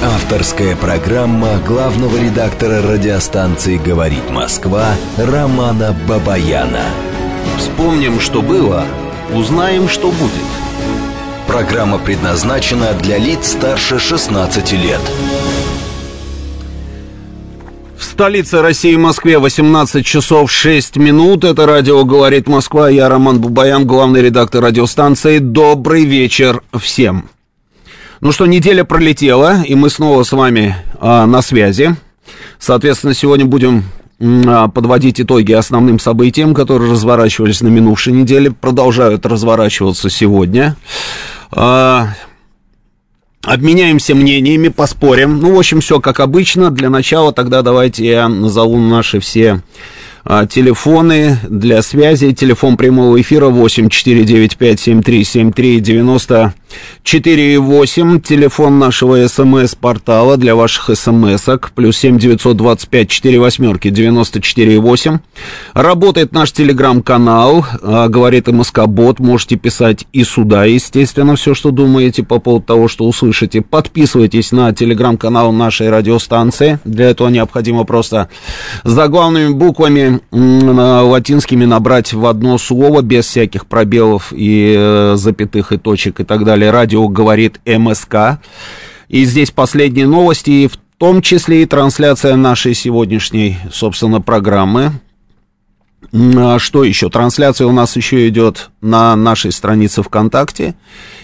Авторская 0.00 0.76
программа 0.76 1.58
главного 1.66 2.16
редактора 2.16 2.80
радиостанции 2.82 3.78
«Говорит 3.78 4.30
Москва» 4.30 4.94
Романа 5.16 5.96
Бабаяна. 6.06 6.84
Вспомним, 7.58 8.20
что 8.20 8.40
было, 8.40 8.84
узнаем, 9.34 9.88
что 9.88 10.12
будет. 10.12 10.46
Программа 11.48 11.98
предназначена 11.98 12.92
для 13.02 13.18
лиц 13.18 13.48
старше 13.48 13.98
16 13.98 14.72
лет. 14.74 15.00
В 17.98 18.04
столице 18.04 18.62
России, 18.62 18.94
Москве, 18.94 19.40
18 19.40 20.06
часов 20.06 20.48
6 20.52 20.96
минут. 20.96 21.42
Это 21.42 21.66
радио 21.66 22.04
«Говорит 22.04 22.46
Москва». 22.46 22.88
Я 22.88 23.08
Роман 23.08 23.40
Бабаян, 23.40 23.84
главный 23.84 24.22
редактор 24.22 24.62
радиостанции. 24.62 25.38
Добрый 25.38 26.04
вечер 26.04 26.62
всем. 26.78 27.30
Ну 28.20 28.32
что, 28.32 28.46
неделя 28.46 28.82
пролетела, 28.82 29.62
и 29.62 29.76
мы 29.76 29.90
снова 29.90 30.24
с 30.24 30.32
вами 30.32 30.74
а, 31.00 31.24
на 31.26 31.40
связи. 31.40 31.94
Соответственно, 32.58 33.14
сегодня 33.14 33.46
будем 33.46 33.84
а, 34.20 34.66
подводить 34.66 35.20
итоги 35.20 35.52
основным 35.52 36.00
событиям, 36.00 36.52
которые 36.52 36.90
разворачивались 36.90 37.60
на 37.60 37.68
минувшей 37.68 38.12
неделе, 38.12 38.50
продолжают 38.50 39.24
разворачиваться 39.24 40.10
сегодня. 40.10 40.74
А, 41.52 42.08
обменяемся 43.44 44.16
мнениями, 44.16 44.66
поспорим. 44.66 45.38
Ну, 45.38 45.54
в 45.54 45.58
общем, 45.58 45.80
все 45.80 46.00
как 46.00 46.18
обычно. 46.18 46.72
Для 46.72 46.90
начала 46.90 47.32
тогда 47.32 47.62
давайте 47.62 48.04
я 48.04 48.28
назову 48.28 48.78
наши 48.78 49.20
все 49.20 49.62
телефоны 50.48 51.38
для 51.48 51.80
связи. 51.82 52.32
Телефон 52.32 52.76
прямого 52.76 53.20
эфира 53.20 53.48
8 53.48 53.88
495 53.88 54.80
73 54.80 55.24
73 55.24 55.80
90 55.80 56.54
4,8, 57.04 58.20
телефон 58.20 58.78
нашего 58.78 59.26
смс-портала 59.26 60.36
для 60.36 60.54
ваших 60.54 60.90
смс-ок, 60.96 61.72
плюс 61.74 61.96
7 61.96 62.18
925 62.18 63.08
4 63.08 63.40
восьмерки 63.40 63.88
94,8. 63.88 65.18
Работает 65.72 66.32
наш 66.32 66.52
телеграм-канал, 66.52 67.64
а, 67.82 68.08
говорит 68.08 68.48
МСК 68.48 68.86
Бот, 68.86 69.20
можете 69.20 69.56
писать 69.56 70.06
и 70.12 70.24
сюда, 70.24 70.66
естественно, 70.66 71.36
все, 71.36 71.54
что 71.54 71.70
думаете 71.70 72.22
по 72.22 72.38
поводу 72.38 72.66
того, 72.66 72.88
что 72.88 73.06
услышите. 73.06 73.62
Подписывайтесь 73.62 74.52
на 74.52 74.74
телеграм-канал 74.74 75.52
нашей 75.52 75.88
радиостанции, 75.88 76.78
для 76.84 77.08
этого 77.08 77.28
необходимо 77.28 77.84
просто 77.84 78.28
заглавными 78.84 79.54
буквами 79.54 80.17
латинскими 80.30 81.64
набрать 81.64 82.12
в 82.12 82.26
одно 82.26 82.58
слово, 82.58 83.02
без 83.02 83.26
всяких 83.26 83.66
пробелов 83.66 84.32
и 84.32 84.74
э, 84.76 85.14
запятых 85.16 85.72
и 85.72 85.78
точек 85.78 86.20
и 86.20 86.24
так 86.24 86.44
далее 86.44 86.70
«Радио 86.70 87.08
говорит 87.08 87.60
МСК». 87.66 88.40
И 89.08 89.24
здесь 89.24 89.50
последние 89.50 90.06
новости, 90.06 90.68
в 90.68 90.76
том 90.98 91.22
числе 91.22 91.62
и 91.62 91.66
трансляция 91.66 92.36
нашей 92.36 92.74
сегодняшней, 92.74 93.56
собственно, 93.72 94.20
программы. 94.20 94.92
А 96.12 96.58
что 96.58 96.84
еще? 96.84 97.10
Трансляция 97.10 97.66
у 97.66 97.72
нас 97.72 97.96
еще 97.96 98.28
идет 98.28 98.70
на 98.80 99.14
нашей 99.16 99.52
странице 99.52 100.02
ВКонтакте. 100.02 100.74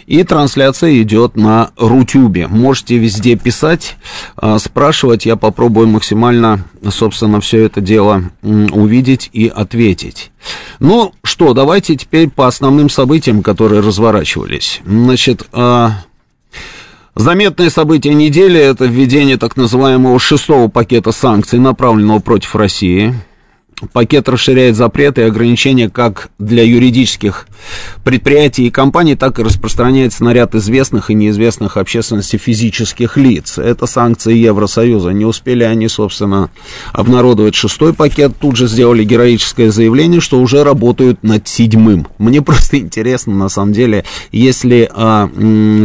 И 0.07 0.23
трансляция 0.23 1.01
идет 1.01 1.37
на 1.37 1.71
Рутюбе. 1.79 2.47
Можете 2.47 2.99
везде 2.99 3.37
писать, 3.37 3.97
а, 4.37 4.59
спрашивать. 4.59 5.25
Я 5.25 5.37
попробую 5.37 5.89
максимально, 5.89 6.65
собственно, 6.91 7.41
все 7.41 7.65
это 7.65 7.81
дело 7.81 8.25
увидеть 8.43 9.31
и 9.33 9.49
ответить. 9.49 10.31
Ну 10.79 11.15
что, 11.23 11.55
давайте 11.55 11.97
теперь 11.97 12.29
по 12.29 12.47
основным 12.47 12.91
событиям, 12.91 13.43
которые 13.43 13.81
разворачивались. 13.81 14.81
Значит, 14.85 15.47
а, 15.53 15.93
Заметное 17.17 17.71
событие 17.71 18.13
недели– 18.13 18.59
это 18.61 18.87
введение 18.87 19.37
так 19.37 19.57
называемого 19.57 20.19
шестого 20.19 20.67
пакета 20.67 21.13
санкций, 21.13 21.61
направленного 21.61 22.19
против 22.19 22.57
России– 22.57 23.15
Пакет 23.93 24.29
расширяет 24.29 24.77
запреты 24.77 25.23
и 25.23 25.25
ограничения 25.25 25.91
как 25.91 26.31
для 26.39 26.63
юридических 26.63 27.47
предприятий 28.05 28.67
и 28.67 28.71
компаний, 28.71 29.17
так 29.17 29.39
и 29.39 29.43
распространяется 29.43 30.25
на 30.25 30.33
ряд 30.33 30.55
известных 30.55 31.11
и 31.11 31.15
неизвестных 31.15 31.77
общественности 31.77 32.37
физических 32.37 33.17
лиц. 33.17 33.59
Это 33.59 33.87
санкции 33.87 34.37
Евросоюза. 34.37 35.11
Не 35.11 35.25
успели 35.25 35.65
они, 35.65 35.89
собственно, 35.89 36.51
обнародовать 36.93 37.55
шестой 37.55 37.95
пакет, 37.95 38.33
тут 38.39 38.57
же 38.57 38.69
сделали 38.69 39.05
героическое 39.05 39.71
заявление, 39.71 40.21
что 40.21 40.41
уже 40.41 40.63
работают 40.63 41.23
над 41.23 41.49
седьмым. 41.49 42.07
Мне 42.19 42.43
просто 42.55 42.79
интересно, 42.79 43.35
на 43.35 43.49
самом 43.49 43.73
деле, 43.73 44.05
есть 44.31 44.65
ли 44.65 44.89
а, 44.91 45.29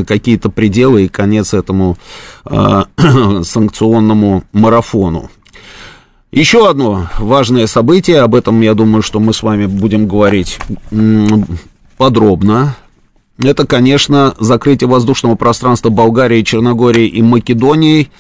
какие-то 0.08 0.50
пределы 0.50 1.06
и 1.06 1.10
конец 1.10 1.54
этому 1.54 1.98
а, 2.46 2.86
санкционному 3.44 4.44
марафону. 4.54 5.30
Еще 6.32 6.70
одно 6.70 7.08
важное 7.18 7.66
событие, 7.66 8.20
об 8.20 8.36
этом, 8.36 8.62
я 8.62 8.76
думаю, 8.76 9.02
что 9.02 9.20
мы 9.20 9.34
с 9.34 9.42
вами 9.42 9.66
будем 9.66 10.08
говорить 10.08 10.60
подробно. 11.98 12.76
Это, 13.42 13.66
конечно, 13.66 14.36
закрытие 14.38 14.90
воздушного 14.90 15.36
пространства 15.36 15.90
Болгарии, 15.90 16.44
Черногории 16.44 17.08
и 17.08 17.22
Македонии 17.22 18.12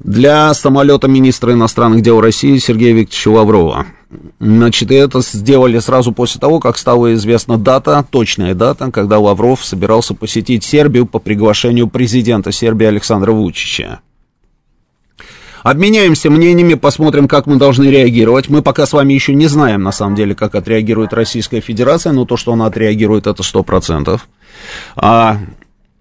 для 0.00 0.52
самолета 0.54 1.08
министра 1.08 1.52
иностранных 1.52 2.02
дел 2.02 2.20
России 2.20 2.56
Сергея 2.58 2.94
Викторовича 2.94 3.30
Лаврова. 3.30 3.86
Значит, 4.40 4.90
это 4.90 5.20
сделали 5.20 5.78
сразу 5.78 6.12
после 6.12 6.40
того, 6.40 6.58
как 6.58 6.78
стала 6.78 7.14
известна 7.14 7.58
дата, 7.58 8.04
точная 8.10 8.54
дата, 8.54 8.90
когда 8.90 9.18
Лавров 9.18 9.64
собирался 9.64 10.14
посетить 10.14 10.64
Сербию 10.64 11.06
по 11.06 11.18
приглашению 11.18 11.86
президента 11.86 12.50
Сербии 12.50 12.86
Александра 12.86 13.32
Вучича. 13.32 14.00
Обменяемся 15.62 16.30
мнениями, 16.30 16.74
посмотрим, 16.74 17.28
как 17.28 17.46
мы 17.46 17.56
должны 17.56 17.84
реагировать. 17.84 18.48
Мы 18.48 18.62
пока 18.62 18.86
с 18.86 18.92
вами 18.92 19.12
еще 19.12 19.34
не 19.34 19.46
знаем, 19.46 19.82
на 19.82 19.92
самом 19.92 20.16
деле, 20.16 20.34
как 20.34 20.54
отреагирует 20.54 21.12
Российская 21.12 21.60
Федерация, 21.60 22.12
но 22.12 22.24
то, 22.24 22.36
что 22.36 22.52
она 22.52 22.66
отреагирует, 22.66 23.26
это 23.26 23.42
100%. 23.42 24.20
А, 24.96 25.38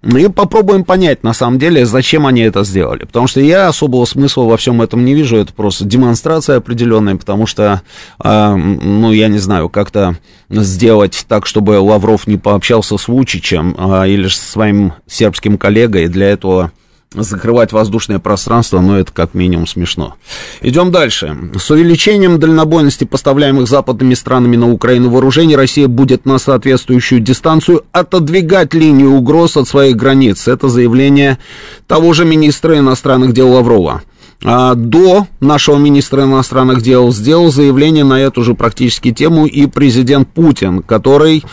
и 0.03 0.27
попробуем 0.29 0.83
понять, 0.83 1.23
на 1.23 1.33
самом 1.33 1.59
деле, 1.59 1.85
зачем 1.85 2.25
они 2.25 2.41
это 2.41 2.63
сделали. 2.63 3.05
Потому 3.05 3.27
что 3.27 3.39
я 3.39 3.67
особого 3.67 4.05
смысла 4.05 4.43
во 4.43 4.57
всем 4.57 4.81
этом 4.81 5.05
не 5.05 5.13
вижу. 5.13 5.37
Это 5.37 5.53
просто 5.53 5.85
демонстрация 5.85 6.57
определенная, 6.57 7.17
потому 7.17 7.45
что, 7.45 7.81
э, 8.23 8.55
ну, 8.55 9.11
я 9.11 9.27
не 9.27 9.37
знаю, 9.37 9.69
как-то 9.69 10.17
сделать 10.49 11.25
так, 11.27 11.45
чтобы 11.45 11.79
Лавров 11.79 12.25
не 12.25 12.37
пообщался 12.37 12.97
с 12.97 13.07
Вучичем 13.07 13.75
э, 13.77 14.09
или 14.09 14.27
со 14.27 14.41
своим 14.41 14.93
сербским 15.05 15.59
коллегой. 15.59 16.07
Для 16.07 16.29
этого 16.29 16.71
закрывать 17.13 17.73
воздушное 17.73 18.19
пространство, 18.19 18.79
но 18.79 18.97
это 18.97 19.11
как 19.11 19.33
минимум 19.33 19.67
смешно. 19.67 20.15
Идем 20.61 20.91
дальше. 20.91 21.35
С 21.57 21.69
увеличением 21.69 22.39
дальнобойности 22.39 23.03
поставляемых 23.03 23.67
западными 23.67 24.13
странами 24.13 24.55
на 24.55 24.71
Украину 24.71 25.09
вооружений 25.09 25.55
Россия 25.55 25.87
будет 25.87 26.25
на 26.25 26.37
соответствующую 26.37 27.19
дистанцию 27.19 27.83
отодвигать 27.91 28.73
линию 28.73 29.11
угроз 29.11 29.57
от 29.57 29.67
своих 29.67 29.97
границ. 29.97 30.47
Это 30.47 30.69
заявление 30.69 31.37
того 31.87 32.13
же 32.13 32.23
министра 32.23 32.77
иностранных 32.77 33.33
дел 33.33 33.51
Лаврова. 33.51 34.03
А 34.43 34.73
до 34.73 35.27
нашего 35.39 35.77
министра 35.77 36.23
иностранных 36.23 36.81
дел 36.81 37.11
сделал 37.11 37.51
заявление 37.51 38.03
на 38.03 38.19
эту 38.19 38.41
же 38.41 38.55
практически 38.55 39.11
тему 39.11 39.45
и 39.45 39.67
президент 39.67 40.29
Путин, 40.29 40.81
который, 40.81 41.43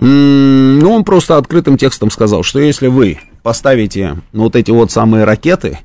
ну, 0.00 0.94
он 0.94 1.04
просто 1.04 1.36
открытым 1.36 1.76
текстом 1.76 2.10
сказал, 2.10 2.42
что 2.42 2.58
если 2.58 2.86
вы 2.86 3.18
поставите 3.42 4.16
ну, 4.32 4.44
вот 4.44 4.56
эти 4.56 4.70
вот 4.70 4.90
самые 4.90 5.24
ракеты, 5.24 5.78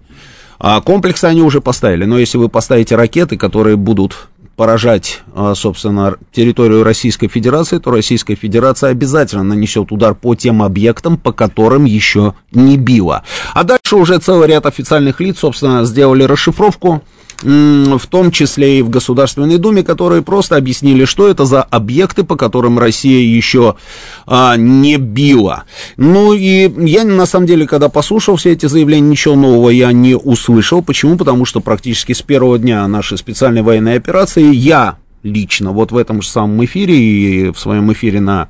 а 0.60 0.82
комплексы 0.82 1.26
они 1.26 1.42
уже 1.42 1.62
поставили, 1.62 2.06
но 2.06 2.18
если 2.18 2.38
вы 2.38 2.50
поставите 2.50 2.96
ракеты, 2.96 3.38
которые 3.38 3.76
будут 3.76 4.30
поражать, 4.56 5.22
а, 5.34 5.56
собственно, 5.56 6.16
территорию 6.32 6.84
Российской 6.84 7.28
Федерации, 7.28 7.80
то 7.80 7.92
Российская 7.92 8.36
Федерация 8.36 8.92
обязательно 8.92 9.44
нанесет 9.44 9.92
удар 9.92 10.14
по 10.14 10.36
тем 10.36 10.62
объектам, 10.62 11.18
по 11.18 11.32
которым 11.32 11.86
еще 11.86 12.36
не 12.52 12.78
била. 12.78 13.24
А 13.54 13.64
дальше 13.64 13.96
уже 13.96 14.20
целый 14.20 14.48
ряд 14.48 14.66
официальных 14.66 15.20
лиц, 15.20 15.40
собственно, 15.40 15.86
сделали 15.86 16.24
расшифровку 16.24 17.04
в 17.44 18.08
том 18.08 18.32
числе 18.32 18.80
и 18.80 18.82
в 18.82 18.90
Государственной 18.90 19.58
Думе, 19.58 19.84
которые 19.84 20.22
просто 20.22 20.56
объяснили, 20.56 21.06
что 21.06 21.28
это 21.28 21.46
за 21.46 21.62
объекты, 21.62 22.24
по 22.24 22.36
которым 22.36 22.80
Россия 22.80 23.20
еще 23.22 23.76
а, 24.26 24.56
не 24.56 24.98
била. 24.98 25.64
Ну 25.98 26.34
и 26.34 26.72
я 26.88 27.04
на 27.04 27.26
самом 27.26 27.46
деле, 27.46 27.68
когда 27.68 27.90
послушал 27.90 28.38
все 28.38 28.52
эти 28.52 28.66
заявления, 28.66 29.10
ничего 29.10 29.36
нового 29.36 29.70
я 29.70 29.92
не 29.92 30.16
услышал. 30.16 30.82
Почему? 30.82 31.18
Потому 31.18 31.46
что 31.46 31.60
практически 31.60 32.14
с 32.14 32.22
первого 32.22 32.58
дня 32.58 32.88
нашей 32.88 33.18
специальной 33.18 33.62
военной 33.62 33.96
операции 33.96 34.54
я 34.54 34.98
лично 35.24 35.72
вот 35.72 35.92
в 35.92 35.98
этом 35.98 36.22
же 36.22 36.30
самом 36.30 36.64
эфире 36.66 36.98
и 36.98 37.52
в 37.52 37.60
своем 37.60 37.92
эфире 37.94 38.22
на 38.22 38.50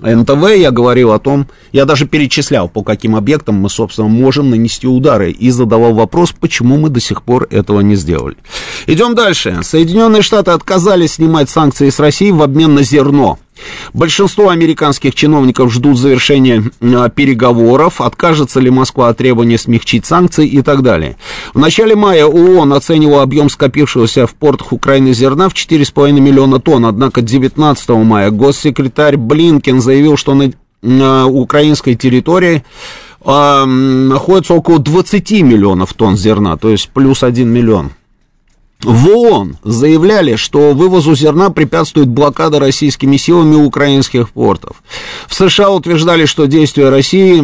НТВ 0.00 0.56
я 0.56 0.72
говорил 0.72 1.12
о 1.12 1.20
том, 1.20 1.46
я 1.72 1.84
даже 1.84 2.06
перечислял, 2.06 2.68
по 2.68 2.82
каким 2.82 3.14
объектам 3.14 3.54
мы, 3.56 3.70
собственно, 3.70 4.08
можем 4.08 4.50
нанести 4.50 4.88
удары, 4.88 5.30
и 5.30 5.50
задавал 5.50 5.94
вопрос, 5.94 6.32
почему 6.32 6.76
мы 6.76 6.88
до 6.88 7.00
сих 7.00 7.22
пор 7.22 7.46
этого 7.50 7.80
не 7.80 7.94
сделали. 7.94 8.36
Идем 8.86 9.14
дальше. 9.14 9.60
Соединенные 9.62 10.22
Штаты 10.22 10.50
отказались 10.50 11.14
снимать 11.14 11.48
санкции 11.48 11.90
с 11.90 12.00
России 12.00 12.32
в 12.32 12.42
обмен 12.42 12.74
на 12.74 12.82
зерно. 12.82 13.38
Большинство 13.92 14.48
американских 14.48 15.14
чиновников 15.14 15.72
ждут 15.72 15.98
завершения 15.98 16.64
а, 16.80 17.08
переговоров, 17.08 18.00
откажется 18.00 18.60
ли 18.60 18.70
Москва 18.70 19.08
от 19.08 19.18
требования 19.18 19.58
смягчить 19.58 20.06
санкции 20.06 20.46
и 20.46 20.62
так 20.62 20.82
далее. 20.82 21.16
В 21.52 21.58
начале 21.58 21.94
мая 21.94 22.26
ООН 22.26 22.72
оценивал 22.72 23.20
объем 23.20 23.48
скопившегося 23.48 24.26
в 24.26 24.34
портах 24.34 24.72
Украины 24.72 25.12
зерна 25.12 25.48
в 25.48 25.54
4,5 25.54 26.12
миллиона 26.12 26.58
тонн, 26.58 26.86
однако 26.86 27.20
19 27.20 27.88
мая 27.90 28.30
госсекретарь 28.30 29.16
Блинкен 29.16 29.80
заявил, 29.80 30.16
что 30.16 30.34
на, 30.34 30.52
на 30.82 31.26
украинской 31.26 31.94
территории 31.94 32.64
а, 33.20 33.64
находится 33.64 34.54
около 34.54 34.78
20 34.78 35.30
миллионов 35.42 35.94
тонн 35.94 36.16
зерна, 36.16 36.56
то 36.56 36.70
есть 36.70 36.90
плюс 36.90 37.22
1 37.22 37.48
миллион. 37.48 37.92
В 38.84 39.08
ООН 39.08 39.56
заявляли, 39.64 40.36
что 40.36 40.72
вывозу 40.74 41.14
зерна 41.14 41.48
препятствует 41.48 42.08
блокада 42.08 42.58
российскими 42.58 43.16
силами 43.16 43.54
украинских 43.56 44.30
портов. 44.30 44.82
В 45.26 45.34
США 45.34 45.70
утверждали, 45.70 46.26
что 46.26 46.46
действия 46.46 46.90
России 46.90 47.40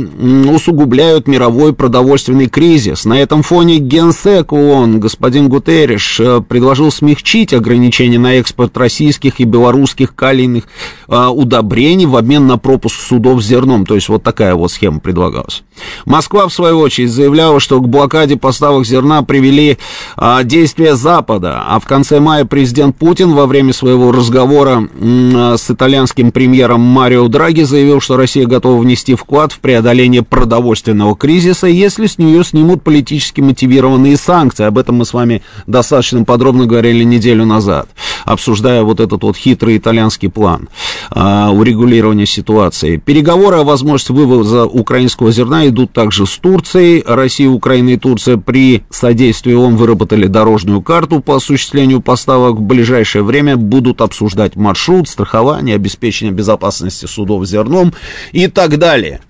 усугубляют 0.49 1.27
мировой 1.27 1.73
продовольственный 1.73 2.47
кризис. 2.47 3.07
На 3.07 3.19
этом 3.19 3.43
фоне 3.43 3.79
генсек 3.79 4.53
ООН 4.53 5.01
господин 5.01 5.49
Гутерриш 5.49 6.21
э, 6.21 6.43
предложил 6.47 6.93
смягчить 6.93 7.55
ограничения 7.55 8.19
на 8.19 8.35
экспорт 8.35 8.77
российских 8.77 9.41
и 9.41 9.45
белорусских 9.45 10.15
калийных 10.15 10.65
э, 11.09 11.27
удобрений 11.27 12.07
в 12.07 12.17
обмен 12.17 12.47
на 12.47 12.59
пропуск 12.59 13.01
судов 13.01 13.43
с 13.43 13.47
зерном. 13.47 13.87
То 13.87 13.95
есть 13.95 14.11
вот 14.11 14.23
такая 14.23 14.55
вот 14.55 14.71
схема 14.73 15.01
предлагалась. 15.01 15.63
Москва, 16.05 16.49
в 16.49 16.53
свою 16.53 16.79
очередь, 16.79 17.11
заявляла, 17.11 17.61
что 17.61 17.81
к 17.81 17.89
блокаде 17.89 18.37
поставок 18.37 18.87
зерна 18.87 19.23
привели 19.23 19.79
а, 20.17 20.43
действия 20.43 20.95
Запада, 20.95 21.30
а 21.39 21.79
в 21.79 21.87
конце 21.87 22.19
мая 22.21 22.45
президент 22.45 22.97
Путин 22.97 23.33
во 23.35 23.47
время 23.47 23.73
своего 23.73 24.11
разговора 24.11 24.89
м, 25.01 25.57
с 25.57 25.71
итальянским 25.71 26.33
премьером 26.33 26.81
Марио 26.81 27.29
Драги 27.29 27.63
заявил, 27.63 28.01
что 28.01 28.17
Россия 28.17 28.47
готова 28.47 28.81
внести 28.81 29.15
вклад 29.15 29.53
в 29.53 29.61
преодоление 29.61 30.23
продовольственного 30.23 31.17
кризиса, 31.17 31.67
если 31.67 32.07
с 32.07 32.19
нее 32.19 32.43
снимут 32.45 32.83
политически 32.83 33.41
мотивированные 33.41 34.17
санкции. 34.17 34.65
Об 34.65 34.79
этом 34.79 34.97
мы 34.97 35.05
с 35.05 35.13
вами 35.13 35.43
достаточно 35.67 36.25
подробно 36.25 36.67
говорили 36.67 37.05
неделю 37.05 37.45
назад, 37.45 37.89
обсуждая 38.25 38.83
вот 38.83 39.01
этот 39.01 39.23
вот 39.23 39.37
хитрый 39.37 39.77
итальянский 39.77 40.29
план 40.29 40.69
а, 41.11 41.51
урегулирования 41.51 42.27
ситуации. 42.27 42.97
Переговоры 42.97 43.57
о 43.57 43.65
возможности 43.65 44.13
вывоза 44.13 44.65
украинского 44.65 45.33
зерна 45.33 45.67
идут 45.69 45.93
также 45.93 46.27
с 46.27 46.37
Турцией. 46.39 47.03
Россия, 47.07 47.49
Украина 47.49 47.91
и 47.91 47.97
Турция 47.97 48.37
при 48.37 48.83
содействии 48.91 49.55
ООН 49.55 49.77
выработали 49.77 50.27
дорожную 50.27 50.83
карту 50.83 51.21
по 51.21 51.37
осуществлению 51.37 52.01
поставок. 52.01 52.57
В 52.57 52.63
ближайшее 52.63 53.23
время 53.23 53.57
будут 53.57 54.01
обсуждать 54.01 54.57
маршрут, 54.57 55.09
страхование, 55.09 55.75
обеспечение 55.75 56.33
безопасности 56.33 57.07
судов 57.07 57.47
зерном 57.47 57.93
и 58.33 58.47
так 58.47 58.79
далее. 58.79 59.21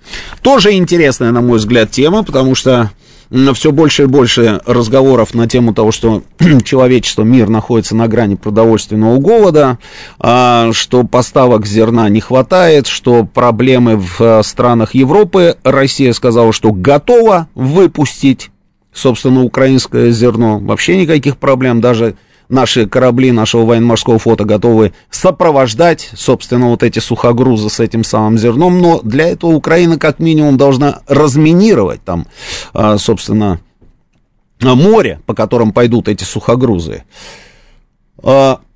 Тоже 0.41 0.73
интересная, 0.73 1.31
на 1.31 1.41
мой 1.41 1.57
взгляд, 1.57 1.91
тема, 1.91 2.23
потому 2.23 2.55
что 2.55 2.91
все 3.53 3.71
больше 3.71 4.03
и 4.03 4.07
больше 4.07 4.61
разговоров 4.65 5.33
на 5.33 5.47
тему 5.47 5.73
того, 5.73 5.91
что 5.91 6.23
человечество, 6.63 7.23
мир 7.23 7.49
находится 7.49 7.95
на 7.95 8.07
грани 8.07 8.35
продовольственного 8.35 9.17
голода, 9.19 9.79
а, 10.19 10.71
что 10.73 11.03
поставок 11.03 11.65
зерна 11.65 12.09
не 12.09 12.19
хватает, 12.19 12.87
что 12.87 13.23
проблемы 13.23 13.95
в 13.95 14.19
э, 14.19 14.43
странах 14.43 14.95
Европы. 14.95 15.55
Россия 15.63 16.11
сказала, 16.13 16.51
что 16.51 16.73
готова 16.73 17.47
выпустить, 17.55 18.51
собственно, 18.93 19.43
украинское 19.43 20.11
зерно. 20.11 20.59
Вообще 20.59 20.97
никаких 20.97 21.37
проблем, 21.37 21.79
даже 21.79 22.15
наши 22.51 22.87
корабли 22.87 23.31
нашего 23.31 23.65
военно-морского 23.65 24.19
флота 24.19 24.43
готовы 24.43 24.93
сопровождать, 25.09 26.11
собственно, 26.13 26.69
вот 26.69 26.83
эти 26.83 26.99
сухогрузы 26.99 27.69
с 27.69 27.79
этим 27.79 28.03
самым 28.03 28.37
зерном, 28.37 28.79
но 28.79 28.99
для 29.01 29.29
этого 29.29 29.51
Украина 29.51 29.97
как 29.97 30.19
минимум 30.19 30.57
должна 30.57 31.01
разминировать 31.07 32.03
там, 32.03 32.27
а, 32.73 32.97
собственно, 32.97 33.59
море, 34.61 35.19
по 35.25 35.33
которым 35.33 35.71
пойдут 35.71 36.07
эти 36.07 36.23
сухогрузы. 36.23 37.03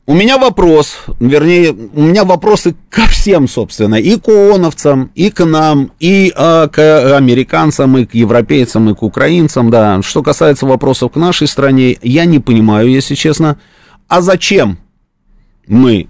У 0.07 0.13
меня 0.13 0.37
вопрос, 0.37 0.97
вернее, 1.19 1.71
у 1.71 2.01
меня 2.03 2.25
вопросы 2.25 2.75
ко 2.91 3.07
всем, 3.07 3.47
собственно, 3.47 3.95
и 3.95 4.19
к 4.19 4.27
ООНовцам, 4.29 5.09
и 5.15 5.31
к 5.31 5.43
нам, 5.43 5.91
и 5.99 6.31
а, 6.35 6.67
к 6.67 7.17
американцам, 7.17 7.97
и 7.97 8.05
к 8.05 8.13
европейцам, 8.13 8.87
и 8.91 8.93
к 8.93 9.01
украинцам, 9.01 9.71
да. 9.71 10.03
Что 10.03 10.21
касается 10.21 10.67
вопросов 10.67 11.13
к 11.13 11.15
нашей 11.15 11.47
стране, 11.47 11.97
я 12.03 12.25
не 12.25 12.37
понимаю, 12.37 12.87
если 12.87 13.15
честно, 13.15 13.57
а 14.07 14.21
зачем 14.21 14.77
мы 15.65 16.07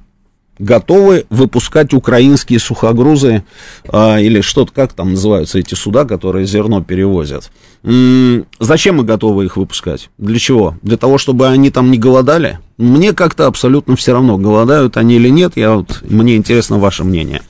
готовы 0.60 1.26
выпускать 1.30 1.94
украинские 1.94 2.60
сухогрузы 2.60 3.46
а, 3.88 4.20
или 4.20 4.42
что-то, 4.42 4.74
как 4.74 4.92
там 4.92 5.12
называются 5.12 5.60
эти 5.60 5.74
суда, 5.74 6.04
которые 6.04 6.46
зерно 6.46 6.84
перевозят. 6.84 7.50
М-м, 7.84 8.46
зачем 8.60 8.98
мы 8.98 9.04
готовы 9.04 9.46
их 9.46 9.56
выпускать? 9.56 10.10
Для 10.18 10.38
чего? 10.38 10.76
Для 10.82 10.98
того, 10.98 11.18
чтобы 11.18 11.48
они 11.48 11.70
там 11.70 11.92
не 11.92 11.98
голодали? 11.98 12.60
Мне 12.78 13.14
как-то 13.14 13.48
абсолютно 13.48 13.96
все 13.96 14.14
равно, 14.14 14.38
голодают 14.38 14.98
они 14.98 15.16
или 15.16 15.30
нет, 15.30 15.54
я 15.56 15.76
вот, 15.76 16.04
мне 16.04 16.36
интересно 16.36 16.78
ваше 16.78 17.04
мнение. 17.04 17.42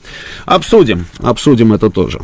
Обсудим, 0.44 1.06
обсудим 1.18 1.72
это 1.72 1.90
тоже. 1.90 2.20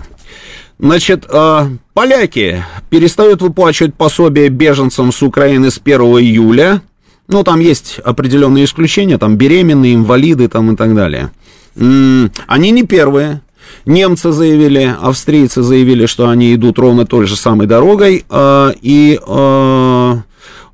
Значит, 0.78 1.26
э, 1.28 1.66
поляки 1.94 2.64
перестают 2.90 3.42
выплачивать 3.42 3.94
пособие 3.94 4.48
беженцам 4.48 5.12
с 5.12 5.22
Украины 5.22 5.70
с 5.70 5.80
1 5.82 6.00
июля 6.00 6.82
ну, 7.28 7.44
там 7.44 7.60
есть 7.60 7.98
определенные 8.04 8.64
исключения, 8.64 9.18
там 9.18 9.36
беременные, 9.36 9.94
инвалиды 9.94 10.48
там 10.48 10.72
и 10.72 10.76
так 10.76 10.94
далее. 10.94 11.30
Они 11.76 12.70
не 12.70 12.82
первые. 12.84 13.40
Немцы 13.86 14.32
заявили, 14.32 14.94
австрийцы 15.00 15.62
заявили, 15.62 16.04
что 16.06 16.28
они 16.28 16.54
идут 16.54 16.78
ровно 16.78 17.06
той 17.06 17.26
же 17.26 17.36
самой 17.36 17.66
дорогой, 17.66 18.24
а, 18.28 18.72
и 18.82 19.18
а, 19.26 19.91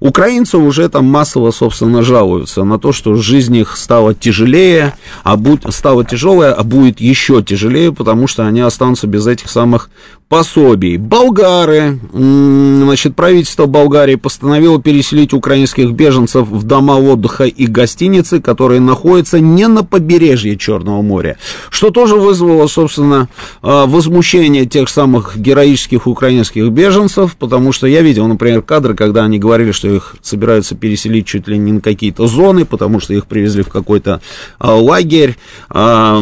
Украинцы 0.00 0.58
уже 0.58 0.88
там 0.88 1.06
массово, 1.06 1.50
собственно, 1.50 2.02
жалуются 2.02 2.62
на 2.62 2.78
то, 2.78 2.92
что 2.92 3.16
жизнь 3.16 3.56
их 3.56 3.76
стала 3.76 4.14
тяжелее, 4.14 4.94
а 5.24 5.36
будет, 5.36 5.64
стала 5.74 6.04
тяжелая, 6.04 6.52
а 6.52 6.62
будет 6.62 7.00
еще 7.00 7.42
тяжелее, 7.42 7.92
потому 7.92 8.28
что 8.28 8.46
они 8.46 8.60
останутся 8.60 9.08
без 9.08 9.26
этих 9.26 9.50
самых 9.50 9.90
пособий. 10.28 10.98
Болгары, 10.98 11.98
значит, 12.12 13.16
правительство 13.16 13.66
Болгарии 13.66 14.16
постановило 14.16 14.80
переселить 14.80 15.32
украинских 15.32 15.92
беженцев 15.92 16.48
в 16.48 16.64
дома 16.64 16.92
отдыха 16.92 17.44
и 17.44 17.66
гостиницы, 17.66 18.40
которые 18.40 18.80
находятся 18.80 19.40
не 19.40 19.66
на 19.68 19.84
побережье 19.84 20.56
Черного 20.56 21.00
моря, 21.00 21.38
что 21.70 21.90
тоже 21.90 22.16
вызвало, 22.16 22.66
собственно, 22.66 23.28
а, 23.62 23.86
возмущение 23.86 24.66
тех 24.66 24.88
самых 24.90 25.38
героических 25.38 26.06
украинских 26.06 26.68
беженцев, 26.70 27.36
потому 27.36 27.72
что 27.72 27.86
я 27.86 28.02
видел, 28.02 28.26
например, 28.26 28.60
кадры, 28.60 28.94
когда 28.94 29.24
они 29.24 29.38
говорили, 29.38 29.72
что 29.72 29.88
их 29.88 30.16
собираются 30.20 30.74
переселить 30.74 31.26
чуть 31.26 31.48
ли 31.48 31.56
не 31.56 31.72
на 31.72 31.80
какие-то 31.80 32.26
зоны, 32.26 32.66
потому 32.66 33.00
что 33.00 33.14
их 33.14 33.26
привезли 33.26 33.62
в 33.62 33.68
какой-то 33.68 34.20
а, 34.58 34.74
лагерь, 34.74 35.36
а, 35.70 36.20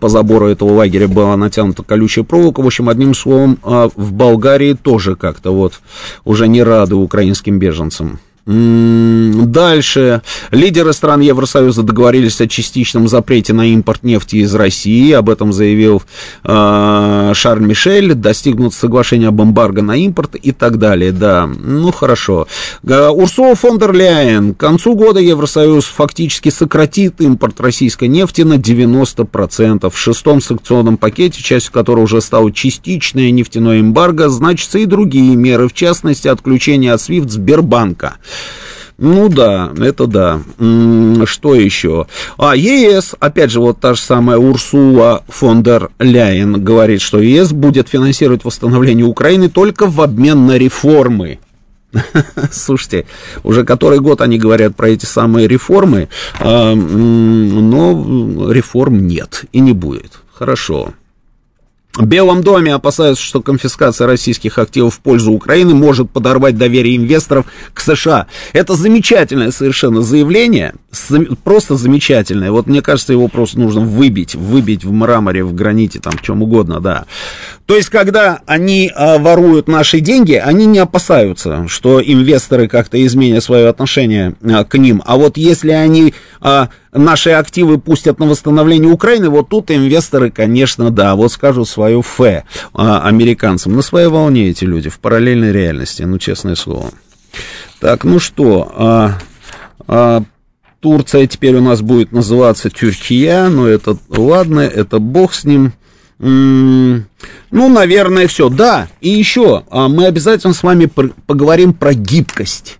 по 0.00 0.08
забору 0.08 0.48
этого 0.48 0.72
лагеря 0.72 1.06
была 1.06 1.36
натянута 1.36 1.84
колючая 1.84 2.24
проволока, 2.24 2.60
в 2.60 2.66
общем, 2.66 2.88
одним 2.88 3.14
словом, 3.14 3.35
словом, 3.36 3.58
а 3.62 3.88
в 3.94 4.12
Болгарии 4.12 4.74
тоже 4.74 5.16
как-то 5.16 5.52
вот 5.52 5.74
уже 6.24 6.48
не 6.48 6.62
рады 6.62 6.94
украинским 6.94 7.58
беженцам. 7.58 8.18
Дальше. 8.46 10.22
Лидеры 10.52 10.92
стран 10.92 11.20
Евросоюза 11.20 11.82
договорились 11.82 12.40
о 12.40 12.46
частичном 12.46 13.08
запрете 13.08 13.52
на 13.52 13.66
импорт 13.72 14.04
нефти 14.04 14.36
из 14.36 14.54
России. 14.54 15.10
Об 15.12 15.30
этом 15.30 15.52
заявил 15.52 16.02
э, 16.44 17.32
Шарль 17.34 17.64
Мишель. 17.64 18.14
Достигнут 18.14 18.72
соглашения 18.72 19.28
об 19.28 19.42
эмбарго 19.42 19.82
на 19.82 19.96
импорт 19.96 20.36
и 20.36 20.52
так 20.52 20.78
далее. 20.78 21.10
Да, 21.10 21.46
ну 21.46 21.90
хорошо. 21.90 22.46
Урсула 22.84 23.56
фон 23.56 23.80
дер 23.80 23.92
Ляйен. 23.92 24.54
К 24.54 24.58
концу 24.58 24.94
года 24.94 25.18
Евросоюз 25.18 25.84
фактически 25.86 26.50
сократит 26.50 27.20
импорт 27.20 27.60
российской 27.60 28.06
нефти 28.06 28.42
на 28.42 28.54
90%. 28.54 29.90
В 29.90 29.98
шестом 29.98 30.40
санкционном 30.40 30.98
пакете, 30.98 31.42
частью 31.42 31.72
которого 31.72 32.04
уже 32.04 32.20
стало 32.20 32.52
частичное 32.52 33.32
нефтяное 33.32 33.80
эмбарго, 33.80 34.28
значатся 34.28 34.78
и 34.78 34.86
другие 34.86 35.34
меры, 35.34 35.68
в 35.68 35.72
частности, 35.72 36.28
отключение 36.28 36.92
от 36.92 37.00
SWIFT 37.00 37.28
Сбербанка. 37.30 38.18
Ну 38.98 39.28
да, 39.28 39.72
это 39.78 40.06
да. 40.06 40.40
Что 41.26 41.54
еще? 41.54 42.06
А, 42.38 42.56
ЕС, 42.56 43.14
опять 43.20 43.50
же, 43.50 43.60
вот 43.60 43.78
та 43.78 43.94
же 43.94 44.00
самая 44.00 44.38
Урсула 44.38 45.22
фон 45.28 45.62
дер 45.62 45.90
Ляйен 45.98 46.64
говорит, 46.64 47.02
что 47.02 47.20
ЕС 47.20 47.52
будет 47.52 47.88
финансировать 47.88 48.44
восстановление 48.44 49.04
Украины 49.04 49.50
только 49.50 49.86
в 49.86 50.00
обмен 50.00 50.46
на 50.46 50.56
реформы. 50.56 51.40
Слушайте, 52.50 53.06
уже 53.44 53.64
который 53.64 54.00
год 54.00 54.22
они 54.22 54.38
говорят 54.38 54.74
про 54.76 54.88
эти 54.88 55.04
самые 55.04 55.46
реформы, 55.46 56.08
а, 56.40 56.74
но 56.74 58.50
реформ 58.50 59.06
нет 59.06 59.44
и 59.52 59.60
не 59.60 59.72
будет. 59.72 60.12
Хорошо. 60.32 60.94
Белом 61.98 62.42
доме 62.42 62.74
опасаются, 62.74 63.24
что 63.24 63.40
конфискация 63.40 64.06
российских 64.06 64.58
активов 64.58 64.94
в 64.96 65.00
пользу 65.00 65.32
Украины 65.32 65.74
может 65.74 66.10
подорвать 66.10 66.58
доверие 66.58 66.96
инвесторов 66.96 67.46
к 67.72 67.80
США. 67.80 68.26
Это 68.52 68.74
замечательное 68.74 69.50
совершенно 69.50 70.02
заявление, 70.02 70.74
просто 71.42 71.76
замечательное. 71.76 72.50
Вот 72.50 72.66
мне 72.66 72.82
кажется, 72.82 73.12
его 73.12 73.28
просто 73.28 73.58
нужно 73.58 73.80
выбить, 73.80 74.34
выбить 74.34 74.84
в 74.84 74.92
мраморе, 74.92 75.42
в 75.44 75.54
граните, 75.54 76.00
там, 76.00 76.12
в 76.12 76.22
чем 76.22 76.42
угодно, 76.42 76.80
да. 76.80 77.06
То 77.64 77.76
есть, 77.76 77.88
когда 77.88 78.40
они 78.46 78.92
а, 78.94 79.18
воруют 79.18 79.66
наши 79.66 80.00
деньги, 80.00 80.34
они 80.34 80.66
не 80.66 80.78
опасаются, 80.78 81.66
что 81.68 82.00
инвесторы 82.00 82.68
как-то 82.68 83.04
изменят 83.04 83.42
свое 83.42 83.68
отношение 83.68 84.34
а, 84.42 84.64
к 84.64 84.76
ним. 84.78 85.02
А 85.04 85.16
вот 85.16 85.36
если 85.36 85.70
они 85.70 86.14
а, 86.40 86.68
наши 86.92 87.30
активы 87.30 87.78
пустят 87.78 88.18
на 88.18 88.26
восстановление 88.26 88.90
Украины, 88.90 89.28
вот 89.30 89.48
тут 89.48 89.70
инвесторы, 89.70 90.30
конечно, 90.30 90.90
да, 90.90 91.14
вот 91.14 91.32
скажут 91.32 91.68
свое 91.68 91.85
фе 92.02 92.44
а, 92.74 93.02
американцам. 93.06 93.74
На 93.74 93.82
своей 93.82 94.08
волне 94.08 94.50
эти 94.50 94.64
люди, 94.64 94.88
в 94.88 94.98
параллельной 94.98 95.52
реальности, 95.52 96.02
ну, 96.02 96.18
честное 96.18 96.54
слово. 96.54 96.90
Так, 97.80 98.04
ну 98.04 98.18
что, 98.18 98.72
а, 98.74 99.18
а, 99.86 100.22
Турция 100.80 101.26
теперь 101.26 101.56
у 101.56 101.60
нас 101.60 101.82
будет 101.82 102.12
называться 102.12 102.70
Тюркия, 102.70 103.48
но 103.48 103.66
это, 103.66 103.96
ладно, 104.08 104.60
это 104.60 104.98
бог 104.98 105.34
с 105.34 105.44
ним. 105.44 105.72
Ну, 106.18 107.04
наверное, 107.50 108.26
все. 108.26 108.48
Да, 108.48 108.88
и 109.00 109.10
еще 109.10 109.64
а, 109.70 109.88
мы 109.88 110.06
обязательно 110.06 110.54
с 110.54 110.62
вами 110.62 110.86
поговорим 111.26 111.74
про 111.74 111.92
гибкость. 111.92 112.78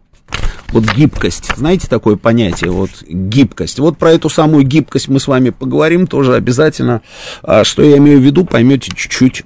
Вот 0.73 0.85
гибкость, 0.94 1.50
знаете 1.56 1.87
такое 1.88 2.16
понятие, 2.16 2.70
вот 2.70 2.90
гибкость. 3.08 3.78
Вот 3.78 3.99
про 3.99 4.12
эту 4.12 4.28
самую 4.28 4.64
гибкость 4.64 5.08
мы 5.08 5.20
с 5.20 5.28
вами 5.28 5.50
поговорим 5.50 6.06
тоже 6.06 6.35
обязательно. 6.35 7.02
А, 7.42 7.64
что 7.64 7.82
я 7.82 7.99
имею 7.99 8.18
в 8.18 8.23
виду, 8.23 8.44
поймете 8.44 8.92
чуть-чуть 8.94 9.44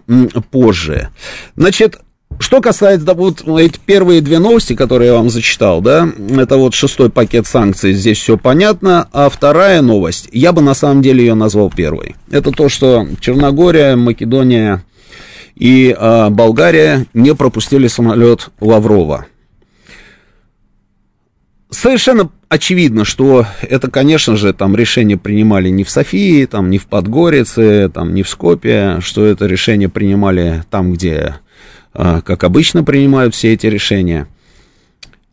позже. 0.51 1.11
Значит, 1.57 2.01
что 2.39 2.61
касается 2.61 3.13
вот 3.15 3.47
эти 3.59 3.79
первые 3.85 4.21
две 4.23 4.39
новости, 4.39 4.75
которые 4.75 5.09
я 5.09 5.15
вам 5.15 5.29
зачитал, 5.29 5.83
да, 5.83 6.09
это 6.31 6.57
вот 6.57 6.75
шестой 6.75 7.11
пакет 7.11 7.47
санкций, 7.47 7.93
здесь 7.93 8.19
все 8.19 8.39
понятно, 8.39 9.09
а 9.13 9.29
вторая 9.29 9.83
новость, 9.83 10.29
я 10.33 10.53
бы 10.53 10.63
на 10.63 10.75
самом 10.75 11.03
деле 11.03 11.25
ее 11.25 11.35
назвал 11.35 11.71
первой. 11.71 12.17
Это 12.31 12.51
то, 12.51 12.69
что 12.69 13.07
Черногория, 13.21 13.95
Македония 13.97 14.83
и 15.55 15.95
а, 15.97 16.31
Болгария 16.31 17.07
не 17.13 17.35
пропустили 17.35 17.89
самолет 17.89 18.49
Лаврова. 18.61 19.27
Совершенно 21.71 22.31
очевидно, 22.49 23.05
что 23.05 23.47
это, 23.63 23.91
конечно 23.91 24.37
же, 24.37 24.53
там 24.53 24.75
решение 24.75 25.17
принимали 25.17 25.69
не 25.69 25.85
в 25.85 25.91
Софии, 25.91 26.45
там 26.47 26.69
не 26.69 26.79
в 26.79 26.87
Подгорице, 26.87 27.89
там 27.89 28.13
не 28.13 28.25
в 28.25 28.29
Скопе, 28.29 28.99
что 29.01 29.25
это 29.25 29.47
решение 29.47 29.89
принимали 29.89 30.65
там, 30.69 30.93
где, 30.93 31.37
а, 31.95 32.23
как 32.23 32.43
обычно, 32.43 32.83
принимают 32.83 33.37
все 33.37 33.53
эти 33.53 33.67
решения. 33.67 34.27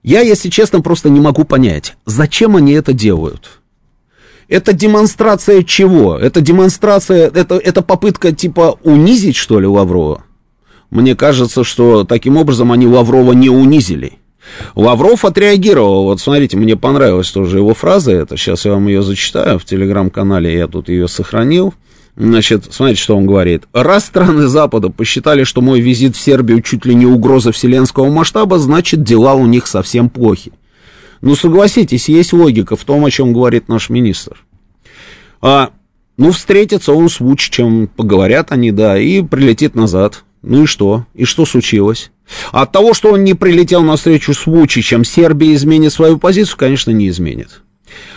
Я, 0.04 0.22
если 0.22 0.50
честно, 0.50 0.82
просто 0.82 1.10
не 1.10 1.20
могу 1.20 1.44
понять, 1.44 1.98
зачем 2.06 2.56
они 2.56 2.74
это 2.74 2.94
делают. 2.94 3.60
Это 4.48 4.72
демонстрация 4.74 5.64
чего? 5.64 6.18
Это 6.18 6.40
демонстрация, 6.40 7.30
это, 7.30 7.56
это 7.56 7.82
попытка 7.82 8.32
типа 8.32 8.80
унизить, 8.84 9.36
что 9.36 9.60
ли, 9.60 9.68
Лаврова? 9.68 10.24
Мне 10.92 11.16
кажется, 11.16 11.64
что 11.64 12.04
таким 12.06 12.38
образом 12.38 12.72
они 12.72 12.88
Лаврова 12.88 13.34
не 13.34 13.50
унизили. 13.50 14.20
Лавров 14.76 15.26
отреагировал, 15.26 16.04
вот 16.04 16.20
смотрите, 16.20 16.58
мне 16.58 16.76
понравилась 16.76 17.30
тоже 17.32 17.58
его 17.58 17.74
фраза, 17.74 18.12
это 18.12 18.38
сейчас 18.38 18.66
я 18.66 18.72
вам 18.72 18.88
ее 18.88 19.02
зачитаю 19.02 19.60
в 19.60 19.66
телеграм-канале, 19.66 20.54
я 20.54 20.68
тут 20.68 20.90
ее 20.90 21.08
сохранил. 21.08 21.74
Значит, 22.16 22.66
смотрите, 22.72 23.00
что 23.00 23.16
он 23.16 23.28
говорит. 23.28 23.66
Раз 23.74 24.06
страны 24.06 24.48
Запада 24.48 24.90
посчитали, 24.90 25.44
что 25.44 25.62
мой 25.62 25.82
визит 25.82 26.16
в 26.16 26.20
Сербию 26.20 26.64
чуть 26.64 26.84
ли 26.84 26.96
не 26.96 27.06
угроза 27.06 27.52
вселенского 27.52 28.12
масштаба, 28.12 28.58
значит, 28.58 29.04
дела 29.04 29.36
у 29.36 29.46
них 29.46 29.68
совсем 29.68 30.10
плохи. 30.10 30.52
Ну, 31.22 31.36
согласитесь, 31.36 32.10
есть 32.10 32.34
логика 32.34 32.76
в 32.76 32.84
том, 32.84 33.06
о 33.06 33.12
чем 33.12 33.34
говорит 33.34 33.70
наш 33.70 33.90
министр. 33.90 34.44
А, 35.42 35.70
ну, 36.18 36.32
встретится 36.32 36.94
он 36.94 37.10
с 37.10 37.20
Вучичем, 37.20 37.88
поговорят 37.88 38.52
они, 38.52 38.72
да, 38.72 38.98
и 38.98 39.22
прилетит 39.22 39.76
назад. 39.76 40.24
Ну 40.48 40.64
и 40.64 40.66
что? 40.66 41.06
И 41.14 41.26
что 41.26 41.46
случилось? 41.46 42.10
От 42.54 42.72
того, 42.72 42.94
что 42.94 43.12
он 43.12 43.26
не 43.26 43.34
прилетел 43.34 43.84
на 43.84 43.98
встречу 43.98 44.34
с 44.34 44.46
Вучичем, 44.46 45.04
Сербия 45.04 45.54
изменит 45.54 45.92
свою 45.92 46.18
позицию, 46.18 46.58
конечно, 46.58 46.92
не 46.92 47.10
изменит. 47.10 47.62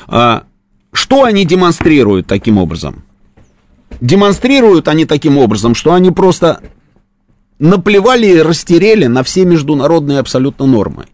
А, 0.06 0.44
что 0.92 1.24
они 1.24 1.44
демонстрируют 1.44 2.28
таким 2.28 2.58
образом? 2.58 3.02
Демонстрируют 4.00 4.86
они 4.86 5.06
таким 5.06 5.38
образом, 5.38 5.74
что 5.74 5.92
они 5.92 6.12
просто 6.12 6.60
наплевали 7.58 8.26
и 8.26 8.42
растерели 8.42 9.06
на 9.06 9.24
все 9.24 9.44
международные 9.44 10.20
абсолютно 10.20 10.66
нормы. 10.66 11.06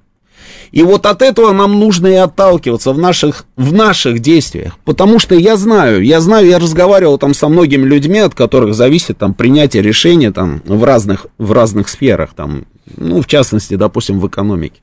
И 0.73 0.83
вот 0.83 1.07
от 1.07 1.23
этого 1.23 1.53
нам 1.53 1.79
нужно 1.79 2.07
и 2.09 2.15
отталкиваться 2.15 2.93
в 2.93 2.99
наших, 2.99 3.45
в 3.57 3.73
наших 3.73 4.21
действиях. 4.21 4.79
Потому 4.85 5.19
что 5.19 5.35
я 5.35 5.57
знаю, 5.57 6.03
я 6.03 6.21
знаю, 6.21 6.47
я 6.47 6.59
разговаривал 6.59 7.19
там 7.19 7.35
со 7.35 7.49
многими 7.49 7.87
людьми, 7.87 8.19
от 8.19 8.35
которых 8.35 8.75
зависит 8.75 9.19
там 9.19 9.35
принятие 9.35 9.83
решения 9.83 10.33
там 10.33 10.63
в 10.65 10.85
разных, 10.85 11.27
в 11.39 11.53
разных 11.53 11.89
сферах, 11.89 12.31
там, 12.35 12.67
ну, 12.97 13.23
в 13.23 13.27
частности, 13.27 13.75
допустим, 13.75 14.21
в 14.21 14.27
экономике. 14.29 14.81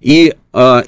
И 0.00 0.34
а, 0.52 0.84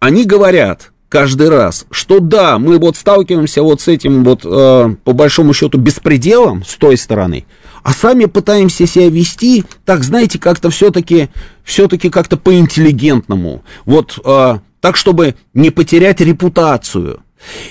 они 0.00 0.24
говорят 0.24 0.90
каждый 1.08 1.48
раз, 1.50 1.86
что 1.90 2.20
да, 2.20 2.58
мы 2.58 2.78
вот 2.78 2.96
сталкиваемся 2.96 3.62
вот 3.62 3.80
с 3.80 3.88
этим 3.88 4.24
вот, 4.24 4.40
а, 4.44 4.94
по 5.04 5.12
большому 5.12 5.52
счету, 5.52 5.78
беспределом 5.78 6.64
с 6.64 6.76
той 6.76 6.96
стороны, 6.96 7.46
а 7.82 7.92
сами 7.92 8.26
пытаемся 8.26 8.86
себя 8.86 9.08
вести, 9.08 9.64
так, 9.84 10.04
знаете, 10.04 10.38
как-то 10.38 10.70
все-таки, 10.70 11.28
все-таки 11.64 12.10
как-то 12.10 12.36
по-интеллигентному, 12.36 13.62
вот, 13.84 14.18
а, 14.24 14.60
так, 14.80 14.96
чтобы 14.96 15.34
не 15.54 15.70
потерять 15.70 16.20
репутацию. 16.20 17.20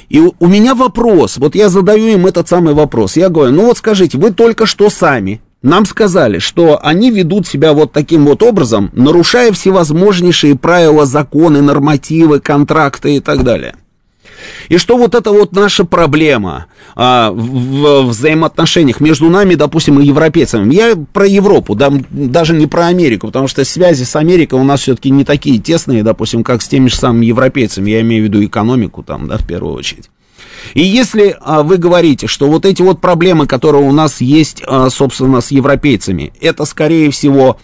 И 0.09 0.19
у 0.19 0.47
меня 0.47 0.73
вопрос, 0.73 1.37
вот 1.37 1.55
я 1.55 1.69
задаю 1.69 2.07
им 2.07 2.25
этот 2.25 2.47
самый 2.47 2.73
вопрос, 2.73 3.17
я 3.17 3.29
говорю, 3.29 3.53
ну 3.53 3.65
вот 3.65 3.77
скажите, 3.77 4.17
вы 4.17 4.31
только 4.31 4.65
что 4.65 4.89
сами 4.89 5.41
нам 5.61 5.85
сказали, 5.85 6.39
что 6.39 6.79
они 6.81 7.11
ведут 7.11 7.45
себя 7.45 7.73
вот 7.73 7.91
таким 7.91 8.25
вот 8.25 8.41
образом, 8.43 8.89
нарушая 8.93 9.51
всевозможнейшие 9.51 10.55
правила, 10.57 11.05
законы, 11.05 11.61
нормативы, 11.61 12.39
контракты 12.39 13.17
и 13.17 13.19
так 13.19 13.43
далее. 13.43 13.75
И 14.69 14.77
что 14.77 14.97
вот 14.97 15.15
это 15.15 15.31
вот 15.31 15.53
наша 15.53 15.85
проблема 15.85 16.67
а, 16.95 17.31
в, 17.31 18.03
в 18.03 18.07
взаимоотношениях 18.09 18.99
между 18.99 19.29
нами, 19.29 19.55
допустим, 19.55 19.99
и 19.99 20.05
европейцами. 20.05 20.73
Я 20.73 20.95
про 20.95 21.27
Европу, 21.27 21.75
да, 21.75 21.91
даже 22.09 22.53
не 22.53 22.67
про 22.67 22.87
Америку, 22.87 23.27
потому 23.27 23.47
что 23.47 23.65
связи 23.65 24.03
с 24.03 24.15
Америкой 24.15 24.59
у 24.59 24.63
нас 24.63 24.81
все-таки 24.81 25.09
не 25.09 25.25
такие 25.25 25.59
тесные, 25.59 26.03
допустим, 26.03 26.43
как 26.43 26.61
с 26.61 26.67
теми 26.67 26.87
же 26.89 26.95
самыми 26.95 27.25
европейцами. 27.25 27.91
Я 27.91 28.01
имею 28.01 28.23
в 28.23 28.25
виду 28.25 28.43
экономику 28.43 29.03
там, 29.03 29.27
да, 29.27 29.37
в 29.37 29.47
первую 29.47 29.73
очередь. 29.73 30.09
И 30.73 30.81
если 30.81 31.35
а, 31.41 31.63
вы 31.63 31.77
говорите, 31.77 32.27
что 32.27 32.47
вот 32.47 32.65
эти 32.65 32.81
вот 32.81 33.01
проблемы, 33.01 33.47
которые 33.47 33.83
у 33.83 33.91
нас 33.91 34.21
есть, 34.21 34.61
а, 34.65 34.89
собственно, 34.89 35.41
с 35.41 35.51
европейцами, 35.51 36.33
это, 36.41 36.65
скорее 36.65 37.11
всего, 37.11 37.57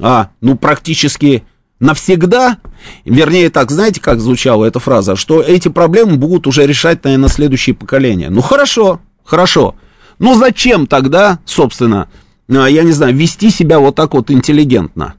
а, 0.00 0.30
ну, 0.40 0.56
практически 0.56 1.44
навсегда, 1.80 2.58
вернее 3.04 3.50
так, 3.50 3.70
знаете, 3.70 4.00
как 4.00 4.20
звучала 4.20 4.66
эта 4.66 4.78
фраза, 4.78 5.16
что 5.16 5.40
эти 5.40 5.68
проблемы 5.68 6.16
будут 6.16 6.46
уже 6.46 6.66
решать, 6.66 7.02
наверное, 7.02 7.28
следующие 7.28 7.74
поколения. 7.74 8.30
Ну 8.30 8.42
хорошо, 8.42 9.00
хорошо. 9.24 9.74
Но 10.18 10.34
зачем 10.34 10.86
тогда, 10.86 11.40
собственно, 11.46 12.08
а, 12.48 12.66
я 12.66 12.82
не 12.82 12.92
знаю, 12.92 13.16
вести 13.16 13.50
себя 13.50 13.80
вот 13.80 13.94
так 13.94 14.12
вот 14.12 14.30
интеллигентно? 14.30 15.14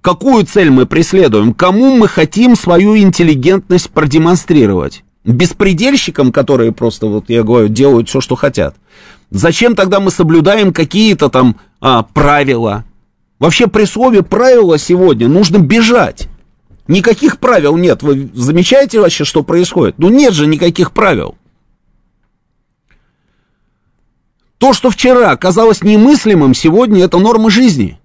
Какую 0.00 0.46
цель 0.46 0.70
мы 0.70 0.86
преследуем? 0.86 1.52
Кому 1.52 1.96
мы 1.96 2.08
хотим 2.08 2.56
свою 2.56 2.96
интеллигентность 2.96 3.90
продемонстрировать? 3.90 5.02
Беспредельщикам, 5.24 6.30
которые 6.30 6.70
просто, 6.70 7.06
вот 7.06 7.28
я 7.28 7.42
говорю, 7.42 7.68
делают 7.68 8.08
все, 8.08 8.20
что 8.20 8.36
хотят. 8.36 8.76
Зачем 9.30 9.74
тогда 9.74 9.98
мы 9.98 10.12
соблюдаем 10.12 10.72
какие-то 10.72 11.28
там 11.28 11.56
а, 11.80 12.04
правила? 12.04 12.84
Вообще 13.38 13.66
при 13.66 13.84
слове 13.84 14.22
правила 14.22 14.78
сегодня 14.78 15.28
нужно 15.28 15.58
бежать. 15.58 16.28
Никаких 16.88 17.38
правил 17.38 17.76
нет. 17.76 18.02
Вы 18.02 18.30
замечаете 18.32 19.00
вообще, 19.00 19.24
что 19.24 19.42
происходит? 19.42 19.98
Ну 19.98 20.08
нет 20.08 20.32
же 20.32 20.46
никаких 20.46 20.92
правил. 20.92 21.36
То, 24.58 24.72
что 24.72 24.90
вчера 24.90 25.36
казалось 25.36 25.82
немыслимым, 25.82 26.54
сегодня 26.54 27.04
это 27.04 27.18
норма 27.18 27.50
жизни. 27.50 27.98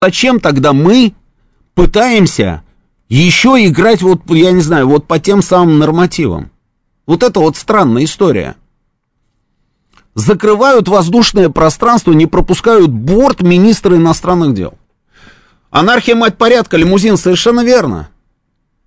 Зачем 0.00 0.40
тогда 0.40 0.72
мы 0.72 1.14
пытаемся 1.74 2.64
еще 3.08 3.64
играть 3.66 4.02
вот, 4.02 4.22
я 4.30 4.50
не 4.50 4.62
знаю, 4.62 4.88
вот 4.88 5.06
по 5.06 5.20
тем 5.20 5.42
самым 5.42 5.78
нормативам? 5.78 6.50
Вот 7.06 7.22
это 7.22 7.38
вот 7.38 7.56
странная 7.56 8.04
история 8.04 8.56
закрывают 10.14 10.88
воздушное 10.88 11.48
пространство, 11.48 12.12
не 12.12 12.26
пропускают 12.26 12.90
борт 12.90 13.42
министра 13.42 13.96
иностранных 13.96 14.54
дел. 14.54 14.74
Анархия, 15.70 16.14
мать 16.14 16.36
порядка, 16.36 16.76
лимузин, 16.76 17.16
совершенно 17.16 17.64
верно. 17.64 18.10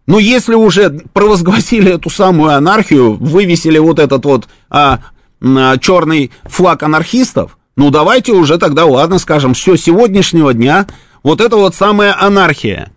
Но 0.07 0.19
если 0.19 0.53
уже 0.53 0.91
провозгласили 1.13 1.93
эту 1.93 2.09
самую 2.09 2.55
анархию, 2.55 3.13
вывесили 3.15 3.79
вот 3.79 3.97
этот 3.97 4.23
вот 4.25 4.47
а, 4.69 4.99
черный 5.41 6.31
флаг 6.43 6.83
анархистов, 6.83 7.57
ну 7.75 7.89
давайте 7.89 8.31
уже 8.31 8.57
тогда, 8.57 8.85
ладно, 8.85 9.17
скажем, 9.17 9.53
все, 9.55 9.75
сегодняшнего 9.75 10.53
дня 10.53 10.85
вот 11.23 11.41
это 11.41 11.57
вот 11.57 11.73
самая 11.73 12.15
анархия. 12.19 12.91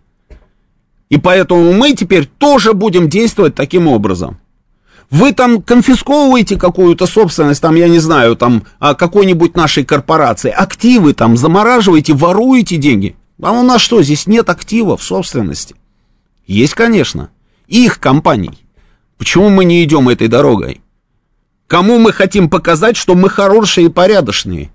И 1.09 1.17
поэтому 1.17 1.73
мы 1.73 1.95
теперь 1.95 2.27
тоже 2.27 2.75
будем 2.75 3.09
действовать 3.09 3.55
таким 3.55 3.89
образом. 3.89 4.39
Вы 5.11 5.33
там 5.33 5.63
конфисковываете 5.63 6.57
какую-то 6.57 7.07
собственность, 7.07 7.63
там, 7.63 7.75
я 7.77 7.89
не 7.89 7.99
знаю, 7.99 8.37
там, 8.37 8.65
а, 8.79 8.95
какой-нибудь 8.95 9.57
нашей 9.57 9.85
корпорации, 9.85 10.51
активы 10.51 11.15
там 11.15 11.37
замораживаете, 11.37 12.13
воруете 12.13 12.77
деньги. 12.77 13.17
А 13.43 13.53
у 13.53 13.63
нас 13.63 13.81
что, 13.81 14.03
здесь 14.03 14.27
нет 14.27 14.51
активов 14.51 15.03
собственности? 15.03 15.77
Есть, 16.47 16.75
конечно. 16.75 17.31
Их 17.69 18.01
компаний. 18.01 18.67
Почему 19.17 19.49
мы 19.49 19.65
не 19.65 19.83
идем 19.85 20.09
этой 20.09 20.29
дорогой? 20.29 20.83
Кому 21.67 21.99
мы 21.99 22.13
хотим 22.13 22.49
показать, 22.51 22.97
что 22.97 23.15
мы 23.15 23.29
хорошие 23.29 23.87
и 23.87 23.91
порядочные? 23.91 24.71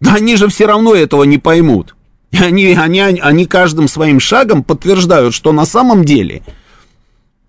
Да 0.00 0.14
они 0.14 0.36
же 0.36 0.48
все 0.48 0.66
равно 0.66 0.94
этого 0.94 1.24
не 1.24 1.38
поймут. 1.38 1.94
Они, 2.32 2.66
они, 2.74 3.00
они 3.00 3.46
каждым 3.46 3.88
своим 3.88 4.20
шагом 4.20 4.62
подтверждают, 4.62 5.32
что 5.34 5.52
на 5.52 5.64
самом 5.64 6.04
деле 6.04 6.42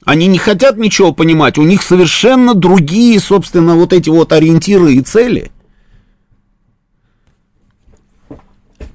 они 0.07 0.27
не 0.27 0.37
хотят 0.37 0.77
ничего 0.77 1.11
понимать, 1.11 1.57
у 1.57 1.63
них 1.63 1.83
совершенно 1.83 2.53
другие, 2.53 3.19
собственно, 3.19 3.75
вот 3.75 3.91
эти 3.91 4.09
вот 4.09 4.31
ориентиры 4.31 4.93
и 4.93 5.01
цели. 5.01 5.51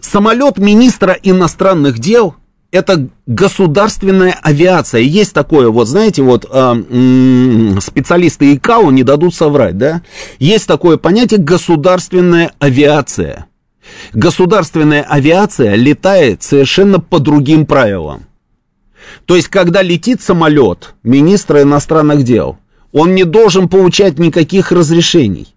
Самолет 0.01 0.57
министра 0.57 1.13
иностранных 1.23 1.99
дел– 1.99 2.37
это 2.73 3.09
государственная 3.27 4.39
авиация. 4.43 5.03
Есть 5.03 5.35
такое, 5.35 5.69
вот 5.69 5.87
знаете, 5.87 6.23
вот 6.23 6.47
э, 6.51 7.79
специалисты 7.83 8.55
ИКАО 8.55 8.91
не 8.91 9.03
дадут 9.03 9.35
соврать, 9.35 9.77
да? 9.77 10.01
Есть 10.39 10.67
такое 10.67 10.97
понятие 10.97 11.41
государственная 11.41 12.53
авиация. 12.59 13.49
Государственная 14.15 15.03
авиация 15.03 15.75
летает 15.75 16.43
совершенно 16.43 17.01
по 17.01 17.19
другим 17.19 17.67
правилам. 17.67 18.25
То 19.25 19.37
есть, 19.37 19.49
когда 19.49 19.83
летит 19.83 20.21
самолет 20.21 20.95
министра 21.03 21.63
иностранных 21.63 22.25
дел, 22.25 22.59
он 22.93 23.15
не 23.15 23.25
должен 23.25 23.69
получать 23.69 24.19
никаких 24.19 24.73
разрешений. 24.73 25.55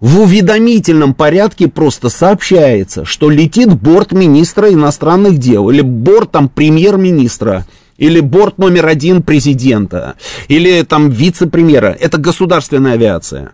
В 0.00 0.20
уведомительном 0.20 1.12
порядке 1.12 1.68
просто 1.68 2.08
сообщается, 2.08 3.04
что 3.04 3.28
летит 3.28 3.68
борт 3.74 4.12
министра 4.12 4.72
иностранных 4.72 5.36
дел 5.36 5.68
или 5.68 5.82
борт 5.82 6.30
там 6.30 6.48
премьер-министра 6.48 7.66
или 7.98 8.20
борт 8.20 8.56
номер 8.56 8.86
один 8.86 9.22
президента, 9.22 10.14
или 10.48 10.82
там 10.82 11.10
вице-премьера. 11.10 11.94
Это 12.00 12.16
государственная 12.16 12.94
авиация. 12.94 13.52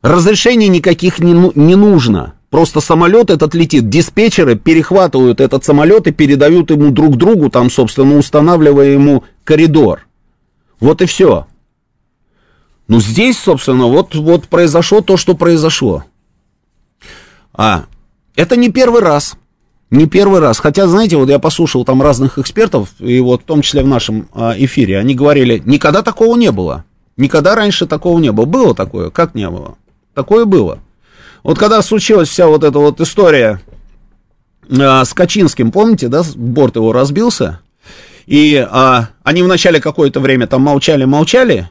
Разрешений 0.00 0.68
никаких 0.68 1.18
не, 1.18 1.34
ну, 1.34 1.52
не 1.54 1.74
нужно. 1.74 2.35
Просто 2.50 2.80
самолет 2.80 3.30
этот 3.30 3.54
летит. 3.54 3.88
Диспетчеры 3.88 4.54
перехватывают 4.56 5.40
этот 5.40 5.64
самолет 5.64 6.06
и 6.06 6.12
передают 6.12 6.70
ему 6.70 6.90
друг 6.90 7.16
другу, 7.16 7.50
там, 7.50 7.70
собственно, 7.70 8.16
устанавливая 8.16 8.92
ему 8.92 9.24
коридор. 9.44 10.06
Вот 10.78 11.02
и 11.02 11.06
все. 11.06 11.46
Ну, 12.88 13.00
здесь, 13.00 13.38
собственно, 13.38 13.86
вот, 13.86 14.14
вот 14.14 14.46
произошло 14.46 15.00
то, 15.00 15.16
что 15.16 15.34
произошло. 15.34 16.04
А, 17.52 17.86
это 18.36 18.56
не 18.56 18.70
первый 18.70 19.00
раз. 19.00 19.36
Не 19.90 20.06
первый 20.06 20.40
раз. 20.40 20.60
Хотя, 20.60 20.86
знаете, 20.86 21.16
вот 21.16 21.28
я 21.28 21.40
послушал 21.40 21.84
там 21.84 22.00
разных 22.00 22.38
экспертов, 22.38 22.90
и 23.00 23.18
вот 23.20 23.42
в 23.42 23.44
том 23.44 23.62
числе 23.62 23.82
в 23.82 23.88
нашем 23.88 24.28
а, 24.32 24.54
эфире, 24.56 24.98
они 24.98 25.14
говорили, 25.14 25.60
никогда 25.64 26.02
такого 26.02 26.36
не 26.36 26.52
было. 26.52 26.84
Никогда 27.16 27.54
раньше 27.54 27.86
такого 27.86 28.18
не 28.20 28.30
было. 28.30 28.44
Было 28.44 28.74
такое? 28.74 29.10
Как 29.10 29.34
не 29.34 29.48
было? 29.48 29.76
Такое 30.14 30.44
было. 30.44 30.80
Вот 31.46 31.60
когда 31.60 31.80
случилась 31.80 32.28
вся 32.28 32.48
вот 32.48 32.64
эта 32.64 32.76
вот 32.80 33.00
история 33.00 33.60
э, 34.68 35.04
с 35.04 35.14
Качинским, 35.14 35.70
помните, 35.70 36.08
да, 36.08 36.24
борт 36.34 36.74
его 36.74 36.92
разбился, 36.92 37.60
и 38.26 38.56
э, 38.68 39.00
они 39.22 39.42
вначале 39.44 39.80
какое-то 39.80 40.18
время 40.18 40.48
там 40.48 40.62
молчали-молчали, 40.62 41.70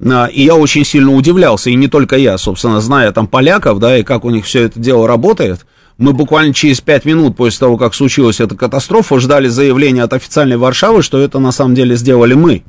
э, 0.00 0.30
и 0.32 0.44
я 0.44 0.54
очень 0.54 0.84
сильно 0.84 1.14
удивлялся, 1.14 1.70
и 1.70 1.76
не 1.76 1.88
только 1.88 2.18
я, 2.18 2.36
собственно, 2.36 2.82
зная 2.82 3.10
там 3.10 3.26
поляков, 3.26 3.78
да, 3.78 3.96
и 3.96 4.02
как 4.02 4.26
у 4.26 4.28
них 4.28 4.44
все 4.44 4.64
это 4.64 4.78
дело 4.78 5.08
работает, 5.08 5.64
мы 5.96 6.12
буквально 6.12 6.52
через 6.52 6.82
пять 6.82 7.06
минут 7.06 7.38
после 7.38 7.60
того, 7.60 7.78
как 7.78 7.94
случилась 7.94 8.40
эта 8.40 8.54
катастрофа, 8.54 9.18
ждали 9.18 9.48
заявления 9.48 10.02
от 10.02 10.12
официальной 10.12 10.58
Варшавы, 10.58 11.00
что 11.00 11.18
это 11.18 11.38
на 11.38 11.52
самом 11.52 11.74
деле 11.74 11.96
сделали 11.96 12.34
мы. 12.34 12.64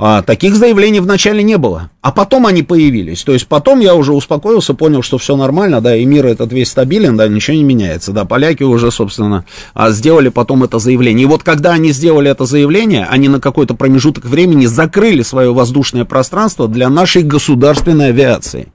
А, 0.00 0.22
таких 0.22 0.54
заявлений 0.54 1.00
вначале 1.00 1.42
не 1.42 1.58
было, 1.58 1.90
а 2.02 2.12
потом 2.12 2.46
они 2.46 2.62
появились. 2.62 3.24
То 3.24 3.32
есть 3.32 3.48
потом 3.48 3.80
я 3.80 3.96
уже 3.96 4.12
успокоился, 4.12 4.72
понял, 4.72 5.02
что 5.02 5.18
все 5.18 5.34
нормально, 5.34 5.80
да, 5.80 5.96
и 5.96 6.04
мир 6.04 6.24
этот 6.26 6.52
весь 6.52 6.70
стабилен, 6.70 7.16
да, 7.16 7.26
ничего 7.26 7.56
не 7.56 7.64
меняется, 7.64 8.12
да, 8.12 8.24
поляки 8.24 8.62
уже, 8.62 8.92
собственно, 8.92 9.44
а, 9.74 9.90
сделали 9.90 10.28
потом 10.28 10.62
это 10.62 10.78
заявление. 10.78 11.24
И 11.24 11.26
вот 11.26 11.42
когда 11.42 11.72
они 11.72 11.90
сделали 11.90 12.30
это 12.30 12.44
заявление, 12.44 13.08
они 13.10 13.26
на 13.26 13.40
какой-то 13.40 13.74
промежуток 13.74 14.24
времени 14.24 14.66
закрыли 14.66 15.22
свое 15.22 15.52
воздушное 15.52 16.04
пространство 16.04 16.68
для 16.68 16.88
нашей 16.90 17.24
государственной 17.24 18.10
авиации. 18.10 18.72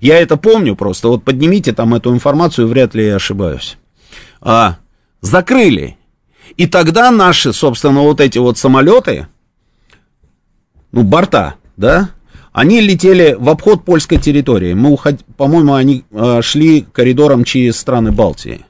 Я 0.00 0.20
это 0.20 0.36
помню 0.36 0.76
просто, 0.76 1.08
вот 1.08 1.24
поднимите 1.24 1.72
там 1.72 1.94
эту 1.94 2.14
информацию, 2.14 2.68
вряд 2.68 2.94
ли 2.94 3.06
я 3.06 3.16
ошибаюсь. 3.16 3.76
А, 4.40 4.76
закрыли. 5.20 5.96
И 6.56 6.68
тогда 6.68 7.10
наши, 7.10 7.52
собственно, 7.52 8.02
вот 8.02 8.20
эти 8.20 8.38
вот 8.38 8.56
самолеты, 8.56 9.26
ну, 10.92 11.02
борта, 11.02 11.54
да, 11.76 12.10
они 12.52 12.80
летели 12.80 13.36
в 13.38 13.48
обход 13.48 13.84
польской 13.84 14.18
территории. 14.18 14.74
Мы 14.74 14.90
уход... 14.90 15.16
По-моему, 15.36 15.74
они 15.74 16.04
э, 16.10 16.40
шли 16.42 16.82
коридором 16.82 17.44
через 17.44 17.78
страны 17.78 18.10
Балтии. 18.10 18.64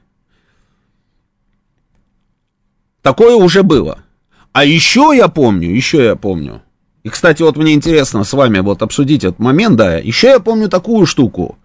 Такое 3.03 3.35
уже 3.35 3.63
было. 3.63 4.01
А 4.53 4.65
еще 4.65 5.13
я 5.17 5.29
помню, 5.29 5.71
еще 5.71 6.05
я 6.05 6.17
помню. 6.17 6.61
И, 7.03 7.09
кстати, 7.09 7.43
вот 7.43 7.57
мне 7.57 7.73
интересно 7.73 8.25
с 8.25 8.33
вами 8.35 8.59
вот 8.59 8.83
обсудить 8.83 9.25
этот 9.25 9.39
момент, 9.39 9.77
да. 9.77 9.97
Еще 9.97 10.29
я 10.29 10.41
помню 10.41 10.69
такую 10.69 11.07
штуку. 11.07 11.57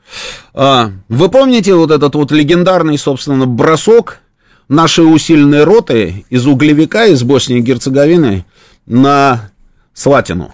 А, 0.53 0.91
вы 1.09 1.29
помните 1.29 1.75
вот 1.75 1.91
этот 1.91 2.15
вот 2.15 2.31
легендарный, 2.31 2.97
собственно, 2.97 3.45
бросок 3.45 4.21
нашей 4.69 5.01
усиленной 5.01 5.65
роты 5.65 6.25
из 6.29 6.47
Углевика, 6.47 7.05
из 7.05 7.23
Боснии 7.23 7.57
и 7.57 7.61
Герцеговины 7.61 8.45
на 8.85 9.51
Слатину. 9.95 10.53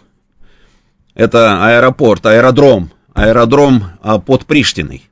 Это 1.16 1.66
аэропорт, 1.66 2.26
аэродром, 2.26 2.92
аэродром 3.14 3.84
а, 4.02 4.20
под 4.20 4.46
Приштиной. 4.46 5.10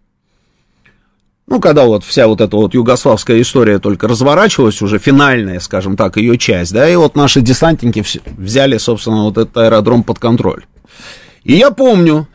Ну, 1.47 1.59
когда 1.59 1.85
вот 1.85 2.03
вся 2.03 2.27
вот 2.27 2.41
эта 2.41 2.55
вот 2.55 2.75
югославская 2.75 3.41
история 3.41 3.79
только 3.79 4.07
разворачивалась, 4.07 4.83
уже 4.83 4.99
финальная, 4.99 5.59
скажем 5.59 5.97
так, 5.97 6.17
ее 6.17 6.37
часть, 6.37 6.71
да, 6.71 6.87
и 6.87 6.95
вот 6.95 7.15
наши 7.15 7.41
десантники 7.41 8.05
взяли, 8.37 8.77
собственно, 8.77 9.23
вот 9.23 9.39
этот 9.39 9.57
аэродром 9.57 10.03
под 10.03 10.19
контроль. 10.19 10.65
И 11.43 11.53
я 11.53 11.71
помню, 11.71 12.27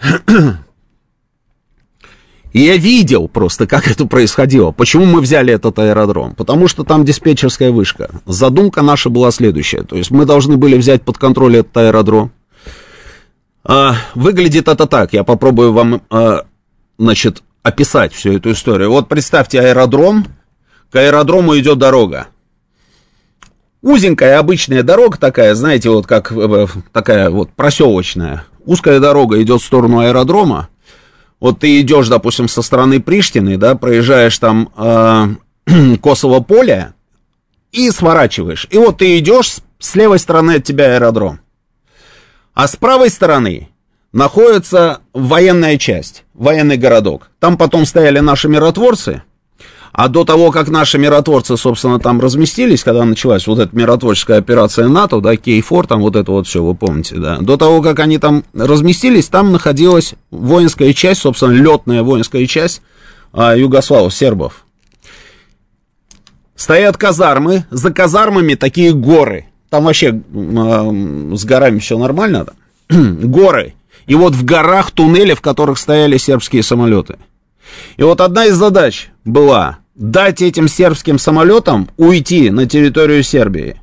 и 2.55 2.61
я 2.61 2.77
видел 2.77 3.27
просто, 3.27 3.67
как 3.67 3.89
это 3.91 4.07
происходило. 4.07 4.71
Почему 4.71 5.07
мы 5.07 5.21
взяли 5.21 5.53
этот 5.53 5.77
аэродром? 5.81 6.37
Потому 6.37 6.69
что 6.69 6.85
там 6.85 7.05
диспетчерская 7.05 7.73
вышка. 7.73 8.23
Задумка 8.27 8.81
наша 8.81 9.11
была 9.11 9.33
следующая. 9.33 9.83
То 9.83 9.97
есть 9.97 10.13
мы 10.13 10.25
должны 10.25 10.57
были 10.57 10.77
взять 10.77 11.03
под 11.03 11.19
контроль 11.19 11.57
этот 11.57 11.77
аэродром. 11.77 12.31
А, 13.65 13.97
выглядит 14.15 14.69
это 14.69 14.87
так. 14.87 15.13
Я 15.13 15.25
попробую 15.25 15.73
вам, 15.73 16.03
а, 16.11 16.45
значит, 16.97 17.43
описать 17.65 18.13
всю 18.13 18.35
эту 18.35 18.53
историю. 18.53 18.91
Вот 18.91 19.09
представьте 19.09 19.61
аэродром. 19.61 20.25
К 20.93 20.97
аэродрому 20.97 21.59
идет 21.59 21.79
дорога. 21.79 22.29
Узенькая 23.83 24.39
обычная 24.39 24.85
дорога 24.85 25.19
такая, 25.19 25.57
знаете, 25.57 25.91
вот 25.91 26.07
как 26.07 26.31
э, 26.31 26.67
такая 26.93 27.31
вот 27.31 27.51
проселочная. 27.51 28.45
Узкая 28.65 29.01
дорога 29.01 29.43
идет 29.43 29.61
в 29.61 29.65
сторону 29.65 29.99
аэродрома 29.99 30.69
вот 31.41 31.61
ты 31.61 31.81
идешь, 31.81 32.09
допустим, 32.09 32.49
со 32.49 32.63
стороны 32.63 33.01
Приштины, 33.01 33.57
да, 33.57 33.75
проезжаешь 33.75 34.39
там 34.39 34.71
э, 34.77 35.97
Косово 36.03 36.41
поле 36.41 36.95
и 37.73 37.91
сворачиваешь. 37.91 38.67
И 38.71 38.79
вот 38.79 38.99
ты 38.99 39.19
идешь, 39.19 39.57
с 39.79 39.95
левой 39.95 40.19
стороны 40.19 40.57
от 40.57 40.65
тебя 40.65 40.95
аэродром. 40.95 41.41
А 42.55 42.69
с 42.69 42.77
правой 42.77 43.11
стороны 43.11 43.69
находится 44.13 45.01
военная 45.13 45.77
часть, 45.77 46.25
военный 46.35 46.77
городок. 46.77 47.31
Там 47.41 47.59
потом 47.59 47.85
стояли 47.85 48.21
наши 48.21 48.49
миротворцы, 48.49 49.23
а 49.97 50.09
до 50.09 50.25
того, 50.25 50.51
как 50.51 50.69
наши 50.69 50.99
миротворцы, 50.99 51.57
собственно, 51.57 52.01
там 52.01 52.21
разместились, 52.21 52.83
когда 52.83 53.05
началась 53.05 53.47
вот 53.47 53.61
эта 53.61 53.77
миротворческая 53.77 54.39
операция 54.39 54.89
НАТО, 54.89 55.21
да, 55.21 55.37
Кей-4, 55.37 55.87
там 55.87 56.01
вот 56.01 56.17
это 56.17 56.33
вот 56.33 56.49
все, 56.49 56.65
вы 56.65 56.75
помните, 56.75 57.15
да, 57.15 57.39
до 57.39 57.57
того, 57.57 57.81
как 57.81 58.01
они 58.01 58.19
там 58.19 58.43
разместились, 58.53 59.29
там 59.29 59.53
находилась 59.53 60.15
воинская 60.33 60.93
часть, 60.95 61.21
собственно, 61.21 61.53
летная 61.53 62.03
воинская 62.03 62.45
часть 62.47 62.83
а, 63.33 63.57
югославов, 63.57 64.13
сербов. 64.13 64.67
Стоят 66.57 66.97
казармы, 66.97 67.65
за 67.71 67.93
казармами 67.93 68.55
такие 68.55 68.93
горы. 68.93 69.47
Там 69.71 69.85
вообще 69.85 70.09
а, 70.11 70.91
с 71.37 71.45
горами 71.45 71.79
все 71.79 71.99
нормально, 71.99 72.47
да? 72.47 72.97
горы. 72.99 73.75
И 74.09 74.17
вот 74.17 74.35
в 74.35 74.45
горах 74.45 74.91
туннели, 74.91 75.35
в 75.35 75.41
которых 75.41 75.79
стояли 75.79 76.17
сербские 76.17 76.65
самолеты. 76.65 77.17
И 77.97 78.03
вот 78.03 78.21
одна 78.21 78.47
из 78.47 78.57
задач 78.57 79.11
была 79.25 79.79
дать 79.95 80.43
этим 80.43 80.69
сербским 80.69 81.19
самолетам 81.19 81.89
уйти 81.97 82.51
на 82.51 82.67
территорию 82.67 83.23
Сербии. 83.23 83.81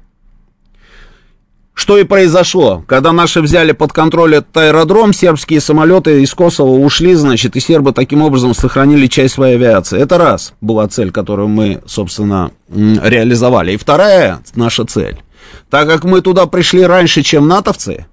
Что 1.74 1.98
и 1.98 2.04
произошло. 2.04 2.84
Когда 2.86 3.12
наши 3.12 3.42
взяли 3.42 3.72
под 3.72 3.94
контроль 3.94 4.36
этот 4.36 4.56
аэродром, 4.56 5.14
сербские 5.14 5.62
самолеты 5.62 6.22
из 6.22 6.34
Косово 6.34 6.72
ушли, 6.72 7.16
значит, 7.16 7.56
и 7.56 7.60
сербы 7.60 7.94
таким 7.94 8.22
образом 8.22 8.54
сохранили 8.54 9.08
часть 9.08 9.36
своей 9.36 9.56
авиации. 9.56 10.00
Это 10.00 10.18
раз 10.18 10.54
была 10.62 10.88
цель, 10.90 11.12
которую 11.12 11.48
мы, 11.48 11.82
собственно, 11.88 12.52
реализовали. 12.70 13.72
И 13.72 13.78
вторая 13.78 14.44
наша 14.54 14.86
цель. 14.86 15.22
Так 15.70 15.88
как 15.88 16.04
мы 16.04 16.22
туда 16.22 16.46
пришли 16.46 16.86
раньше, 16.86 17.24
чем 17.24 17.48
натовцы, 17.48 18.06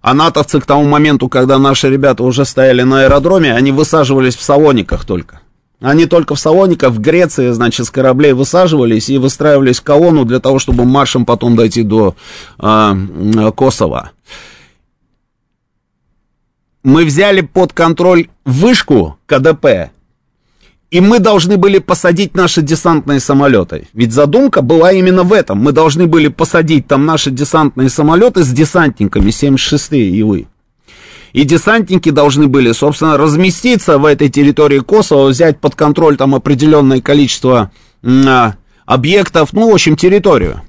а 0.00 0.14
натовцы 0.14 0.58
к 0.60 0.66
тому 0.66 0.84
моменту, 0.84 1.28
когда 1.28 1.58
наши 1.58 1.90
ребята 1.90 2.24
уже 2.24 2.46
стояли 2.46 2.82
на 2.82 3.02
аэродроме, 3.02 3.54
они 3.54 3.70
высаживались 3.70 4.34
в 4.34 4.42
Салониках 4.42 5.04
только. 5.04 5.40
Они 5.80 6.04
только 6.04 6.34
в 6.34 6.40
Салониках, 6.40 6.92
в 6.92 7.00
Греции, 7.00 7.50
значит, 7.50 7.86
с 7.86 7.90
кораблей 7.90 8.32
высаживались 8.32 9.08
и 9.08 9.16
выстраивались 9.16 9.80
в 9.80 9.82
колонну 9.82 10.24
для 10.26 10.38
того, 10.38 10.58
чтобы 10.58 10.84
маршем 10.84 11.24
потом 11.24 11.56
дойти 11.56 11.82
до 11.82 12.14
э, 12.58 12.94
Косово. 13.56 14.10
Мы 16.82 17.04
взяли 17.04 17.40
под 17.40 17.72
контроль 17.72 18.28
вышку 18.44 19.18
КДП, 19.26 19.90
и 20.90 21.00
мы 21.00 21.18
должны 21.18 21.56
были 21.56 21.78
посадить 21.78 22.34
наши 22.34 22.62
десантные 22.62 23.20
самолеты. 23.20 23.88
Ведь 23.94 24.12
задумка 24.12 24.60
была 24.60 24.92
именно 24.92 25.22
в 25.22 25.32
этом. 25.32 25.58
Мы 25.58 25.72
должны 25.72 26.06
были 26.06 26.28
посадить 26.28 26.88
там 26.88 27.06
наши 27.06 27.30
десантные 27.30 27.88
самолеты 27.88 28.42
с 28.42 28.48
десантниками 28.48 29.30
76-е 29.30 30.10
Илы. 30.10 30.46
И 31.32 31.44
десантники 31.44 32.10
должны 32.10 32.48
были, 32.48 32.72
собственно, 32.72 33.16
разместиться 33.16 33.98
в 33.98 34.04
этой 34.04 34.28
территории 34.28 34.80
Косово, 34.80 35.28
взять 35.28 35.60
под 35.60 35.74
контроль 35.74 36.16
там 36.16 36.34
определенное 36.34 37.00
количество 37.00 37.70
а, 38.02 38.54
объектов, 38.86 39.52
ну, 39.52 39.70
в 39.70 39.74
общем, 39.74 39.96
территорию. 39.96 40.62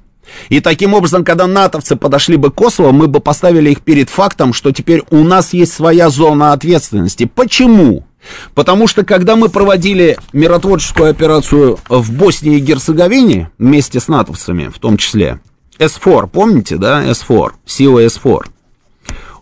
И 0.48 0.60
таким 0.60 0.94
образом, 0.94 1.24
когда 1.24 1.46
натовцы 1.46 1.96
подошли 1.96 2.36
бы 2.36 2.50
к 2.50 2.54
Косово, 2.54 2.92
мы 2.92 3.08
бы 3.08 3.20
поставили 3.20 3.70
их 3.70 3.82
перед 3.82 4.08
фактом, 4.08 4.52
что 4.52 4.72
теперь 4.72 5.02
у 5.10 5.24
нас 5.24 5.52
есть 5.52 5.72
своя 5.72 6.08
зона 6.10 6.52
ответственности. 6.52 7.24
Почему? 7.32 8.06
Потому 8.54 8.86
что 8.86 9.04
когда 9.04 9.34
мы 9.36 9.48
проводили 9.48 10.16
миротворческую 10.32 11.10
операцию 11.10 11.78
в 11.88 12.12
Боснии 12.12 12.58
и 12.58 12.60
Герцеговине 12.60 13.50
вместе 13.58 13.98
с 14.00 14.08
натовцами, 14.08 14.68
в 14.68 14.78
том 14.78 14.96
числе, 14.96 15.40
С4, 15.78 16.28
помните, 16.28 16.76
да, 16.76 17.04
С4, 17.04 17.50
сила 17.66 18.04
С4, 18.04 18.44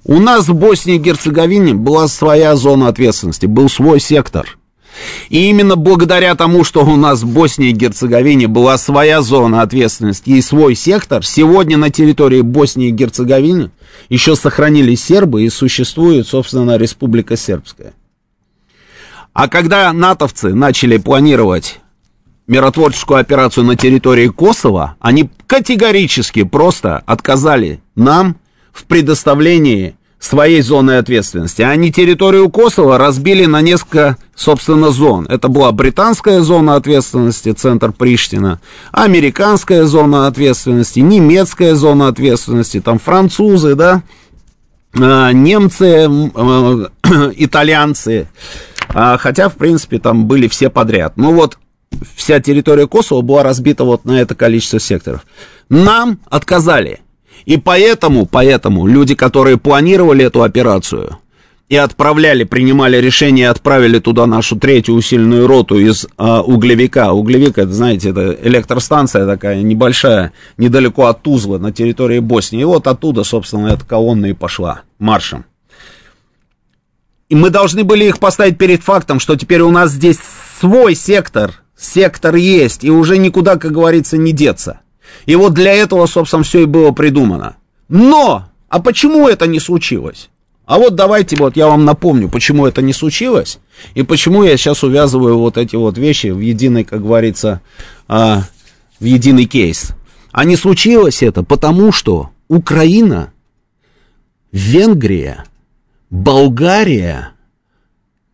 у 0.05 0.19
нас 0.19 0.49
в 0.49 0.55
Боснии 0.55 0.97
и 0.97 0.99
Герцеговине 0.99 1.75
была 1.75 2.09
своя 2.09 2.57
зона 2.57 2.89
ответственности, 2.89 3.47
был 3.47 3.69
свой 3.69 4.01
сектор. 4.01 4.57
И 5.29 5.49
именно 5.49 5.77
благодаря 5.77 6.35
тому, 6.35 6.65
что 6.65 6.85
у 6.85 6.97
нас 6.97 7.23
в 7.23 7.29
Боснии 7.29 7.71
и 7.71 7.75
Герцеговине 7.75 8.49
была 8.49 8.77
своя 8.77 9.23
зона 9.23 9.63
ответственности 9.63 10.31
и 10.31 10.43
свой 10.43 10.75
сектор, 10.75 11.25
сегодня 11.25 11.77
на 11.77 11.91
территории 11.91 12.41
Боснии 12.41 12.89
и 12.89 12.93
Герцеговины 12.93 13.71
еще 14.09 14.35
сохранились 14.35 15.05
сербы 15.05 15.45
и 15.45 15.51
существует, 15.51 16.27
собственно, 16.27 16.77
Республика 16.77 17.37
Сербская. 17.37 17.95
А 19.33 19.49
когда 19.49 19.93
натовцы 19.93 20.55
начали 20.55 20.97
планировать 20.97 21.79
миротворческую 22.49 23.21
операцию 23.21 23.65
на 23.65 23.77
территории 23.77 24.27
Косово, 24.27 24.97
они 24.99 25.31
категорически 25.47 26.43
просто 26.43 26.99
отказали 26.99 27.81
нам 27.95 28.37
в 28.73 28.85
предоставлении 28.85 29.97
своей 30.21 30.61
зоны 30.61 30.99
ответственности. 30.99 31.63
Они 31.63 31.91
территорию 31.91 32.51
Косово 32.51 32.99
разбили 32.99 33.47
на 33.47 33.63
несколько, 33.63 34.19
собственно, 34.35 34.91
зон. 34.91 35.27
Это 35.29 35.49
была 35.49 35.73
британская 35.73 36.43
зона 36.43 36.77
ответственности, 36.77 37.53
центр 37.53 37.91
Приштина, 37.91 38.61
американская 38.93 39.85
зона 39.85 40.27
ответственности, 40.27 41.01
немецкая 41.01 41.75
зона 41.75 42.09
ответственности, 42.09 42.81
там 42.81 42.99
французы, 42.99 43.75
да, 43.75 44.03
а, 44.95 45.33
немцы, 45.33 46.07
итальянцы, 47.37 48.29
а, 48.91 49.17
хотя, 49.17 49.49
в 49.49 49.55
принципе, 49.55 49.99
там 49.99 50.27
были 50.27 50.49
все 50.49 50.69
подряд. 50.69 51.15
Ну 51.17 51.33
вот, 51.33 51.57
вся 52.15 52.41
территория 52.41 52.87
Косово 52.87 53.23
была 53.23 53.43
разбита 53.43 53.85
вот 53.85 54.05
на 54.05 54.21
это 54.21 54.35
количество 54.35 54.81
секторов. 54.81 55.25
Нам 55.71 56.19
отказали 56.29 57.01
и 57.45 57.57
поэтому, 57.57 58.27
поэтому 58.27 58.87
люди, 58.87 59.15
которые 59.15 59.57
планировали 59.57 60.25
эту 60.25 60.43
операцию 60.43 61.19
и 61.71 61.77
отправляли, 61.77 62.43
принимали 62.43 62.97
решение, 62.97 63.49
отправили 63.49 64.01
туда 64.01 64.27
нашу 64.27 64.57
третью 64.57 64.97
усиленную 64.97 65.47
роту 65.47 65.79
из 65.79 66.07
а, 66.17 66.43
углевика. 66.43 67.13
Углевик, 67.13 67.59
это, 67.59 67.73
знаете, 67.73 68.11
это 68.11 68.37
электростанция 68.43 69.25
такая 69.25 69.63
небольшая, 69.63 70.33
недалеко 70.59 71.07
от 71.07 71.23
Тузлы, 71.23 71.61
на 71.61 71.71
территории 71.71 72.19
Боснии. 72.19 72.63
И 72.63 72.65
вот 72.65 72.89
оттуда, 72.89 73.23
собственно, 73.23 73.69
эта 73.69 73.85
колонна 73.85 74.27
и 74.27 74.33
пошла 74.33 74.83
маршем. 74.99 75.45
И 77.29 77.37
мы 77.37 77.51
должны 77.51 77.85
были 77.85 78.05
их 78.05 78.19
поставить 78.19 78.59
перед 78.59 78.83
фактом, 78.83 79.21
что 79.21 79.37
теперь 79.37 79.61
у 79.61 79.71
нас 79.71 79.93
здесь 79.93 80.19
свой 80.59 80.97
сектор, 80.97 81.63
сектор 81.79 82.35
есть, 82.35 82.83
и 82.83 82.91
уже 82.91 83.17
никуда, 83.17 83.57
как 83.57 83.71
говорится, 83.71 84.19
не 84.19 84.33
деться. 84.33 84.81
И 85.27 85.37
вот 85.37 85.55
для 85.55 85.73
этого, 85.73 86.07
собственно, 86.07 86.43
все 86.43 86.63
и 86.63 86.67
было 86.67 86.93
придумано. 86.93 87.57
Но! 87.89 88.47
А 88.69 88.81
почему 88.81 89.29
это 89.29 89.47
не 89.47 89.59
случилось? 89.59 90.31
А 90.65 90.79
вот 90.79 90.95
давайте 90.95 91.35
вот 91.35 91.57
я 91.57 91.67
вам 91.67 91.85
напомню, 91.85 92.29
почему 92.29 92.65
это 92.65 92.81
не 92.81 92.93
случилось, 92.93 93.59
и 93.95 94.05
почему 94.05 94.45
я 94.45 94.57
сейчас 94.57 94.85
увязываю 94.85 95.37
вот 95.37 95.57
эти 95.57 95.75
вот 95.75 95.99
вещи 95.99 96.29
в 96.29 96.39
единый, 96.39 96.85
как 96.85 97.03
говорится, 97.03 97.61
а, 98.07 98.45
в 99.01 99.05
единый 99.05 99.47
кейс. 99.47 99.91
А 100.31 100.45
не 100.45 100.55
случилось 100.55 101.25
это 101.25 101.43
потому, 101.43 101.91
что 101.91 102.31
Украина, 102.47 103.33
Венгрия, 104.53 105.45
Болгария 106.09 107.33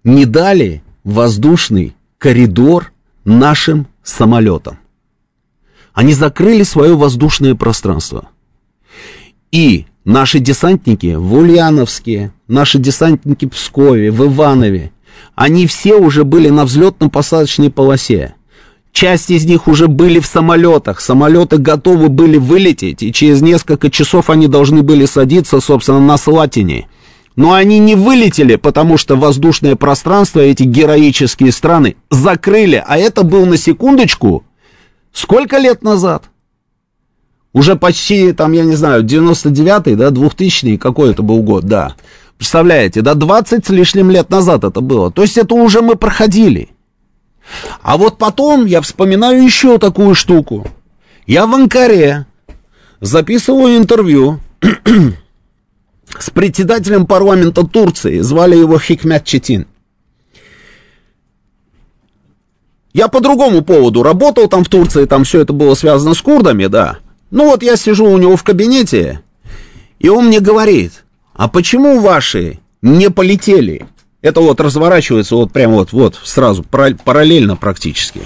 не 0.05 0.27
дали 0.27 0.83
воздушный 1.05 1.95
коридор 2.19 2.93
нашим 3.25 3.87
самолетам. 4.03 4.79
Они 5.97 6.13
закрыли 6.13 6.63
свое 6.63 6.95
воздушное 6.95 7.55
пространство. 7.55 8.29
И 9.51 9.87
наши 10.05 10.41
десантники 10.41 11.15
в 11.15 11.33
Ульяновске, 11.33 12.33
наши 12.49 12.79
десантники 12.79 13.47
в 13.47 13.53
Пскове, 13.53 14.11
в 14.11 14.27
Иванове, 14.27 14.93
они 15.35 15.67
все 15.67 15.95
уже 15.95 16.25
были 16.25 16.51
на 16.51 16.67
взлетно-посадочной 16.67 17.71
полосе. 17.71 18.35
Часть 18.93 19.31
из 19.31 19.47
них 19.47 19.69
уже 19.69 19.89
были 19.89 20.21
в 20.21 20.27
самолетах. 20.27 21.01
Самолеты 21.01 21.57
готовы 21.57 22.11
были 22.11 22.37
вылететь, 22.37 23.03
и 23.03 23.11
через 23.11 23.41
несколько 23.41 23.91
часов 23.91 24.29
они 24.29 24.49
должны 24.49 24.83
были 24.83 25.07
садиться, 25.07 25.61
собственно, 25.61 26.01
на 26.01 26.19
Слатине. 26.19 26.89
Но 27.37 27.55
они 27.55 27.79
не 27.79 27.95
вылетели, 27.95 28.57
потому 28.57 28.99
что 28.99 29.17
воздушное 29.17 29.77
пространство 29.77 30.41
эти 30.41 30.65
героические 30.65 31.53
страны 31.53 31.97
закрыли. 32.11 32.85
А 32.87 32.99
это 32.99 33.23
был 33.23 33.47
на 33.47 33.57
секундочку 33.57 34.45
Сколько 35.17 35.57
лет 35.57 35.83
назад? 35.83 36.25
Уже 37.55 37.75
почти, 37.75 38.33
там, 38.33 38.53
я 38.53 38.67
не 38.67 38.77
знаю, 38.77 39.03
99-й, 39.03 39.95
да, 39.95 40.11
2000-й, 40.11 40.77
какой 40.77 41.13
это 41.13 41.23
был 41.23 41.43
год, 41.43 41.65
да. 41.65 41.97
Представляете, 42.37 43.01
да, 43.01 43.15
20 43.15 43.65
с 43.65 43.71
лишним 43.71 44.11
лет 44.11 44.29
назад 44.29 44.63
это 44.63 44.83
было. 44.83 45.11
То 45.11 45.23
есть 45.23 45.39
это 45.39 45.55
уже 45.55 45.81
мы 45.81 45.97
проходили. 45.97 46.69
А 47.81 47.97
вот 47.97 48.19
потом 48.19 48.67
я 48.67 48.83
вспоминаю 48.83 49.43
еще 49.43 49.79
такую 49.79 50.15
штуку. 50.15 50.67
Я 51.27 51.47
в 51.47 51.55
Анкаре 51.55 52.27
записываю 53.01 53.79
интервью 53.79 54.41
с 56.19 56.29
председателем 56.29 57.07
парламента 57.07 57.67
Турции, 57.67 58.19
звали 58.21 58.59
его 58.59 58.79
Хикмят 58.79 59.25
Четин. 59.25 59.67
Я 62.97 63.09
по 63.09 63.21
другому 63.21 63.61
поводу 63.61 64.03
работал 64.03 64.49
там 64.49 64.65
в 64.65 64.71
Турции, 64.71 65.05
там 65.05 65.25
все 65.25 65.43
это 65.43 65.53
было 65.53 65.75
связано 65.75 66.15
с 66.15 66.23
курдами, 66.23 66.65
да. 66.65 66.97
Ну 67.31 67.45
вот 67.45 67.63
я 67.63 67.77
сижу 67.77 68.07
у 68.07 68.17
него 68.17 68.39
в 68.39 68.43
кабинете, 68.43 69.21
и 69.99 70.09
он 70.09 70.29
мне 70.29 70.41
говорит, 70.41 71.05
а 71.35 71.47
почему 71.47 72.01
ваши 72.01 72.59
не 72.81 73.11
полетели? 73.11 73.85
Это 74.23 74.41
вот 74.41 74.63
разворачивается 74.63 75.37
вот 75.37 75.53
прямо 75.53 75.75
вот, 75.75 75.93
вот 75.93 76.19
сразу, 76.25 76.65
параллельно 76.65 77.55
практически. 77.55 78.23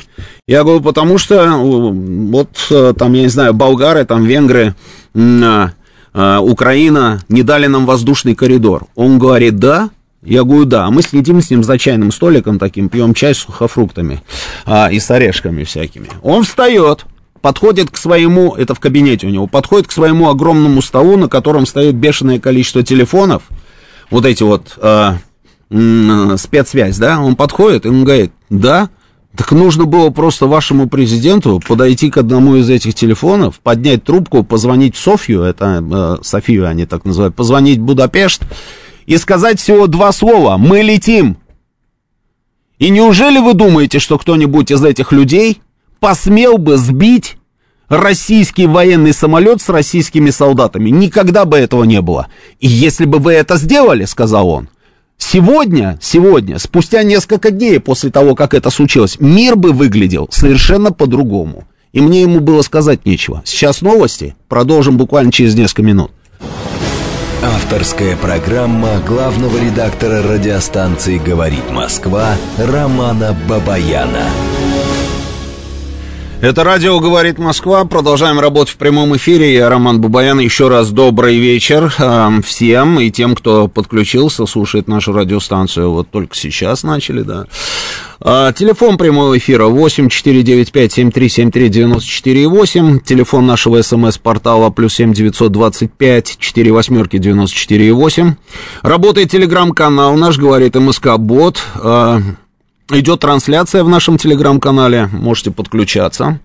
Я 0.47 0.63
говорю, 0.63 0.83
потому 0.83 1.19
что 1.19 1.53
вот 1.59 2.51
э, 2.71 2.95
там, 2.97 3.13
я 3.15 3.23
не 3.23 3.29
знаю, 3.29 3.55
болгары, 3.55 4.05
там 4.05 4.25
венгры, 4.25 4.77
а, 5.17 5.73
а, 6.15 6.41
Украина 6.41 7.21
не 7.29 7.43
дали 7.43 7.67
нам 7.67 7.87
воздушный 7.87 8.37
коридор. 8.37 8.87
Он 8.95 9.19
говорит, 9.19 9.59
да, 9.59 9.91
я 10.23 10.45
говорю, 10.45 10.67
да, 10.67 10.91
мы 10.91 11.03
следим 11.03 11.41
с 11.41 11.51
ним 11.51 11.65
за 11.65 11.79
чайным 11.79 12.13
столиком 12.13 12.59
таким, 12.59 12.89
пьем 12.89 13.15
чай 13.15 13.35
с 13.35 13.39
сухофруктами 13.39 14.23
а, 14.67 14.91
и 14.91 15.01
с 15.01 15.11
орешками 15.11 15.65
всякими. 15.65 16.09
Он 16.23 16.45
встает, 16.45 17.07
подходит 17.41 17.91
к 17.91 17.97
своему, 17.97 18.55
это 18.55 18.75
в 18.75 18.81
кабинете 18.81 19.27
у 19.27 19.31
него, 19.31 19.47
подходит 19.47 19.89
к 19.89 19.93
своему 19.93 20.29
огромному 20.29 20.83
столу, 20.83 21.17
на 21.17 21.29
котором 21.29 21.65
стоит 21.65 21.95
бешеное 21.95 22.39
количество 22.39 22.83
телефонов, 22.83 23.45
вот 24.11 24.27
эти 24.27 24.43
вот 24.43 24.77
э, 24.77 25.13
спецсвязь, 26.37 26.99
да, 26.99 27.21
он 27.21 27.35
подходит 27.35 27.87
и 27.87 27.89
он 27.89 28.05
говорит, 28.05 28.33
да, 28.51 28.91
так 29.35 29.53
нужно 29.53 29.85
было 29.85 30.11
просто 30.11 30.47
вашему 30.47 30.89
президенту 30.89 31.63
подойти 31.67 32.11
к 32.11 32.19
одному 32.19 32.57
из 32.57 32.69
этих 32.69 32.95
телефонов, 32.95 33.61
поднять 33.61 34.05
трубку, 34.05 34.43
позвонить 34.43 34.97
в 34.97 35.01
Софию, 35.01 35.45
это 35.45 35.83
э, 36.21 36.23
Софию 36.23 36.69
они 36.69 36.85
так 36.85 37.07
называют, 37.07 37.35
позвонить 37.35 37.79
в 37.79 37.85
Будапешт 37.85 38.43
и 39.11 39.19
сказать 39.19 39.59
всего 39.59 39.89
два 39.89 40.13
слова 40.13 40.57
«Мы 40.57 40.83
летим». 40.83 41.37
И 42.79 42.91
неужели 42.91 43.41
вы 43.41 43.55
думаете, 43.55 43.99
что 43.99 44.19
кто-нибудь 44.19 44.71
из 44.71 44.85
этих 44.85 45.11
людей 45.11 45.61
посмел 45.99 46.59
бы 46.59 46.77
сбить 46.77 47.37
российский 47.89 48.69
военный 48.69 49.13
самолет 49.13 49.61
с 49.61 49.69
российскими 49.69 50.31
солдатами? 50.31 50.91
Никогда 50.91 51.45
бы 51.45 51.59
этого 51.59 51.83
не 51.83 52.01
было. 52.01 52.29
И 52.61 52.69
если 52.69 53.05
бы 53.05 53.19
вы 53.19 53.33
это 53.33 53.57
сделали, 53.57 54.05
сказал 54.05 54.49
он, 54.49 54.69
Сегодня, 55.19 55.99
сегодня, 56.01 56.61
спустя 56.61 57.03
несколько 57.03 57.51
дней 57.51 57.81
после 57.81 58.11
того, 58.11 58.37
как 58.37 58.55
это 58.55 58.71
случилось, 58.71 59.17
мир 59.19 59.57
бы 59.57 59.73
выглядел 59.73 60.29
совершенно 60.31 60.93
по-другому. 60.93 61.65
И 61.93 62.01
мне 62.01 62.23
ему 62.23 62.39
было 62.39 62.63
сказать 62.63 63.05
нечего. 63.05 63.43
Сейчас 63.45 63.83
новости. 63.83 64.37
Продолжим 64.49 64.97
буквально 64.97 65.33
через 65.33 65.57
несколько 65.57 65.83
минут. 65.83 66.13
Авторская 67.63 68.17
программа 68.17 69.01
главного 69.07 69.59
редактора 69.59 70.23
радиостанции 70.23 71.19
«Говорит 71.19 71.71
Москва» 71.71 72.35
Романа 72.59 73.37
Бабаяна. 73.47 74.25
Это 76.43 76.65
радио 76.65 76.99
«Говорит 77.01 77.39
Москва». 77.39 77.85
Продолжаем 77.85 78.41
работать 78.41 78.73
в 78.73 78.79
прямом 78.79 79.15
эфире. 79.15 79.53
Я 79.53 79.69
Роман 79.69 80.01
Бабаян. 80.01 80.39
Еще 80.39 80.69
раз 80.69 80.91
добрый 80.91 81.37
вечер 81.37 81.93
э, 81.99 82.31
всем 82.43 82.99
и 82.99 83.11
тем, 83.11 83.35
кто 83.35 83.69
подключился, 83.69 84.47
слушает 84.47 84.89
нашу 84.89 85.13
радиостанцию. 85.13 85.91
Вот 85.91 86.09
только 86.09 86.35
сейчас 86.35 86.83
начали, 86.83 87.21
да. 87.21 87.45
А, 88.23 88.55
телефон 88.55 88.97
прямого 88.97 89.37
эфира 89.37 89.67
8 89.67 90.09
495 90.09 90.93
7373 90.93 91.69
94 91.69 92.49
8. 92.49 93.01
Телефон 93.01 93.47
нашего 93.47 93.83
смс-портала 93.83 94.71
плюс 94.71 94.95
7 94.95 95.13
925 95.13 96.37
4 96.39 96.73
восьмерки 96.73 97.19
94 97.19 97.93
8. 97.93 98.35
Работает 98.81 99.31
телеграм-канал 99.31 100.17
наш, 100.17 100.39
говорит 100.39 100.75
МСК 100.75 101.19
Бот. 101.19 101.63
А, 101.75 102.23
Идет 102.91 103.21
трансляция 103.21 103.85
в 103.85 103.89
нашем 103.89 104.19
телеграм-канале, 104.19 105.09
можете 105.13 105.53
подключаться. 105.53 106.41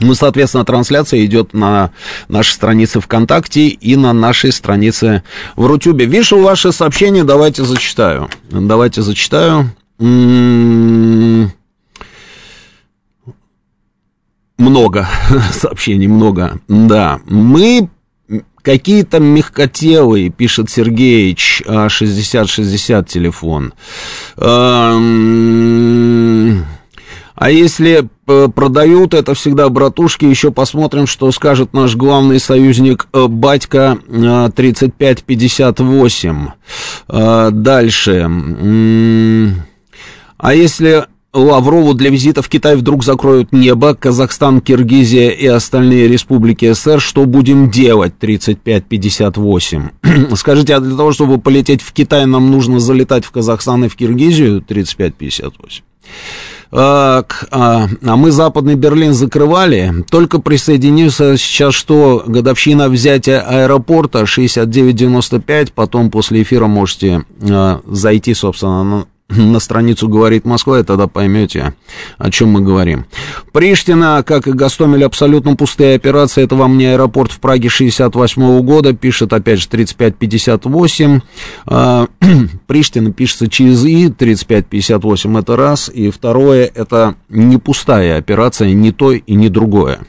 Ну, 0.00 0.14
соответственно, 0.14 0.64
трансляция 0.64 1.24
идет 1.24 1.52
на 1.54 1.90
нашей 2.28 2.52
странице 2.52 3.00
ВКонтакте 3.00 3.68
и 3.68 3.96
на 3.96 4.12
нашей 4.12 4.50
странице 4.50 5.22
в 5.56 5.66
Рутюбе. 5.66 6.06
Вижу 6.06 6.40
ваши 6.40 6.72
сообщения, 6.72 7.22
давайте 7.22 7.64
зачитаю. 7.64 8.28
Давайте 8.50 9.02
зачитаю. 9.02 9.70
М-м-м. 10.00 11.52
Много 14.58 15.08
сообщений, 15.52 16.06
много. 16.06 16.58
Да, 16.66 17.20
мы 17.26 17.88
Какие-то 18.62 19.20
мягкотелые, 19.20 20.30
пишет 20.30 20.70
Сергеич, 20.70 21.62
6060 21.66 22.90
а, 22.90 23.04
телефон. 23.08 23.72
Эм, 24.36 25.50
а 27.40 27.50
если 27.50 28.06
э, 28.26 28.48
продают, 28.54 29.14
это 29.14 29.32
всегда 29.32 29.70
братушки, 29.70 30.26
еще 30.26 30.50
посмотрим, 30.50 31.06
что 31.06 31.32
скажет 31.32 31.72
наш 31.72 31.96
главный 31.96 32.38
союзник 32.38 33.08
э, 33.14 33.28
Батька 33.28 33.96
3558. 34.54 36.48
Э, 37.08 37.48
дальше. 37.50 38.30
А 40.36 40.54
если 40.54 41.06
Лаврову 41.32 41.94
для 41.94 42.10
визита 42.10 42.42
в 42.42 42.48
Китай 42.48 42.74
вдруг 42.74 43.04
закроют 43.04 43.52
небо, 43.52 43.94
Казахстан, 43.94 44.60
Киргизия 44.60 45.30
и 45.30 45.46
остальные 45.46 46.08
республики 46.08 46.72
СССР, 46.72 47.00
что 47.00 47.24
будем 47.24 47.70
делать? 47.70 48.14
35-58. 48.20 49.90
Скажите, 50.36 50.74
а 50.74 50.80
для 50.80 50.96
того, 50.96 51.12
чтобы 51.12 51.38
полететь 51.38 51.82
в 51.82 51.92
Китай, 51.92 52.26
нам 52.26 52.50
нужно 52.50 52.80
залетать 52.80 53.24
в 53.24 53.30
Казахстан 53.30 53.84
и 53.84 53.88
в 53.88 53.94
Киргизию? 53.94 54.60
35-58. 54.60 55.82
Так, 56.70 57.48
а, 57.50 57.88
а 58.02 58.16
мы 58.16 58.30
Западный 58.30 58.76
Берлин 58.76 59.12
закрывали, 59.12 60.04
только 60.08 60.40
присоединился 60.40 61.36
сейчас 61.36 61.74
что, 61.74 62.22
годовщина 62.26 62.88
взятия 62.88 63.40
аэропорта 63.40 64.22
69-95, 64.22 65.72
потом 65.74 66.12
после 66.12 66.42
эфира 66.42 66.66
можете 66.66 67.24
а, 67.42 67.80
зайти, 67.86 68.34
собственно, 68.34 69.06
на 69.30 69.60
страницу 69.60 70.08
«Говорит 70.08 70.44
Москва», 70.44 70.80
и 70.80 70.82
тогда 70.82 71.06
поймете, 71.06 71.74
о 72.18 72.30
чем 72.30 72.50
мы 72.50 72.60
говорим. 72.60 73.06
Приштина, 73.52 74.22
как 74.26 74.46
и 74.46 74.52
Гастомель, 74.52 75.04
абсолютно 75.04 75.56
пустые 75.56 75.96
операции. 75.96 76.44
Это 76.44 76.56
вам 76.56 76.78
не 76.78 76.86
аэропорт 76.86 77.32
в 77.32 77.40
Праге 77.40 77.68
68 77.68 78.42
-го 78.42 78.62
года, 78.62 78.92
пишет, 78.92 79.32
опять 79.32 79.60
же, 79.60 79.68
3558. 79.68 81.20
А, 81.66 82.06
Приштина 82.66 83.12
пишется 83.12 83.48
через 83.48 83.84
«и», 83.84 84.08
3558 84.08 85.38
это 85.38 85.56
раз, 85.56 85.90
и 85.92 86.10
второе, 86.10 86.70
это 86.74 87.14
не 87.28 87.58
пустая 87.58 88.18
операция, 88.18 88.72
не 88.72 88.92
то 88.92 89.12
и 89.12 89.34
не 89.34 89.48
другое. 89.48 90.00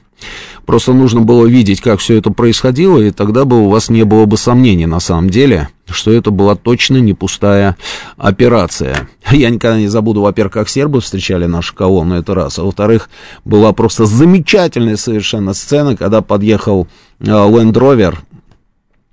Просто 0.66 0.94
нужно 0.94 1.22
было 1.22 1.46
видеть, 1.46 1.82
как 1.82 2.00
все 2.00 2.18
это 2.18 2.32
происходило, 2.32 3.00
и 3.00 3.12
тогда 3.12 3.46
бы 3.46 3.66
у 3.66 3.70
вас 3.70 3.90
не 3.90 4.04
было 4.04 4.26
бы 4.26 4.38
сомнений 4.38 4.86
на 4.86 5.00
самом 5.00 5.30
деле, 5.30 5.70
что 5.90 6.12
это 6.12 6.32
была 6.32 6.56
точно 6.56 6.98
не 6.98 7.14
пустая 7.14 7.76
операция. 8.18 9.10
Я 9.32 9.50
никогда 9.50 9.78
не 9.78 9.88
забуду, 9.88 10.22
во-первых, 10.22 10.54
как 10.54 10.70
сербы 10.70 11.02
встречали 11.02 11.46
нашу 11.46 11.76
колонну, 11.76 12.16
это 12.16 12.34
раз, 12.36 12.60
а 12.60 12.64
во-вторых, 12.64 13.10
была 13.46 13.74
просто 13.74 14.06
замечательная 14.06 14.98
совершенно 14.98 15.54
сцена, 15.54 15.96
когда 15.96 16.22
подъехал 16.22 16.88
э, 17.20 17.26
Land 17.26 17.74
Rover 17.74 18.16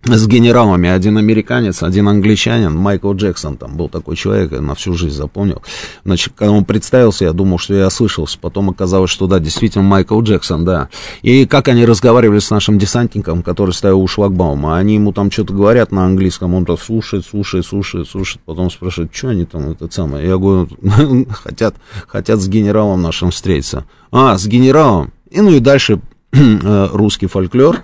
с 0.05 0.27
генералами, 0.27 0.89
один 0.89 1.19
американец, 1.19 1.83
один 1.83 2.09
англичанин, 2.09 2.75
Майкл 2.75 3.13
Джексон, 3.15 3.57
там 3.57 3.77
был 3.77 3.89
такой 3.89 4.17
человек, 4.17 4.53
я 4.53 4.61
на 4.61 4.75
всю 4.75 4.95
жизнь 4.95 5.15
запомнил. 5.15 5.63
Значит, 6.05 6.35
когда 6.37 6.53
он 6.53 6.65
представился, 6.65 7.25
я 7.25 7.33
думал, 7.33 7.59
что 7.59 7.75
я 7.75 7.89
ослышался, 7.89 8.39
потом 8.41 8.71
оказалось, 8.71 9.11
что 9.11 9.27
да, 9.27 9.41
действительно 9.41 9.85
Майкл 9.85 10.21
Джексон, 10.23 10.65
да. 10.65 10.89
И 11.23 11.47
как 11.47 11.69
они 11.69 11.85
разговаривали 11.85 12.39
с 12.39 12.51
нашим 12.51 12.79
десантником, 12.79 13.43
который 13.43 13.75
стоял 13.75 14.01
у 14.01 14.07
шлагбаума, 14.07 14.77
они 14.77 14.95
ему 14.95 15.13
там 15.13 15.31
что-то 15.31 15.53
говорят 15.53 15.91
на 15.91 16.07
английском, 16.07 16.55
он 16.55 16.65
то 16.65 16.77
слушает, 16.77 17.27
слушает, 17.27 17.67
слушает, 17.67 18.09
слушает, 18.09 18.41
потом 18.45 18.71
спрашивает, 18.71 19.15
что 19.15 19.29
они 19.29 19.45
там, 19.47 19.71
это 19.71 19.89
самое. 19.91 20.27
Я 20.27 20.39
говорю, 20.39 20.69
хотят, 21.31 21.75
хотят 22.07 22.41
с 22.41 22.49
генералом 22.49 23.03
нашим 23.03 23.31
встретиться. 23.33 23.85
А, 24.13 24.39
с 24.39 24.47
генералом. 24.47 25.13
И 25.31 25.41
ну 25.41 25.51
и 25.51 25.59
дальше 25.59 26.01
э, 26.33 26.89
русский 26.93 27.27
фольклор, 27.27 27.83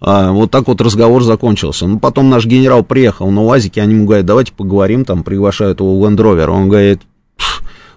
вот 0.00 0.50
так 0.50 0.68
вот 0.68 0.80
разговор 0.80 1.22
закончился. 1.22 1.86
Ну, 1.86 1.98
потом 1.98 2.28
наш 2.28 2.46
генерал 2.46 2.84
приехал 2.84 3.30
на 3.30 3.42
УАЗике, 3.42 3.82
они 3.82 3.94
ему 3.94 4.06
говорят, 4.06 4.26
давайте 4.26 4.52
поговорим, 4.52 5.04
там, 5.04 5.22
приглашают 5.22 5.80
его 5.80 5.98
в 5.98 6.04
Лендровер. 6.04 6.50
Он 6.50 6.68
говорит, 6.68 7.00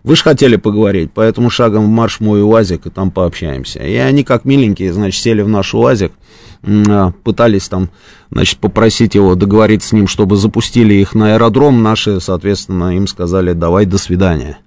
вы 0.03 0.15
же 0.15 0.23
хотели 0.23 0.55
поговорить, 0.55 1.11
поэтому 1.13 1.49
шагом 1.49 1.85
в 1.85 1.89
марш 1.89 2.19
мой 2.19 2.41
УАЗик, 2.41 2.85
и 2.87 2.89
там 2.89 3.11
пообщаемся. 3.11 3.79
И 3.79 3.95
они, 3.95 4.23
как 4.23 4.45
миленькие, 4.45 4.93
значит, 4.93 5.21
сели 5.21 5.41
в 5.41 5.49
наш 5.49 5.73
УАЗик, 5.73 6.13
а, 6.13 6.15
пытались 7.23 7.69
там, 7.69 7.89
значит, 8.31 8.59
попросить 8.59 9.15
его 9.15 9.35
договориться 9.35 9.89
с 9.89 9.91
ним, 9.93 10.07
чтобы 10.07 10.35
запустили 10.35 10.93
их 10.93 11.15
на 11.15 11.33
аэродром. 11.33 11.81
Наши, 11.83 12.19
соответственно, 12.19 12.95
им 12.95 13.07
сказали, 13.07 13.53
давай, 13.53 13.85
до 13.85 13.97
свидания. 13.97 14.57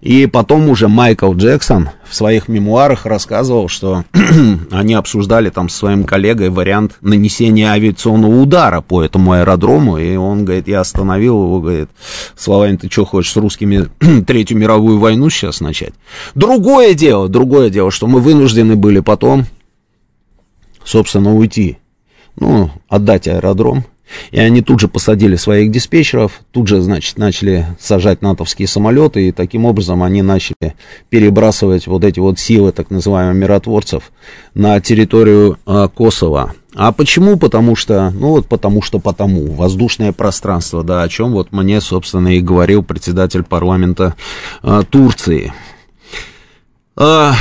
И 0.00 0.26
потом 0.26 0.68
уже 0.68 0.88
Майкл 0.88 1.32
Джексон 1.34 1.88
в 2.08 2.14
своих 2.14 2.48
мемуарах 2.48 3.06
рассказывал, 3.06 3.68
что 3.68 4.04
они 4.70 4.94
обсуждали 4.94 5.50
там 5.50 5.68
со 5.68 5.78
своим 5.78 6.04
коллегой 6.04 6.50
вариант 6.50 6.96
нанесения 7.00 7.70
авиационного 7.70 8.40
удара 8.40 8.82
по 8.82 9.02
этому 9.02 9.32
аэродрому, 9.32 9.98
и 9.98 10.14
он, 10.16 10.44
говорит, 10.44 10.68
я 10.68 10.80
остановил 10.80 11.42
его, 11.42 11.60
говорит, 11.60 11.88
словами, 12.36 12.76
ты 12.76 12.90
что 12.90 13.04
хочешь 13.04 13.32
с 13.32 13.36
русскими 13.36 13.88
Третью 14.26 14.58
мировую 14.58 14.98
войну 14.98 15.30
сейчас 15.30 15.60
начать? 15.60 15.94
Другое 16.34 16.94
дело, 16.94 17.28
другое 17.28 17.70
дело, 17.70 17.90
что 17.90 18.06
мы 18.06 18.20
вынуждены 18.20 18.76
были 18.76 19.00
потом, 19.00 19.46
собственно, 20.86 21.34
уйти, 21.34 21.78
ну, 22.38 22.70
отдать 22.88 23.28
аэродром, 23.28 23.84
и 24.30 24.38
они 24.38 24.62
тут 24.62 24.80
же 24.80 24.88
посадили 24.88 25.36
своих 25.36 25.70
диспетчеров, 25.70 26.40
тут 26.52 26.68
же, 26.68 26.80
значит, 26.80 27.18
начали 27.18 27.66
сажать 27.80 28.22
натовские 28.22 28.68
самолеты, 28.68 29.28
и 29.28 29.32
таким 29.32 29.64
образом 29.64 30.02
они 30.02 30.22
начали 30.22 30.74
перебрасывать 31.10 31.86
вот 31.86 32.04
эти 32.04 32.20
вот 32.20 32.38
силы 32.38 32.72
так 32.72 32.90
называемых 32.90 33.34
миротворцев 33.34 34.12
на 34.54 34.80
территорию 34.80 35.58
э, 35.66 35.88
Косово. 35.92 36.54
А 36.74 36.92
почему? 36.92 37.36
Потому 37.36 37.74
что, 37.74 38.10
ну 38.10 38.28
вот 38.28 38.48
потому 38.48 38.82
что 38.82 39.00
потому, 39.00 39.46
воздушное 39.52 40.12
пространство, 40.12 40.84
да, 40.84 41.02
о 41.02 41.08
чем 41.08 41.32
вот 41.32 41.50
мне, 41.50 41.80
собственно, 41.80 42.36
и 42.36 42.40
говорил 42.40 42.82
председатель 42.84 43.42
парламента 43.42 44.14
э, 44.62 44.82
Турции. 44.88 45.52
Э, 46.96 47.32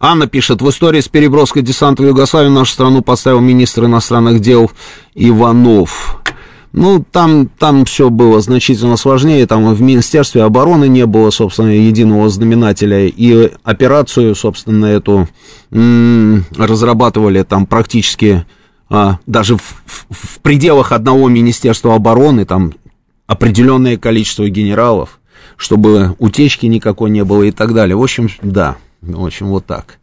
Анна 0.00 0.28
пишет, 0.28 0.62
в 0.62 0.68
истории 0.68 1.00
с 1.00 1.08
переброской 1.08 1.62
десанта 1.62 2.02
в 2.02 2.06
Югославию 2.06 2.52
нашу 2.52 2.72
страну 2.72 3.02
поставил 3.02 3.40
министр 3.40 3.86
иностранных 3.86 4.40
дел 4.40 4.70
Иванов. 5.14 6.20
Ну, 6.72 7.04
там, 7.10 7.48
там 7.48 7.84
все 7.84 8.10
было 8.10 8.40
значительно 8.40 8.96
сложнее, 8.96 9.46
там 9.46 9.74
в 9.74 9.80
Министерстве 9.80 10.42
обороны 10.42 10.86
не 10.86 11.06
было, 11.06 11.30
собственно, 11.30 11.70
единого 11.70 12.28
знаменателя, 12.28 13.06
и 13.06 13.50
операцию, 13.64 14.34
собственно, 14.34 14.86
эту 14.86 15.28
разрабатывали 15.70 17.42
там 17.42 17.66
практически 17.66 18.44
а, 18.90 19.18
даже 19.26 19.56
в, 19.56 19.62
в, 19.86 20.06
в 20.10 20.40
пределах 20.40 20.92
одного 20.92 21.28
Министерства 21.28 21.94
обороны, 21.94 22.44
там 22.44 22.74
определенное 23.26 23.96
количество 23.96 24.48
генералов, 24.48 25.20
чтобы 25.56 26.14
утечки 26.18 26.66
никакой 26.66 27.10
не 27.10 27.24
было 27.24 27.42
и 27.42 27.50
так 27.50 27.74
далее. 27.74 27.96
В 27.96 28.02
общем, 28.02 28.28
да, 28.42 28.76
в 29.02 29.24
общем, 29.24 29.48
вот 29.48 29.66
так. 29.66 29.98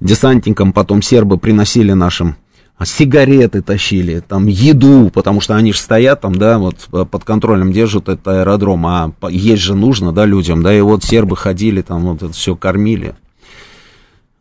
Десантникам 0.00 0.72
потом 0.72 1.02
сербы 1.02 1.38
приносили 1.38 1.92
нашим 1.92 2.36
сигареты 2.84 3.62
тащили, 3.62 4.20
там 4.20 4.46
еду, 4.46 5.10
потому 5.14 5.40
что 5.40 5.54
они 5.54 5.72
же 5.72 5.78
стоят 5.78 6.22
там, 6.22 6.34
да, 6.34 6.58
вот 6.58 6.88
под 6.90 7.24
контролем 7.24 7.72
держат 7.72 8.08
этот 8.08 8.26
аэродром, 8.26 8.86
а 8.86 9.12
есть 9.30 9.62
же 9.62 9.74
нужно, 9.74 10.12
да, 10.12 10.26
людям, 10.26 10.62
да, 10.62 10.74
и 10.74 10.80
вот 10.80 11.04
сербы 11.04 11.36
ходили 11.36 11.82
там, 11.82 12.02
вот 12.02 12.22
это 12.22 12.32
все 12.32 12.56
кормили. 12.56 13.14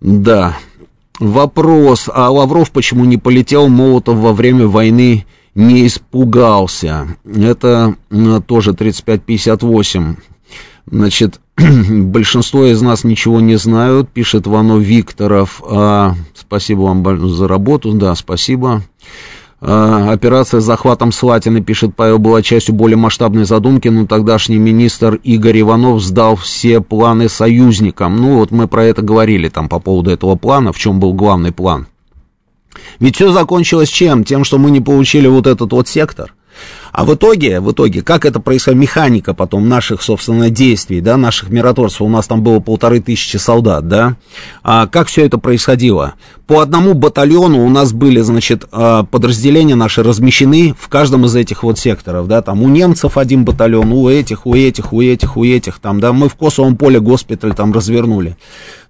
Да. 0.02 0.58
Вопрос, 1.20 2.10
а 2.14 2.32
Лавров 2.32 2.72
почему 2.72 3.06
не 3.06 3.18
полетел, 3.18 3.70
Молотов 3.70 4.18
во 4.18 4.34
время 4.34 4.68
войны 4.68 5.26
не 5.54 5.86
испугался? 5.86 7.16
Это 7.24 7.96
тоже 8.48 8.72
35-58. 8.72 10.18
Значит, 10.92 11.40
большинство 11.58 12.66
из 12.66 12.82
нас 12.82 13.04
ничего 13.04 13.40
не 13.40 13.56
знают, 13.58 14.10
пишет 14.10 14.48
Вано 14.48 14.78
Викторов. 14.78 15.62
А, 15.70 16.16
спасибо 16.34 16.82
вам 16.82 17.30
за 17.30 17.48
работу, 17.48 17.94
да, 17.94 18.16
спасибо. 18.16 18.82
А, 19.62 20.12
операция 20.12 20.62
с 20.62 20.66
захватом 20.66 21.12
Слатины, 21.12 21.62
пишет 21.62 21.96
Павел, 21.96 22.18
была 22.18 22.42
частью 22.42 22.74
более 22.74 22.98
масштабной 22.98 23.46
задумки, 23.46 23.88
но 23.88 24.08
тогдашний 24.08 24.58
министр 24.58 25.16
Игорь 25.24 25.62
Иванов 25.62 26.02
сдал 26.02 26.36
все 26.36 26.82
планы 26.82 27.30
союзникам. 27.30 28.18
Ну, 28.18 28.40
вот 28.40 28.52
мы 28.52 28.68
про 28.68 28.86
это 28.86 29.04
говорили 29.04 29.48
там 29.50 29.70
по 29.70 29.80
поводу 29.80 30.10
этого 30.10 30.36
плана, 30.36 30.74
в 30.74 30.80
чем 30.80 31.00
был 31.00 31.14
главный 31.14 31.52
план. 31.52 31.88
Ведь 33.00 33.16
все 33.16 33.32
закончилось 33.32 33.90
чем? 33.90 34.24
Тем, 34.24 34.44
что 34.44 34.58
мы 34.58 34.72
не 34.72 34.82
получили 34.82 35.28
вот 35.28 35.46
этот 35.46 35.72
вот 35.72 35.88
сектор– 35.88 36.34
а 36.92 37.06
в 37.06 37.14
итоге, 37.16 37.60
в 37.60 37.72
итоге, 37.72 38.02
как 38.02 38.26
это 38.26 38.40
происходит, 38.40 38.80
механика 38.80 39.34
потом 39.34 39.68
наших, 39.68 40.02
собственно, 40.02 40.50
действий, 40.50 41.02
да, 41.02 41.18
наших 41.18 41.50
миротворцев, 41.50 42.02
у 42.02 42.10
нас 42.10 42.28
там 42.28 42.44
было 42.44 42.60
полторы 42.60 43.00
тысячи 43.00 43.38
солдат, 43.38 43.88
да, 43.88 44.16
а 44.64 44.88
как 44.88 45.08
все 45.08 45.26
это 45.26 45.38
происходило? 45.38 46.14
По 46.46 46.60
одному 46.60 46.94
батальону 46.94 47.66
у 47.66 47.70
нас 47.70 47.94
были, 47.94 48.20
значит, 48.20 48.66
а, 48.72 49.04
подразделения 49.04 49.76
наши 49.76 50.04
размещены 50.04 50.76
в 50.78 50.90
каждом 50.90 51.26
из 51.26 51.36
этих 51.36 51.64
вот 51.64 51.80
секторов, 51.80 52.28
да, 52.28 52.42
там 52.42 52.62
у 52.62 52.70
немцев 52.70 53.18
один 53.18 53.46
батальон, 53.46 53.92
у 53.92 54.10
этих, 54.10 54.46
у 54.46 54.54
этих, 54.54 54.94
у 54.94 55.02
этих, 55.02 55.38
у 55.38 55.44
этих, 55.44 55.80
там, 55.80 56.00
да, 56.00 56.14
мы 56.14 56.30
в 56.30 56.36
Косовом 56.36 56.78
поле 56.78 57.00
госпиталь 57.00 57.56
там 57.56 57.74
развернули. 57.74 58.38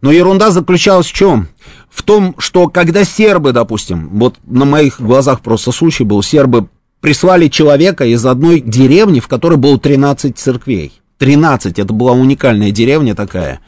Но 0.01 0.11
ерунда 0.11 0.51
заключалась 0.51 1.07
в 1.07 1.13
чем? 1.13 1.47
В 1.89 2.01
том, 2.01 2.35
что 2.37 2.67
когда 2.67 3.05
сербы, 3.05 3.53
допустим, 3.53 4.09
вот 4.13 4.35
на 4.45 4.65
моих 4.65 4.99
глазах 4.99 5.41
просто 5.41 5.71
случай 5.71 6.03
был, 6.03 6.21
сербы 6.23 6.67
прислали 7.03 7.49
человека 7.49 8.05
из 8.05 8.25
одной 8.25 8.61
деревни, 8.61 9.19
в 9.19 9.27
которой 9.27 9.57
было 9.57 9.77
13 9.77 10.37
церквей. 10.37 10.93
13, 11.17 11.77
это 11.77 11.93
была 11.93 12.13
уникальная 12.13 12.71
деревня 12.71 13.13
такая. 13.13 13.59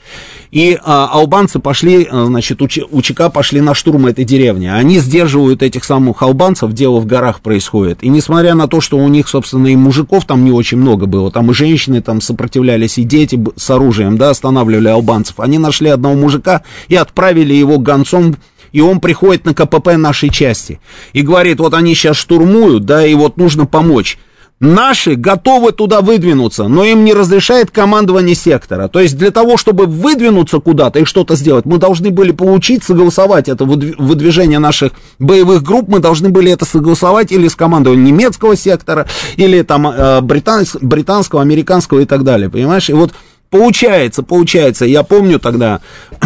И 0.52 0.80
а, 0.82 1.10
албанцы 1.12 1.60
пошли, 1.60 2.08
а, 2.10 2.26
значит, 2.28 2.62
у, 2.62 2.68
у 2.92 3.02
ЧК 3.02 3.30
пошли 3.30 3.60
на 3.60 3.74
штурм 3.74 4.08
этой 4.08 4.24
деревни. 4.24 4.68
Они 4.68 5.00
сдерживают 5.00 5.64
этих 5.64 5.84
самых 5.84 6.22
албанцев, 6.22 6.72
дело 6.72 7.02
в 7.02 7.06
горах 7.06 7.42
происходит. 7.42 8.04
И 8.04 8.08
несмотря 8.08 8.56
на 8.56 8.70
то, 8.70 8.80
что 8.80 8.98
у 8.98 9.08
них, 9.10 9.28
собственно, 9.28 9.68
и 9.68 9.76
мужиков 9.76 10.24
там 10.24 10.46
не 10.46 10.54
очень 10.54 10.78
много 10.78 11.06
было, 11.06 11.30
там 11.30 11.52
и 11.52 11.54
женщины 11.54 12.02
там 12.02 12.22
сопротивлялись, 12.22 12.98
и 12.98 13.04
дети 13.04 13.38
с 13.58 13.70
оружием, 13.70 14.18
да, 14.18 14.30
останавливали 14.30 14.88
албанцев, 14.88 15.42
они 15.42 15.58
нашли 15.58 15.90
одного 15.90 16.16
мужика 16.16 16.64
и 16.88 16.96
отправили 16.96 17.54
его 17.54 17.80
гонцом 17.80 18.38
и 18.76 18.82
он 18.82 19.00
приходит 19.00 19.46
на 19.46 19.54
КПП 19.54 19.96
нашей 19.96 20.30
части 20.30 20.82
и 21.14 21.22
говорит, 21.22 21.60
вот 21.60 21.74
они 21.74 21.96
сейчас 21.96 22.18
штурмуют, 22.18 22.84
да, 22.84 23.08
и 23.08 23.14
вот 23.14 23.38
нужно 23.38 23.66
помочь. 23.66 24.18
Наши 24.60 25.16
готовы 25.16 25.72
туда 25.72 26.02
выдвинуться, 26.02 26.68
но 26.68 26.84
им 26.84 27.06
не 27.06 27.14
разрешает 27.14 27.72
командование 27.72 28.36
сектора. 28.36 28.90
То 28.90 29.00
есть 29.00 29.18
для 29.18 29.32
того, 29.32 29.56
чтобы 29.56 29.86
выдвинуться 29.86 30.60
куда-то 30.60 31.00
и 31.00 31.06
что-то 31.06 31.38
сделать, 31.38 31.64
мы 31.64 31.78
должны 31.78 32.10
были 32.10 32.32
получить, 32.32 32.84
согласовать 32.84 33.48
это 33.48 33.64
выдвижение 33.64 34.60
наших 34.60 34.92
боевых 35.20 35.64
групп, 35.64 35.88
мы 35.88 36.00
должны 36.00 36.28
были 36.28 36.52
это 36.52 36.66
согласовать 36.66 37.32
или 37.32 37.48
с 37.48 37.56
командованием 37.56 38.06
немецкого 38.06 38.58
сектора, 38.58 39.08
или 39.38 39.62
там 39.62 39.88
э, 39.88 40.20
британс, 40.20 40.76
британского, 40.82 41.42
американского 41.42 42.02
и 42.02 42.06
так 42.06 42.26
далее, 42.26 42.50
понимаешь? 42.50 42.90
И 42.90 42.94
вот 42.94 43.14
получается, 43.50 44.22
получается, 44.22 44.84
я 44.84 45.04
помню 45.04 45.40
тогда 45.40 45.80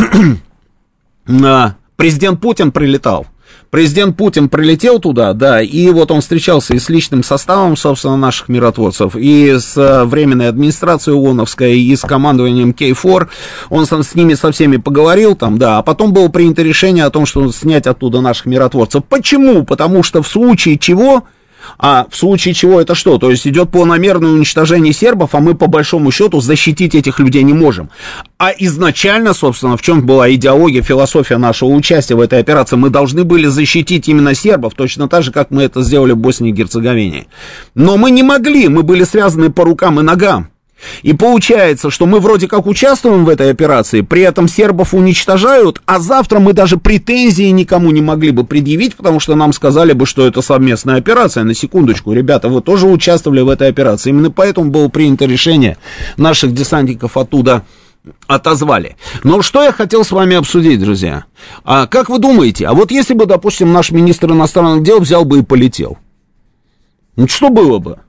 президент 1.99 2.39
Путин 2.39 2.71
прилетал. 2.71 3.27
Президент 3.71 4.15
Путин 4.15 4.47
прилетел 4.47 4.99
туда, 4.99 5.33
да, 5.33 5.62
и 5.62 5.89
вот 5.89 6.12
он 6.12 6.21
встречался 6.21 6.73
и 6.73 6.79
с 6.79 6.88
личным 6.88 7.23
составом, 7.23 7.75
собственно, 7.75 8.15
наших 8.15 8.47
миротворцев, 8.47 9.17
и 9.17 9.57
с 9.59 9.75
э, 9.75 10.05
временной 10.05 10.47
администрацией 10.47 11.17
ООНовской, 11.17 11.77
и 11.77 11.93
с 11.93 12.01
командованием 12.01 12.71
K4. 12.71 13.27
Он 13.69 13.85
с 13.85 14.15
ними 14.15 14.33
со 14.35 14.53
всеми 14.53 14.77
поговорил 14.77 15.35
там, 15.35 15.57
да, 15.57 15.77
а 15.77 15.81
потом 15.83 16.13
было 16.13 16.29
принято 16.29 16.62
решение 16.62 17.03
о 17.03 17.09
том, 17.09 17.25
что 17.25 17.51
снять 17.51 17.85
оттуда 17.85 18.21
наших 18.21 18.45
миротворцев. 18.45 19.03
Почему? 19.03 19.65
Потому 19.65 20.01
что 20.01 20.23
в 20.23 20.27
случае 20.27 20.77
чего 20.79 21.25
а 21.78 22.08
в 22.10 22.15
случае 22.15 22.54
чего 22.54 22.82
это 22.82 22.95
что? 22.95 23.17
То 23.17 23.30
есть 23.32 23.48
идет 23.48 23.72
планомерное 23.72 24.32
уничтожение 24.32 24.93
сербов, 24.93 25.34
а 25.34 25.39
мы 25.39 25.56
по 25.56 25.67
большому 25.67 26.12
счету 26.12 26.41
защитить 26.41 26.95
этих 26.95 27.19
людей 27.19 27.43
не 27.43 27.54
можем. 27.54 27.89
А 28.38 28.52
изначально, 28.58 29.34
собственно, 29.34 29.78
в 29.78 29.82
чем 29.82 30.06
была 30.06 30.34
идеология, 30.34 30.82
философия 30.82 31.38
нашего 31.38 31.69
участия 31.69 32.15
в 32.15 32.22
этой 32.22 32.39
операции? 32.39 32.76
Мы 32.76 32.89
должны 32.89 33.24
были 33.24 33.48
защитить 33.48 34.08
именно 34.08 34.34
сербов, 34.34 34.74
точно 34.76 35.08
так 35.08 35.24
же, 35.24 35.32
как 35.32 35.52
мы 35.52 35.63
это 35.63 35.82
сделали 35.82 36.13
в 36.13 36.17
Боснии 36.17 36.50
и 36.50 36.54
Герцеговине. 36.54 37.28
Но 37.76 37.98
мы 37.98 38.12
не 38.12 38.24
могли, 38.24 38.67
мы 38.67 38.84
были 38.84 39.04
связаны 39.04 39.52
по 39.52 39.63
рукам 39.63 40.00
и 40.00 40.04
ногам. 40.04 40.50
И 41.03 41.13
получается, 41.13 41.89
что 41.89 42.05
мы 42.05 42.19
вроде 42.19 42.47
как 42.47 42.67
участвуем 42.67 43.25
в 43.25 43.29
этой 43.29 43.51
операции, 43.51 44.01
при 44.01 44.21
этом 44.21 44.47
сербов 44.47 44.93
уничтожают, 44.93 45.81
а 45.85 45.99
завтра 45.99 46.39
мы 46.39 46.53
даже 46.53 46.77
претензии 46.77 47.49
никому 47.49 47.91
не 47.91 48.01
могли 48.01 48.31
бы 48.31 48.43
предъявить, 48.43 48.95
потому 48.95 49.19
что 49.19 49.35
нам 49.35 49.53
сказали 49.53 49.93
бы, 49.93 50.05
что 50.05 50.25
это 50.25 50.41
совместная 50.41 50.97
операция. 50.97 51.43
На 51.43 51.53
секундочку, 51.53 52.13
ребята, 52.13 52.49
вы 52.49 52.61
тоже 52.61 52.87
участвовали 52.87 53.41
в 53.41 53.49
этой 53.49 53.69
операции. 53.69 54.09
Именно 54.09 54.31
поэтому 54.31 54.71
было 54.71 54.87
принято 54.89 55.25
решение 55.25 55.77
наших 56.17 56.53
десантников 56.53 57.17
оттуда 57.17 57.63
отозвали. 58.27 58.95
Но 59.23 59.41
что 59.41 59.63
я 59.63 59.71
хотел 59.71 60.03
с 60.03 60.11
вами 60.11 60.35
обсудить, 60.35 60.79
друзья? 60.79 61.25
А 61.63 61.87
как 61.87 62.09
вы 62.09 62.19
думаете, 62.19 62.67
а 62.67 62.73
вот 62.73 62.91
если 62.91 63.13
бы, 63.13 63.25
допустим, 63.25 63.73
наш 63.73 63.91
министр 63.91 64.31
иностранных 64.31 64.83
дел 64.83 64.99
взял 64.99 65.25
бы 65.25 65.39
и 65.39 65.43
полетел? 65.43 65.97
Ну 67.15 67.27
что 67.27 67.49
было 67.49 67.79
бы? 67.79 67.99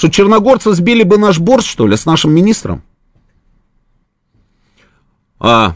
Что 0.00 0.10
черногорцы 0.10 0.72
сбили 0.72 1.02
бы 1.02 1.18
наш 1.18 1.38
борт, 1.38 1.62
что 1.62 1.86
ли, 1.86 1.94
с 1.94 2.06
нашим 2.06 2.32
министром? 2.32 2.82
А 5.38 5.74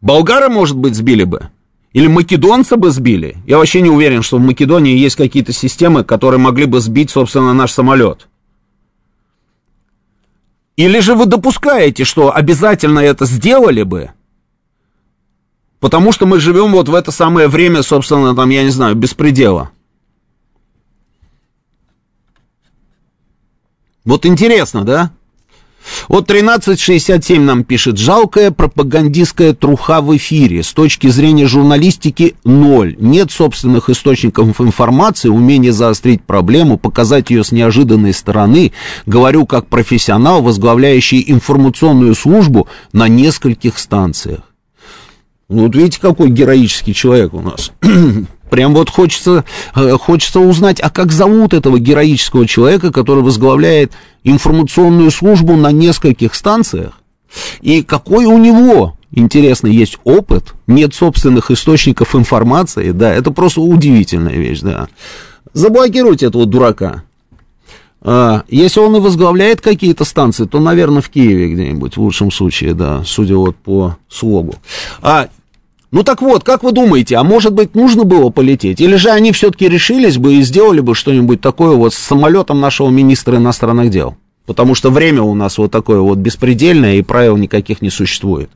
болгары, 0.00 0.48
может 0.48 0.76
быть, 0.76 0.96
сбили 0.96 1.22
бы? 1.22 1.50
Или 1.92 2.08
македонцы 2.08 2.76
бы 2.76 2.90
сбили? 2.90 3.36
Я 3.46 3.58
вообще 3.58 3.82
не 3.82 3.88
уверен, 3.88 4.22
что 4.22 4.38
в 4.38 4.40
Македонии 4.40 4.98
есть 4.98 5.14
какие-то 5.14 5.52
системы, 5.52 6.02
которые 6.02 6.40
могли 6.40 6.64
бы 6.64 6.80
сбить, 6.80 7.10
собственно, 7.10 7.54
наш 7.54 7.70
самолет. 7.70 8.26
Или 10.74 10.98
же 10.98 11.14
вы 11.14 11.26
допускаете, 11.26 12.02
что 12.02 12.34
обязательно 12.34 12.98
это 12.98 13.26
сделали 13.26 13.84
бы? 13.84 14.10
Потому 15.78 16.10
что 16.10 16.26
мы 16.26 16.40
живем 16.40 16.72
вот 16.72 16.88
в 16.88 16.94
это 16.96 17.12
самое 17.12 17.46
время, 17.46 17.84
собственно, 17.84 18.34
там, 18.34 18.50
я 18.50 18.64
не 18.64 18.70
знаю, 18.70 18.96
беспредела. 18.96 19.70
Вот 24.06 24.24
интересно, 24.24 24.84
да? 24.84 25.10
Вот 26.08 26.24
1367 26.24 27.42
нам 27.42 27.64
пишет, 27.64 27.98
жалкая 27.98 28.50
пропагандистская 28.50 29.52
труха 29.52 30.00
в 30.00 30.16
эфире. 30.16 30.62
С 30.62 30.72
точки 30.72 31.08
зрения 31.08 31.46
журналистики 31.46 32.34
ноль. 32.44 32.96
Нет 32.98 33.30
собственных 33.30 33.88
источников 33.90 34.60
информации, 34.60 35.28
умение 35.28 35.72
заострить 35.72 36.22
проблему, 36.22 36.78
показать 36.78 37.30
ее 37.30 37.44
с 37.44 37.52
неожиданной 37.52 38.14
стороны. 38.14 38.72
Говорю 39.06 39.46
как 39.46 39.68
профессионал, 39.68 40.42
возглавляющий 40.42 41.24
информационную 41.26 42.14
службу 42.14 42.68
на 42.92 43.08
нескольких 43.08 43.78
станциях. 43.78 44.40
Вот 45.48 45.76
видите, 45.76 46.00
какой 46.00 46.30
героический 46.30 46.94
человек 46.94 47.32
у 47.34 47.40
нас. 47.40 47.70
Прям 48.50 48.74
вот 48.74 48.90
хочется, 48.90 49.44
э, 49.74 49.92
хочется 49.92 50.40
узнать, 50.40 50.80
а 50.80 50.90
как 50.90 51.12
зовут 51.12 51.52
этого 51.52 51.78
героического 51.78 52.46
человека, 52.46 52.92
который 52.92 53.22
возглавляет 53.22 53.92
информационную 54.24 55.10
службу 55.10 55.56
на 55.56 55.72
нескольких 55.72 56.34
станциях, 56.34 57.00
и 57.60 57.82
какой 57.82 58.24
у 58.26 58.38
него, 58.38 58.96
интересно, 59.10 59.66
есть 59.66 59.98
опыт, 60.04 60.54
нет 60.66 60.94
собственных 60.94 61.50
источников 61.50 62.14
информации, 62.14 62.92
да, 62.92 63.12
это 63.12 63.30
просто 63.30 63.60
удивительная 63.60 64.34
вещь, 64.34 64.60
да. 64.60 64.88
Заблокируйте 65.52 66.26
этого 66.26 66.46
дурака. 66.46 67.02
А, 68.02 68.44
если 68.48 68.78
он 68.78 68.94
и 68.96 69.00
возглавляет 69.00 69.60
какие-то 69.60 70.04
станции, 70.04 70.44
то, 70.44 70.60
наверное, 70.60 71.02
в 71.02 71.08
Киеве 71.08 71.52
где-нибудь, 71.52 71.96
в 71.96 72.00
лучшем 72.00 72.30
случае, 72.30 72.74
да, 72.74 73.02
судя 73.04 73.36
вот 73.36 73.56
по 73.56 73.96
слогу. 74.08 74.54
А, 75.02 75.28
ну 75.90 76.02
так 76.02 76.22
вот, 76.22 76.44
как 76.44 76.62
вы 76.62 76.72
думаете, 76.72 77.16
а 77.16 77.24
может 77.24 77.52
быть 77.52 77.74
нужно 77.74 78.04
было 78.04 78.30
полететь? 78.30 78.80
Или 78.80 78.96
же 78.96 79.10
они 79.10 79.32
все-таки 79.32 79.68
решились 79.68 80.18
бы 80.18 80.34
и 80.34 80.42
сделали 80.42 80.80
бы 80.80 80.94
что-нибудь 80.94 81.40
такое 81.40 81.76
вот 81.76 81.94
с 81.94 81.98
самолетом 81.98 82.60
нашего 82.60 82.88
министра 82.88 83.36
иностранных 83.36 83.90
дел? 83.90 84.16
Потому 84.46 84.74
что 84.76 84.90
время 84.90 85.22
у 85.22 85.34
нас 85.34 85.58
вот 85.58 85.72
такое 85.72 86.00
вот 86.00 86.18
беспредельное, 86.18 86.94
и 86.94 87.02
правил 87.02 87.36
никаких 87.36 87.82
не 87.82 87.90
существует. 87.90 88.48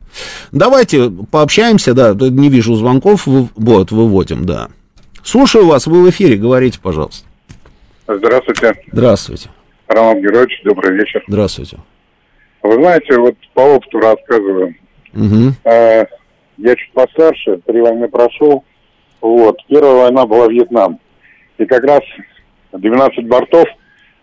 Давайте 0.53 1.11
пообщаемся, 1.11 1.95
да, 1.95 2.15
не 2.15 2.49
вижу 2.49 2.75
звонков, 2.77 3.27
вот, 3.27 3.91
выводим, 3.91 4.47
да. 4.47 4.69
Слушаю 5.25 5.67
вас, 5.67 5.87
вы 5.87 6.05
в 6.05 6.11
эфире, 6.11 6.37
говорите, 6.37 6.79
пожалуйста. 6.81 7.27
Здравствуйте. 8.07 8.75
Здравствуйте. 8.93 9.49
Роман 9.89 10.21
Георгиевич, 10.21 10.63
добрый 10.65 10.97
вечер. 10.97 11.23
Здравствуйте. 11.27 11.79
Вы 12.63 12.75
знаете, 12.75 13.17
вот 13.19 13.35
по 13.55 13.61
опыту 13.61 13.99
рассказываю. 13.99 14.75
Угу. 15.13 15.55
Я 16.63 16.77
чуть 16.77 16.93
постарше, 16.93 17.59
три 17.67 17.81
войны 17.81 18.07
прошел. 18.09 18.65
Вот. 19.23 19.57
Первая 19.69 20.05
война 20.05 20.27
была 20.27 20.47
Вьетнам. 20.47 20.99
И 21.57 21.65
как 21.65 21.83
раз 21.85 22.01
12 22.73 23.27
бортов 23.27 23.67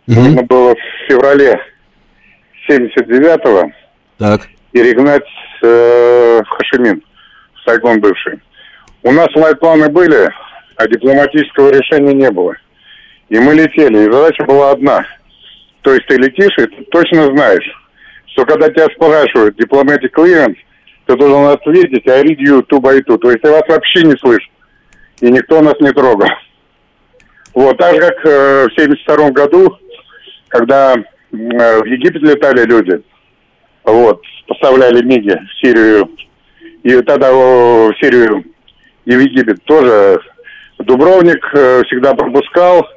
нужно 0.06 0.44
было 0.44 0.76
в 0.76 1.08
феврале 1.08 1.60
79-го 2.70 3.72
так. 4.20 4.48
перегнать 4.72 5.28
э, 5.64 6.42
в 6.44 6.48
Хашимин, 6.48 7.04
в 7.56 7.70
Сайгон 7.70 8.00
бывший. 8.02 8.40
У 9.02 9.12
нас 9.12 9.30
лайт-планы 9.36 9.90
были, 9.90 10.30
а 10.76 10.88
дипломатического 10.88 11.72
решения 11.72 12.14
не 12.14 12.30
было. 12.30 12.54
И 13.30 13.40
мы 13.40 13.56
летели, 13.56 14.06
и 14.08 14.12
задача 14.12 14.44
была 14.46 14.72
одна. 14.72 15.06
То 15.82 15.94
есть 15.94 16.06
ты 16.08 16.18
летишь, 16.18 16.56
и 16.58 16.68
ты 16.68 16.84
точно 16.92 17.28
знаешь, 17.36 17.68
что 18.28 18.46
когда 18.46 18.70
тебя 18.70 18.86
спрашивают 18.96 19.58
дипломатик 19.58 20.18
clearance, 20.18 20.58
ты 21.08 21.16
должен 21.16 21.48
ответить 21.48 22.08
I 22.08 22.24
read 22.24 22.38
you 22.38 22.66
two 22.68 22.80
by. 22.80 23.02
То 23.02 23.32
есть 23.32 23.44
я 23.44 23.52
вас 23.52 23.64
вообще 23.68 24.04
не 24.04 24.16
слышу. 24.18 24.50
И 25.22 25.32
никто 25.32 25.62
нас 25.62 25.76
не 25.80 25.92
трогал. 25.92 26.28
Вот, 27.54 27.78
так 27.78 27.96
же, 27.96 28.02
как 28.02 28.26
э, 28.26 28.68
в 28.68 28.80
72 28.80 29.32
году, 29.32 29.78
когда 30.50 30.94
э, 30.94 31.02
в 31.32 31.86
Египет 31.86 32.22
летали 32.22 32.66
люди, 32.66 33.02
вот, 33.84 34.22
поставляли 34.48 35.04
МИГи 35.04 35.40
в 35.40 35.66
Сирию, 35.66 36.10
и 36.84 37.02
тогда 37.02 37.32
в 37.32 37.94
Сирию 38.00 38.44
и 39.06 39.16
в 39.16 39.20
Египет 39.20 39.64
тоже 39.64 40.20
Дубровник 40.78 41.44
э, 41.54 41.82
всегда 41.88 42.14
пропускал, 42.14 42.88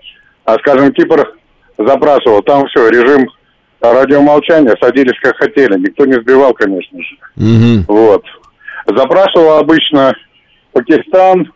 а, 0.44 0.58
скажем, 0.58 0.92
Кипр 0.92 1.38
запрашивал. 1.78 2.42
Там 2.42 2.66
все, 2.66 2.88
режим 2.90 3.30
радиомолчания, 3.81 4.76
садились 4.81 5.18
как 5.20 5.37
хотели. 5.37 5.78
Никто 5.78 6.05
не 6.05 6.14
сбивал, 6.14 6.53
конечно 6.55 6.99
же. 6.99 7.16
Угу. 7.37 7.95
Вот. 7.95 8.24
Запрашивал 8.87 9.59
обычно 9.59 10.14
Пакистан, 10.72 11.53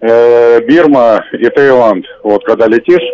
э, 0.00 0.60
Бирма 0.66 1.24
и 1.32 1.48
Таиланд. 1.48 2.04
Вот, 2.22 2.44
когда 2.44 2.66
летишь. 2.66 3.06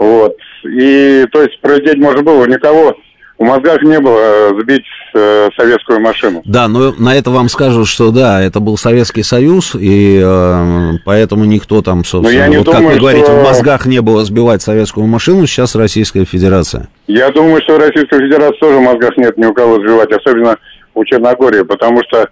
Вот. 0.00 0.36
И, 0.64 1.26
то 1.32 1.42
есть, 1.42 1.60
пролететь 1.60 1.98
можно 1.98 2.22
было. 2.22 2.46
Никого 2.46 2.94
в 3.38 3.44
мозгах 3.44 3.80
не 3.82 4.00
было 4.00 4.18
э, 4.18 4.60
сбить 4.60 4.84
э, 5.14 5.48
советскую 5.56 6.00
машину. 6.00 6.42
Да, 6.44 6.66
но 6.66 6.92
на 6.98 7.14
это 7.14 7.30
вам 7.30 7.48
скажут, 7.48 7.86
что 7.86 8.10
да, 8.10 8.42
это 8.42 8.58
был 8.58 8.76
Советский 8.76 9.22
Союз, 9.22 9.76
и 9.76 10.20
э, 10.22 10.92
поэтому 11.04 11.44
никто 11.44 11.80
там, 11.80 12.04
собственно, 12.04 12.36
я 12.36 12.48
не 12.48 12.56
вот 12.56 12.66
думаю, 12.66 12.82
как 12.82 12.92
вы 12.94 12.98
говорите, 12.98 13.26
что... 13.26 13.40
в 13.40 13.44
мозгах 13.44 13.86
не 13.86 14.00
было 14.00 14.24
сбивать 14.24 14.62
советскую 14.62 15.06
машину, 15.06 15.46
сейчас 15.46 15.76
Российская 15.76 16.24
Федерация. 16.24 16.88
Я 17.06 17.30
думаю, 17.30 17.62
что 17.62 17.76
в 17.76 17.78
Российской 17.78 18.18
Федерации 18.18 18.58
тоже 18.58 18.78
в 18.78 18.82
мозгах 18.82 19.16
нет 19.16 19.38
ни 19.38 19.46
у 19.46 19.54
кого 19.54 19.76
сбивать, 19.76 20.10
особенно 20.10 20.56
у 20.94 21.04
Черногории, 21.04 21.62
потому 21.62 22.02
что 22.08 22.28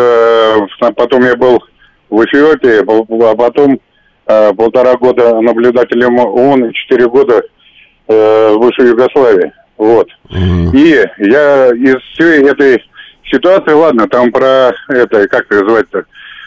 э, 0.00 0.90
потом 0.94 1.24
я 1.24 1.34
был 1.34 1.60
в 2.10 2.24
Эфиопии, 2.24 3.28
а 3.28 3.34
потом 3.34 3.80
э, 4.26 4.52
полтора 4.54 4.94
года 4.94 5.40
наблюдателем 5.40 6.16
ООН 6.20 6.66
и 6.66 6.74
четыре 6.74 7.08
года 7.08 7.42
э, 8.06 8.54
выше 8.56 8.82
Югославии. 8.82 9.52
Вот. 9.78 10.08
Угу. 10.30 10.76
И 10.76 11.04
я 11.18 11.68
из 11.68 11.96
всей 12.12 12.42
этой 12.42 12.82
ситуации, 13.30 13.72
ладно, 13.72 14.08
там 14.08 14.30
про 14.32 14.72
это, 14.88 15.28
как 15.28 15.46
это 15.46 15.62
называется, 15.62 16.04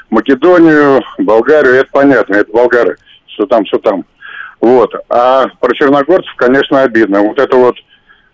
Македонию, 0.09 1.01
Болгарию, 1.17 1.75
это 1.75 1.89
понятно, 1.91 2.35
это 2.35 2.51
болгары, 2.51 2.97
что 3.27 3.45
там, 3.45 3.65
что 3.65 3.79
там. 3.79 4.05
Вот. 4.59 4.93
А 5.09 5.47
про 5.59 5.73
черногорцев, 5.73 6.33
конечно, 6.35 6.81
обидно. 6.81 7.21
Вот 7.21 7.39
это 7.39 7.55
вот 7.55 7.75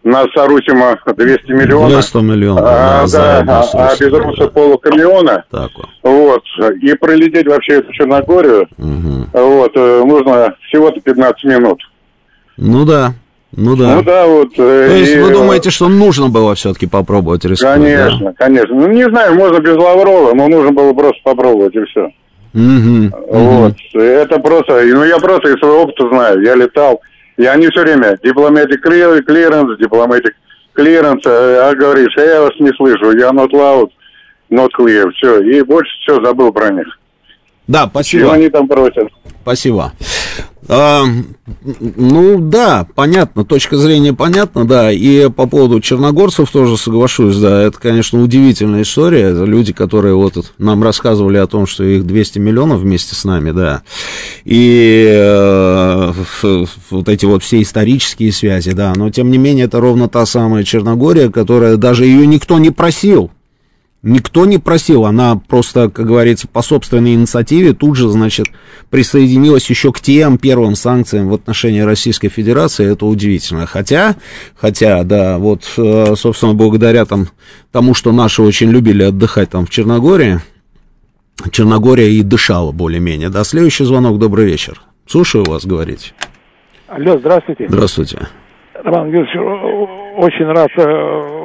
нас 0.03 0.27
Арусима 0.35 0.97
200 1.05 1.51
миллионов. 1.51 1.91
200 1.91 2.17
миллионов. 2.17 2.63
А, 2.65 3.05
да, 3.07 3.43
а, 3.47 3.89
а 3.89 3.95
без 3.95 4.11
руса 4.11 4.47
полукамиона. 4.47 5.45
Так 5.51 5.71
вот. 6.01 6.43
И 6.81 6.93
пролететь 6.95 7.47
вообще 7.47 7.75
эту 7.75 7.93
Черногорию, 7.93 8.67
угу. 8.77 9.27
вот, 9.33 9.71
э, 9.75 10.03
нужно 10.05 10.55
всего-то 10.67 10.99
15 10.99 11.43
минут. 11.43 11.79
Ну 12.57 12.85
да. 12.85 13.13
Ну 13.57 13.75
да. 13.75 13.95
Ну 13.95 14.03
да, 14.03 14.27
вот. 14.27 14.53
То 14.55 14.85
есть 14.85 15.15
и... 15.15 15.19
вы 15.19 15.31
думаете, 15.31 15.71
что 15.71 15.89
нужно 15.89 16.29
было 16.29 16.53
все-таки 16.53 16.85
попробовать 16.85 17.43
рискнуть? 17.43 17.73
Конечно, 17.73 18.27
да? 18.27 18.33
конечно. 18.37 18.75
Ну 18.75 18.87
не 18.87 19.09
знаю, 19.09 19.33
можно 19.33 19.59
без 19.59 19.75
Лаврова, 19.75 20.35
но 20.35 20.47
нужно 20.47 20.71
было 20.71 20.93
просто 20.93 21.19
попробовать 21.23 21.73
и 21.73 21.83
все. 21.85 22.05
Угу, 22.53 23.17
вот. 23.29 23.73
Угу. 23.73 23.99
Это 23.99 24.39
просто, 24.39 24.83
ну 24.85 25.03
я 25.03 25.17
просто 25.17 25.49
из 25.49 25.59
своего 25.59 25.81
опыта 25.81 26.07
знаю. 26.07 26.43
Я 26.43 26.53
летал, 26.53 27.01
и 27.37 27.45
они 27.45 27.67
все 27.69 27.81
время 27.81 28.15
дипломатик 28.23 28.85
clearance, 28.85 29.75
дипломатик 29.79 30.35
clearance, 30.77 31.25
а 31.25 31.73
говоришь, 31.73 32.15
а 32.15 32.21
я 32.21 32.41
вас 32.43 32.53
не 32.59 32.71
слышу, 32.73 33.17
я 33.17 33.29
not 33.29 33.49
loud, 33.49 33.89
not 34.51 34.69
clear, 34.79 35.09
все. 35.15 35.41
И 35.41 35.63
больше 35.63 35.91
все 36.03 36.23
забыл 36.23 36.53
про 36.53 36.69
них. 36.69 36.87
Да, 37.67 37.87
спасибо. 37.89 38.25
Что 38.25 38.33
они 38.33 38.49
там 38.49 38.67
просят? 38.67 39.09
Спасибо. 39.41 39.93
А, 40.69 41.05
ну 41.95 42.39
да, 42.41 42.85
понятно, 42.93 43.45
точка 43.45 43.77
зрения 43.77 44.11
понятна, 44.11 44.65
да. 44.65 44.91
И 44.91 45.29
по 45.29 45.47
поводу 45.47 45.79
черногорцев 45.79 46.51
тоже 46.51 46.77
соглашусь, 46.77 47.37
да, 47.37 47.61
это, 47.61 47.79
конечно, 47.79 48.21
удивительная 48.21 48.81
история. 48.81 49.21
Это 49.29 49.45
люди, 49.45 49.71
которые 49.71 50.15
вот 50.15 50.33
нам 50.57 50.83
рассказывали 50.83 51.37
о 51.37 51.47
том, 51.47 51.67
что 51.67 51.85
их 51.85 52.05
200 52.05 52.39
миллионов 52.39 52.81
вместе 52.81 53.15
с 53.15 53.23
нами, 53.23 53.51
да. 53.51 53.83
И 54.43 55.07
э, 55.09 56.13
вот 56.89 57.07
эти 57.07 57.25
вот 57.25 57.43
все 57.43 57.61
исторические 57.61 58.33
связи, 58.33 58.71
да. 58.71 58.91
Но 58.93 59.09
тем 59.09 59.31
не 59.31 59.37
менее, 59.37 59.65
это 59.65 59.79
ровно 59.79 60.09
та 60.09 60.25
самая 60.25 60.65
Черногория, 60.65 61.29
которая 61.29 61.77
даже 61.77 62.05
ее 62.05 62.27
никто 62.27 62.59
не 62.59 62.71
просил. 62.71 63.31
Никто 64.07 64.45
не 64.45 64.57
просил, 64.57 65.03
она 65.05 65.35
просто, 65.35 65.89
как 65.89 66.07
говорится, 66.07 66.47
по 66.47 66.61
собственной 66.61 67.13
инициативе 67.13 67.73
тут 67.73 67.97
же, 67.97 68.07
значит, 68.07 68.47
присоединилась 68.89 69.69
еще 69.69 69.91
к 69.91 69.99
тем 69.99 70.37
первым 70.37 70.75
санкциям 70.75 71.27
в 71.27 71.33
отношении 71.33 71.81
Российской 71.81 72.29
Федерации, 72.29 72.89
это 72.89 73.05
удивительно. 73.05 73.65
Хотя, 73.65 74.15
хотя, 74.55 75.03
да, 75.03 75.37
вот, 75.37 75.63
э, 75.77 76.15
собственно, 76.15 76.53
благодаря 76.53 77.03
там, 77.03 77.27
тому, 77.73 77.93
что 77.93 78.13
наши 78.13 78.41
очень 78.41 78.71
любили 78.71 79.03
отдыхать 79.03 79.49
там 79.49 79.65
в 79.65 79.69
Черногории, 79.69 80.39
Черногория 81.51 82.09
и 82.09 82.21
дышала 82.21 82.71
более-менее. 82.71 83.27
Да, 83.27 83.43
следующий 83.43 83.83
звонок, 83.83 84.19
добрый 84.19 84.45
вечер. 84.45 84.79
Слушаю 85.05 85.43
вас, 85.43 85.65
говорите. 85.65 86.13
Алло, 86.87 87.17
здравствуйте. 87.19 87.65
Здравствуйте. 87.67 88.19
Роман 88.73 89.11
Георгиевич, 89.11 89.35
очень 90.17 90.45
рад 90.45 90.71
э, 90.77 91.36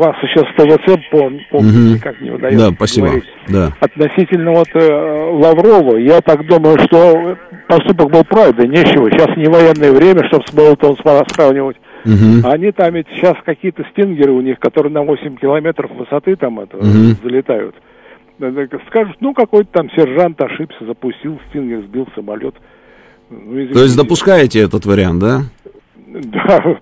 вас 0.00 0.16
еще 0.22 0.42
ТВЦ 0.56 0.98
помните, 1.10 1.46
угу. 1.52 2.02
как 2.02 2.20
не 2.20 2.30
удается 2.30 2.70
Да, 2.70 2.74
спасибо. 2.74 3.06
Говорить. 3.06 3.24
Да. 3.48 3.72
Относительно 3.80 4.52
вот 4.52 4.68
э, 4.74 5.30
Лаврова, 5.32 5.96
я 5.96 6.20
так 6.20 6.46
думаю, 6.46 6.78
что 6.86 7.36
поступок 7.68 8.10
был 8.10 8.24
правильный, 8.24 8.68
нечего. 8.68 9.10
Сейчас 9.10 9.36
не 9.36 9.48
военное 9.48 9.92
время, 9.92 10.26
чтобы 10.28 10.44
с 10.46 10.52
Болотом 10.52 10.96
сравнивать. 10.96 11.76
Угу. 12.04 12.48
Они 12.48 12.72
там 12.72 12.94
ведь 12.94 13.06
сейчас 13.14 13.34
какие-то 13.44 13.84
стингеры 13.92 14.32
у 14.32 14.40
них, 14.40 14.58
которые 14.58 14.92
на 14.92 15.02
8 15.02 15.36
километров 15.36 15.90
высоты 15.92 16.36
там 16.36 16.60
это 16.60 16.76
угу. 16.76 17.16
залетают. 17.22 17.74
Скажут, 18.88 19.16
ну 19.20 19.34
какой-то 19.34 19.70
там 19.70 19.90
сержант 19.90 20.40
ошибся, 20.40 20.86
запустил 20.86 21.38
стингер, 21.50 21.82
сбил 21.82 22.08
самолет. 22.14 22.54
Ну, 23.28 23.68
То 23.68 23.82
есть 23.82 23.96
допускаете 23.96 24.60
этот 24.60 24.86
вариант, 24.86 25.20
да? 25.20 25.42
Да, 26.12 26.76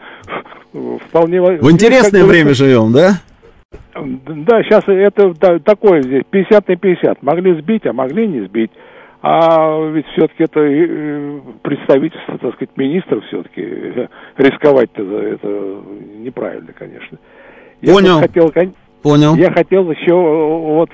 вполне... 0.73 1.41
В 1.41 1.71
интересное 1.71 2.25
время 2.25 2.55
живем, 2.55 2.93
да? 2.93 3.21
Да, 3.95 4.63
сейчас 4.63 4.85
это 4.87 5.35
да, 5.41 5.59
такое 5.59 6.03
здесь, 6.03 6.23
50 6.31 6.69
на 6.69 6.77
50. 6.77 7.23
Могли 7.23 7.61
сбить, 7.61 7.87
а 7.87 7.93
могли 7.93 8.27
не 8.27 8.47
сбить. 8.47 8.71
А 9.21 9.91
ведь 9.91 10.07
все-таки 10.13 10.45
это 10.45 10.61
э, 10.61 11.41
представительство, 11.63 12.39
так 12.39 12.55
сказать, 12.55 12.71
министров 12.77 13.25
все-таки 13.27 13.61
рисковать-то 14.37 15.03
это 15.03 15.83
неправильно, 16.19 16.73
конечно. 16.73 17.19
Я 17.81 17.95
Понял. 17.95 18.21
Хотел, 18.21 18.53
Понял. 19.03 19.35
Я 19.35 19.51
хотел 19.51 19.91
еще, 19.91 20.15
вот 20.15 20.91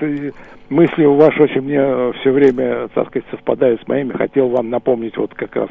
мысли 0.69 1.05
ваши 1.05 1.43
очень 1.43 1.61
мне 1.61 2.13
все 2.19 2.31
время, 2.31 2.87
так 2.95 3.07
сказать, 3.09 3.27
совпадают 3.29 3.81
с 3.81 3.87
моими. 3.87 4.11
Хотел 4.13 4.49
вам 4.49 4.69
напомнить 4.69 5.15
вот 5.17 5.33
как 5.35 5.55
раз 5.55 5.69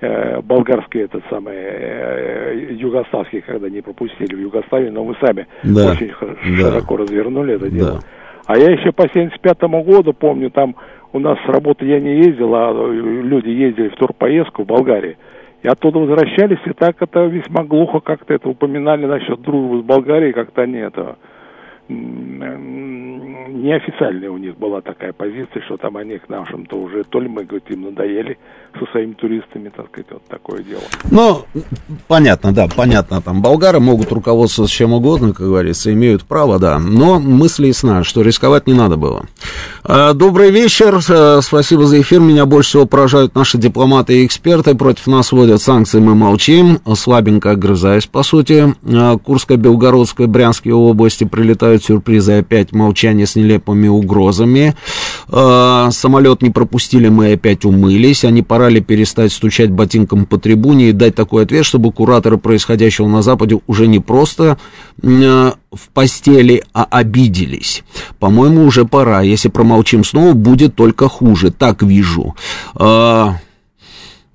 э, 0.00 0.40
болгарский 0.42 1.02
этот 1.02 1.22
самый 1.30 1.56
э, 1.56 2.68
югославский, 2.72 3.40
когда 3.40 3.68
не 3.68 3.80
пропустили 3.80 4.34
в 4.34 4.40
Югославии, 4.40 4.90
но 4.90 5.04
мы 5.04 5.16
сами 5.20 5.46
да. 5.62 5.92
очень 5.92 6.12
да. 6.20 6.70
широко 6.70 6.96
развернули 6.96 7.54
это 7.54 7.70
дело. 7.70 7.92
Да. 7.92 8.00
А 8.46 8.58
я 8.58 8.70
еще 8.70 8.92
по 8.92 9.08
75 9.08 9.60
году 9.84 10.12
помню, 10.12 10.50
там 10.50 10.76
у 11.12 11.18
нас 11.18 11.38
с 11.44 11.48
работы 11.48 11.84
я 11.86 11.98
не 11.98 12.18
ездил, 12.18 12.54
а 12.54 12.72
люди 12.72 13.48
ездили 13.48 13.88
в 13.88 13.96
турпоездку 13.96 14.62
в 14.62 14.66
Болгарии. 14.66 15.16
И 15.62 15.68
оттуда 15.68 15.98
возвращались, 15.98 16.60
и 16.66 16.72
так 16.72 17.00
это 17.00 17.24
весьма 17.24 17.64
глухо 17.64 18.00
как-то 18.00 18.34
это 18.34 18.48
упоминали 18.48 19.06
насчет 19.06 19.40
дружбы 19.40 19.80
с 19.80 19.84
Болгарией, 19.84 20.32
как-то 20.32 20.62
они 20.62 20.78
это 20.78 21.16
неофициальная 23.48 24.30
у 24.30 24.38
них 24.38 24.56
была 24.56 24.80
такая 24.80 25.12
позиция, 25.12 25.62
что 25.62 25.76
там 25.76 25.96
они 25.96 26.18
к 26.18 26.28
нашим-то 26.28 26.76
уже, 26.76 27.04
то 27.04 27.20
ли 27.20 27.28
мы, 27.28 27.44
говорит, 27.44 27.70
им 27.70 27.82
надоели 27.82 28.38
со 28.78 28.90
своими 28.92 29.12
туристами, 29.14 29.70
так 29.74 29.86
сказать, 29.88 30.06
вот 30.10 30.24
такое 30.28 30.62
дело. 30.62 30.82
Ну, 31.10 31.44
понятно, 32.08 32.52
да, 32.52 32.68
понятно, 32.68 33.20
там 33.22 33.42
болгары 33.42 33.80
могут 33.80 34.12
руководствоваться 34.12 34.74
чем 34.74 34.92
угодно, 34.92 35.32
как 35.32 35.46
говорится, 35.46 35.92
имеют 35.92 36.24
право, 36.24 36.58
да, 36.58 36.78
но 36.78 37.18
мысли 37.18 37.68
ясна, 37.68 38.04
что 38.04 38.22
рисковать 38.22 38.66
не 38.66 38.74
надо 38.74 38.96
было. 38.96 39.26
А, 39.84 40.12
добрый 40.12 40.50
вечер, 40.50 41.00
э, 41.08 41.40
спасибо 41.42 41.86
за 41.86 42.00
эфир, 42.00 42.20
меня 42.20 42.46
больше 42.46 42.70
всего 42.70 42.86
поражают 42.86 43.34
наши 43.34 43.58
дипломаты 43.58 44.22
и 44.22 44.26
эксперты, 44.26 44.74
против 44.74 45.06
нас 45.06 45.32
вводят 45.32 45.62
санкции, 45.62 46.00
мы 46.00 46.14
молчим, 46.14 46.80
слабенько 46.94 47.52
огрызаясь, 47.52 48.06
по 48.06 48.22
сути, 48.22 48.74
а, 48.84 49.16
Курская, 49.18 49.56
Белгородская, 49.56 50.26
Брянские 50.26 50.74
области 50.74 51.24
прилетают 51.24 51.84
сюрпризы, 51.84 52.38
опять 52.38 52.72
молчание 52.72 53.26
с 53.26 53.36
нелепыми 53.36 53.88
угрозами, 53.88 54.74
а, 55.28 55.90
самолет 55.92 56.42
не 56.42 56.50
пропустили, 56.50 57.08
мы 57.08 57.32
опять 57.32 57.64
умылись, 57.64 58.24
они 58.24 58.42
пора 58.42 58.56
пора 58.66 58.70
ли 58.70 58.80
перестать 58.80 59.32
стучать 59.32 59.70
ботинком 59.70 60.26
по 60.26 60.38
трибуне 60.38 60.88
и 60.88 60.92
дать 60.92 61.14
такой 61.14 61.44
ответ, 61.44 61.64
чтобы 61.64 61.92
кураторы 61.92 62.36
происходящего 62.36 63.06
на 63.06 63.22
Западе 63.22 63.60
уже 63.68 63.86
не 63.86 64.00
просто 64.00 64.58
э, 65.02 65.52
в 65.72 65.88
постели, 65.94 66.64
а 66.72 66.84
обиделись. 66.84 67.84
По-моему, 68.18 68.64
уже 68.64 68.86
пора. 68.86 69.20
Если 69.20 69.48
промолчим 69.48 70.04
снова, 70.04 70.32
будет 70.32 70.74
только 70.74 71.08
хуже. 71.08 71.50
Так 71.50 71.82
вижу. 71.82 72.34
Э, 72.74 73.28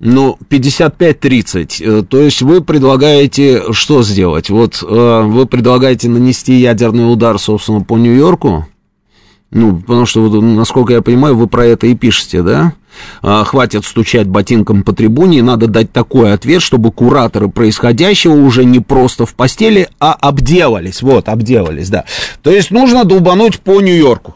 ну, 0.00 0.38
55-30. 0.48 1.82
Э, 1.84 2.02
то 2.02 2.18
есть 2.18 2.40
вы 2.40 2.62
предлагаете 2.62 3.72
что 3.72 4.02
сделать? 4.02 4.48
Вот 4.48 4.82
э, 4.82 5.22
вы 5.26 5.44
предлагаете 5.46 6.08
нанести 6.08 6.54
ядерный 6.54 7.12
удар, 7.12 7.38
собственно, 7.38 7.82
по 7.82 7.98
Нью-Йорку? 7.98 8.66
Ну, 9.52 9.80
потому 9.80 10.06
что, 10.06 10.40
насколько 10.40 10.94
я 10.94 11.02
понимаю, 11.02 11.36
вы 11.36 11.46
про 11.46 11.66
это 11.66 11.86
и 11.86 11.94
пишете, 11.94 12.42
да? 12.42 12.72
А, 13.20 13.44
хватит 13.44 13.84
стучать 13.84 14.26
ботинком 14.26 14.82
по 14.82 14.94
трибуне, 14.94 15.42
надо 15.42 15.66
дать 15.66 15.92
такой 15.92 16.32
ответ, 16.32 16.62
чтобы 16.62 16.90
кураторы 16.90 17.48
происходящего 17.48 18.32
уже 18.32 18.64
не 18.64 18.80
просто 18.80 19.26
в 19.26 19.34
постели, 19.34 19.88
а 20.00 20.14
обделались. 20.14 21.02
Вот, 21.02 21.28
обделались, 21.28 21.90
да. 21.90 22.04
То 22.42 22.50
есть 22.50 22.70
нужно 22.70 23.04
долбануть 23.04 23.60
по 23.60 23.80
Нью-Йорку. 23.82 24.34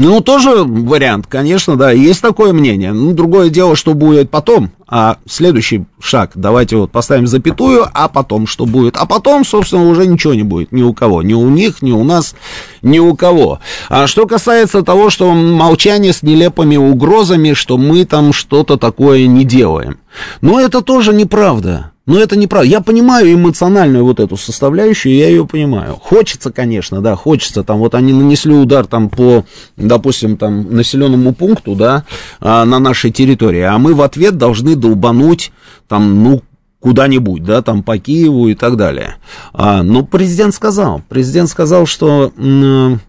Ну, 0.00 0.20
тоже 0.20 0.62
вариант, 0.62 1.26
конечно, 1.26 1.74
да, 1.74 1.90
есть 1.90 2.22
такое 2.22 2.52
мнение. 2.52 2.92
Ну, 2.92 3.12
другое 3.14 3.50
дело, 3.50 3.74
что 3.74 3.94
будет 3.94 4.30
потом. 4.30 4.70
А 4.86 5.16
следующий 5.28 5.86
шаг, 5.98 6.30
давайте 6.36 6.76
вот 6.76 6.92
поставим 6.92 7.26
запятую, 7.26 7.84
а 7.92 8.06
потом 8.06 8.46
что 8.46 8.64
будет? 8.64 8.96
А 8.96 9.06
потом, 9.06 9.44
собственно, 9.44 9.90
уже 9.90 10.06
ничего 10.06 10.34
не 10.34 10.44
будет 10.44 10.70
ни 10.70 10.82
у 10.82 10.94
кого, 10.94 11.22
ни 11.22 11.34
у 11.34 11.48
них, 11.48 11.82
ни 11.82 11.90
у 11.90 12.04
нас, 12.04 12.36
ни 12.80 13.00
у 13.00 13.16
кого. 13.16 13.58
А 13.88 14.06
что 14.06 14.28
касается 14.28 14.82
того, 14.82 15.10
что 15.10 15.32
молчание 15.32 16.12
с 16.12 16.22
нелепыми 16.22 16.76
угрозами, 16.76 17.54
что 17.54 17.76
мы 17.76 18.04
там 18.04 18.32
что-то 18.32 18.76
такое 18.76 19.26
не 19.26 19.44
делаем. 19.44 19.98
Ну, 20.40 20.60
это 20.60 20.80
тоже 20.80 21.12
неправда. 21.12 21.90
Но 22.08 22.18
это 22.18 22.36
неправда. 22.36 22.66
Я 22.66 22.80
понимаю 22.80 23.34
эмоциональную 23.34 24.02
вот 24.02 24.18
эту 24.18 24.38
составляющую, 24.38 25.14
я 25.14 25.28
ее 25.28 25.46
понимаю. 25.46 25.94
Хочется, 25.94 26.50
конечно, 26.50 27.02
да, 27.02 27.14
хочется. 27.16 27.62
Там 27.62 27.80
вот 27.80 27.94
они 27.94 28.14
нанесли 28.14 28.54
удар 28.54 28.86
там 28.86 29.10
по, 29.10 29.44
допустим, 29.76 30.38
там 30.38 30.74
населенному 30.74 31.34
пункту, 31.34 31.74
да, 31.74 32.04
а, 32.40 32.64
на 32.64 32.78
нашей 32.78 33.10
территории, 33.10 33.60
а 33.60 33.76
мы 33.76 33.92
в 33.92 34.00
ответ 34.00 34.38
должны 34.38 34.74
долбануть 34.74 35.52
там, 35.86 36.24
ну, 36.24 36.42
куда-нибудь, 36.80 37.44
да, 37.44 37.60
там 37.60 37.82
по 37.82 37.98
Киеву 37.98 38.48
и 38.48 38.54
так 38.54 38.78
далее. 38.78 39.16
А, 39.52 39.82
но 39.82 40.02
президент 40.02 40.54
сказал, 40.54 41.02
президент 41.10 41.50
сказал, 41.50 41.84
что 41.84 42.32
м- 42.38 43.02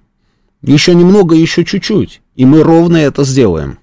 еще 0.62 0.94
немного, 0.94 1.36
еще 1.36 1.64
чуть-чуть, 1.64 2.20
и 2.36 2.44
мы 2.44 2.64
ровно 2.64 2.98
это 2.98 3.24
сделаем. 3.24 3.79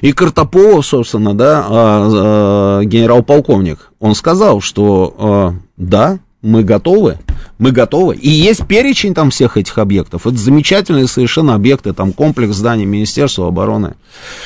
И 0.00 0.12
Картополов, 0.12 0.86
собственно, 0.86 1.34
да, 1.34 1.64
а, 1.68 1.68
а, 1.70 2.84
генерал-полковник, 2.84 3.90
он 4.00 4.14
сказал, 4.14 4.60
что 4.60 5.14
а, 5.18 5.54
да, 5.76 6.18
мы 6.44 6.62
готовы, 6.62 7.18
мы 7.58 7.72
готовы. 7.72 8.16
И 8.16 8.28
есть 8.28 8.66
перечень 8.66 9.14
там 9.14 9.30
всех 9.30 9.56
этих 9.56 9.78
объектов. 9.78 10.26
Это 10.26 10.36
замечательные 10.36 11.06
совершенно 11.06 11.54
объекты, 11.54 11.94
там 11.94 12.12
комплекс 12.12 12.54
зданий 12.54 12.84
Министерства 12.84 13.48
обороны, 13.48 13.94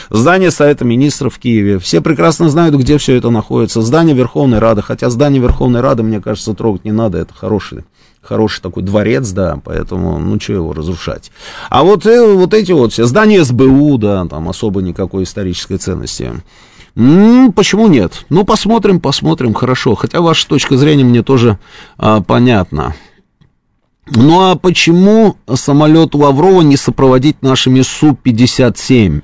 здание 0.08 0.50
Совета 0.50 0.84
Министров 0.84 1.34
в 1.34 1.38
Киеве. 1.38 1.78
Все 1.80 2.00
прекрасно 2.00 2.48
знают, 2.50 2.76
где 2.76 2.98
все 2.98 3.16
это 3.16 3.30
находится. 3.30 3.82
Здание 3.82 4.14
Верховной 4.14 4.60
Рады, 4.60 4.82
хотя 4.82 5.10
здание 5.10 5.42
Верховной 5.42 5.80
Рады, 5.80 6.04
мне 6.04 6.20
кажется, 6.20 6.54
трогать 6.54 6.84
не 6.84 6.92
надо, 6.92 7.18
это 7.18 7.34
хороший 7.34 7.84
хороший 8.22 8.60
такой 8.60 8.82
дворец, 8.82 9.30
да, 9.30 9.60
поэтому, 9.64 10.18
ну, 10.18 10.40
что 10.40 10.52
его 10.54 10.72
разрушать. 10.72 11.30
А 11.70 11.82
вот, 11.82 12.06
э, 12.06 12.34
вот 12.34 12.54
эти 12.54 12.72
вот 12.72 12.92
все 12.92 13.04
здания 13.04 13.44
СБУ, 13.44 13.98
да, 13.98 14.26
там 14.26 14.48
особо 14.48 14.82
никакой 14.82 15.24
исторической 15.24 15.76
ценности. 15.76 16.32
М-м, 16.96 17.52
почему 17.52 17.86
нет? 17.86 18.24
Ну, 18.28 18.44
посмотрим, 18.44 19.00
посмотрим, 19.00 19.54
хорошо. 19.54 19.94
Хотя 19.94 20.20
ваша 20.20 20.48
точка 20.48 20.76
зрения 20.76 21.04
мне 21.04 21.22
тоже 21.22 21.58
а, 21.96 22.20
понятна. 22.20 22.94
Ну, 24.10 24.50
а 24.50 24.56
почему 24.56 25.36
самолет 25.54 26.14
Лаврова 26.14 26.62
не 26.62 26.76
сопроводить 26.76 27.42
нашими 27.42 27.82
Су-57? 27.82 29.22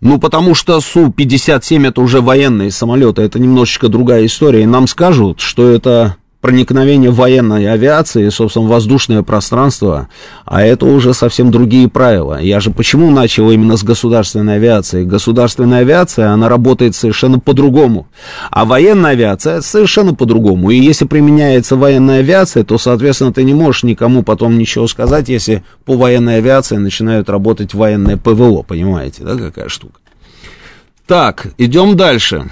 Ну, 0.00 0.18
потому 0.18 0.54
что 0.54 0.80
Су-57 0.80 1.88
это 1.88 2.00
уже 2.00 2.20
военные 2.20 2.70
самолеты, 2.70 3.22
это 3.22 3.38
немножечко 3.38 3.88
другая 3.88 4.26
история. 4.26 4.62
И 4.62 4.66
нам 4.66 4.86
скажут, 4.86 5.40
что 5.40 5.68
это 5.68 6.16
проникновение 6.40 7.10
военной 7.10 7.70
авиации, 7.70 8.28
собственно, 8.28 8.68
воздушное 8.68 9.22
пространство, 9.22 10.08
а 10.44 10.62
это 10.62 10.86
уже 10.86 11.12
совсем 11.12 11.50
другие 11.50 11.88
правила. 11.88 12.40
Я 12.40 12.60
же 12.60 12.70
почему 12.70 13.10
начал 13.10 13.50
именно 13.50 13.76
с 13.76 13.82
государственной 13.82 14.56
авиации? 14.56 15.04
Государственная 15.04 15.80
авиация, 15.80 16.30
она 16.30 16.48
работает 16.48 16.94
совершенно 16.94 17.40
по-другому, 17.40 18.06
а 18.50 18.64
военная 18.64 19.12
авиация 19.12 19.60
совершенно 19.62 20.14
по-другому. 20.14 20.70
И 20.70 20.78
если 20.78 21.06
применяется 21.06 21.76
военная 21.76 22.20
авиация, 22.20 22.62
то, 22.62 22.78
соответственно, 22.78 23.32
ты 23.32 23.42
не 23.42 23.54
можешь 23.54 23.82
никому 23.82 24.22
потом 24.22 24.58
ничего 24.58 24.86
сказать, 24.86 25.28
если 25.28 25.64
по 25.84 25.96
военной 25.96 26.36
авиации 26.36 26.76
начинают 26.76 27.28
работать 27.28 27.74
военное 27.74 28.16
ПВО, 28.16 28.62
понимаете, 28.62 29.24
да, 29.24 29.36
какая 29.36 29.68
штука? 29.68 29.98
Так, 31.06 31.48
идем 31.56 31.96
дальше. 31.96 32.50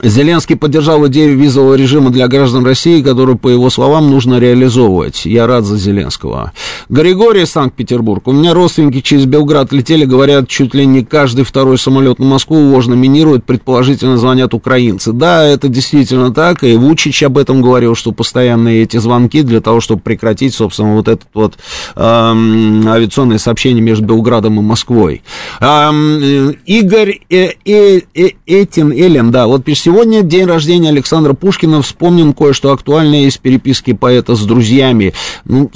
Зеленский 0.00 0.56
поддержал 0.56 1.06
идею 1.08 1.36
визового 1.36 1.74
режима 1.74 2.08
для 2.10 2.26
граждан 2.26 2.64
России, 2.64 3.02
которую, 3.02 3.36
по 3.36 3.48
его 3.48 3.68
словам, 3.68 4.10
нужно 4.10 4.38
реализовывать. 4.38 5.26
Я 5.26 5.46
рад 5.46 5.64
за 5.64 5.76
Зеленского. 5.76 6.52
Григорий, 6.88 7.44
Санкт-Петербург. 7.44 8.26
У 8.26 8.32
меня 8.32 8.54
родственники 8.54 9.02
через 9.02 9.26
Белград 9.26 9.70
летели, 9.70 10.06
говорят, 10.06 10.48
чуть 10.48 10.74
ли 10.74 10.86
не 10.86 11.04
каждый 11.04 11.44
второй 11.44 11.76
самолет 11.76 12.18
на 12.18 12.24
Москву 12.24 12.56
ложно 12.56 12.94
минирует, 12.94 13.44
предположительно 13.44 14.16
звонят 14.16 14.54
украинцы. 14.54 15.12
Да, 15.12 15.44
это 15.44 15.68
действительно 15.68 16.32
так, 16.32 16.64
и 16.64 16.74
Вучич 16.74 17.22
об 17.22 17.36
этом 17.36 17.60
говорил, 17.60 17.94
что 17.94 18.12
постоянные 18.12 18.82
эти 18.82 18.96
звонки 18.96 19.42
для 19.42 19.60
того, 19.60 19.80
чтобы 19.80 20.00
прекратить, 20.00 20.54
собственно, 20.54 20.94
вот 20.94 21.06
этот 21.06 21.28
вот 21.34 21.58
эм, 21.96 22.88
авиационное 22.88 23.38
сообщение 23.38 23.82
между 23.82 24.06
Белградом 24.06 24.58
и 24.58 24.62
Москвой. 24.62 25.22
Эм, 25.60 26.56
Игорь 26.64 27.20
э, 27.28 27.50
э, 27.66 28.00
э, 28.14 28.30
Этин 28.46 28.90
Элен, 28.90 29.30
да, 29.30 29.46
вот 29.46 29.64
пишет, 29.64 29.81
Сегодня 29.84 30.22
день 30.22 30.44
рождения 30.46 30.90
Александра 30.90 31.32
Пушкина. 31.32 31.82
Вспомним 31.82 32.34
кое-что 32.34 32.70
актуальное 32.70 33.22
из 33.22 33.36
переписки 33.36 33.92
поэта 33.92 34.36
с 34.36 34.44
друзьями. 34.44 35.12
Ну, 35.44 35.72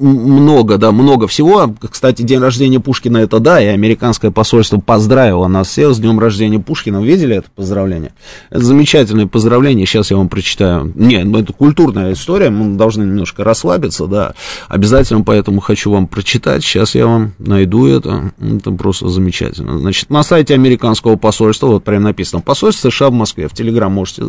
много, 0.00 0.78
да, 0.78 0.90
много 0.90 1.28
всего. 1.28 1.72
Кстати, 1.88 2.22
день 2.22 2.40
рождения 2.40 2.80
Пушкина 2.80 3.18
это 3.18 3.38
да, 3.38 3.62
и 3.62 3.66
американское 3.66 4.32
посольство 4.32 4.80
поздравило 4.80 5.46
нас 5.46 5.68
всех 5.68 5.94
с 5.94 6.00
днем 6.00 6.18
рождения 6.18 6.58
Пушкина. 6.58 7.04
Видели 7.04 7.36
это 7.36 7.46
поздравление? 7.54 8.10
Это 8.50 8.64
замечательное 8.64 9.28
поздравление. 9.28 9.86
Сейчас 9.86 10.10
я 10.10 10.16
вам 10.16 10.28
прочитаю. 10.28 10.92
Не, 10.96 11.22
ну, 11.22 11.38
это 11.38 11.52
культурная 11.52 12.14
история. 12.14 12.50
Мы 12.50 12.76
должны 12.76 13.04
немножко 13.04 13.44
расслабиться, 13.44 14.08
да. 14.08 14.34
Обязательно 14.66 15.22
поэтому 15.22 15.60
хочу 15.60 15.92
вам 15.92 16.08
прочитать. 16.08 16.64
Сейчас 16.64 16.96
я 16.96 17.06
вам 17.06 17.34
найду 17.38 17.86
это. 17.86 18.32
Это 18.40 18.72
просто 18.72 19.08
замечательно. 19.08 19.78
Значит, 19.78 20.10
на 20.10 20.24
сайте 20.24 20.54
американского 20.54 21.14
посольства, 21.14 21.68
вот 21.68 21.84
прям 21.84 22.02
написано, 22.02 22.42
посольство 22.42 22.90
США 22.90 23.03
в 23.10 23.14
Москве, 23.14 23.48
в 23.48 23.54
Телеграм 23.54 23.92
можете 23.92 24.22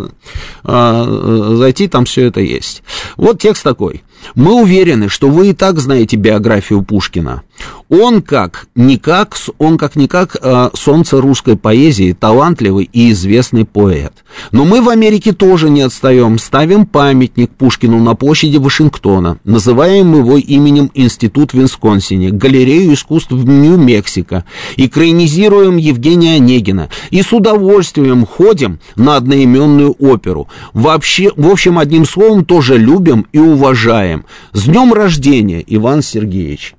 а, 0.64 1.56
зайти, 1.56 1.88
там 1.88 2.06
все 2.06 2.26
это 2.26 2.42
есть. 2.42 2.84
Вот 3.18 3.40
текст 3.40 3.64
такой. 3.64 4.04
Мы 4.34 4.62
уверены, 4.62 5.10
что 5.10 5.30
вы 5.30 5.50
и 5.50 5.54
так 5.54 5.80
знаете 5.80 6.18
биографию 6.18 6.82
Пушкина. 6.82 7.44
Он 7.88 8.24
как 8.24 8.68
никак, 8.76 9.38
он 9.60 9.78
как 9.78 9.96
никак 9.96 10.36
э, 10.42 10.70
солнце 10.74 11.22
русской 11.22 11.56
поэзии, 11.56 12.18
талантливый 12.20 12.90
и 12.92 13.12
известный 13.12 13.64
поэт. 13.64 14.12
Но 14.52 14.66
мы 14.66 14.82
в 14.82 14.90
Америке 14.90 15.34
тоже 15.34 15.70
не 15.70 15.82
отстаем. 15.82 16.40
Ставим 16.40 16.88
памятник 16.88 17.52
Пушкину 17.52 18.00
на 18.00 18.16
площади 18.16 18.58
Вашингтона. 18.58 19.38
Называем 19.44 20.16
его 20.16 20.38
именем 20.38 20.90
Институт 20.96 21.54
в 21.54 21.60
Висконсине, 21.60 22.32
галерею 22.32 22.94
искусств 22.94 23.32
в 23.32 23.48
Нью-Мексико. 23.48 24.46
И 24.78 24.88
краинизируем 24.88 25.78
Евгения 25.78 26.36
Онегина. 26.36 26.90
И 27.12 27.22
с 27.22 27.32
удовольствием 27.32 28.26
ходим 28.26 28.80
на 28.96 29.16
одноименную 29.16 29.96
оперу. 30.00 30.48
Вообще, 30.74 31.32
в 31.36 31.48
общем, 31.48 31.78
одним 31.78 32.06
словом, 32.06 32.46
тоже 32.46 32.78
любим 32.78 33.28
и 33.32 33.38
уважаем. 33.38 34.15
С 34.54 34.66
днем 34.66 34.94
рождения, 34.94 35.64
Иван 35.66 36.02
Сергеевич. 36.02 36.76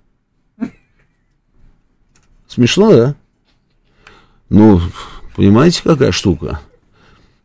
Смешно, 2.48 2.92
да? 2.92 3.14
Ну, 4.48 4.80
понимаете, 5.34 5.82
какая 5.82 6.12
штука? 6.12 6.60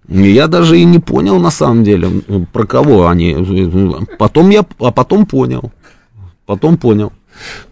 Я 0.08 0.48
даже 0.48 0.80
и 0.80 0.84
не 0.84 1.00
понял, 1.00 1.40
на 1.40 1.52
самом 1.52 1.84
деле, 1.84 2.22
про 2.52 2.66
кого 2.66 3.08
они. 3.08 3.36
Потом 4.18 4.50
я, 4.50 4.66
а 4.80 4.92
потом 4.92 5.26
понял. 5.26 5.72
Потом 6.46 6.78
понял. 6.78 7.14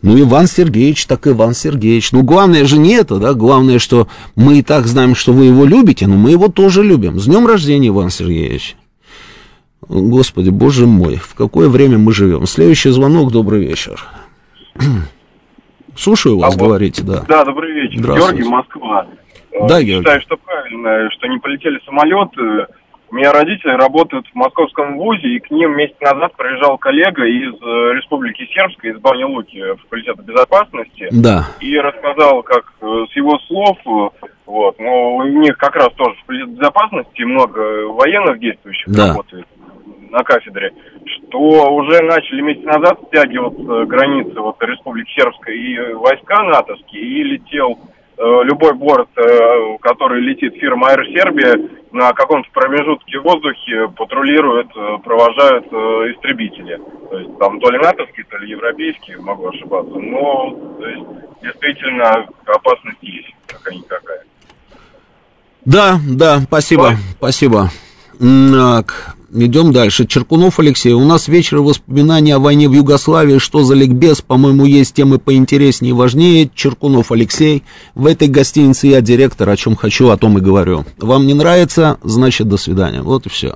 Ну, 0.02 0.20
Иван 0.20 0.48
Сергеевич, 0.48 1.06
так 1.06 1.28
Иван 1.28 1.54
Сергеевич. 1.54 2.12
Ну, 2.12 2.24
главное 2.24 2.66
же 2.66 2.78
не 2.78 2.94
это, 2.94 3.18
да, 3.18 3.34
главное, 3.34 3.78
что 3.78 4.08
мы 4.36 4.60
и 4.60 4.64
так 4.64 4.88
знаем, 4.88 5.16
что 5.16 5.34
вы 5.34 5.46
его 5.46 5.66
любите, 5.66 6.08
но 6.08 6.16
мы 6.16 6.32
его 6.32 6.48
тоже 6.48 6.84
любим. 6.84 7.20
С 7.20 7.26
днем 7.26 7.46
рождения, 7.46 7.90
Иван 7.90 8.10
Сергеевич. 8.10 8.78
Господи, 9.90 10.52
боже 10.52 10.86
мой, 10.86 11.16
в 11.16 11.34
какое 11.34 11.68
время 11.68 11.98
мы 11.98 12.14
живем? 12.14 12.46
Следующий 12.46 12.90
звонок, 12.90 13.32
добрый 13.32 13.66
вечер. 13.66 14.00
Слушаю 15.98 16.38
вас, 16.38 16.56
а 16.56 16.60
говорите, 16.60 17.02
да. 17.02 17.24
Да, 17.28 17.44
добрый 17.44 17.74
вечер. 17.74 18.00
Георгий, 18.00 18.44
Москва. 18.44 19.08
Да, 19.68 19.82
Георгий. 19.82 20.04
Считаю, 20.04 20.22
что 20.22 20.38
правильно, 20.38 21.10
что 21.10 21.28
не 21.28 21.40
полетели 21.40 21.80
самолеты. 21.86 22.68
У 23.12 23.16
меня 23.16 23.32
родители 23.32 23.72
работают 23.72 24.28
в 24.28 24.36
московском 24.36 24.96
вузе, 25.00 25.28
и 25.28 25.40
к 25.40 25.50
ним 25.50 25.76
месяц 25.76 25.96
назад 26.00 26.38
приезжал 26.38 26.78
коллега 26.78 27.26
из 27.26 27.56
э, 27.56 27.94
Республики 27.96 28.48
Сербской, 28.54 28.92
из 28.92 29.00
Бани 29.00 29.24
Луки, 29.24 29.60
факультета 29.82 30.22
безопасности. 30.22 31.08
Да. 31.10 31.48
И 31.60 31.76
рассказал, 31.80 32.44
как 32.44 32.72
э, 32.80 33.06
с 33.12 33.16
его 33.16 33.40
слов, 33.48 33.80
э, 33.84 34.28
вот, 34.46 34.78
но 34.78 35.16
у 35.16 35.24
них 35.24 35.58
как 35.58 35.76
раз 35.76 35.90
тоже 35.98 36.14
в 36.14 36.20
факультете 36.20 36.52
безопасности 36.52 37.24
много 37.24 37.88
военных 37.88 38.40
действующих 38.40 38.94
да. 38.94 39.08
работает 39.08 39.48
на 40.10 40.24
кафедре, 40.24 40.74
что 41.05 41.74
уже 41.74 42.01
начали 42.01 42.41
месяц 42.41 42.64
назад 42.64 42.99
стягиваться 43.07 43.86
границы 43.86 44.39
вот 44.39 44.62
Республики 44.62 45.12
Сербской 45.16 45.57
и 45.57 45.93
войска 45.93 46.43
натовские, 46.43 47.01
и 47.01 47.24
летел 47.24 47.80
э, 48.18 48.43
любой 48.43 48.74
борт, 48.74 49.10
э, 49.18 49.78
который 49.82 50.22
летит 50.22 50.55
фирма 50.55 50.93
Air 50.93 51.03
Serbia, 51.14 51.80
на 51.91 52.14
каком-то 52.14 52.49
промежутке 52.51 53.20
в 53.20 53.24
воздухе 53.24 53.88
патрулируют, 53.95 54.70
э, 54.76 54.97
провожают 55.03 55.66
э, 55.72 55.76
истребители. 56.14 56.80
То 57.10 57.20
есть 57.20 57.38
там 57.39 57.60
то 57.60 57.70
ли 57.72 57.80
натовские, 57.80 58.26
то 58.30 58.38
ли 58.38 58.51
европейские, 58.51 59.18
могу 59.18 59.47
ошибаться. 59.47 59.95
Но 59.95 60.76
то 60.80 60.88
есть, 60.88 61.05
действительно 61.41 62.28
опасность 62.45 63.01
есть, 63.01 63.34
какая-никакая. 63.47 64.24
Да, 65.66 65.97
да, 66.07 66.39
спасибо, 66.41 66.91
спасибо. 67.18 67.70
Так, 68.20 69.16
идем 69.34 69.72
дальше. 69.72 70.06
Черкунов 70.06 70.60
Алексей. 70.60 70.94
У 70.94 71.06
нас 71.06 71.28
вечер 71.28 71.60
воспоминаний 71.60 72.32
о 72.32 72.40
войне 72.40 72.68
в 72.70 72.74
Югославии. 72.74 73.38
Что 73.38 73.64
за 73.64 73.76
ликбез? 73.76 74.22
По-моему, 74.22 74.66
есть 74.66 74.94
темы 74.94 75.20
поинтереснее 75.20 75.92
и 75.92 75.94
важнее. 75.94 76.50
Черкунов 76.54 77.12
Алексей. 77.12 77.64
В 77.96 78.06
этой 78.06 78.28
гостинице 78.28 78.88
я 78.88 79.02
директор. 79.02 79.50
О 79.50 79.56
чем 79.56 79.76
хочу, 79.76 80.10
о 80.10 80.18
том 80.18 80.38
и 80.38 80.42
говорю. 80.42 80.86
Вам 80.98 81.28
не 81.28 81.34
нравится? 81.34 81.98
Значит, 82.04 82.48
до 82.48 82.58
свидания. 82.58 83.02
Вот 83.02 83.26
и 83.26 83.30
все. 83.30 83.56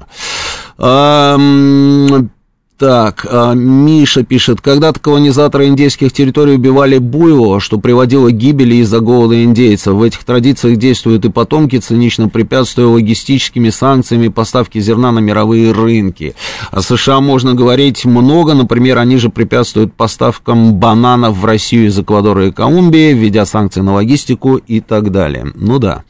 Так, 2.77 3.27
а, 3.29 3.53
Миша 3.53 4.23
пишет, 4.23 4.59
когда-то 4.59 4.99
колонизаторы 4.99 5.67
индейских 5.67 6.11
территорий 6.11 6.53
убивали 6.53 6.97
буйвола, 6.97 7.59
что 7.59 7.77
приводило 7.77 8.29
к 8.29 8.33
гибели 8.33 8.75
из-за 8.75 8.99
голода 8.99 9.43
индейцев. 9.43 9.93
В 9.93 10.01
этих 10.01 10.23
традициях 10.23 10.77
действуют 10.77 11.23
и 11.23 11.29
потомки, 11.29 11.77
цинично 11.77 12.29
препятствуя 12.29 12.87
логистическими 12.87 13.69
санкциями 13.69 14.29
поставки 14.29 14.79
зерна 14.79 15.11
на 15.11 15.19
мировые 15.19 15.71
рынки. 15.71 16.35
О 16.71 16.81
США 16.81 17.21
можно 17.21 17.53
говорить 17.53 18.05
много, 18.05 18.55
например, 18.55 18.97
они 18.97 19.17
же 19.17 19.29
препятствуют 19.29 19.93
поставкам 19.93 20.73
бананов 20.73 21.37
в 21.37 21.45
Россию 21.45 21.87
из 21.87 21.99
Эквадора 21.99 22.47
и 22.47 22.51
Колумбии, 22.51 23.13
введя 23.13 23.45
санкции 23.45 23.81
на 23.81 23.93
логистику 23.93 24.55
и 24.55 24.79
так 24.79 25.11
далее. 25.11 25.45
Ну 25.53 25.77
да. 25.77 26.03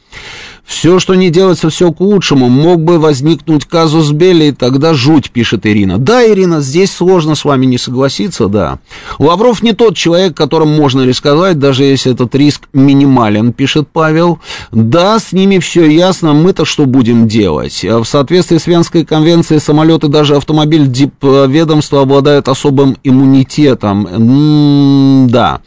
Все, 0.64 0.98
что 0.98 1.14
не 1.14 1.30
делается, 1.30 1.68
все 1.68 1.92
к 1.92 2.00
лучшему. 2.00 2.48
Мог 2.48 2.82
бы 2.82 2.98
возникнуть 2.98 3.66
казус 3.66 4.12
Белли, 4.12 4.46
и 4.46 4.52
тогда 4.52 4.94
жуть, 4.94 5.30
пишет 5.30 5.66
Ирина. 5.66 5.98
Да, 5.98 6.26
Ирина, 6.26 6.60
здесь 6.60 6.90
сложно 6.90 7.34
с 7.34 7.44
вами 7.44 7.66
не 7.66 7.76
согласиться, 7.76 8.48
да. 8.48 8.78
Лавров 9.18 9.62
не 9.62 9.72
тот 9.72 9.96
человек, 9.96 10.34
которым 10.34 10.74
можно 10.74 11.04
рисковать, 11.04 11.58
даже 11.58 11.84
если 11.84 12.12
этот 12.12 12.34
риск 12.34 12.68
минимален, 12.72 13.52
пишет 13.52 13.88
Павел. 13.92 14.38
Да, 14.72 15.18
с 15.18 15.32
ними 15.32 15.58
все 15.58 15.86
ясно, 15.86 16.32
мы-то 16.32 16.64
что 16.64 16.86
будем 16.86 17.28
делать? 17.28 17.84
В 17.84 18.04
соответствии 18.04 18.56
с 18.56 18.66
Венской 18.66 19.04
конвенцией 19.04 19.60
самолеты, 19.60 20.08
даже 20.08 20.36
автомобиль 20.36 20.86
дипведомства 20.86 22.02
обладают 22.02 22.48
особым 22.48 22.96
иммунитетом. 23.04 24.06
М 24.06 25.26
-м 25.26 25.30
да. 25.30 25.60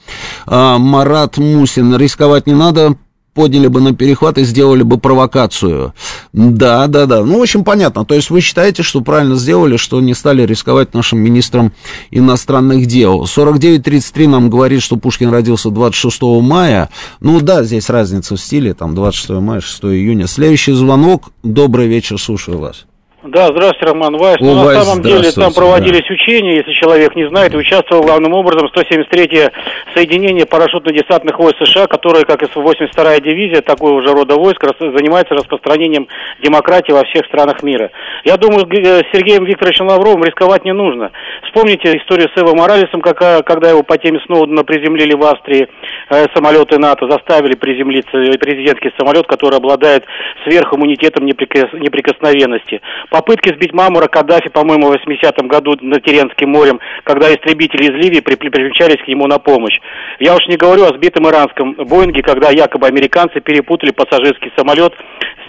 А, 0.46 0.78
Марат 0.78 1.38
Мусин, 1.38 1.96
рисковать 1.98 2.48
не 2.48 2.54
надо, 2.54 2.96
подняли 3.38 3.68
бы 3.68 3.82
на 3.82 3.94
перехват 3.94 4.40
и 4.40 4.44
сделали 4.44 4.82
бы 4.82 4.98
провокацию. 4.98 5.94
Да, 6.34 6.88
да, 6.88 7.06
да. 7.06 7.24
Ну, 7.24 7.38
в 7.38 7.42
общем, 7.44 7.64
понятно. 7.64 8.04
То 8.04 8.16
есть 8.16 8.32
вы 8.32 8.42
считаете, 8.42 8.82
что 8.82 9.02
правильно 9.02 9.36
сделали, 9.36 9.78
что 9.78 10.02
не 10.02 10.16
стали 10.16 10.42
рисковать 10.42 10.96
нашим 10.96 11.20
министром 11.20 11.72
иностранных 12.10 12.88
дел. 12.88 13.28
4933 13.28 14.26
нам 14.26 14.50
говорит, 14.50 14.82
что 14.82 14.98
Пушкин 14.98 15.30
родился 15.30 15.70
26 15.70 16.20
мая. 16.42 16.90
Ну, 17.20 17.40
да, 17.40 17.64
здесь 17.64 17.92
разница 17.92 18.36
в 18.36 18.40
стиле, 18.40 18.74
там 18.74 18.96
26 18.96 19.30
мая, 19.40 19.62
6 19.62 19.84
июня. 19.84 20.26
Следующий 20.26 20.74
звонок. 20.74 21.30
Добрый 21.44 21.88
вечер, 21.88 22.20
слушаю 22.20 22.58
вас. 22.58 22.87
Да, 23.28 23.48
здравствуйте, 23.48 23.92
Роман 23.92 24.16
Вайс. 24.16 24.38
Ну, 24.40 24.56
на 24.56 24.82
самом 24.82 25.04
деле 25.04 25.32
там 25.32 25.54
проводились 25.54 26.08
да. 26.08 26.14
учения, 26.14 26.56
если 26.58 26.72
человек 26.72 27.14
не 27.16 27.28
знает, 27.28 27.54
и 27.54 27.58
участвовал 27.58 28.04
главным 28.04 28.34
образом 28.34 28.70
173-е 28.74 29.52
соединение 29.94 30.46
парашютно-десантных 30.46 31.38
войск 31.38 31.58
США, 31.66 31.88
которое, 31.88 32.24
как 32.24 32.42
и 32.44 32.46
82-я 32.46 33.20
дивизия, 33.20 33.62
такого 33.62 33.94
уже 33.94 34.14
рода 34.14 34.36
войск, 34.36 34.64
занимается 34.80 35.34
распространением 35.34 36.08
демократии 36.42 36.94
во 36.94 37.04
всех 37.04 37.26
странах 37.26 37.64
мира. 37.64 37.92
Я 38.24 38.38
думаю, 38.38 38.62
с 38.62 39.06
Сергеем 39.12 39.44
Викторовичем 39.44 39.88
Лавровым 39.88 40.24
рисковать 40.24 40.64
не 40.64 40.74
нужно. 40.74 41.12
Вспомните 41.48 41.98
историю 41.98 42.30
с 42.34 42.42
Эво 42.42 42.56
Моралесом, 42.56 43.02
когда 43.02 43.70
его 43.70 43.84
по 43.84 43.98
теме 43.98 44.20
Сноудена 44.26 44.64
приземлили 44.64 45.16
в 45.16 45.24
Австрии 45.24 45.68
э, 46.10 46.26
самолеты 46.34 46.78
НАТО, 46.80 47.10
заставили 47.10 47.56
приземлиться 47.56 48.18
президентский 48.40 48.92
самолет, 48.98 49.28
который 49.28 49.58
обладает 49.58 50.06
сверхиммунитетом 50.46 51.26
неприкосновенности 51.26 52.82
попытки 53.18 53.50
сбить 53.50 53.74
Мамура 53.74 54.08
Каддафи, 54.08 54.50
по-моему, 54.50 54.92
в 54.92 54.96
80-м 54.96 55.48
году 55.48 55.76
над 55.82 56.04
Теренским 56.04 56.50
морем, 56.50 56.80
когда 57.04 57.34
истребители 57.34 57.86
из 57.86 57.96
Ливии 58.04 58.20
примчались 58.20 59.04
к 59.04 59.08
нему 59.08 59.26
на 59.26 59.40
помощь. 59.40 59.80
Я 60.20 60.36
уж 60.36 60.46
не 60.48 60.56
говорю 60.56 60.84
о 60.84 60.94
сбитом 60.94 61.28
иранском 61.28 61.74
Боинге, 61.74 62.22
когда 62.22 62.52
якобы 62.52 62.86
американцы 62.86 63.40
перепутали 63.40 63.90
пассажирский 63.90 64.52
самолет 64.56 64.94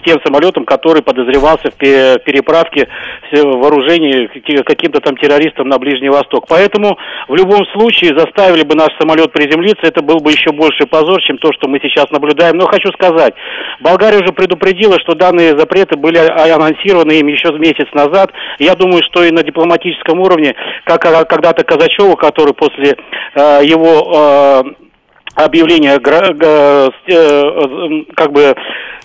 тем 0.03 0.19
самолетом, 0.23 0.65
который 0.65 1.01
подозревался 1.01 1.71
в 1.71 1.77
переправке 1.77 2.87
вооружений 3.31 4.27
каким-то 4.63 4.99
там 4.99 5.17
террористам 5.17 5.67
на 5.67 5.77
Ближний 5.77 6.09
Восток. 6.09 6.45
Поэтому 6.47 6.97
в 7.27 7.35
любом 7.35 7.65
случае 7.73 8.17
заставили 8.17 8.63
бы 8.63 8.75
наш 8.75 8.89
самолет 8.99 9.31
приземлиться, 9.31 9.87
это 9.87 10.01
был 10.01 10.17
бы 10.17 10.31
еще 10.31 10.51
больший 10.51 10.87
позор, 10.87 11.21
чем 11.21 11.37
то, 11.37 11.51
что 11.53 11.67
мы 11.67 11.79
сейчас 11.81 12.09
наблюдаем. 12.11 12.57
Но 12.57 12.65
хочу 12.65 12.91
сказать, 12.93 13.33
Болгария 13.81 14.19
уже 14.19 14.33
предупредила, 14.33 14.99
что 14.99 15.15
данные 15.15 15.57
запреты 15.57 15.97
были 15.97 16.17
анонсированы 16.17 17.13
им 17.13 17.27
еще 17.27 17.51
месяц 17.59 17.87
назад. 17.93 18.31
Я 18.59 18.75
думаю, 18.75 19.03
что 19.03 19.23
и 19.23 19.31
на 19.31 19.43
дипломатическом 19.43 20.19
уровне, 20.19 20.55
как 20.85 21.01
когда-то 21.01 21.63
Казачеву, 21.63 22.15
который 22.15 22.53
после 22.53 22.95
э, 23.35 23.61
его 23.63 24.63
э, 24.65 24.89
объявления 25.35 25.99
э, 25.99 26.89
э, 27.07 28.03
как 28.15 28.31
бы 28.31 28.55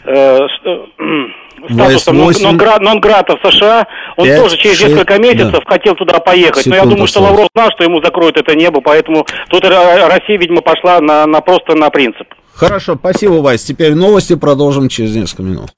э, 0.05 0.39
статусом 1.71 2.17
нон-грата 2.17 3.37
в 3.37 3.51
США, 3.51 3.87
он 4.17 4.27
5, 4.27 4.41
тоже 4.41 4.57
через 4.57 4.79
6, 4.79 4.91
несколько 4.91 5.19
месяцев 5.19 5.53
да. 5.65 5.73
хотел 5.73 5.95
туда 5.95 6.19
поехать. 6.21 6.65
Секунду, 6.65 6.77
Но 6.77 6.85
я 6.85 6.91
думаю, 6.91 7.07
что 7.07 7.21
Лавров 7.21 7.49
знал, 7.55 7.71
что 7.75 7.85
ему 7.85 8.03
закроют 8.03 8.37
это 8.37 8.55
небо, 8.55 8.81
поэтому 8.81 9.27
тут 9.49 9.65
Россия, 9.65 10.39
видимо, 10.39 10.61
пошла 10.61 11.01
на, 11.01 11.27
на 11.27 11.41
просто 11.41 11.75
на 11.75 11.91
принцип. 11.91 12.27
Хорошо, 12.55 12.95
спасибо, 12.95 13.35
Вась. 13.35 13.65
Теперь 13.65 13.95
новости 13.95 14.37
продолжим 14.37 14.89
через 14.89 15.17
несколько 15.17 15.43
минут. 15.43 15.71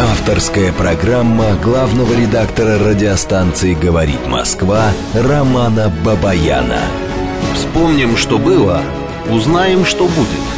Авторская 0.00 0.72
программа 0.72 1.56
главного 1.62 2.12
редактора 2.12 2.78
радиостанции 2.78 3.74
«Говорит 3.74 4.26
Москва» 4.28 4.92
Романа 5.12 5.92
Бабаяна. 6.04 6.82
Вспомним, 7.54 8.16
что 8.16 8.38
было, 8.38 8.80
узнаем, 9.28 9.84
что 9.84 10.04
будет. 10.04 10.57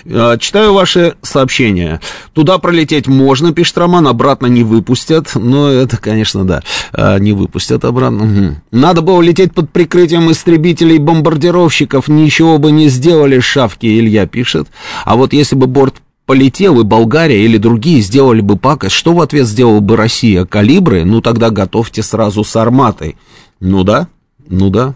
Э, 0.06 0.38
читаю 0.40 0.74
ваши 0.74 1.16
сообщения. 1.22 2.02
Туда 2.34 2.58
пролететь 2.58 3.08
можно, 3.08 3.54
пишет 3.54 3.78
Роман, 3.78 4.08
обратно 4.08 4.48
не 4.48 4.64
выпустят. 4.64 5.32
Но 5.36 5.70
это, 5.70 5.98
конечно, 5.98 6.46
да, 6.46 6.62
э, 6.94 7.20
не 7.20 7.34
выпустят 7.34 7.86
обратно. 7.86 8.24
Угу. 8.24 8.56
Надо 8.72 9.02
было 9.02 9.22
лететь 9.22 9.54
под 9.54 9.70
прикрытием 9.70 10.32
истребителей 10.32 10.98
бомбардировок 10.98 11.44
бомбардировщиков 11.44 12.08
ничего 12.08 12.58
бы 12.58 12.72
не 12.72 12.90
сделали, 12.90 13.40
Шавки 13.40 13.86
Илья 13.86 14.26
пишет. 14.26 14.68
А 15.06 15.16
вот 15.16 15.34
если 15.34 15.56
бы 15.56 15.68
борт 15.68 15.96
полетел, 16.26 16.80
и 16.80 16.84
Болгария 16.84 17.44
или 17.44 17.58
другие 17.58 18.02
сделали 18.02 18.42
бы 18.42 18.58
пакость, 18.58 18.96
что 18.96 19.14
в 19.14 19.22
ответ 19.22 19.48
сделала 19.48 19.80
бы 19.80 19.96
Россия? 19.96 20.46
Калибры? 20.46 21.04
Ну, 21.06 21.22
тогда 21.22 21.50
готовьте 21.50 22.02
сразу 22.02 22.44
с 22.44 22.56
арматой. 22.56 23.18
Ну 23.60 23.84
да, 23.84 24.08
ну 24.48 24.70
да. 24.70 24.96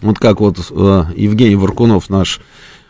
Вот 0.00 0.18
как 0.18 0.40
вот 0.40 0.58
э, 0.70 1.04
Евгений 1.16 1.56
Варкунов, 1.56 2.10
наш 2.10 2.40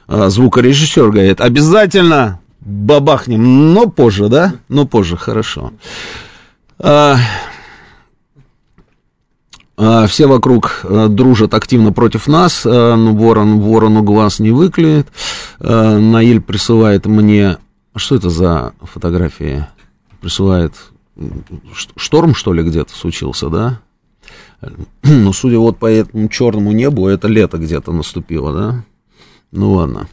звукорежиссер, 0.08 1.10
говорит, 1.10 1.40
обязательно 1.40 2.40
бабахнем, 2.60 3.74
но 3.74 3.88
позже, 3.88 4.28
да? 4.28 4.54
Но 4.68 4.86
позже, 4.86 5.16
хорошо. 5.16 5.72
Э, 6.78 7.16
а, 9.84 10.06
все 10.06 10.26
вокруг 10.26 10.80
э, 10.84 11.08
дружат 11.08 11.54
активно 11.54 11.92
против 11.92 12.28
нас, 12.28 12.64
э, 12.64 12.94
ну, 12.94 13.16
ворон 13.16 13.60
ворону 13.60 14.02
глаз 14.02 14.38
не 14.38 14.50
выклеит. 14.50 15.08
Э, 15.60 15.98
Наиль 15.98 16.40
присылает 16.40 17.06
мне... 17.06 17.58
Что 17.96 18.16
это 18.16 18.30
за 18.30 18.74
фотографии? 18.80 19.66
Присылает... 20.20 20.74
Шторм, 21.96 22.34
что 22.34 22.52
ли, 22.52 22.62
где-то 22.62 22.94
случился, 22.94 23.48
да? 23.48 23.80
Ну, 25.02 25.32
судя 25.32 25.58
вот 25.58 25.78
по 25.78 25.86
этому 25.86 26.28
черному 26.28 26.72
небу, 26.72 27.08
это 27.08 27.26
лето 27.26 27.58
где-то 27.58 27.92
наступило, 27.92 28.52
да? 28.52 28.84
Ну, 29.52 29.72
ладно. 29.72 30.08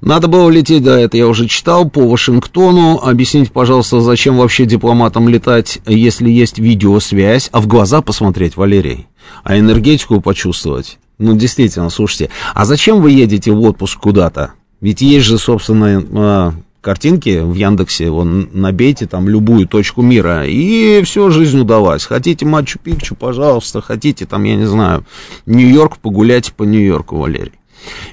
Надо 0.00 0.26
было 0.26 0.48
лететь, 0.48 0.82
да, 0.82 0.98
это 0.98 1.18
я 1.18 1.28
уже 1.28 1.46
читал, 1.46 1.88
по 1.88 2.08
Вашингтону. 2.08 2.98
Объясните, 2.98 3.52
пожалуйста, 3.52 4.00
зачем 4.00 4.38
вообще 4.38 4.64
дипломатам 4.64 5.28
летать, 5.28 5.80
если 5.86 6.30
есть 6.30 6.58
видеосвязь, 6.58 7.50
а 7.52 7.60
в 7.60 7.66
глаза 7.66 8.00
посмотреть, 8.00 8.56
Валерий, 8.56 9.06
а 9.44 9.58
энергетику 9.58 10.22
почувствовать? 10.22 10.98
Ну, 11.18 11.36
действительно, 11.36 11.90
слушайте, 11.90 12.30
а 12.54 12.64
зачем 12.64 13.02
вы 13.02 13.10
едете 13.10 13.52
в 13.52 13.60
отпуск 13.60 14.00
куда-то? 14.00 14.54
Ведь 14.80 15.02
есть 15.02 15.26
же, 15.26 15.36
собственно, 15.36 16.02
а, 16.14 16.54
картинки 16.80 17.40
в 17.42 17.52
Яндексе, 17.52 18.08
вон, 18.08 18.48
набейте 18.54 19.06
там 19.06 19.28
любую 19.28 19.68
точку 19.68 20.00
мира, 20.00 20.46
и 20.46 21.02
все, 21.02 21.28
жизнь 21.28 21.60
удалась. 21.60 22.06
Хотите 22.06 22.46
Мачу-Пикчу, 22.46 23.14
пожалуйста, 23.14 23.82
хотите 23.82 24.24
там, 24.24 24.44
я 24.44 24.56
не 24.56 24.64
знаю, 24.64 25.04
Нью-Йорк, 25.44 25.98
погуляйте 25.98 26.52
по 26.54 26.62
Нью-Йорку, 26.62 27.18
Валерий. 27.18 27.59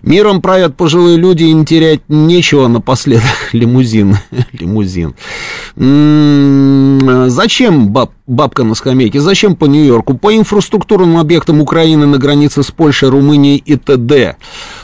Миром 0.02 0.42
правят 0.42 0.76
пожилые 0.76 1.18
люди, 1.18 1.44
и 1.44 1.54
не 1.54 1.66
терять 1.66 2.02
нечего 2.08 2.68
напоследок. 2.68 3.30
Лимузин, 3.52 4.18
лимузин. 4.54 5.16
Зачем 7.30 7.90
баб, 7.90 8.12
бабка 8.26 8.64
на 8.64 8.76
скамейке? 8.76 9.20
Зачем 9.20 9.56
по 9.56 9.66
Нью-Йорку? 9.66 10.18
По 10.18 10.36
инфраструктурным 10.36 11.18
объектам 11.18 11.62
Украины 11.62 12.06
на 12.06 12.18
границе 12.18 12.64
с 12.64 12.72
Польшей, 12.72 13.10
Румынией 13.10 13.58
и 13.58 13.76
т.д. 13.76 14.38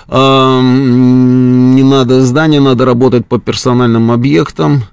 не 0.10 1.84
надо 1.84 2.22
здания, 2.22 2.60
надо 2.60 2.86
работать 2.86 3.26
по 3.26 3.40
персональным 3.40 4.12
объектам. 4.12 4.84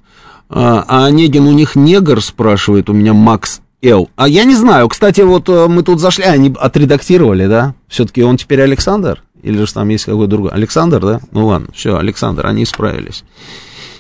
А, 0.52 0.84
а 0.88 1.06
Онегин 1.06 1.46
у 1.46 1.52
них 1.52 1.76
негр, 1.76 2.20
спрашивает 2.20 2.90
у 2.90 2.92
меня 2.92 3.14
Макс 3.14 3.60
Л. 3.82 4.10
А 4.16 4.28
я 4.28 4.44
не 4.44 4.54
знаю, 4.54 4.88
кстати, 4.88 5.20
вот 5.22 5.48
э, 5.48 5.68
мы 5.68 5.82
тут 5.82 6.00
зашли, 6.00 6.24
они 6.24 6.54
отредактировали, 6.58 7.46
да? 7.46 7.74
Все-таки 7.88 8.22
он 8.22 8.36
теперь 8.36 8.60
Александр? 8.60 9.22
Или 9.42 9.64
же 9.64 9.72
там 9.72 9.88
есть 9.88 10.04
какой-то 10.04 10.30
другой? 10.30 10.50
Александр, 10.50 11.00
да? 11.00 11.20
Ну 11.32 11.46
ладно, 11.46 11.68
все, 11.74 11.96
Александр, 11.96 12.46
они 12.46 12.64
справились. 12.64 13.24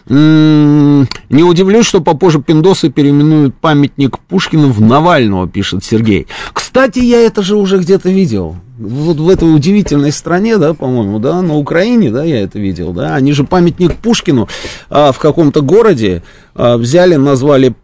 М-м, 0.08 1.08
не 1.28 1.42
удивлюсь, 1.42 1.86
что 1.86 2.00
попозже 2.00 2.42
пиндосы 2.42 2.90
переименуют 2.90 3.54
памятник 3.54 4.18
Пушкину 4.18 4.70
в 4.70 4.80
Навального, 4.80 5.48
пишет 5.48 5.84
Сергей. 5.84 6.26
Кстати, 6.52 6.98
я 6.98 7.20
это 7.20 7.42
же 7.42 7.56
уже 7.56 7.78
где-то 7.78 8.10
видел. 8.10 8.56
Вот 8.78 9.18
в 9.18 9.28
этой 9.28 9.54
удивительной 9.54 10.10
стране, 10.10 10.56
да, 10.56 10.74
по-моему, 10.74 11.18
да, 11.18 11.42
на 11.42 11.54
Украине, 11.54 12.10
да, 12.10 12.24
я 12.24 12.40
это 12.40 12.58
видел, 12.58 12.92
да. 12.92 13.14
Они 13.14 13.32
же 13.32 13.44
памятник 13.44 13.94
Пушкину 13.96 14.48
а, 14.88 15.12
в 15.12 15.18
каком-то 15.18 15.60
городе 15.60 16.22
а, 16.54 16.76
взяли, 16.76 17.16
назвали 17.16 17.74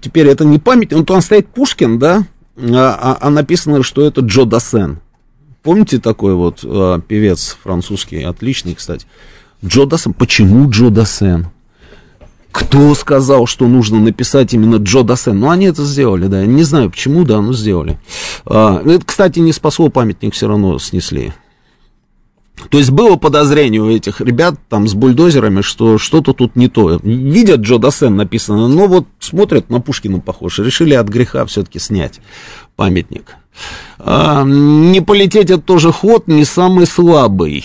теперь 0.00 0.28
это 0.28 0.44
не 0.44 0.58
память, 0.58 0.92
он 0.92 1.04
там 1.04 1.20
стоит 1.20 1.48
Пушкин, 1.48 1.98
да, 1.98 2.24
а, 2.56 2.98
а, 3.00 3.18
а 3.20 3.30
написано, 3.30 3.82
что 3.82 4.02
это 4.02 4.22
Джо 4.22 4.44
Дассен. 4.44 5.00
Помните 5.62 5.98
такой 5.98 6.34
вот 6.34 6.60
а, 6.64 7.00
певец 7.00 7.56
французский, 7.62 8.22
отличный, 8.22 8.74
кстати. 8.74 9.06
Джо 9.64 9.86
Дассен. 9.86 10.12
Почему 10.12 10.70
Джо 10.70 10.90
Дассен? 10.90 11.48
Кто 12.52 12.94
сказал, 12.94 13.46
что 13.46 13.66
нужно 13.68 14.00
написать 14.00 14.54
именно 14.54 14.76
Джо 14.76 15.02
Дассен? 15.02 15.38
Ну, 15.38 15.50
они 15.50 15.66
это 15.66 15.84
сделали, 15.84 16.26
да. 16.26 16.44
Не 16.46 16.62
знаю 16.62 16.90
почему, 16.90 17.24
да, 17.24 17.40
но 17.40 17.52
сделали. 17.52 17.98
А, 18.46 18.82
это, 18.84 19.04
кстати, 19.04 19.38
не 19.40 19.52
спасло 19.52 19.88
памятник, 19.88 20.34
все 20.34 20.48
равно 20.48 20.78
снесли. 20.78 21.32
То 22.70 22.78
есть 22.78 22.90
было 22.90 23.16
подозрение 23.16 23.80
у 23.80 23.90
этих 23.90 24.20
ребят 24.20 24.54
там 24.68 24.86
с 24.86 24.94
бульдозерами, 24.94 25.60
что 25.60 25.98
что-то 25.98 26.32
тут 26.32 26.56
не 26.56 26.68
то. 26.68 26.98
Видят 27.02 27.60
Джо 27.60 27.78
Дассен 27.78 28.16
написано, 28.16 28.68
но 28.68 28.86
вот 28.86 29.06
смотрят 29.20 29.70
на 29.70 29.80
Пушкина 29.80 30.20
похож. 30.20 30.58
Решили 30.58 30.94
от 30.94 31.08
греха 31.08 31.44
все-таки 31.46 31.78
снять 31.78 32.20
памятник. 32.76 33.36
А, 33.98 34.44
не 34.44 35.00
полететь 35.00 35.50
это 35.50 35.60
тоже 35.60 35.92
ход, 35.92 36.28
не 36.28 36.44
самый 36.44 36.86
слабый. 36.86 37.64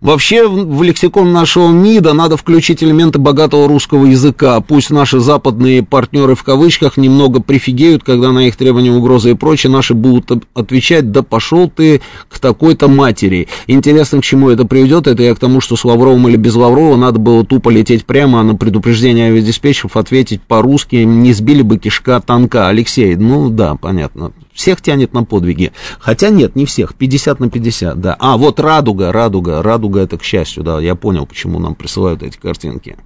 Вообще 0.00 0.46
в 0.46 0.82
лексикон 0.82 1.32
нашего 1.32 1.70
МИДа 1.70 2.12
надо 2.12 2.36
включить 2.36 2.82
элементы 2.82 3.18
богатого 3.18 3.66
русского 3.66 4.04
языка. 4.04 4.60
Пусть 4.60 4.90
наши 4.90 5.20
западные 5.20 5.82
партнеры 5.82 6.34
в 6.34 6.42
кавычках 6.42 6.96
немного 6.96 7.40
прифигеют, 7.40 8.04
когда 8.04 8.30
на 8.32 8.46
их 8.46 8.56
требования, 8.56 8.92
угрозы 8.92 9.30
и 9.30 9.34
прочее 9.34 9.72
наши 9.72 9.94
будут 9.94 10.44
отвечать, 10.54 11.12
да 11.12 11.22
пошел 11.22 11.70
ты 11.70 12.02
к 12.28 12.38
такой-то 12.38 12.88
матери. 12.88 13.48
Интересно, 13.66 14.20
к 14.20 14.24
чему 14.24 14.50
это 14.50 14.66
приведет. 14.66 15.06
Это 15.06 15.22
я 15.22 15.34
к 15.34 15.38
тому, 15.38 15.60
что 15.60 15.76
с 15.76 15.84
Лавровым 15.84 16.28
или 16.28 16.36
без 16.36 16.54
Лаврова 16.54 16.96
надо 16.96 17.18
было 17.18 17.44
тупо 17.44 17.70
лететь 17.70 18.04
прямо, 18.04 18.40
а 18.40 18.42
на 18.42 18.54
предупреждение 18.54 19.28
авиадиспетчеров 19.28 19.96
ответить 19.96 20.42
по-русски, 20.42 20.96
не 20.96 21.32
сбили 21.32 21.62
бы 21.62 21.78
кишка 21.78 22.20
танка. 22.20 22.68
Алексей, 22.68 23.16
ну 23.16 23.48
да, 23.48 23.76
понятно 23.76 24.32
всех 24.56 24.80
тянет 24.80 25.12
на 25.12 25.22
подвиги. 25.22 25.72
Хотя 26.00 26.30
нет, 26.30 26.56
не 26.56 26.64
всех, 26.64 26.94
50 26.94 27.38
на 27.38 27.50
50, 27.50 28.00
да. 28.00 28.16
А, 28.18 28.36
вот 28.36 28.58
радуга, 28.58 29.12
радуга, 29.12 29.62
радуга 29.62 30.00
это 30.00 30.18
к 30.18 30.24
счастью, 30.24 30.64
да, 30.64 30.80
я 30.80 30.96
понял, 30.96 31.26
почему 31.26 31.60
нам 31.60 31.74
присылают 31.74 32.22
эти 32.22 32.38
картинки. 32.38 32.96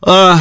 А... 0.00 0.38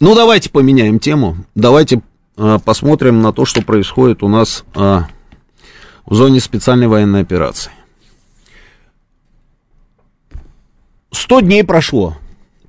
Ну, 0.00 0.14
давайте 0.14 0.50
поменяем 0.50 0.98
тему, 0.98 1.36
давайте 1.54 2.02
а, 2.36 2.58
посмотрим 2.58 3.22
на 3.22 3.32
то, 3.32 3.44
что 3.44 3.62
происходит 3.62 4.22
у 4.22 4.28
нас 4.28 4.64
а, 4.74 5.08
в 6.06 6.14
зоне 6.14 6.40
специальной 6.40 6.88
военной 6.88 7.20
операции. 7.20 7.70
100 11.12 11.40
дней 11.40 11.64
прошло. 11.64 12.16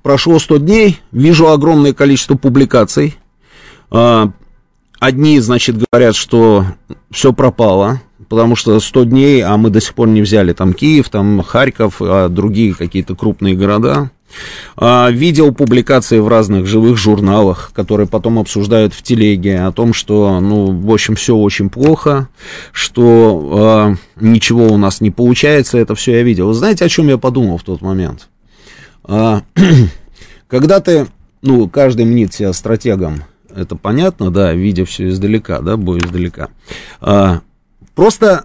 Прошло 0.02 0.38
100 0.38 0.58
дней, 0.58 1.00
вижу 1.10 1.48
огромное 1.48 1.94
количество 1.94 2.36
публикаций 2.36 3.16
одни, 4.98 5.40
значит, 5.40 5.76
говорят, 5.90 6.14
что 6.14 6.64
все 7.10 7.32
пропало, 7.32 8.00
потому 8.28 8.56
что 8.56 8.78
100 8.78 9.04
дней, 9.04 9.42
а 9.42 9.56
мы 9.56 9.70
до 9.70 9.80
сих 9.80 9.94
пор 9.94 10.08
не 10.08 10.22
взяли 10.22 10.52
там 10.52 10.72
Киев, 10.72 11.08
там 11.10 11.42
Харьков, 11.42 11.96
а 12.00 12.28
другие 12.28 12.74
какие-то 12.74 13.14
крупные 13.14 13.54
города. 13.54 14.10
А, 14.76 15.10
видел 15.10 15.52
публикации 15.52 16.18
в 16.18 16.28
разных 16.28 16.66
живых 16.66 16.96
журналах, 16.96 17.72
которые 17.74 18.06
потом 18.06 18.38
обсуждают 18.38 18.94
в 18.94 19.02
телеге 19.02 19.60
о 19.60 19.72
том, 19.72 19.92
что, 19.92 20.40
ну, 20.40 20.66
в 20.72 20.90
общем, 20.90 21.16
все 21.16 21.36
очень 21.36 21.68
плохо, 21.68 22.28
что 22.72 23.96
э, 24.18 24.24
ничего 24.24 24.68
у 24.68 24.78
нас 24.78 25.00
не 25.00 25.10
получается, 25.10 25.78
это 25.78 25.94
все 25.94 26.12
я 26.12 26.22
видел. 26.22 26.46
Вы 26.46 26.54
знаете, 26.54 26.84
о 26.84 26.88
чем 26.88 27.08
я 27.08 27.18
подумал 27.18 27.58
в 27.58 27.64
тот 27.64 27.82
момент? 27.82 28.28
когда 30.48 30.80
ты, 30.80 31.06
ну, 31.42 31.68
каждый 31.68 32.06
мнит 32.06 32.32
себя 32.32 32.52
стратегом, 32.52 33.24
это 33.54 33.76
понятно, 33.76 34.30
да, 34.30 34.52
видя 34.52 34.84
все 34.84 35.08
издалека, 35.08 35.60
да, 35.60 35.76
бой 35.76 35.98
издалека. 35.98 36.48
А, 37.00 37.40
просто, 37.94 38.44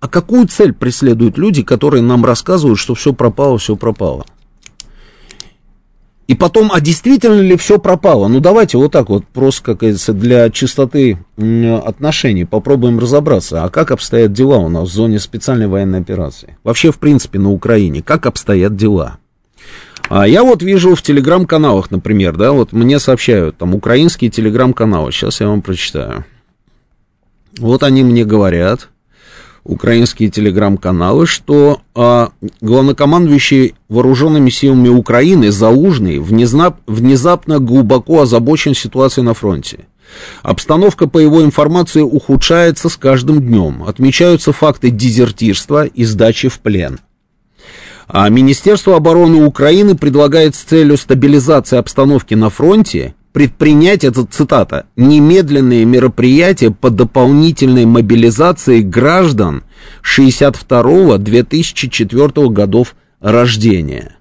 а 0.00 0.08
какую 0.08 0.46
цель 0.48 0.72
преследуют 0.72 1.38
люди, 1.38 1.62
которые 1.62 2.02
нам 2.02 2.24
рассказывают, 2.24 2.78
что 2.78 2.94
все 2.94 3.12
пропало, 3.12 3.58
все 3.58 3.76
пропало? 3.76 4.24
И 6.26 6.34
потом, 6.34 6.70
а 6.72 6.80
действительно 6.80 7.40
ли 7.40 7.56
все 7.56 7.78
пропало? 7.78 8.28
Ну, 8.28 8.40
давайте 8.40 8.78
вот 8.78 8.92
так 8.92 9.10
вот, 9.10 9.26
просто, 9.26 9.62
как 9.62 9.78
говорится, 9.78 10.14
для 10.14 10.48
чистоты 10.48 11.18
отношений 11.36 12.46
попробуем 12.46 12.98
разобраться. 12.98 13.64
А 13.64 13.68
как 13.68 13.90
обстоят 13.90 14.32
дела 14.32 14.56
у 14.56 14.70
нас 14.70 14.88
в 14.88 14.92
зоне 14.92 15.18
специальной 15.18 15.66
военной 15.66 16.00
операции? 16.00 16.56
Вообще, 16.64 16.92
в 16.92 16.98
принципе, 16.98 17.38
на 17.38 17.50
Украине. 17.50 18.02
Как 18.02 18.24
обстоят 18.24 18.74
дела? 18.74 19.18
А 20.08 20.28
я 20.28 20.42
вот 20.44 20.62
вижу 20.62 20.94
в 20.94 21.02
телеграм-каналах, 21.02 21.90
например, 21.90 22.36
да, 22.36 22.52
вот 22.52 22.72
мне 22.72 22.98
сообщают, 22.98 23.56
там, 23.56 23.74
украинские 23.74 24.30
телеграм-каналы. 24.30 25.12
Сейчас 25.12 25.40
я 25.40 25.48
вам 25.48 25.62
прочитаю. 25.62 26.24
Вот 27.58 27.82
они 27.82 28.02
мне 28.02 28.24
говорят, 28.24 28.88
украинские 29.64 30.28
телеграм-каналы, 30.28 31.26
что 31.26 31.80
а, 31.94 32.30
главнокомандующий 32.60 33.74
вооруженными 33.88 34.50
силами 34.50 34.88
Украины 34.88 35.50
Залужный 35.50 36.18
внезап, 36.18 36.80
внезапно 36.86 37.58
глубоко 37.58 38.22
озабочен 38.22 38.74
ситуацией 38.74 39.24
на 39.24 39.34
фронте. 39.34 39.86
Обстановка, 40.42 41.08
по 41.08 41.18
его 41.18 41.42
информации, 41.42 42.02
ухудшается 42.02 42.88
с 42.88 42.96
каждым 42.96 43.40
днем. 43.40 43.84
Отмечаются 43.84 44.52
факты 44.52 44.90
дезертирства 44.90 45.86
и 45.86 46.04
сдачи 46.04 46.48
в 46.48 46.60
плен. 46.60 47.00
А 48.06 48.28
Министерство 48.28 48.96
обороны 48.96 49.44
Украины 49.44 49.96
предлагает 49.96 50.54
с 50.54 50.62
целью 50.62 50.96
стабилизации 50.96 51.78
обстановки 51.78 52.34
на 52.34 52.50
фронте 52.50 53.16
предпринять, 53.32 54.04
это 54.04 54.24
цитата, 54.24 54.86
немедленные 54.94 55.84
мероприятия 55.84 56.70
по 56.70 56.90
дополнительной 56.90 57.84
мобилизации 57.84 58.80
граждан 58.80 59.64
62-2004 60.04 62.48
годов 62.50 62.94
рождения. 63.20 64.14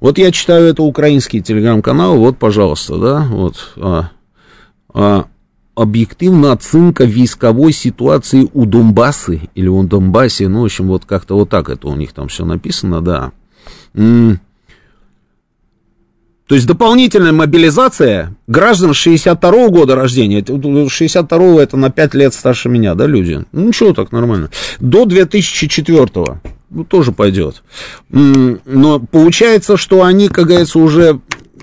Вот 0.00 0.18
я 0.18 0.32
читаю 0.32 0.66
это 0.66 0.82
украинский 0.82 1.40
телеграм-канал, 1.40 2.18
вот, 2.18 2.36
пожалуйста, 2.38 2.98
да, 2.98 3.24
вот, 3.30 3.74
а, 3.76 4.10
а, 4.92 5.26
объективна 5.78 6.52
оценка 6.52 7.06
військовой 7.06 7.72
ситуации 7.72 8.48
у 8.52 8.66
Донбассы, 8.66 9.40
или 9.54 9.68
у 9.68 9.82
Донбассе, 9.82 10.48
ну, 10.48 10.60
в 10.60 10.64
общем, 10.64 10.88
вот 10.88 11.04
как-то 11.04 11.36
вот 11.36 11.48
так 11.48 11.68
это 11.68 11.88
у 11.88 11.96
них 11.96 12.12
там 12.12 12.26
все 12.28 12.44
написано, 12.44 13.00
да. 13.00 13.30
То 16.48 16.54
есть 16.54 16.66
дополнительная 16.66 17.32
мобилизация 17.32 18.34
граждан 18.46 18.94
62 18.94 19.50
-го 19.50 19.70
года 19.70 19.94
рождения, 19.94 20.42
62 20.88 21.62
это 21.62 21.76
на 21.76 21.90
5 21.90 22.14
лет 22.14 22.34
старше 22.34 22.68
меня, 22.70 22.94
да, 22.94 23.06
люди? 23.06 23.44
Ну, 23.52 23.66
ничего, 23.66 23.92
так 23.92 24.12
нормально. 24.12 24.48
До 24.80 25.04
2004 25.04 26.00
-го. 26.04 26.38
Ну, 26.70 26.84
тоже 26.84 27.12
пойдет. 27.12 27.62
Но 28.10 28.98
получается, 28.98 29.76
что 29.76 30.02
они, 30.02 30.28
как 30.28 30.46
говорится, 30.46 30.78
уже... 30.78 31.20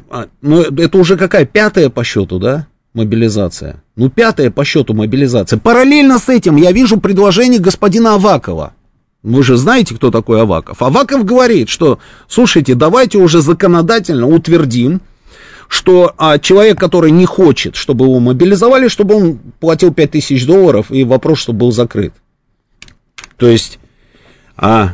А, 0.10 0.28
ну, 0.42 0.62
это 0.62 0.98
уже 0.98 1.18
какая? 1.18 1.46
Пятая 1.46 1.90
по 1.90 2.04
счету, 2.04 2.40
да? 2.40 2.68
Мобилизация. 2.96 3.84
Ну, 3.98 4.10
пятая 4.10 4.50
по 4.50 4.64
счету 4.64 4.94
мобилизация. 4.94 5.60
Параллельно 5.60 6.18
с 6.18 6.30
этим 6.30 6.56
я 6.56 6.72
вижу 6.72 6.98
предложение 6.98 7.60
господина 7.60 8.16
Авакова. 8.16 8.74
Вы 9.22 9.44
же 9.44 9.58
знаете, 9.58 9.94
кто 9.96 10.12
такой 10.12 10.42
Аваков. 10.42 10.82
Аваков 10.82 11.26
говорит, 11.26 11.68
что, 11.68 12.00
слушайте, 12.30 12.74
давайте 12.74 13.18
уже 13.18 13.42
законодательно 13.42 14.28
утвердим, 14.28 15.02
что 15.68 16.14
а, 16.18 16.40
человек, 16.40 16.80
который 16.80 17.12
не 17.12 17.26
хочет, 17.26 17.76
чтобы 17.76 18.06
его 18.06 18.22
мобилизовали, 18.22 18.88
чтобы 18.88 19.16
он 19.16 19.40
платил 19.60 19.94
5000 19.94 20.46
долларов, 20.46 20.90
и 20.90 21.04
вопрос, 21.04 21.40
чтобы 21.40 21.60
был 21.60 21.72
закрыт. 21.74 22.14
То 23.36 23.48
есть, 23.50 23.78
а, 24.56 24.92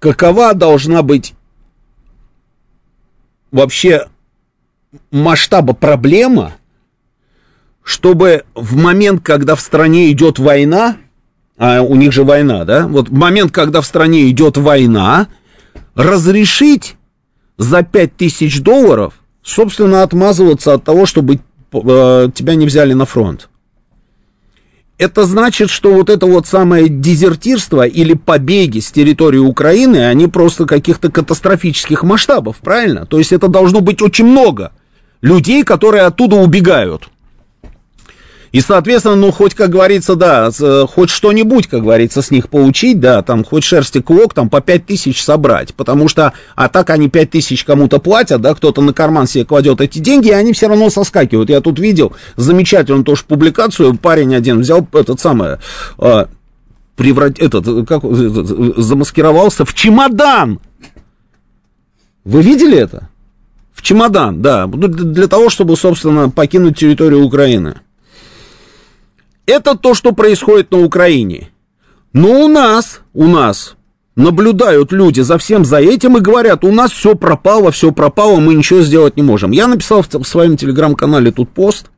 какова 0.00 0.54
должна 0.54 1.02
быть 1.02 1.34
вообще 3.52 4.08
масштаба 5.12 5.72
проблема, 5.72 6.54
чтобы 7.84 8.44
в 8.54 8.76
момент, 8.76 9.22
когда 9.22 9.54
в 9.54 9.60
стране 9.60 10.10
идет 10.10 10.38
война, 10.38 10.96
а 11.56 11.82
у 11.82 11.94
них 11.94 12.12
же 12.12 12.24
война, 12.24 12.64
да? 12.64 12.88
Вот 12.88 13.10
в 13.10 13.12
момент, 13.12 13.52
когда 13.52 13.80
в 13.82 13.86
стране 13.86 14.28
идет 14.30 14.56
война, 14.56 15.28
разрешить 15.94 16.96
за 17.58 17.82
5000 17.82 18.60
долларов, 18.60 19.14
собственно, 19.42 20.02
отмазываться 20.02 20.72
от 20.72 20.82
того, 20.82 21.06
чтобы 21.06 21.34
э, 21.72 22.28
тебя 22.34 22.54
не 22.54 22.66
взяли 22.66 22.94
на 22.94 23.04
фронт. 23.04 23.48
Это 24.96 25.26
значит, 25.26 25.70
что 25.70 25.92
вот 25.92 26.08
это 26.08 26.26
вот 26.26 26.46
самое 26.46 26.88
дезертирство 26.88 27.86
или 27.86 28.14
побеги 28.14 28.78
с 28.78 28.90
территории 28.90 29.38
Украины, 29.38 30.06
они 30.06 30.28
просто 30.28 30.66
каких-то 30.66 31.10
катастрофических 31.10 32.02
масштабов, 32.02 32.56
правильно? 32.58 33.04
То 33.04 33.18
есть 33.18 33.32
это 33.32 33.48
должно 33.48 33.80
быть 33.80 34.00
очень 34.02 34.24
много 34.24 34.72
людей, 35.20 35.64
которые 35.64 36.04
оттуда 36.04 36.36
убегают. 36.36 37.08
И, 38.54 38.60
соответственно, 38.60 39.16
ну, 39.16 39.32
хоть, 39.32 39.52
как 39.52 39.70
говорится, 39.70 40.14
да, 40.14 40.48
э, 40.60 40.84
хоть 40.88 41.10
что-нибудь, 41.10 41.66
как 41.66 41.82
говорится, 41.82 42.22
с 42.22 42.30
них 42.30 42.48
получить, 42.48 43.00
да, 43.00 43.20
там, 43.20 43.42
хоть 43.42 43.64
шерсти 43.64 44.00
клок, 44.00 44.32
там, 44.32 44.48
по 44.48 44.60
5 44.60 44.86
тысяч 44.86 45.24
собрать, 45.24 45.74
потому 45.74 46.06
что, 46.06 46.34
а 46.54 46.68
так 46.68 46.90
они 46.90 47.08
5 47.08 47.30
тысяч 47.30 47.64
кому-то 47.64 47.98
платят, 47.98 48.40
да, 48.42 48.54
кто-то 48.54 48.80
на 48.80 48.92
карман 48.92 49.26
себе 49.26 49.44
кладет 49.44 49.80
эти 49.80 49.98
деньги, 49.98 50.28
и 50.28 50.32
они 50.34 50.52
все 50.52 50.68
равно 50.68 50.88
соскакивают. 50.88 51.50
Я 51.50 51.60
тут 51.60 51.80
видел 51.80 52.12
замечательную 52.36 53.02
тоже 53.02 53.24
публикацию, 53.26 53.96
парень 53.96 54.36
один 54.36 54.60
взял 54.60 54.86
этот 54.92 55.18
самый, 55.18 55.56
э, 55.98 56.26
преврат, 56.94 57.40
этот, 57.40 57.88
как, 57.88 58.04
этот, 58.04 58.76
замаскировался 58.76 59.64
в 59.64 59.74
чемодан. 59.74 60.60
Вы 62.22 62.40
видели 62.40 62.78
это? 62.78 63.08
В 63.72 63.82
чемодан, 63.82 64.42
да, 64.42 64.68
для 64.68 65.26
того, 65.26 65.50
чтобы, 65.50 65.76
собственно, 65.76 66.30
покинуть 66.30 66.78
территорию 66.78 67.24
Украины. 67.24 67.80
Это 69.46 69.76
то, 69.76 69.94
что 69.94 70.12
происходит 70.12 70.70
на 70.70 70.82
Украине. 70.84 71.50
Но 72.12 72.44
у 72.44 72.48
нас, 72.48 73.00
у 73.12 73.26
нас 73.26 73.76
наблюдают 74.16 74.92
люди 74.92 75.20
за 75.20 75.38
всем 75.38 75.64
за 75.64 75.78
этим 75.78 76.16
и 76.16 76.20
говорят, 76.20 76.64
у 76.64 76.72
нас 76.72 76.92
все 76.92 77.14
пропало, 77.14 77.70
все 77.70 77.92
пропало, 77.92 78.38
мы 78.40 78.54
ничего 78.54 78.80
сделать 78.82 79.16
не 79.16 79.22
можем. 79.22 79.50
Я 79.50 79.66
написал 79.66 80.02
в 80.02 80.24
своем 80.24 80.56
телеграм-канале 80.56 81.32
тут 81.32 81.50
пост. 81.50 81.90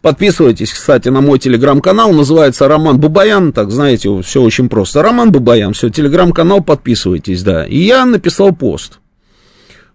Подписывайтесь, 0.00 0.72
кстати, 0.72 1.10
на 1.10 1.20
мой 1.20 1.38
телеграм-канал, 1.38 2.12
называется 2.12 2.66
Роман 2.66 2.98
Бабаян, 2.98 3.52
так 3.52 3.70
знаете, 3.70 4.20
все 4.22 4.42
очень 4.42 4.68
просто. 4.68 5.00
Роман 5.00 5.30
Бабаян, 5.30 5.74
все, 5.74 5.90
телеграм-канал, 5.90 6.60
подписывайтесь, 6.60 7.44
да. 7.44 7.64
И 7.64 7.78
я 7.78 8.04
написал 8.04 8.52
пост. 8.52 8.98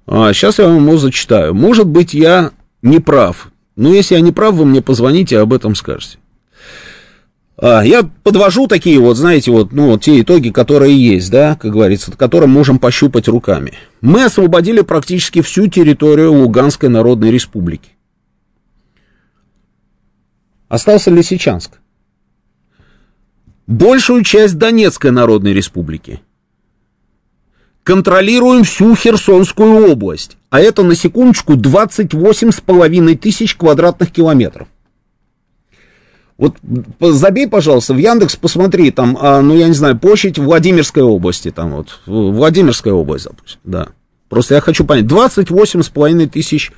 А, 0.05 0.31
сейчас 0.31 0.59
я 0.59 0.67
вам 0.67 0.87
его 0.87 0.97
зачитаю. 0.97 1.53
Может 1.53 1.87
быть, 1.87 2.13
я 2.13 2.51
не 2.81 2.99
прав. 2.99 3.49
Но 3.75 3.93
если 3.93 4.15
я 4.15 4.21
не 4.21 4.31
прав, 4.31 4.55
вы 4.55 4.65
мне 4.65 4.81
позвоните 4.81 5.35
и 5.35 5.39
об 5.39 5.51
этом 5.51 5.75
скажете. 5.75 6.19
А, 7.59 7.81
я 7.83 8.03
подвожу 8.23 8.67
такие 8.67 8.99
вот, 8.99 9.17
знаете, 9.17 9.51
вот, 9.51 9.71
ну, 9.71 9.87
вот 9.87 10.03
те 10.03 10.21
итоги, 10.21 10.49
которые 10.49 10.95
есть, 10.95 11.31
да, 11.31 11.55
как 11.55 11.71
говорится, 11.71 12.11
которые 12.11 12.47
можем 12.47 12.77
пощупать 12.77 13.27
руками. 13.27 13.73
Мы 14.01 14.25
освободили 14.25 14.81
практически 14.81 15.41
всю 15.41 15.67
территорию 15.67 16.33
Луганской 16.33 16.87
Народной 16.87 17.31
Республики. 17.31 17.89
Остался 20.69 21.09
Лисичанск. 21.09 21.79
Большую 23.65 24.23
часть 24.23 24.57
Донецкой 24.57 25.11
Народной 25.11 25.53
Республики. 25.53 26.21
Контролируем 27.83 28.65
всю 28.65 28.95
Херсонскую 28.95 29.91
область. 29.91 30.37
А 30.49 30.59
это, 30.59 30.83
на 30.83 30.93
секундочку, 30.93 31.53
28,5 31.53 33.17
тысяч 33.17 33.55
квадратных 33.55 34.11
километров. 34.11 34.67
Вот 36.37 36.55
забей, 37.01 37.47
пожалуйста, 37.47 37.93
в 37.93 37.97
Яндекс, 37.97 38.35
посмотри, 38.35 38.91
там, 38.91 39.17
а, 39.19 39.41
ну, 39.41 39.55
я 39.55 39.67
не 39.67 39.73
знаю, 39.73 39.97
площадь 39.97 40.37
Владимирской 40.37 41.01
области, 41.01 41.49
там 41.49 41.71
вот, 41.71 41.99
Владимирская 42.05 42.93
область, 42.93 43.25
допустим, 43.25 43.59
да. 43.63 43.89
Просто 44.29 44.55
я 44.55 44.61
хочу 44.61 44.85
понять, 44.85 45.05
28,5 45.05 46.27
тысяч 46.27 46.71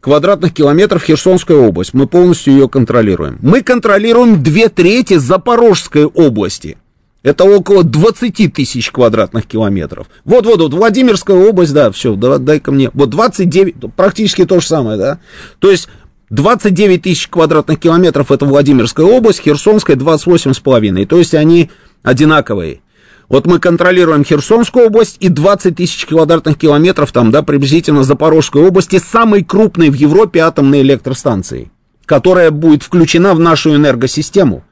квадратных 0.00 0.52
километров 0.52 1.02
Херсонская 1.02 1.56
область, 1.56 1.94
мы 1.94 2.06
полностью 2.06 2.52
ее 2.52 2.68
контролируем. 2.68 3.38
Мы 3.40 3.62
контролируем 3.62 4.42
две 4.42 4.68
трети 4.68 5.16
Запорожской 5.16 6.04
области. 6.04 6.76
Это 7.22 7.44
около 7.44 7.84
20 7.84 8.52
тысяч 8.52 8.90
квадратных 8.90 9.46
километров. 9.46 10.06
Вот-вот, 10.24 10.60
вот, 10.60 10.72
Владимирская 10.72 11.36
область, 11.36 11.74
да, 11.74 11.90
все, 11.90 12.14
дай-ка 12.16 12.72
мне. 12.72 12.90
Вот 12.94 13.10
29, 13.10 13.94
практически 13.94 14.46
то 14.46 14.60
же 14.60 14.66
самое, 14.66 14.96
да. 14.96 15.20
То 15.58 15.70
есть 15.70 15.88
29 16.30 17.02
тысяч 17.02 17.28
квадратных 17.28 17.80
километров 17.80 18.30
это 18.30 18.46
Владимирская 18.46 19.04
область, 19.04 19.42
Херсонская 19.42 19.96
28,5. 19.96 21.06
То 21.06 21.18
есть 21.18 21.34
они 21.34 21.70
одинаковые. 22.02 22.80
Вот 23.28 23.46
мы 23.46 23.58
контролируем 23.58 24.24
Херсонскую 24.24 24.86
область 24.86 25.16
и 25.20 25.28
20 25.28 25.76
тысяч 25.76 26.06
квадратных 26.06 26.56
километров 26.56 27.12
там, 27.12 27.30
да, 27.30 27.42
приблизительно 27.42 28.04
Запорожской 28.04 28.62
области, 28.62 28.98
самой 28.98 29.44
крупной 29.44 29.90
в 29.90 29.94
Европе 29.94 30.40
атомной 30.40 30.82
электростанции, 30.82 31.70
которая 32.06 32.50
будет 32.50 32.82
включена 32.82 33.34
в 33.34 33.40
нашу 33.40 33.74
энергосистему. 33.74 34.64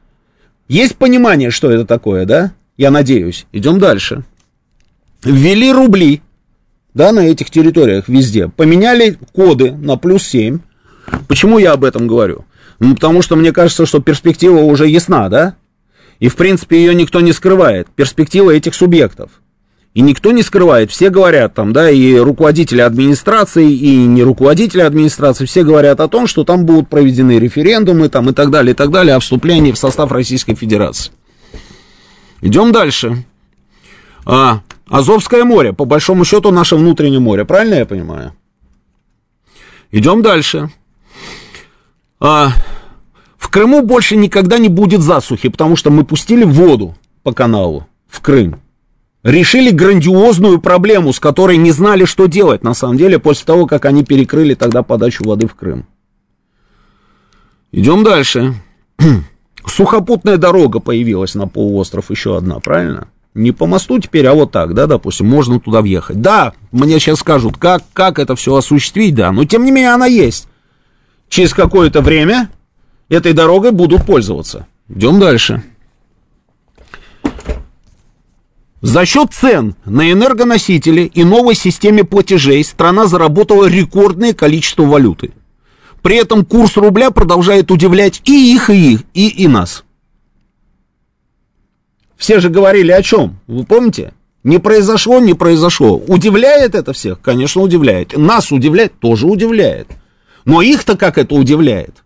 Есть 0.68 0.96
понимание, 0.96 1.50
что 1.50 1.70
это 1.70 1.84
такое, 1.84 2.24
да? 2.24 2.52
Я 2.76 2.90
надеюсь. 2.90 3.46
Идем 3.52 3.78
дальше. 3.78 4.24
Ввели 5.24 5.72
рубли, 5.72 6.22
да, 6.94 7.12
на 7.12 7.20
этих 7.20 7.50
территориях 7.50 8.08
везде. 8.08 8.48
Поменяли 8.48 9.18
коды 9.32 9.72
на 9.72 9.96
плюс 9.96 10.24
7. 10.24 10.60
Почему 11.26 11.58
я 11.58 11.72
об 11.72 11.84
этом 11.84 12.06
говорю? 12.06 12.44
Ну, 12.80 12.94
потому 12.94 13.22
что 13.22 13.36
мне 13.36 13.52
кажется, 13.52 13.86
что 13.86 14.00
перспектива 14.00 14.58
уже 14.58 14.86
ясна, 14.88 15.28
да? 15.28 15.56
И, 16.20 16.28
в 16.28 16.36
принципе, 16.36 16.78
ее 16.78 16.94
никто 16.94 17.20
не 17.20 17.32
скрывает. 17.32 17.88
Перспектива 17.88 18.50
этих 18.50 18.74
субъектов. 18.74 19.30
И 19.94 20.00
никто 20.00 20.30
не 20.32 20.42
скрывает, 20.42 20.90
все 20.90 21.08
говорят 21.08 21.54
там, 21.54 21.72
да, 21.72 21.90
и 21.90 22.14
руководители 22.14 22.80
администрации, 22.80 23.72
и 23.72 23.96
не 23.96 24.22
руководители 24.22 24.82
администрации, 24.82 25.44
все 25.44 25.64
говорят 25.64 25.98
о 26.00 26.08
том, 26.08 26.26
что 26.26 26.44
там 26.44 26.66
будут 26.66 26.88
проведены 26.88 27.38
референдумы 27.38 28.08
там 28.08 28.28
и 28.28 28.32
так 28.32 28.50
далее, 28.50 28.74
и 28.74 28.76
так 28.76 28.90
далее, 28.90 29.16
о 29.16 29.20
вступлении 29.20 29.72
в 29.72 29.78
состав 29.78 30.12
Российской 30.12 30.54
Федерации. 30.54 31.10
Идем 32.42 32.70
дальше. 32.70 33.24
А, 34.24 34.60
Азовское 34.88 35.42
море, 35.44 35.72
по 35.72 35.84
большому 35.84 36.24
счету, 36.24 36.52
наше 36.52 36.76
внутреннее 36.76 37.18
море, 37.18 37.44
правильно 37.44 37.74
я 37.74 37.86
понимаю? 37.86 38.34
Идем 39.90 40.22
дальше. 40.22 40.70
А, 42.20 42.50
в 43.36 43.48
Крыму 43.48 43.82
больше 43.82 44.16
никогда 44.16 44.58
не 44.58 44.68
будет 44.68 45.02
засухи, 45.02 45.48
потому 45.48 45.76
что 45.76 45.90
мы 45.90 46.04
пустили 46.04 46.44
воду 46.44 46.96
по 47.22 47.32
каналу 47.32 47.86
в 48.08 48.20
Крым. 48.20 48.60
Решили 49.22 49.70
грандиозную 49.70 50.60
проблему, 50.60 51.12
с 51.12 51.20
которой 51.20 51.56
не 51.56 51.70
знали, 51.70 52.04
что 52.04 52.26
делать, 52.26 52.62
на 52.62 52.74
самом 52.74 52.96
деле, 52.96 53.18
после 53.18 53.44
того, 53.46 53.66
как 53.66 53.84
они 53.84 54.04
перекрыли 54.04 54.54
тогда 54.54 54.82
подачу 54.82 55.24
воды 55.24 55.46
в 55.46 55.54
Крым. 55.54 55.86
Идем 57.72 58.04
дальше. 58.04 58.54
Сухопутная 59.66 60.38
дорога 60.38 60.80
появилась 60.80 61.34
на 61.34 61.46
полуостров, 61.46 62.10
еще 62.10 62.36
одна, 62.36 62.58
правильно? 62.60 63.08
Не 63.34 63.52
по 63.52 63.66
мосту 63.66 64.00
теперь, 64.00 64.26
а 64.26 64.34
вот 64.34 64.50
так, 64.50 64.74
да, 64.74 64.86
допустим, 64.86 65.28
можно 65.28 65.60
туда 65.60 65.82
въехать. 65.82 66.20
Да, 66.20 66.54
мне 66.72 66.98
сейчас 66.98 67.20
скажут, 67.20 67.56
как, 67.56 67.82
как 67.92 68.18
это 68.18 68.34
все 68.34 68.54
осуществить, 68.56 69.14
да, 69.14 69.30
но 69.30 69.44
тем 69.44 69.64
не 69.64 69.70
менее 69.70 69.92
она 69.92 70.06
есть. 70.06 70.47
Через 71.28 71.52
какое-то 71.52 72.00
время 72.00 72.50
этой 73.08 73.32
дорогой 73.32 73.72
будут 73.72 74.06
пользоваться. 74.06 74.66
Идем 74.88 75.20
дальше. 75.20 75.62
За 78.80 79.04
счет 79.04 79.32
цен 79.32 79.74
на 79.84 80.12
энергоносители 80.12 81.02
и 81.02 81.24
новой 81.24 81.56
системе 81.56 82.04
платежей 82.04 82.62
страна 82.62 83.06
заработала 83.06 83.66
рекордное 83.66 84.34
количество 84.34 84.84
валюты. 84.84 85.32
При 86.00 86.16
этом 86.16 86.44
курс 86.44 86.76
рубля 86.76 87.10
продолжает 87.10 87.72
удивлять 87.72 88.22
и 88.24 88.54
их, 88.54 88.70
и 88.70 88.92
их, 88.92 89.00
и, 89.14 89.28
и 89.28 89.48
нас. 89.48 89.84
Все 92.16 92.38
же 92.38 92.50
говорили 92.50 92.92
о 92.92 93.02
чем? 93.02 93.40
Вы 93.48 93.64
помните? 93.64 94.12
Не 94.44 94.58
произошло, 94.58 95.18
не 95.18 95.34
произошло. 95.34 95.96
Удивляет 95.96 96.76
это 96.76 96.92
всех? 96.92 97.20
Конечно, 97.20 97.62
удивляет. 97.62 98.16
Нас 98.16 98.52
удивляет? 98.52 98.92
Тоже 99.00 99.26
удивляет. 99.26 99.88
Но 100.48 100.62
их-то 100.62 100.96
как 100.96 101.18
это 101.18 101.34
удивляет? 101.34 102.02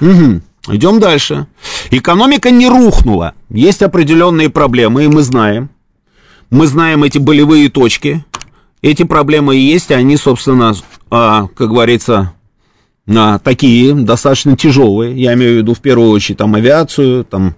Угу. 0.00 0.40
Идем 0.74 0.98
дальше. 0.98 1.46
Экономика 1.92 2.50
не 2.50 2.68
рухнула. 2.68 3.34
Есть 3.50 3.82
определенные 3.82 4.50
проблемы, 4.50 5.04
и 5.04 5.08
мы 5.08 5.22
знаем. 5.22 5.70
Мы 6.50 6.66
знаем 6.66 7.04
эти 7.04 7.18
болевые 7.18 7.70
точки. 7.70 8.24
Эти 8.82 9.04
проблемы 9.04 9.54
есть, 9.54 9.92
они, 9.92 10.16
собственно, 10.16 10.74
а, 11.08 11.46
как 11.54 11.68
говорится, 11.68 12.32
а, 13.06 13.38
такие, 13.38 13.94
достаточно 13.94 14.56
тяжелые. 14.56 15.16
Я 15.16 15.34
имею 15.34 15.54
в 15.54 15.56
виду 15.58 15.74
в 15.74 15.78
первую 15.78 16.10
очередь 16.10 16.38
там 16.38 16.56
авиацию, 16.56 17.24
там 17.24 17.54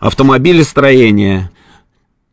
автомобилестроение, 0.00 1.52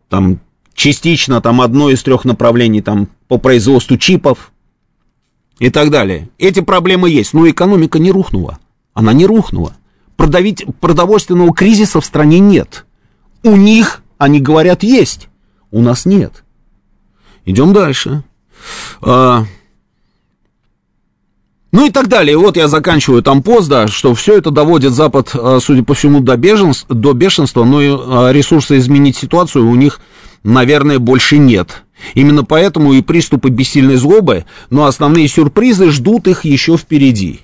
там 0.09 0.39
частично 0.73 1.39
там 1.39 1.61
одно 1.61 1.91
из 1.91 2.01
трех 2.01 2.25
направлений 2.25 2.81
там 2.81 3.07
по 3.27 3.37
производству 3.37 3.95
чипов 3.97 4.51
и 5.61 5.69
так 5.69 5.91
далее. 5.91 6.27
Эти 6.39 6.59
проблемы 6.59 7.11
есть, 7.11 7.33
но 7.33 7.47
экономика 7.47 7.99
не 7.99 8.11
рухнула. 8.11 8.57
Она 8.95 9.13
не 9.13 9.27
рухнула. 9.27 9.73
Продавить, 10.17 10.65
продовольственного 10.79 11.53
кризиса 11.53 12.01
в 12.01 12.05
стране 12.05 12.39
нет. 12.39 12.87
У 13.43 13.55
них, 13.55 14.01
они 14.17 14.39
говорят, 14.39 14.81
есть. 14.81 15.29
У 15.69 15.81
нас 15.83 16.07
нет. 16.07 16.43
Идем 17.45 17.73
дальше. 17.73 18.23
А, 19.03 19.45
ну 21.71 21.85
и 21.85 21.91
так 21.91 22.07
далее. 22.07 22.39
Вот 22.39 22.57
я 22.57 22.67
заканчиваю 22.67 23.21
там 23.21 23.43
пост, 23.43 23.69
да, 23.69 23.87
что 23.87 24.15
все 24.15 24.39
это 24.39 24.49
доводит 24.49 24.93
Запад, 24.93 25.29
а, 25.35 25.59
судя 25.61 25.83
по 25.83 25.93
всему, 25.93 26.21
до 26.21 26.37
бешенства, 26.37 26.95
до 26.95 27.13
бешенства 27.13 27.65
но 27.65 27.77
а, 27.79 28.31
ресурсы 28.31 28.79
изменить 28.79 29.15
ситуацию 29.15 29.69
у 29.69 29.75
них, 29.75 29.99
наверное, 30.41 30.97
больше 30.97 31.37
нет. 31.37 31.83
Именно 32.13 32.43
поэтому 32.43 32.93
и 32.93 33.01
приступы 33.01 33.49
бессильной 33.49 33.95
злобы, 33.95 34.45
но 34.69 34.85
основные 34.85 35.27
сюрпризы 35.27 35.91
ждут 35.91 36.27
их 36.27 36.45
еще 36.45 36.77
впереди. 36.77 37.41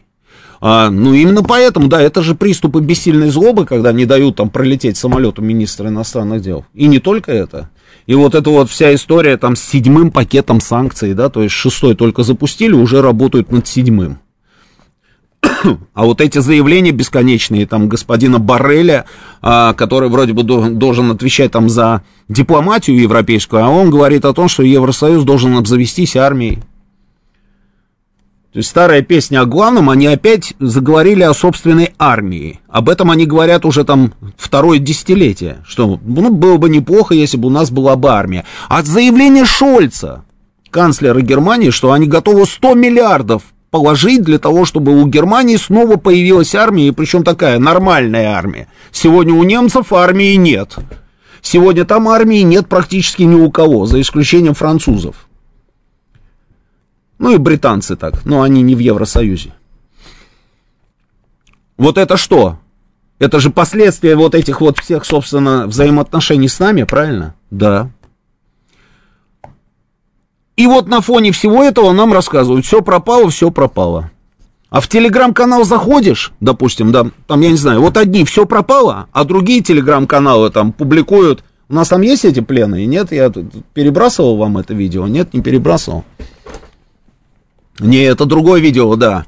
А, 0.60 0.90
ну, 0.90 1.14
именно 1.14 1.44
поэтому, 1.44 1.88
да, 1.88 2.02
это 2.02 2.22
же 2.22 2.34
приступы 2.34 2.82
бессильной 2.82 3.30
злобы, 3.30 3.66
когда 3.66 3.92
не 3.92 4.06
дают 4.06 4.38
там 4.38 4.50
пролететь 4.50 4.98
самолету 4.98 5.42
министра 5.42 5.90
иностранных 5.90 6.42
дел. 6.42 6.66
И 6.74 6.88
не 6.88 7.00
только 7.00 7.32
это. 7.32 7.70
И 8.08 8.16
вот 8.16 8.36
эта 8.36 8.50
вот 8.50 8.70
вся 8.70 8.94
история 8.96 9.38
там 9.38 9.56
с 9.56 9.62
седьмым 9.62 10.12
пакетом 10.12 10.62
санкций, 10.62 11.14
да, 11.14 11.30
то 11.30 11.44
есть 11.44 11.54
шестой 11.54 11.96
только 11.96 12.24
запустили, 12.24 12.74
уже 12.74 13.02
работают 13.02 13.52
над 13.52 13.68
седьмым. 13.68 14.20
А 15.94 16.06
вот 16.06 16.22
эти 16.22 16.40
заявления 16.40 16.92
бесконечные 16.92 17.66
там 17.66 17.90
господина 17.90 18.40
Барреля, 18.40 19.06
а, 19.42 19.74
который 19.74 20.10
вроде 20.10 20.34
бы 20.34 20.44
должен 20.44 21.12
отвечать 21.12 21.52
там 21.52 21.70
за 21.70 22.04
дипломатию 22.30 23.00
европейскую, 23.00 23.64
а 23.64 23.70
он 23.70 23.90
говорит 23.90 24.26
о 24.26 24.34
том, 24.34 24.48
что 24.48 24.64
Евросоюз 24.64 25.24
должен 25.24 25.58
обзавестись 25.58 26.16
армией. 26.16 26.60
То 28.58 28.60
есть 28.60 28.70
старая 28.70 29.04
песня 29.04 29.42
о 29.42 29.46
главном, 29.46 29.90
они 29.90 30.08
опять 30.08 30.56
заговорили 30.60 31.22
о 31.22 31.34
собственной 31.36 31.94
армии. 32.00 32.60
Об 32.70 32.90
этом 32.90 33.12
они 33.12 33.26
говорят 33.26 33.66
уже 33.66 33.84
там 33.84 34.14
второе 34.36 34.80
десятилетие, 34.80 35.58
что 35.64 36.00
ну, 36.04 36.32
было 36.32 36.58
бы 36.58 36.70
неплохо, 36.70 37.14
если 37.14 37.38
бы 37.38 37.50
у 37.50 37.52
нас 37.52 37.70
была 37.70 37.96
бы 37.96 38.10
армия. 38.10 38.46
А 38.68 38.82
заявление 38.82 39.46
Шольца, 39.46 40.24
канцлера 40.72 41.22
Германии, 41.22 41.70
что 41.70 41.92
они 41.92 42.08
готовы 42.08 42.46
100 42.46 42.74
миллиардов 42.74 43.44
положить 43.72 44.24
для 44.24 44.40
того, 44.40 44.66
чтобы 44.66 45.02
у 45.02 45.08
Германии 45.08 45.58
снова 45.58 45.98
появилась 45.98 46.56
армия, 46.56 46.88
и 46.88 46.92
причем 46.92 47.24
такая 47.24 47.60
нормальная 47.60 48.30
армия. 48.30 48.68
Сегодня 48.92 49.34
у 49.34 49.44
немцев 49.44 49.94
армии 49.94 50.36
нет. 50.36 50.76
Сегодня 51.42 51.86
там 51.86 52.08
армии 52.08 52.42
нет 52.42 52.68
практически 52.68 53.24
ни 53.24 53.36
у 53.36 53.52
кого, 53.52 53.86
за 53.86 54.02
исключением 54.02 54.54
французов. 54.54 55.28
Ну 57.20 57.34
и 57.34 57.38
британцы 57.38 57.96
так, 57.96 58.26
но 58.26 58.42
они 58.42 58.62
не 58.62 58.76
в 58.76 58.80
Евросоюзе. 58.80 59.54
Вот 61.78 61.98
это 61.98 62.18
что? 62.18 62.60
Это 63.20 63.40
же 63.40 63.50
последствия 63.50 64.16
вот 64.16 64.36
этих 64.36 64.62
вот 64.62 64.78
всех, 64.78 65.06
собственно, 65.06 65.66
взаимоотношений 65.66 66.48
с 66.48 66.60
нами, 66.60 66.84
правильно? 66.84 67.36
Да. 67.50 67.90
И 70.58 70.66
вот 70.66 70.88
на 70.88 71.02
фоне 71.02 71.32
всего 71.32 71.64
этого 71.64 71.94
нам 71.94 72.12
рассказывают, 72.12 72.66
все 72.66 72.82
пропало, 72.82 73.30
все 73.30 73.52
пропало. 73.52 74.12
А 74.70 74.82
в 74.82 74.88
телеграм-канал 74.90 75.64
заходишь, 75.64 76.34
допустим, 76.42 76.92
да, 76.92 77.06
там, 77.28 77.42
я 77.42 77.52
не 77.52 77.58
знаю, 77.58 77.80
вот 77.80 77.96
одни 77.96 78.26
все 78.26 78.46
пропало, 78.46 79.08
а 79.14 79.24
другие 79.24 79.62
телеграм-каналы 79.62 80.50
там 80.50 80.74
публикуют. 80.74 81.44
У 81.70 81.76
нас 81.76 81.90
там 81.90 82.02
есть 82.02 82.26
эти 82.26 82.40
плены? 82.40 82.86
Нет, 82.86 83.12
я 83.12 83.32
перебрасывал 83.74 84.36
вам 84.38 84.58
это 84.58 84.74
видео? 84.74 85.08
Нет, 85.08 85.34
не 85.34 85.42
перебрасывал. 85.42 86.04
Не, 87.80 88.04
это 88.04 88.26
другое 88.26 88.60
видео, 88.60 88.96
да. 88.96 89.26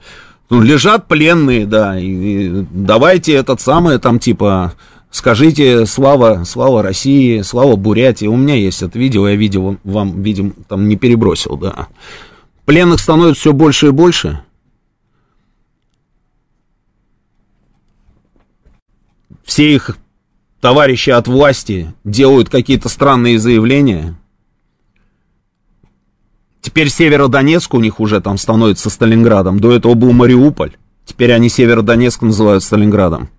Ну, 0.49 0.61
лежат 0.61 1.07
пленные, 1.07 1.67
да, 1.67 1.97
и, 1.99 2.07
и 2.07 2.65
давайте 2.71 3.33
этот 3.33 3.61
самый, 3.61 3.99
там, 3.99 4.17
типа, 4.17 4.73
скажите 5.11 5.85
слава, 5.85 6.43
слава 6.45 6.83
России, 6.83 7.41
слава 7.41 7.75
Бурятии. 7.75 8.25
У 8.25 8.35
меня 8.35 8.55
есть 8.55 8.81
это 8.81 8.97
видео, 8.97 9.27
я 9.27 9.35
видео 9.35 9.77
вам, 9.83 10.21
видим, 10.21 10.53
там 10.67 10.87
не 10.87 10.95
перебросил, 10.95 11.57
да. 11.57 11.87
Пленных 12.65 12.99
становится 12.99 13.41
все 13.41 13.53
больше 13.53 13.87
и 13.87 13.91
больше. 13.91 14.41
Все 19.43 19.73
их 19.73 19.97
товарищи 20.61 21.09
от 21.09 21.27
власти 21.27 21.93
делают 22.03 22.49
какие-то 22.49 22.89
странные 22.89 23.39
заявления, 23.39 24.15
Теперь 26.61 26.89
Северодонецк 26.89 27.73
у 27.73 27.79
них 27.79 27.99
уже 27.99 28.21
там 28.21 28.37
становится 28.37 28.89
Сталинградом. 28.89 29.59
До 29.59 29.71
этого 29.71 29.93
был 29.93 30.11
Мариуполь. 30.11 30.77
Теперь 31.05 31.31
они 31.31 31.49
Северодонецк 31.49 32.21
называют 32.21 32.63
Сталинградом. 32.63 33.29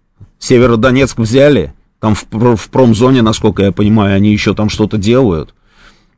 Северодонецк 0.41 1.19
взяли, 1.19 1.75
Там 2.01 2.15
в, 2.15 2.57
в 2.57 2.71
промзоне, 2.71 3.23
насколько 3.23 3.63
я 3.63 3.73
понимаю, 3.73 4.17
они 4.17 4.33
еще 4.33 4.55
там 4.55 4.71
что-то 4.71 4.97
делают. 4.97 5.55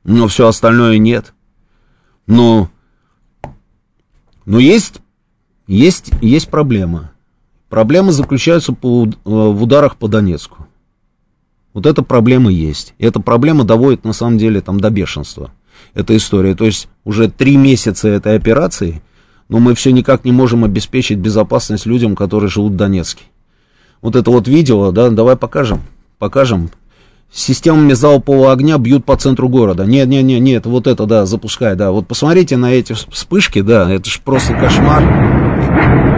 Но 0.04 0.28
все 0.28 0.46
остальное 0.46 0.98
нет. 0.98 1.34
Но, 2.26 2.70
но 4.46 4.60
есть, 4.60 5.00
есть, 5.66 6.12
есть 6.22 6.48
проблема. 6.48 7.12
Проблема 7.68 8.12
заключается 8.12 8.72
по, 8.72 9.08
в 9.24 9.62
ударах 9.62 9.96
по 9.96 10.06
Донецку. 10.06 10.68
Вот 11.72 11.86
эта 11.86 12.02
проблема 12.02 12.52
есть. 12.52 12.94
И 12.98 13.04
эта 13.04 13.18
проблема 13.18 13.64
доводит, 13.64 14.04
на 14.04 14.12
самом 14.12 14.38
деле, 14.38 14.60
там, 14.60 14.78
до 14.78 14.90
бешенства. 14.90 15.52
Эта 15.94 16.16
история. 16.16 16.54
То 16.54 16.64
есть 16.64 16.88
уже 17.04 17.28
три 17.28 17.56
месяца 17.56 18.08
этой 18.08 18.36
операции, 18.36 19.02
но 19.48 19.58
мы 19.58 19.74
все 19.74 19.90
никак 19.90 20.24
не 20.24 20.30
можем 20.32 20.62
обеспечить 20.62 21.18
безопасность 21.18 21.86
людям, 21.86 22.14
которые 22.14 22.50
живут 22.50 22.74
в 22.74 22.76
Донецке. 22.76 23.24
Вот 24.02 24.16
это 24.16 24.30
вот 24.32 24.48
видео, 24.48 24.90
да, 24.90 25.10
давай 25.10 25.36
покажем. 25.36 25.80
Покажем. 26.18 26.70
Системами 27.32 27.94
залпового 27.94 28.52
огня 28.52 28.76
бьют 28.76 29.06
по 29.06 29.16
центру 29.16 29.48
города. 29.48 29.84
Нет, 29.86 30.08
нет, 30.08 30.24
нет, 30.24 30.40
нет, 30.42 30.66
вот 30.66 30.86
это, 30.86 31.06
да, 31.06 31.24
запускай, 31.24 31.76
да. 31.76 31.92
Вот 31.92 32.06
посмотрите 32.06 32.56
на 32.56 32.72
эти 32.72 32.92
вспышки, 32.92 33.62
да, 33.62 33.90
это 33.90 34.10
же 34.10 34.20
просто 34.22 34.54
кошмар. 34.54 36.11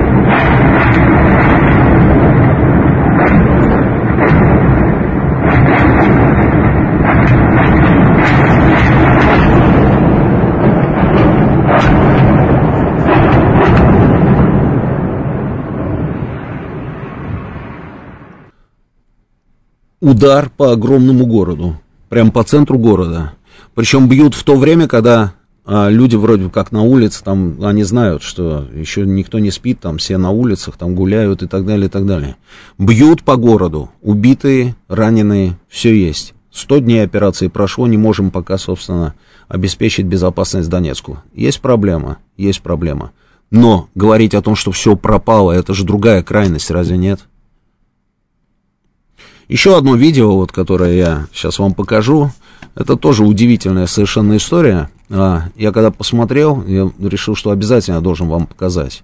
Удар 20.04 20.50
по 20.54 20.72
огромному 20.72 21.26
городу, 21.26 21.80
прям 22.10 22.30
по 22.30 22.44
центру 22.44 22.78
города. 22.78 23.32
Причем 23.74 24.06
бьют 24.06 24.34
в 24.34 24.44
то 24.44 24.56
время, 24.56 24.86
когда 24.86 25.32
а, 25.64 25.88
люди 25.88 26.14
вроде 26.14 26.50
как 26.50 26.72
на 26.72 26.82
улице, 26.82 27.24
там, 27.24 27.56
они 27.64 27.84
знают, 27.84 28.22
что 28.22 28.68
еще 28.74 29.06
никто 29.06 29.38
не 29.38 29.50
спит, 29.50 29.80
там 29.80 29.96
все 29.96 30.18
на 30.18 30.30
улицах, 30.30 30.76
там 30.76 30.94
гуляют 30.94 31.42
и 31.42 31.46
так 31.46 31.64
далее, 31.64 31.86
и 31.86 31.88
так 31.88 32.04
далее. 32.04 32.36
Бьют 32.76 33.22
по 33.22 33.36
городу, 33.36 33.90
убитые, 34.02 34.76
раненые, 34.88 35.58
все 35.68 35.94
есть. 35.98 36.34
Сто 36.52 36.78
дней 36.78 37.02
операции 37.02 37.48
прошло, 37.48 37.86
не 37.86 37.96
можем 37.96 38.30
пока, 38.30 38.58
собственно, 38.58 39.14
обеспечить 39.48 40.04
безопасность 40.04 40.68
Донецку. 40.68 41.18
Есть 41.34 41.60
проблема, 41.62 42.18
есть 42.36 42.60
проблема. 42.60 43.12
Но 43.50 43.88
говорить 43.94 44.34
о 44.34 44.42
том, 44.42 44.54
что 44.54 44.70
все 44.70 44.96
пропало, 44.96 45.52
это 45.52 45.72
же 45.72 45.84
другая 45.84 46.22
крайность, 46.22 46.70
разве 46.70 46.98
нет? 46.98 47.20
Еще 49.48 49.76
одно 49.76 49.94
видео, 49.94 50.34
вот, 50.36 50.52
которое 50.52 50.94
я 50.94 51.26
сейчас 51.32 51.58
вам 51.58 51.74
покажу, 51.74 52.30
это 52.74 52.96
тоже 52.96 53.24
удивительная 53.24 53.86
совершенно 53.86 54.36
история. 54.36 54.90
А, 55.10 55.44
я 55.56 55.70
когда 55.70 55.90
посмотрел, 55.90 56.64
я 56.66 56.90
решил, 56.98 57.34
что 57.34 57.50
обязательно 57.50 58.00
должен 58.00 58.28
вам 58.28 58.46
показать. 58.46 59.02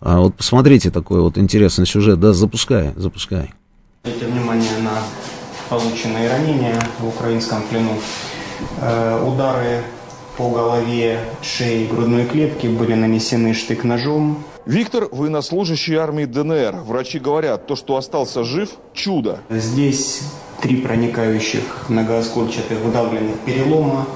А, 0.00 0.20
вот 0.20 0.34
посмотрите 0.34 0.90
такой 0.90 1.20
вот 1.20 1.38
интересный 1.38 1.86
сюжет. 1.86 2.20
Да, 2.20 2.32
запускай, 2.32 2.92
запускай. 2.96 3.52
Обратите 4.04 4.26
внимание 4.26 4.78
на 4.82 4.98
полученные 5.68 6.28
ранения 6.28 6.78
в 6.98 7.08
украинском 7.08 7.62
плену. 7.70 7.98
Э, 8.80 9.24
удары 9.24 9.82
по 10.36 10.50
голове, 10.50 11.20
шее 11.42 11.86
грудной 11.86 12.26
клетке 12.26 12.68
были 12.68 12.94
нанесены 12.94 13.54
штык-ножом. 13.54 14.42
Виктор– 14.66 15.08
военнослужащий 15.12 15.96
армии 15.96 16.24
ДНР. 16.24 16.82
Врачи 16.86 17.18
говорят, 17.18 17.66
то, 17.66 17.74
что 17.74 17.96
остался 17.96 18.44
жив– 18.44 18.70
чудо. 18.92 19.40
Здесь 19.50 20.22
три 20.60 20.76
проникающих 20.76 21.88
многооскольчатых 21.88 22.78
выдавленных 22.78 23.40
перелома 23.40 24.06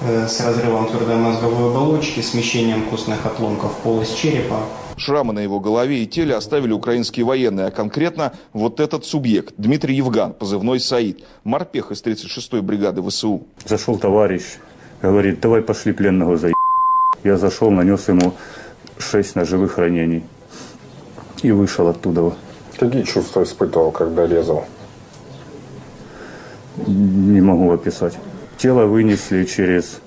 э, 0.00 0.26
с 0.26 0.40
разрывом 0.40 0.88
твердой 0.88 1.16
мозговой 1.16 1.70
оболочки, 1.70 2.20
смещением 2.22 2.82
костных 2.90 3.24
отломков 3.24 3.72
в 3.72 3.82
полость 3.82 4.18
черепа. 4.18 4.64
Шрамы 4.96 5.32
на 5.32 5.38
его 5.38 5.60
голове 5.60 6.02
и 6.02 6.06
теле 6.06 6.34
оставили 6.34 6.72
украинские 6.72 7.24
военные, 7.24 7.66
а 7.66 7.70
конкретно 7.70 8.32
вот 8.52 8.80
этот 8.80 9.04
субъект, 9.04 9.54
Дмитрий 9.58 9.94
Евган, 9.94 10.32
позывной 10.32 10.80
Саид, 10.80 11.24
морпех 11.44 11.92
из 11.92 12.02
36-й 12.02 12.60
бригады 12.62 13.00
ВСУ. 13.08 13.44
Зашел 13.64 13.96
товарищ, 13.96 14.42
говорит, 15.00 15.40
давай 15.40 15.62
пошли 15.62 15.92
пленного 15.92 16.36
за 16.36 16.52
Я 17.22 17.36
зашел, 17.36 17.70
нанес 17.70 18.08
ему 18.08 18.34
шесть 18.98 19.36
ножевых 19.36 19.78
ранений 19.78 20.24
и 21.42 21.52
вышел 21.52 21.88
оттуда. 21.88 22.34
Какие 22.78 23.02
чувства 23.02 23.42
испытывал, 23.42 23.92
когда 23.92 24.26
резал? 24.26 24.64
Не 26.86 27.40
могу 27.40 27.70
описать. 27.72 28.18
Тело 28.58 28.86
вынесли 28.86 29.44
через, 29.44 30.00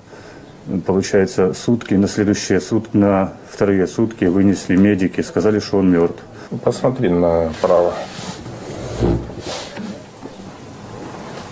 получается, 0.86 1.54
сутки. 1.54 1.94
На 1.94 2.08
следующие 2.08 2.60
сутки, 2.60 2.96
на 2.96 3.32
вторые 3.50 3.86
сутки 3.86 4.24
вынесли 4.26 4.76
медики, 4.76 5.20
сказали, 5.20 5.60
что 5.60 5.78
он 5.78 5.90
мертв. 5.90 6.22
Посмотри 6.62 7.08
направо. 7.08 7.94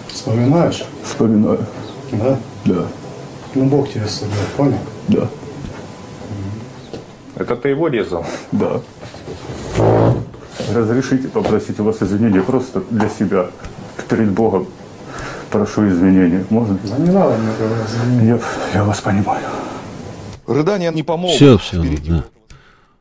Вспоминаешь? 0.09 0.85
Вспоминаю. 1.05 1.65
Да? 2.13 2.39
Да. 2.65 2.87
Ну, 3.55 3.65
Бог 3.67 3.91
тебя 3.91 4.07
судил, 4.07 4.33
понял? 4.57 4.79
Да. 5.09 5.29
Это 7.37 7.55
ты 7.55 7.69
его 7.69 7.89
резал? 7.89 8.25
Да. 8.51 8.81
Разрешите 10.73 11.29
попросить 11.29 11.79
у 11.81 11.85
вас 11.85 12.03
извинения 12.03 12.41
просто 12.41 12.83
для 12.91 13.09
себя, 13.09 13.51
перед 14.09 14.31
Богом. 14.31 14.67
Прошу 15.51 15.89
извинения. 15.89 16.45
Можно? 16.51 16.79
Да 16.83 16.99
не 16.99 17.11
надо 17.11 17.37
мне 17.37 17.53
извинения. 17.87 18.41
Я, 18.73 18.79
я 18.79 18.85
вас 18.85 19.01
понимаю. 19.01 19.45
Рыдания 20.47 20.91
не 20.93 21.03
помогут. 21.03 21.37
Все, 21.37 21.59
все, 21.59 21.83
да. 22.09 22.25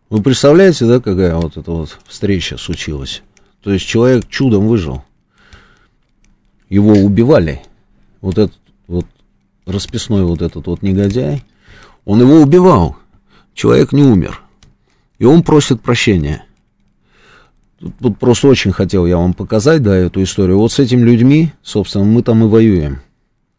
Вы 0.09 0.21
представляете, 0.21 0.86
да, 0.86 0.99
какая 0.99 1.36
вот 1.36 1.57
эта 1.57 1.71
вот 1.71 1.97
встреча 2.05 2.57
случилась? 2.57 3.23
То 3.63 3.71
есть 3.71 3.86
человек 3.86 4.27
чудом 4.29 4.67
выжил. 4.67 5.03
Его 6.69 6.91
убивали. 6.91 7.61
Вот 8.21 8.38
этот 8.38 8.57
вот 8.88 9.05
расписной 9.65 10.23
вот 10.23 10.41
этот 10.41 10.67
вот 10.67 10.81
негодяй, 10.81 11.43
он 12.05 12.21
его 12.21 12.36
убивал. 12.36 12.97
Человек 13.55 13.93
не 13.93 14.03
умер. 14.03 14.41
И 15.17 15.25
он 15.25 15.41
просит 15.41 15.81
прощения. 15.81 16.45
Тут 17.99 18.19
просто 18.19 18.47
очень 18.47 18.73
хотел 18.73 19.05
я 19.05 19.17
вам 19.17 19.33
показать, 19.33 19.81
да, 19.81 19.95
эту 19.95 20.21
историю. 20.21 20.59
Вот 20.59 20.71
с 20.71 20.79
этими 20.79 21.01
людьми, 21.01 21.53
собственно, 21.63 22.03
мы 22.03 22.21
там 22.21 22.43
и 22.43 22.47
воюем. 22.47 23.01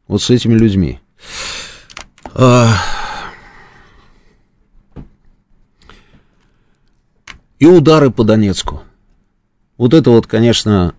Вот 0.07 0.23
с 0.23 0.31
этими 0.31 0.55
людьми. 0.55 1.01
А... 2.35 2.75
И 7.59 7.65
удары 7.65 8.11
по 8.11 8.23
Донецку. 8.23 8.83
Вот 9.79 9.95
это 9.95 10.11
вот, 10.11 10.27
конечно, 10.27 10.95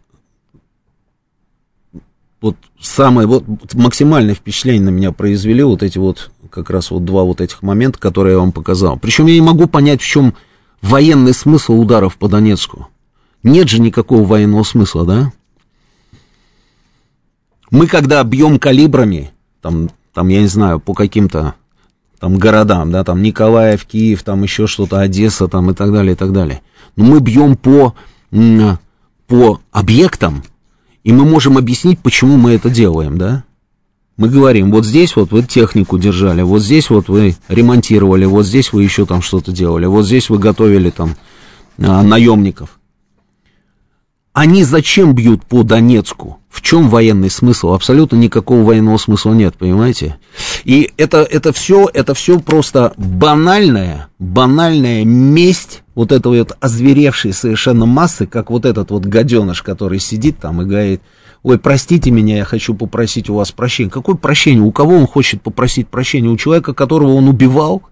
вот 2.41 2.57
самое, 2.79 3.27
вот 3.27 3.45
максимальное 3.73 4.33
впечатление 4.33 4.83
на 4.83 4.89
меня 4.89 5.11
произвели 5.11 5.63
вот 5.63 5.83
эти 5.83 5.97
вот, 5.97 6.31
как 6.49 6.69
раз 6.69 6.91
вот 6.91 7.05
два 7.05 7.23
вот 7.23 7.41
этих 7.41 7.61
момента, 7.61 7.99
которые 7.99 8.33
я 8.33 8.39
вам 8.39 8.51
показал. 8.51 8.97
Причем 8.97 9.27
я 9.27 9.35
не 9.35 9.41
могу 9.41 9.67
понять, 9.67 10.01
в 10.01 10.05
чем 10.05 10.33
военный 10.81 11.33
смысл 11.33 11.79
ударов 11.79 12.17
по 12.17 12.27
Донецку. 12.27 12.87
Нет 13.43 13.69
же 13.69 13.79
никакого 13.79 14.23
военного 14.23 14.63
смысла, 14.63 15.05
да? 15.05 15.31
Мы 17.69 17.87
когда 17.87 18.23
бьем 18.23 18.59
калибрами, 18.59 19.31
там, 19.61 19.89
там 20.13 20.29
я 20.29 20.41
не 20.41 20.47
знаю, 20.47 20.79
по 20.79 20.93
каким-то 20.93 21.55
там 22.19 22.37
городам, 22.37 22.91
да, 22.91 23.03
там 23.03 23.21
Николаев, 23.21 23.85
Киев, 23.85 24.23
там 24.23 24.43
еще 24.43 24.67
что-то, 24.67 24.99
Одесса, 24.99 25.47
там 25.47 25.69
и 25.71 25.73
так 25.73 25.91
далее, 25.91 26.13
и 26.13 26.15
так 26.15 26.31
далее. 26.31 26.61
Но 26.95 27.03
мы 27.03 27.19
бьем 27.19 27.55
по, 27.55 27.93
по 29.27 29.61
объектам, 29.71 30.43
и 31.03 31.11
мы 31.11 31.25
можем 31.25 31.57
объяснить, 31.57 31.99
почему 31.99 32.37
мы 32.37 32.51
это 32.53 32.69
делаем, 32.69 33.17
да? 33.17 33.43
Мы 34.17 34.29
говорим, 34.29 34.71
вот 34.71 34.83
здесь 34.83 35.15
вот 35.15 35.31
вы 35.31 35.43
технику 35.43 35.99
держали, 35.99 36.41
вот 36.41 36.63
здесь 36.63 36.89
вот 36.89 37.07
вы 37.07 37.35
ремонтировали, 37.47 38.25
вот 38.25 38.47
здесь 38.47 38.73
вы 38.73 38.83
еще 38.83 39.05
там 39.05 39.21
что-то 39.21 39.51
делали, 39.51 39.85
вот 39.85 40.07
здесь 40.07 40.29
вы 40.29 40.39
готовили 40.39 40.89
там 40.89 41.15
а, 41.77 42.01
наемников. 42.01 42.79
Они 44.33 44.63
зачем 44.63 45.13
бьют 45.13 45.45
по 45.45 45.63
Донецку? 45.63 46.39
В 46.49 46.61
чем 46.61 46.89
военный 46.89 47.29
смысл? 47.29 47.73
Абсолютно 47.73 48.15
никакого 48.15 48.63
военного 48.63 48.97
смысла 48.97 49.33
нет, 49.33 49.55
понимаете? 49.55 50.17
И 50.63 50.91
это, 50.97 51.23
это 51.23 51.53
все, 51.53 51.89
это 51.93 52.13
все 52.13 52.39
просто 52.39 52.93
банальная, 52.97 54.09
банальная 54.17 55.05
месть 55.05 55.83
вот 55.93 56.11
этой 56.11 56.39
вот 56.39 56.55
озверевшей 56.59 57.33
совершенно 57.33 57.85
массы, 57.85 58.25
как 58.25 58.49
вот 58.49 58.65
этот 58.65 58.91
вот 58.91 59.05
гаденыш, 59.05 59.63
который 59.63 59.99
сидит 59.99 60.37
там 60.39 60.61
и 60.61 60.65
говорит, 60.65 61.01
ой, 61.43 61.59
простите 61.59 62.11
меня, 62.11 62.37
я 62.37 62.45
хочу 62.45 62.73
попросить 62.75 63.29
у 63.29 63.35
вас 63.35 63.51
прощения. 63.51 63.89
Какое 63.89 64.15
прощение? 64.15 64.61
У 64.61 64.71
кого 64.71 64.95
он 64.95 65.07
хочет 65.07 65.41
попросить 65.41 65.87
прощения? 65.87 66.29
У 66.29 66.37
человека, 66.37 66.73
которого 66.73 67.13
он 67.13 67.27
убивал? 67.27 67.83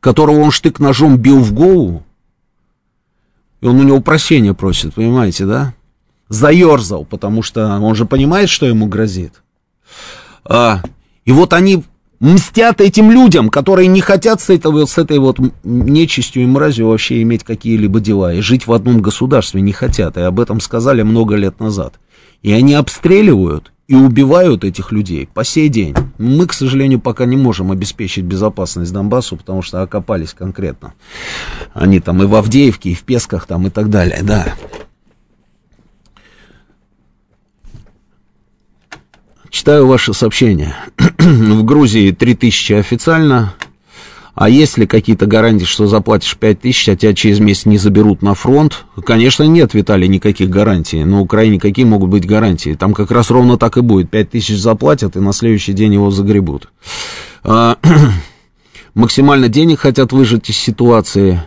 Которого 0.00 0.40
он 0.40 0.50
штык 0.50 0.80
ножом 0.80 1.16
бил 1.16 1.40
в 1.40 1.52
голову? 1.52 2.02
И 3.60 3.66
он 3.66 3.78
у 3.78 3.82
него 3.82 4.00
прощения 4.00 4.54
просит, 4.54 4.94
понимаете, 4.94 5.46
да? 5.46 5.74
заерзал, 6.32 7.04
потому 7.04 7.42
что 7.42 7.78
он 7.78 7.94
же 7.94 8.06
понимает, 8.06 8.48
что 8.48 8.66
ему 8.66 8.86
грозит. 8.86 9.42
А, 10.44 10.82
и 11.24 11.32
вот 11.32 11.52
они 11.52 11.84
мстят 12.20 12.80
этим 12.80 13.10
людям, 13.10 13.50
которые 13.50 13.88
не 13.88 14.00
хотят 14.00 14.40
с, 14.40 14.48
этого, 14.48 14.86
с 14.86 14.96
этой 14.96 15.18
вот 15.18 15.38
нечистью 15.62 16.42
и 16.42 16.46
мразью 16.46 16.88
вообще 16.88 17.20
иметь 17.22 17.44
какие-либо 17.44 18.00
дела 18.00 18.32
и 18.32 18.40
жить 18.40 18.66
в 18.66 18.72
одном 18.72 19.02
государстве 19.02 19.60
не 19.60 19.72
хотят, 19.72 20.16
и 20.16 20.20
об 20.20 20.40
этом 20.40 20.60
сказали 20.60 21.02
много 21.02 21.36
лет 21.36 21.60
назад. 21.60 21.94
И 22.42 22.52
они 22.52 22.74
обстреливают 22.74 23.72
и 23.86 23.94
убивают 23.94 24.64
этих 24.64 24.90
людей 24.90 25.28
по 25.32 25.44
сей 25.44 25.68
день. 25.68 25.94
Мы, 26.18 26.46
к 26.46 26.52
сожалению, 26.52 27.00
пока 27.00 27.24
не 27.24 27.36
можем 27.36 27.70
обеспечить 27.70 28.24
безопасность 28.24 28.92
Донбассу, 28.92 29.36
потому 29.36 29.62
что 29.62 29.82
окопались 29.82 30.34
конкретно. 30.34 30.94
Они 31.72 32.00
там 32.00 32.22
и 32.22 32.26
в 32.26 32.34
Авдеевке, 32.34 32.90
и 32.90 32.94
в 32.94 33.02
Песках 33.02 33.46
там 33.46 33.66
и 33.66 33.70
так 33.70 33.90
далее, 33.90 34.20
да. 34.22 34.54
Читаю 39.50 39.86
ваши 39.86 40.14
сообщения. 40.14 40.74
в 41.18 41.62
Грузии 41.64 42.10
3000 42.10 42.72
официально. 42.72 43.54
А 44.34 44.48
есть 44.48 44.78
ли 44.78 44.86
какие-то 44.86 45.26
гарантии, 45.26 45.64
что 45.64 45.86
заплатишь 45.86 46.36
5000, 46.38 46.88
а 46.88 46.96
тебя 46.96 47.14
через 47.14 47.38
месяц 47.38 47.66
не 47.66 47.76
заберут 47.76 48.22
на 48.22 48.34
фронт? 48.34 48.86
Конечно, 49.04 49.42
нет, 49.42 49.74
Виталий, 49.74 50.08
никаких 50.08 50.48
гарантий. 50.48 51.04
На 51.04 51.20
Украине 51.20 51.60
какие 51.60 51.84
могут 51.84 52.08
быть 52.08 52.26
гарантии? 52.26 52.74
Там 52.74 52.94
как 52.94 53.10
раз 53.10 53.30
ровно 53.30 53.58
так 53.58 53.76
и 53.76 53.82
будет. 53.82 54.10
5000 54.10 54.56
заплатят, 54.56 55.16
и 55.16 55.20
на 55.20 55.34
следующий 55.34 55.74
день 55.74 55.94
его 55.94 56.10
загребут. 56.10 56.68
А, 57.44 57.76
максимально 58.94 59.48
денег 59.48 59.80
хотят 59.80 60.12
выжать 60.12 60.48
из 60.48 60.56
ситуации. 60.56 61.42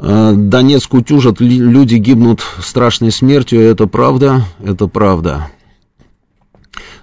А, 0.00 0.32
Донецк 0.34 0.92
утюжат, 0.92 1.40
люди 1.40 1.94
гибнут 1.94 2.42
страшной 2.60 3.12
смертью, 3.12 3.60
это 3.60 3.86
правда, 3.86 4.44
это 4.64 4.88
правда 4.88 5.48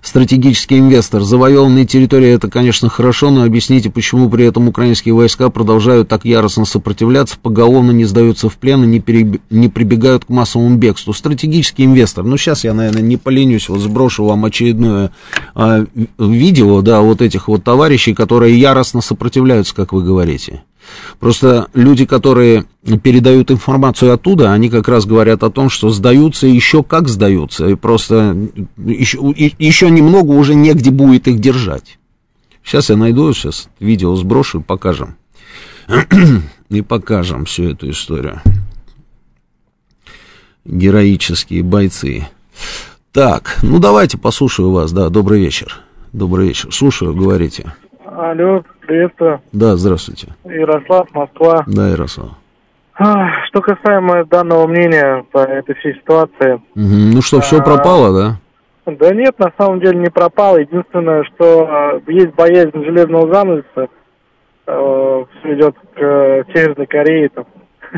стратегический 0.08 0.80
инвестор. 0.80 1.22
Завоеванные 1.22 1.86
территории 1.86 2.30
это, 2.30 2.50
конечно, 2.50 2.88
хорошо, 2.88 3.30
но 3.30 3.44
объясните, 3.44 3.90
почему 3.90 4.30
при 4.30 4.46
этом 4.46 4.70
украинские 4.70 5.14
войска 5.14 5.50
продолжают 5.50 6.08
так 6.08 6.24
яростно 6.24 6.64
сопротивляться, 6.64 7.36
поголовно 7.42 7.92
не 7.92 8.06
сдаются 8.06 8.48
в 8.48 8.56
плен 8.56 8.86
и 8.86 8.88
не, 8.88 9.00
переб... 9.02 9.42
не 9.50 9.68
прибегают 9.68 10.24
к 10.24 10.30
массовому 10.30 10.78
бегству. 10.78 11.12
Стратегический 11.12 11.84
инвестор. 11.84 12.24
Ну, 12.24 12.38
сейчас 12.38 12.64
я, 12.64 12.74
наверное, 12.74 13.02
не 13.02 13.18
поленюсь, 13.18 13.68
вот 13.68 13.82
сброшу 13.82 14.24
вам 14.24 14.46
очередное 14.46 15.12
а, 15.54 15.86
видео, 16.18 16.82
да, 16.82 17.02
вот 17.02 17.22
этих 17.22 17.50
вот 17.50 17.66
товарищей, 17.66 18.14
которые 18.14 18.58
яростно 18.58 19.02
сопротивляются, 19.02 19.76
как 19.76 19.92
вы 19.92 20.04
говорите. 20.04 20.64
Просто 21.20 21.68
люди, 21.74 22.06
которые 22.06 22.66
передают 23.04 23.52
информацию 23.52 24.14
оттуда, 24.14 24.54
они 24.54 24.70
как 24.70 24.88
раз 24.88 25.06
говорят 25.06 25.44
о 25.44 25.50
том, 25.50 25.70
что 25.70 25.90
сдаются 25.90 26.48
еще 26.48 26.84
как 26.84 27.08
сдаются, 27.08 27.68
и 27.68 27.76
просто 27.76 28.36
еще, 28.78 29.20
еще 29.36 29.90
немного 29.90 30.32
уже 30.32 30.56
негде 30.56 30.92
будет 30.92 31.28
их 31.28 31.40
держать. 31.40 31.98
Сейчас 32.64 32.90
я 32.90 32.98
найду, 32.98 33.32
сейчас 33.34 33.70
видео 33.80 34.16
сброшу 34.16 34.60
и 34.60 34.64
покажем. 34.64 35.16
и 36.70 36.82
покажем 36.82 37.46
всю 37.46 37.72
эту 37.72 37.90
историю. 37.90 38.42
Героические 40.66 41.64
бойцы. 41.64 42.28
Так, 43.14 43.58
ну 43.64 43.80
давайте 43.80 44.18
послушаю 44.18 44.72
вас, 44.72 44.92
да, 44.92 45.10
добрый 45.10 45.40
вечер. 45.40 45.82
Добрый 46.12 46.50
вечер. 46.50 46.74
Слушаю, 46.74 47.16
говорите. 47.16 47.74
Алло, 48.06 48.64
приветствую. 48.88 49.42
Да, 49.52 49.76
здравствуйте. 49.76 50.28
Ярослав, 50.46 51.08
Москва. 51.14 51.64
Да, 51.68 51.90
Ярослав. 51.90 52.30
Что 53.48 53.62
касаемо 53.62 54.26
данного 54.26 54.66
мнения 54.66 55.24
по 55.32 55.40
этой 55.40 55.76
всей 55.76 55.94
ситуации. 55.96 56.54
Угу. 56.54 57.14
Ну 57.14 57.22
что, 57.22 57.42
все 57.42 57.60
а, 57.60 57.64
пропало, 57.64 58.40
да? 58.86 58.92
Да 58.92 59.14
нет, 59.14 59.38
на 59.38 59.52
самом 59.58 59.80
деле 59.82 60.00
не 60.00 60.10
пропало. 60.10 60.58
Единственное, 60.58 61.24
что 61.26 61.68
а, 61.70 62.02
есть 62.08 62.34
боязнь 62.34 62.84
железного 62.84 63.32
занавеса. 63.32 63.90
Э, 64.66 65.26
все 65.40 65.54
идет 65.56 65.76
к 65.94 66.46
Северной 66.54 66.88
Корее. 66.88 67.30
Там. 67.30 67.46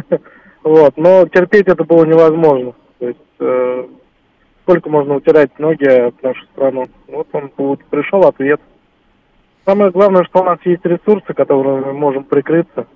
вот. 0.63 0.97
Но 0.97 1.25
терпеть 1.27 1.67
это 1.67 1.83
было 1.83 2.05
невозможно. 2.05 2.73
То 2.99 3.07
есть 3.07 3.19
э, 3.39 3.85
сколько 4.63 4.89
можно 4.89 5.15
утирать 5.15 5.57
ноги 5.57 5.85
от 5.85 6.21
нашу 6.21 6.45
страну. 6.53 6.87
Вот 7.07 7.27
он 7.31 7.51
вот, 7.57 7.83
пришел 7.85 8.21
ответ. 8.27 8.61
Самое 9.69 9.91
главное, 9.91 10.23
что 10.23 10.41
у 10.41 10.45
нас 10.45 10.57
есть 10.65 10.83
ресурсы, 10.83 11.31
которыми 11.31 11.85
мы 11.85 11.93
можем 11.93 12.23
прикрыться, 12.23 12.87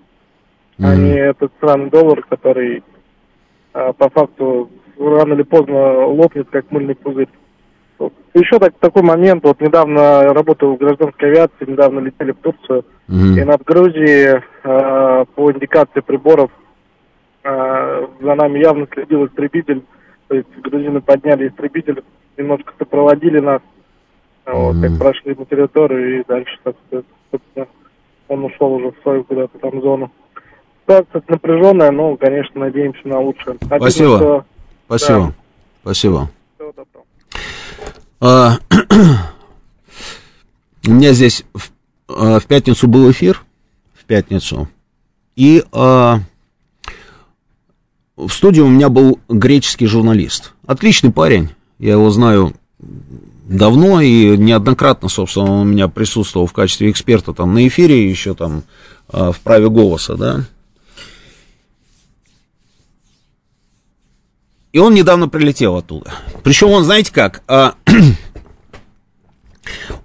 mm-hmm. 0.80 0.84
а 0.84 0.96
не 0.96 1.20
этот 1.20 1.52
странный 1.58 1.92
доллар, 1.92 2.24
который 2.28 2.82
а, 3.74 3.94
по 3.94 4.10
факту 4.10 4.72
рано 4.98 5.34
или 5.34 5.44
поздно 5.44 6.08
лопнет, 6.08 6.48
как 6.50 6.72
мыльный 6.72 6.96
пузырь. 6.96 7.30
Вот. 8.00 8.12
Еще 8.34 8.58
так, 8.58 8.74
такой 8.80 9.04
момент, 9.04 9.44
вот 9.44 9.62
недавно 9.62 10.24
работал 10.34 10.74
в 10.74 10.80
гражданской 10.80 11.30
авиации, 11.30 11.70
недавно 11.70 12.00
летели 12.00 12.32
в 12.32 12.38
Турцию, 12.38 12.86
mm-hmm. 13.08 13.40
и 13.40 13.44
над 13.44 13.64
Грузией 13.64 14.42
э, 14.64 15.26
по 15.36 15.52
индикации 15.52 16.00
приборов 16.00 16.50
э, 17.44 18.08
за 18.20 18.34
нами 18.34 18.58
явно 18.58 18.88
следил 18.92 19.28
истребитель, 19.28 19.84
то 20.28 20.38
есть 20.38 20.50
грузины 20.58 21.02
подняли 21.02 21.50
истребитель, 21.50 22.04
немножко 22.36 22.74
сопроводили 22.80 23.40
нас, 23.42 23.62
вот, 24.46 24.76
как 24.82 24.98
прошли 24.98 25.36
на 25.36 25.46
территорию 25.46 26.20
и 26.20 26.24
дальше, 26.28 26.60
собственно, 26.64 27.04
он 28.28 28.46
ушел 28.46 28.74
уже 28.74 28.92
в 28.92 28.96
свою 29.02 29.24
куда-то 29.24 29.58
там 29.60 29.82
зону. 29.82 30.12
Ситуация 30.82 31.24
напряженная, 31.28 31.92
но, 31.92 32.18
конечно, 32.18 32.62
надеемся 32.62 33.08
на 33.08 33.20
лучшее. 33.20 33.58
Обидно, 33.62 33.78
Спасибо. 33.78 34.18
Что... 34.18 34.46
Спасибо. 34.88 35.20
Да. 35.20 35.34
Спасибо. 35.82 36.30
А, 38.20 38.58
у 40.88 40.92
меня 40.92 41.14
здесь 41.14 41.46
в, 41.54 41.72
а, 42.08 42.40
в 42.40 42.46
пятницу 42.46 42.88
был 42.88 43.12
эфир, 43.12 43.44
в 43.94 44.06
пятницу, 44.06 44.68
и 45.36 45.64
а, 45.72 46.20
в 48.16 48.30
студии 48.30 48.62
у 48.62 48.70
меня 48.70 48.90
был 48.90 49.20
греческий 49.28 49.88
журналист. 49.88 50.54
Отличный 50.66 51.12
парень, 51.12 51.50
я 51.80 51.94
его 51.94 52.10
знаю 52.12 52.54
давно 53.54 54.02
и 54.02 54.38
неоднократно, 54.38 55.10
собственно, 55.10 55.52
он 55.52 55.60
у 55.60 55.64
меня 55.64 55.88
присутствовал 55.88 56.48
в 56.48 56.54
качестве 56.54 56.90
эксперта 56.90 57.34
там 57.34 57.54
на 57.54 57.68
эфире, 57.68 58.10
еще 58.10 58.34
там 58.34 58.64
а, 59.10 59.32
в 59.32 59.40
праве 59.40 59.70
голоса, 59.70 60.16
да. 60.16 60.46
И 64.72 64.80
он 64.80 64.96
недавно 64.96 65.30
прилетел 65.30 65.76
оттуда. 65.76 66.12
Причем 66.44 66.72
он, 66.72 66.84
знаете 66.84 67.14
как, 67.14 67.44
а, 67.48 67.76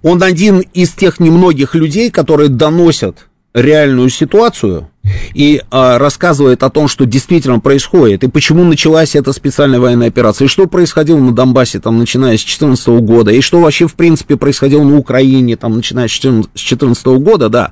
он 0.03 0.21
один 0.21 0.59
из 0.59 0.91
тех 0.91 1.19
немногих 1.19 1.73
людей, 1.73 2.11
которые 2.11 2.49
доносят 2.49 3.27
реальную 3.55 4.09
ситуацию 4.09 4.89
и 5.33 5.61
а, 5.71 5.97
рассказывает 5.97 6.63
о 6.63 6.69
том, 6.69 6.87
что 6.87 7.05
действительно 7.05 7.59
происходит, 7.59 8.23
и 8.23 8.27
почему 8.27 8.63
началась 8.63 9.15
эта 9.15 9.33
специальная 9.33 9.79
военная 9.79 10.07
операция, 10.07 10.45
и 10.45 10.49
что 10.49 10.67
происходило 10.67 11.19
на 11.19 11.31
Донбассе, 11.31 11.79
там, 11.79 11.97
начиная 11.99 12.37
с 12.37 12.41
2014 12.41 12.87
года, 13.01 13.31
и 13.31 13.41
что 13.41 13.59
вообще, 13.59 13.87
в 13.87 13.95
принципе, 13.95 14.35
происходило 14.37 14.83
на 14.83 14.97
Украине, 14.97 15.55
там, 15.55 15.75
начиная 15.75 16.07
с 16.07 16.19
2014 16.19 17.05
года, 17.19 17.49
да, 17.49 17.71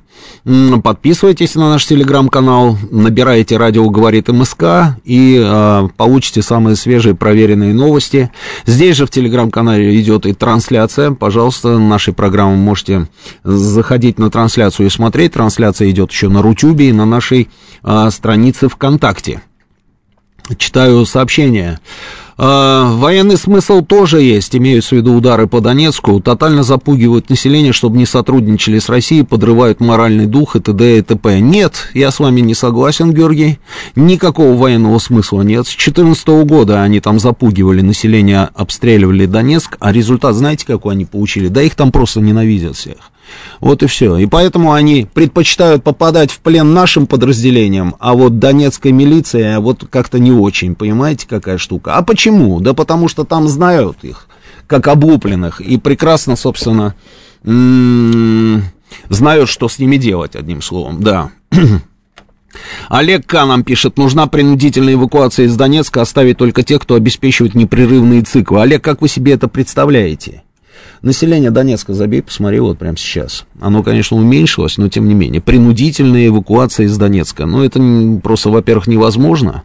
Подписывайтесь 0.83 1.55
на 1.55 1.71
наш 1.71 1.87
телеграм-канал, 1.87 2.77
набирайте 2.91 3.57
радио 3.57 3.89
«Говорит 3.91 4.29
МСК» 4.29 4.97
и 5.05 5.41
э, 5.43 5.89
получите 5.97 6.43
самые 6.43 6.77
свежие 6.77 7.10
проверенные 7.15 7.75
новости. 7.75 8.31
Здесь 8.67 8.97
же 8.97 9.07
в 9.07 9.11
телеграм-канале 9.11 10.01
идет 10.01 10.27
и 10.27 10.33
трансляция. 10.33 11.13
Пожалуйста, 11.13 11.79
нашей 11.79 12.15
программы 12.15 12.57
можете 12.57 13.09
заходить 13.45 14.19
на 14.19 14.31
трансляцию 14.31 14.87
и 14.87 14.91
смотреть. 14.91 15.33
Трансляция 15.33 15.91
идет 15.91 16.11
еще 16.11 16.29
на 16.29 16.43
Рутюбе 16.43 16.91
и 16.91 16.93
на 16.93 17.05
нашей 17.05 17.49
э, 17.83 18.11
странице 18.11 18.69
ВКонтакте. 18.69 19.43
Читаю 20.57 21.07
сообщение. 21.07 21.79
Э, 22.43 22.95
военный 22.95 23.37
смысл 23.37 23.83
тоже 23.83 24.23
есть, 24.23 24.57
имеются 24.57 24.95
в 24.95 24.99
виду 24.99 25.15
удары 25.15 25.47
по 25.47 25.61
Донецку, 25.61 26.21
тотально 26.21 26.63
запугивают 26.63 27.29
население, 27.29 27.75
чтобы 27.75 27.99
не 27.99 28.07
сотрудничали 28.07 28.79
с 28.79 28.89
Россией, 28.89 29.25
подрывают 29.25 29.81
моральный 29.81 30.25
дух 30.25 30.57
и 30.57 30.61
т.д. 30.61 30.99
и 30.99 31.03
т.п. 31.03 31.39
Нет, 31.41 31.91
я 31.93 32.11
с 32.11 32.19
вами 32.19 32.41
не 32.41 32.55
согласен, 32.55 33.13
Георгий, 33.13 33.59
никакого 33.95 34.57
военного 34.57 34.99
смысла 35.01 35.43
нет. 35.43 35.67
С 35.67 35.77
2014 35.77 36.29
года 36.49 36.83
они 36.83 37.01
там 37.01 37.21
запугивали 37.21 37.83
население, 37.83 38.49
обстреливали 38.55 39.27
Донецк, 39.27 39.77
а 39.79 39.93
результат 39.93 40.35
знаете, 40.35 40.65
какой 40.65 40.95
они 40.95 41.05
получили? 41.05 41.49
Да 41.49 41.61
их 41.61 41.75
там 41.75 41.93
просто 41.93 42.23
ненавидят 42.23 42.75
всех. 42.75 42.97
Вот 43.61 43.83
и 43.83 43.87
все. 43.87 44.17
И 44.17 44.27
поэтому 44.27 44.73
они 44.73 45.07
предпочитают 45.13 45.85
попадать 45.85 46.31
в 46.31 46.41
плен 46.41 46.73
нашим 46.73 47.07
подразделениям, 47.07 47.95
а 47.99 48.15
вот 48.15 48.39
донецкая 48.39 48.93
милиция 48.93 49.61
вот 49.61 49.87
как-то 49.91 50.19
не 50.19 50.33
очень, 50.33 50.75
понимаете, 50.75 51.27
какая 51.29 51.59
штука. 51.59 51.97
А 51.97 52.03
почему? 52.03 52.61
Да 52.61 52.75
потому 52.75 53.09
что 53.09 53.25
там 53.25 53.49
знают 53.49 53.99
их, 54.03 54.27
как 54.67 54.89
облупленных, 54.89 55.61
и 55.61 55.79
прекрасно, 55.79 56.37
собственно, 56.37 56.95
знают, 59.09 59.49
что 59.49 59.69
с 59.69 59.79
ними 59.79 59.97
делать, 59.97 60.37
одним 60.37 60.63
словом, 60.63 61.03
да. 61.03 61.31
Олег 62.89 63.27
К. 63.27 63.45
нам 63.47 63.63
пишет, 63.63 63.97
нужна 63.97 64.27
принудительная 64.27 64.95
эвакуация 64.95 65.47
из 65.47 65.57
Донецка, 65.57 66.03
оставить 66.03 66.39
только 66.39 66.63
тех, 66.63 66.83
кто 66.83 66.95
обеспечивает 66.95 67.55
непрерывные 67.55 68.23
циклы. 68.23 68.63
Олег, 68.63 68.83
как 68.83 69.01
вы 69.01 69.09
себе 69.09 69.33
это 69.33 69.49
представляете? 69.49 70.43
Население 71.03 71.51
Донецка, 71.51 71.95
забей, 71.95 72.23
посмотри 72.23 72.61
вот 72.61 72.79
прямо 72.79 72.97
сейчас. 72.97 73.47
Оно, 73.59 73.83
конечно, 73.83 74.17
уменьшилось, 74.17 74.77
но 74.77 74.89
тем 74.89 75.09
не 75.09 75.15
менее. 75.15 75.41
Принудительная 75.41 76.27
эвакуация 76.27 76.87
из 76.87 76.97
Донецка. 76.99 77.47
Ну, 77.47 77.63
это 77.65 77.81
просто, 78.23 78.51
во-первых, 78.51 78.87
невозможно. 78.87 79.63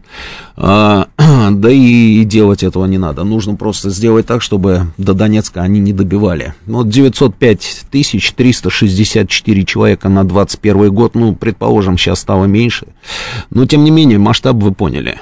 А, 0.56 1.08
да 1.50 1.70
и 1.70 2.24
делать 2.24 2.62
этого 2.62 2.86
не 2.86 2.96
надо. 2.96 3.24
Нужно 3.24 3.54
просто 3.54 3.90
сделать 3.90 4.26
так, 4.26 4.40
чтобы 4.40 4.86
до 4.96 5.12
Донецка 5.12 5.60
они 5.60 5.78
не 5.78 5.92
добивали. 5.92 6.54
Вот 6.66 6.88
905 6.88 7.86
тысяч 7.90 8.32
364 8.32 9.64
человека 9.64 10.08
на 10.08 10.24
21 10.24 10.90
год. 10.90 11.14
Ну, 11.14 11.34
предположим, 11.34 11.98
сейчас 11.98 12.20
стало 12.20 12.46
меньше. 12.46 12.86
Но, 13.50 13.66
тем 13.66 13.84
не 13.84 13.90
менее, 13.90 14.18
масштаб 14.18 14.56
вы 14.56 14.72
поняли. 14.72 15.20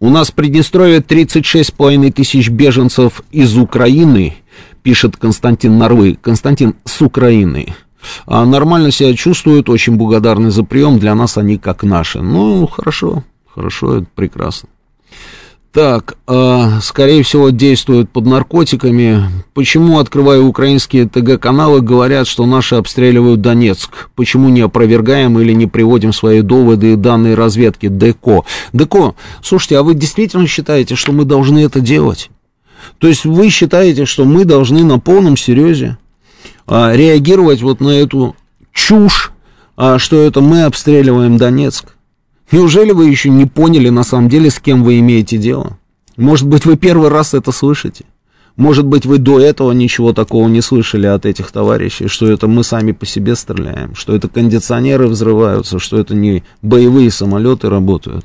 У 0.00 0.10
нас 0.10 0.30
в 0.30 0.34
Приднестровье 0.34 1.00
36,5 1.00 2.12
тысяч 2.12 2.48
беженцев 2.48 3.22
из 3.30 3.56
Украины, 3.56 4.36
пишет 4.82 5.16
Константин 5.16 5.78
Нарвы. 5.78 6.18
Константин, 6.20 6.74
с 6.84 7.00
Украины. 7.02 7.74
А 8.26 8.44
нормально 8.44 8.90
себя 8.90 9.14
чувствуют, 9.14 9.68
очень 9.68 9.96
благодарны 9.96 10.50
за 10.50 10.62
прием, 10.62 10.98
для 10.98 11.14
нас 11.14 11.38
они 11.38 11.58
как 11.58 11.82
наши. 11.82 12.20
Ну, 12.20 12.66
хорошо, 12.66 13.24
хорошо, 13.52 13.96
это 13.96 14.06
прекрасно. 14.14 14.68
Так, 15.74 16.16
э, 16.28 16.78
скорее 16.82 17.24
всего, 17.24 17.50
действуют 17.50 18.08
под 18.08 18.26
наркотиками. 18.26 19.24
Почему, 19.54 19.98
открывая 19.98 20.40
украинские 20.40 21.08
ТГ-каналы, 21.08 21.80
говорят, 21.80 22.28
что 22.28 22.46
наши 22.46 22.76
обстреливают 22.76 23.40
Донецк? 23.40 24.08
Почему 24.14 24.50
не 24.50 24.60
опровергаем 24.60 25.36
или 25.40 25.52
не 25.52 25.66
приводим 25.66 26.12
свои 26.12 26.42
доводы 26.42 26.92
и 26.92 26.96
данные 26.96 27.34
разведки 27.34 27.88
ДКО? 27.88 28.44
ДКО, 28.72 29.16
слушайте, 29.42 29.76
а 29.76 29.82
вы 29.82 29.94
действительно 29.94 30.46
считаете, 30.46 30.94
что 30.94 31.10
мы 31.10 31.24
должны 31.24 31.58
это 31.64 31.80
делать? 31.80 32.30
То 32.98 33.08
есть 33.08 33.24
вы 33.24 33.50
считаете, 33.50 34.04
что 34.04 34.24
мы 34.24 34.44
должны 34.44 34.84
на 34.84 35.00
полном 35.00 35.36
серьезе 35.36 35.98
э, 36.68 36.96
реагировать 36.96 37.62
вот 37.62 37.80
на 37.80 37.98
эту 37.98 38.36
чушь, 38.72 39.32
э, 39.76 39.96
что 39.98 40.22
это 40.22 40.40
мы 40.40 40.62
обстреливаем 40.62 41.36
Донецк? 41.36 41.93
Неужели 42.54 42.92
вы 42.92 43.08
еще 43.08 43.30
не 43.30 43.46
поняли 43.46 43.88
на 43.88 44.04
самом 44.04 44.28
деле, 44.28 44.48
с 44.48 44.60
кем 44.60 44.84
вы 44.84 45.00
имеете 45.00 45.38
дело? 45.38 45.76
Может 46.16 46.46
быть, 46.46 46.64
вы 46.64 46.76
первый 46.76 47.08
раз 47.08 47.34
это 47.34 47.50
слышите? 47.50 48.04
Может 48.54 48.86
быть, 48.86 49.06
вы 49.06 49.18
до 49.18 49.40
этого 49.40 49.72
ничего 49.72 50.12
такого 50.12 50.46
не 50.46 50.60
слышали 50.60 51.08
от 51.08 51.26
этих 51.26 51.50
товарищей, 51.50 52.06
что 52.06 52.30
это 52.30 52.46
мы 52.46 52.62
сами 52.62 52.92
по 52.92 53.06
себе 53.06 53.34
стреляем, 53.34 53.96
что 53.96 54.14
это 54.14 54.28
кондиционеры 54.28 55.08
взрываются, 55.08 55.80
что 55.80 55.98
это 55.98 56.14
не 56.14 56.44
боевые 56.62 57.10
самолеты 57.10 57.68
работают. 57.68 58.24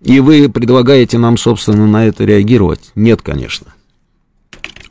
И 0.00 0.20
вы 0.20 0.48
предлагаете 0.48 1.18
нам, 1.18 1.36
собственно, 1.36 1.86
на 1.86 2.06
это 2.06 2.24
реагировать? 2.24 2.92
Нет, 2.94 3.20
конечно. 3.20 3.74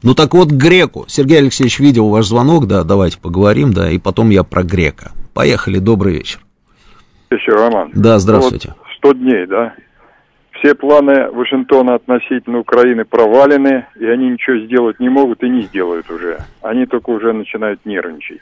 Ну 0.03 0.13
так 0.13 0.35
вот, 0.35 0.51
греку. 0.51 1.05
Сергей 1.07 1.39
Алексеевич 1.39 1.79
видел 1.79 2.07
ваш 2.09 2.27
звонок, 2.27 2.67
да, 2.67 2.83
давайте 2.83 3.17
поговорим, 3.17 3.73
да, 3.73 3.89
и 3.89 3.97
потом 3.97 4.29
я 4.29 4.43
про 4.43 4.61
грека. 4.61 5.11
Поехали, 5.33 5.79
добрый 5.79 6.13
вечер 6.13 6.39
еще, 7.33 7.51
Роман. 7.51 7.91
Да, 7.93 8.19
здравствуйте. 8.19 8.69
Вот 8.77 8.87
100 8.97 9.13
дней, 9.13 9.45
да? 9.45 9.73
Все 10.51 10.75
планы 10.75 11.29
Вашингтона 11.31 11.95
относительно 11.95 12.59
Украины 12.59 13.05
провалены, 13.05 13.85
и 13.99 14.05
они 14.05 14.29
ничего 14.29 14.59
сделать 14.65 14.99
не 14.99 15.09
могут 15.09 15.43
и 15.43 15.49
не 15.49 15.63
сделают 15.63 16.09
уже. 16.09 16.37
Они 16.61 16.85
только 16.85 17.09
уже 17.09 17.33
начинают 17.33 17.85
нервничать. 17.85 18.39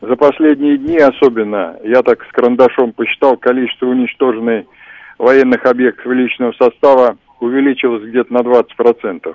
За 0.00 0.16
последние 0.16 0.76
дни 0.76 0.98
особенно, 0.98 1.76
я 1.82 2.02
так 2.02 2.22
с 2.24 2.32
карандашом 2.32 2.92
посчитал, 2.92 3.36
количество 3.36 3.86
уничтоженных 3.86 4.66
военных 5.18 5.64
объектов 5.64 6.12
личного 6.12 6.52
состава 6.52 7.16
увеличилось 7.40 8.02
где-то 8.02 8.32
на 8.32 8.38
20%. 8.38 9.34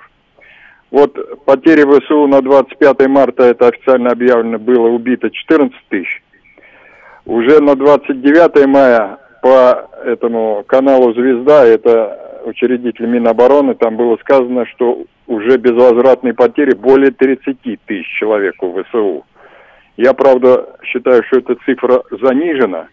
Вот 0.90 1.44
потери 1.44 1.82
ВСУ 1.82 2.26
на 2.26 2.42
25 2.42 3.08
марта, 3.08 3.44
это 3.44 3.68
официально 3.68 4.10
объявлено, 4.10 4.58
было 4.58 4.88
убито 4.88 5.30
14 5.30 5.76
тысяч. 5.88 6.22
Уже 7.26 7.60
на 7.60 7.74
29 7.76 8.66
мая 8.66 9.18
по 9.42 9.88
этому 10.04 10.64
каналу 10.66 11.12
«Звезда», 11.14 11.64
это 11.64 12.40
учредитель 12.44 13.06
Минобороны, 13.06 13.74
там 13.74 13.96
было 13.96 14.16
сказано, 14.22 14.66
что 14.66 15.04
уже 15.26 15.56
безвозвратные 15.58 16.34
потери 16.34 16.74
более 16.74 17.10
30 17.12 17.58
тысяч 17.86 18.06
человек 18.18 18.54
у 18.62 18.82
ВСУ. 18.82 19.24
Я, 19.96 20.14
правда, 20.14 20.66
считаю, 20.82 21.22
что 21.24 21.38
эта 21.38 21.56
цифра 21.66 22.02
занижена. 22.10 22.88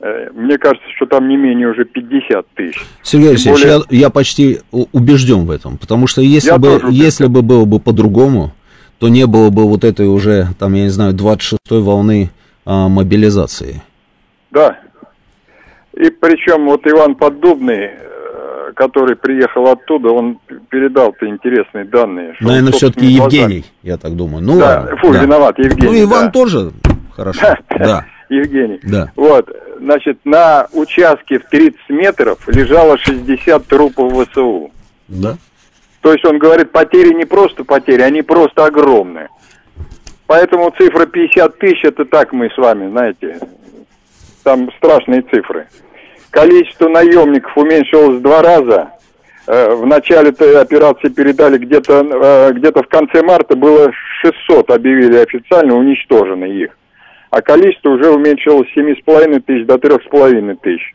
Э, 0.00 0.30
мне 0.34 0.58
кажется, 0.58 0.86
что 0.94 1.06
там 1.06 1.28
не 1.28 1.36
менее 1.36 1.68
уже 1.68 1.84
50 1.84 2.46
тысяч. 2.54 2.80
Сергей 3.02 3.30
Алексеевич, 3.30 3.62
более... 3.62 3.80
я, 3.90 3.98
я 3.98 4.10
почти 4.10 4.60
убежден 4.70 5.46
в 5.46 5.50
этом, 5.50 5.78
потому 5.78 6.06
что 6.06 6.20
если, 6.20 6.58
бы, 6.58 6.80
если 6.90 7.26
бы 7.26 7.42
было 7.42 7.64
бы 7.64 7.80
по-другому, 7.80 8.52
то 8.98 9.08
не 9.08 9.26
было 9.26 9.50
бы 9.50 9.66
вот 9.66 9.84
этой 9.84 10.06
уже, 10.06 10.48
там, 10.58 10.74
я 10.74 10.84
не 10.84 10.90
знаю, 10.90 11.14
26-й 11.14 11.80
волны 11.80 12.30
а, 12.66 12.88
мобилизации. 12.88 13.80
Да. 14.50 14.76
И 15.94 16.10
причем 16.10 16.66
вот 16.66 16.86
Иван 16.86 17.14
Поддубный, 17.14 17.90
э, 17.92 18.72
который 18.74 19.14
приехал 19.16 19.68
оттуда, 19.68 20.10
он 20.10 20.38
передал-то 20.68 21.26
интересные 21.28 21.84
данные. 21.84 22.34
Наверное, 22.40 22.72
все-таки 22.72 23.06
Евгений, 23.06 23.64
я 23.82 23.96
так 23.96 24.14
думаю. 24.16 24.44
Ну, 24.44 24.58
да, 24.58 24.80
ладно, 24.80 24.96
фу, 24.96 25.12
да. 25.12 25.22
виноват, 25.22 25.58
Евгений. 25.58 25.86
Ну, 25.86 26.10
Иван 26.10 26.26
да. 26.26 26.30
тоже 26.32 26.72
хорошо, 27.14 27.54
да. 27.78 28.04
Евгений. 28.28 28.80
Да. 28.82 29.12
Вот, 29.14 29.48
значит, 29.78 30.18
на 30.24 30.66
участке 30.72 31.38
в 31.38 31.44
30 31.44 31.78
метров 31.90 32.46
лежало 32.48 32.98
60 32.98 33.64
трупов 33.66 34.28
ВСУ. 34.28 34.72
Да. 35.06 35.36
То 36.00 36.12
есть 36.12 36.24
он 36.24 36.38
говорит, 36.38 36.72
потери 36.72 37.14
не 37.14 37.24
просто 37.24 37.64
потери, 37.64 38.02
они 38.02 38.22
просто 38.22 38.66
огромные. 38.66 39.28
Поэтому 40.26 40.72
цифра 40.76 41.06
50 41.06 41.58
тысяч, 41.58 41.84
это 41.84 42.04
так 42.04 42.32
мы 42.32 42.50
с 42.50 42.58
вами, 42.58 42.90
знаете, 42.90 43.38
там 44.42 44.70
страшные 44.78 45.22
цифры. 45.22 45.66
Количество 46.30 46.88
наемников 46.88 47.56
уменьшилось 47.56 48.18
в 48.18 48.22
два 48.22 48.42
раза, 48.42 48.90
э, 49.46 49.74
в 49.74 49.86
начале 49.86 50.30
этой 50.30 50.60
операции 50.60 51.08
передали 51.08 51.58
где-то 51.58 52.02
э, 52.02 52.52
где-то 52.52 52.82
в 52.82 52.88
конце 52.88 53.22
марта 53.22 53.56
было 53.56 53.92
600 54.22 54.70
объявили 54.70 55.16
официально 55.16 55.74
уничтожены 55.76 56.46
их. 56.46 56.76
А 57.30 57.40
количество 57.40 57.90
уже 57.90 58.10
уменьшилось 58.10 58.68
с 58.70 58.76
7,5 58.76 59.40
тысяч 59.40 59.66
до 59.66 59.74
3,5 59.76 60.56
тысяч. 60.62 60.94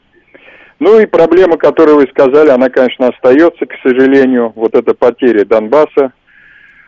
Ну 0.79 0.99
и 0.99 1.05
проблема, 1.05 1.57
которую 1.57 1.97
вы 1.97 2.07
сказали, 2.07 2.49
она, 2.49 2.69
конечно, 2.69 3.07
остается, 3.07 3.65
к 3.65 3.73
сожалению. 3.83 4.51
Вот 4.55 4.73
эта 4.73 4.93
потеря 4.93 5.45
Донбасса, 5.45 6.11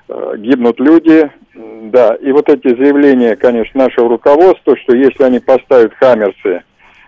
э, 0.10 0.34
гибнут 0.38 0.80
люди, 0.80 1.30
да. 1.56 2.16
И 2.16 2.32
вот 2.32 2.50
эти 2.50 2.76
заявления, 2.76 3.36
конечно, 3.36 3.84
нашего 3.84 4.10
руководства, 4.10 4.76
что 4.78 4.96
если 4.96 5.24
они 5.24 5.40
поставят 5.40 5.94
хаммерсы 6.00 6.64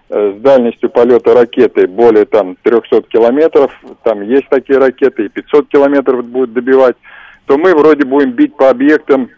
э, 0.09 0.33
с 0.37 0.41
дальностью 0.41 0.89
полета 0.89 1.33
ракеты 1.33 1.87
более 1.87 2.25
там 2.25 2.55
300 2.61 3.03
километров, 3.03 3.71
там 4.03 4.21
есть 4.21 4.47
такие 4.49 4.77
ракеты, 4.77 5.25
и 5.25 5.29
500 5.29 5.67
километров 5.69 6.25
будут 6.25 6.53
добивать, 6.53 6.95
то 7.45 7.57
мы 7.57 7.73
вроде 7.75 8.05
будем 8.05 8.31
бить 8.31 8.55
по 8.55 8.69
объектам, 8.69 9.29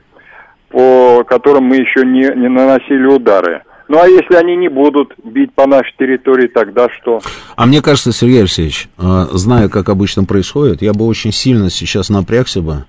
по 0.69 1.23
которым 1.23 1.65
мы 1.65 1.77
еще 1.77 2.05
не, 2.05 2.29
не 2.35 2.49
наносили 2.49 3.05
удары. 3.05 3.63
Ну 3.87 4.01
а 4.01 4.07
если 4.07 4.35
они 4.35 4.57
не 4.57 4.67
будут 4.67 5.13
бить 5.23 5.53
по 5.53 5.65
нашей 5.65 5.95
территории, 5.97 6.47
тогда 6.47 6.89
что? 6.89 7.21
А 7.55 7.65
мне 7.65 7.81
кажется, 7.81 8.11
Сергей 8.11 8.41
Алексеевич, 8.41 8.89
э, 8.97 9.25
зная, 9.31 9.69
как 9.69 9.87
обычно 9.87 10.25
происходит, 10.25 10.81
я 10.81 10.91
бы 10.91 11.05
очень 11.05 11.31
сильно 11.31 11.69
сейчас 11.69 12.09
напрягся 12.09 12.61
бы, 12.61 12.83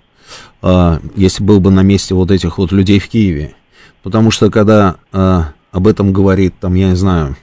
э, 0.62 0.98
если 1.16 1.43
был 1.43 1.60
бы 1.60 1.70
на 1.70 1.82
месте 1.82 2.14
вот 2.14 2.30
этих 2.30 2.59
вот 2.59 2.72
людей 2.72 2.98
в 2.98 3.09
Киеве. 3.09 3.55
Потому 4.02 4.30
что 4.30 4.51
когда 4.51 4.97
э, 5.12 5.40
об 5.72 5.86
этом 5.86 6.12
говорит, 6.12 6.55
там, 6.60 6.74
я 6.74 6.90
не 6.90 6.97
знаю, 6.97 7.36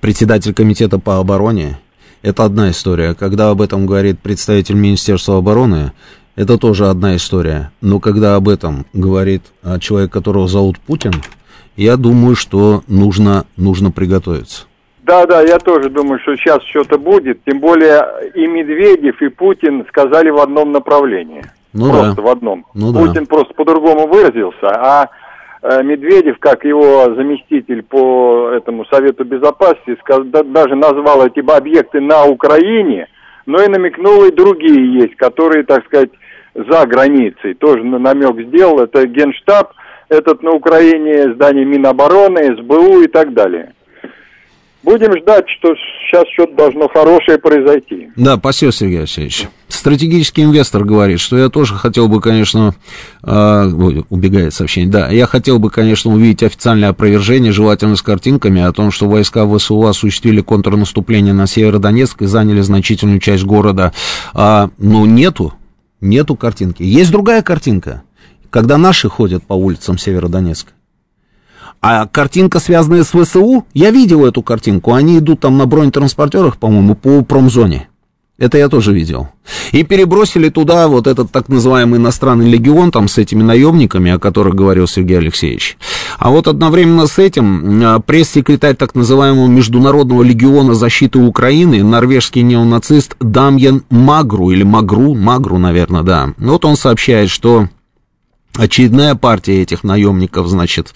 председатель 0.00 0.54
комитета 0.54 0.98
по 0.98 1.18
обороне, 1.18 1.78
это 2.22 2.44
одна 2.44 2.70
история. 2.70 3.14
Когда 3.14 3.50
об 3.50 3.62
этом 3.62 3.86
говорит 3.86 4.20
представитель 4.20 4.74
Министерства 4.74 5.38
обороны, 5.38 5.92
это 6.36 6.58
тоже 6.58 6.88
одна 6.88 7.16
история. 7.16 7.72
Но 7.80 8.00
когда 8.00 8.36
об 8.36 8.48
этом 8.48 8.86
говорит 8.92 9.42
человек, 9.80 10.12
которого 10.12 10.48
зовут 10.48 10.78
Путин, 10.78 11.12
я 11.76 11.96
думаю, 11.96 12.34
что 12.34 12.82
нужно, 12.88 13.46
нужно 13.56 13.90
приготовиться. 13.90 14.66
Да, 15.08 15.24
да, 15.26 15.40
я 15.40 15.58
тоже 15.58 15.88
думаю, 15.88 16.18
что 16.20 16.36
сейчас 16.36 16.62
что-то 16.64 16.98
будет. 16.98 17.42
Тем 17.44 17.60
более 17.60 18.04
и 18.34 18.46
Медведев, 18.46 19.22
и 19.22 19.28
Путин 19.28 19.86
сказали 19.88 20.28
в 20.28 20.38
одном 20.38 20.72
направлении. 20.72 21.42
Ну 21.72 21.90
просто 21.90 22.14
да. 22.14 22.22
в 22.22 22.28
одном. 22.28 22.66
Ну 22.74 22.92
Путин 22.92 23.24
да. 23.24 23.28
просто 23.28 23.54
по-другому 23.54 24.06
выразился, 24.06 24.68
а 24.68 25.08
э, 25.62 25.82
Медведев, 25.82 26.38
как 26.38 26.64
его 26.64 27.14
заместитель 27.14 27.82
по 27.82 28.50
этому 28.50 28.84
Совету 28.86 29.24
Безопасности, 29.24 29.96
даже 30.44 30.74
назвал 30.74 31.26
эти 31.26 31.40
объекты 31.40 32.00
на 32.00 32.24
Украине, 32.24 33.08
но 33.46 33.62
и 33.62 33.68
намекнул, 33.68 34.24
и 34.24 34.34
другие 34.34 35.00
есть, 35.00 35.16
которые, 35.16 35.64
так 35.64 35.84
сказать, 35.86 36.10
за 36.54 36.86
границей. 36.86 37.54
Тоже 37.54 37.84
намек 37.84 38.46
сделал. 38.48 38.80
Это 38.80 39.06
Генштаб, 39.06 39.72
этот 40.08 40.42
на 40.42 40.52
Украине, 40.52 41.34
здание 41.34 41.64
Минобороны, 41.64 42.56
СБУ 42.56 43.02
и 43.02 43.06
так 43.06 43.34
далее. 43.34 43.74
Будем 44.82 45.16
ждать, 45.18 45.44
что 45.58 45.74
сейчас 45.74 46.24
что-то 46.32 46.54
должно 46.54 46.88
хорошее 46.88 47.38
произойти. 47.38 48.08
Да, 48.16 48.36
спасибо, 48.36 48.72
Сергей 48.72 49.00
Алексеевич. 49.00 49.48
Стратегический 49.68 50.44
инвестор 50.44 50.84
говорит, 50.84 51.20
что 51.20 51.36
я 51.36 51.48
тоже 51.48 51.74
хотел 51.74 52.08
бы, 52.08 52.20
конечно, 52.20 52.74
э, 53.22 53.64
убегает 54.08 54.54
сообщение, 54.54 54.90
да, 54.90 55.08
я 55.10 55.26
хотел 55.26 55.58
бы, 55.58 55.70
конечно, 55.70 56.12
увидеть 56.12 56.42
официальное 56.42 56.88
опровержение, 56.88 57.52
желательно 57.52 57.96
с 57.96 58.02
картинками, 58.02 58.62
о 58.62 58.72
том, 58.72 58.90
что 58.90 59.08
войска 59.08 59.46
ВСУ 59.46 59.86
осуществили 59.86 60.40
контрнаступление 60.40 61.34
на 61.34 61.46
Северодонецк 61.46 62.22
и 62.22 62.26
заняли 62.26 62.60
значительную 62.60 63.20
часть 63.20 63.44
города. 63.44 63.92
А, 64.32 64.70
ну, 64.78 65.04
нету, 65.06 65.54
нету 66.00 66.34
картинки. 66.34 66.82
Есть 66.82 67.10
другая 67.10 67.42
картинка 67.42 68.02
когда 68.50 68.78
наши 68.78 69.08
ходят 69.08 69.44
по 69.44 69.54
улицам 69.54 69.98
Северодонецка. 69.98 70.72
А 71.80 72.06
картинка, 72.06 72.60
связанная 72.60 73.04
с 73.04 73.08
ВСУ, 73.08 73.64
я 73.72 73.90
видел 73.90 74.26
эту 74.26 74.42
картинку. 74.42 74.94
Они 74.94 75.18
идут 75.18 75.40
там 75.40 75.58
на 75.58 75.66
бронетранспортерах, 75.66 76.58
по-моему, 76.58 76.94
по 76.94 77.22
промзоне. 77.22 77.88
Это 78.38 78.56
я 78.56 78.68
тоже 78.68 78.92
видел. 78.92 79.28
И 79.72 79.82
перебросили 79.82 80.48
туда 80.48 80.86
вот 80.86 81.08
этот 81.08 81.32
так 81.32 81.48
называемый 81.48 81.98
иностранный 81.98 82.48
легион 82.48 82.92
там 82.92 83.08
с 83.08 83.18
этими 83.18 83.42
наемниками, 83.42 84.12
о 84.12 84.20
которых 84.20 84.54
говорил 84.54 84.86
Сергей 84.86 85.18
Алексеевич. 85.18 85.76
А 86.18 86.30
вот 86.30 86.46
одновременно 86.46 87.08
с 87.08 87.18
этим 87.18 87.82
а, 87.84 87.98
пресс-секретарь 87.98 88.76
так 88.76 88.94
называемого 88.94 89.48
Международного 89.48 90.22
легиона 90.22 90.74
защиты 90.74 91.18
Украины, 91.18 91.82
норвежский 91.82 92.42
неонацист 92.42 93.16
Дамьен 93.18 93.82
Магру, 93.90 94.52
или 94.52 94.62
Магру, 94.62 95.14
Магру, 95.14 95.58
наверное, 95.58 96.02
да. 96.02 96.32
Вот 96.38 96.64
он 96.64 96.76
сообщает, 96.76 97.30
что 97.30 97.66
Очередная 98.58 99.14
партия 99.14 99.62
этих 99.62 99.84
наемников, 99.84 100.48
значит, 100.48 100.92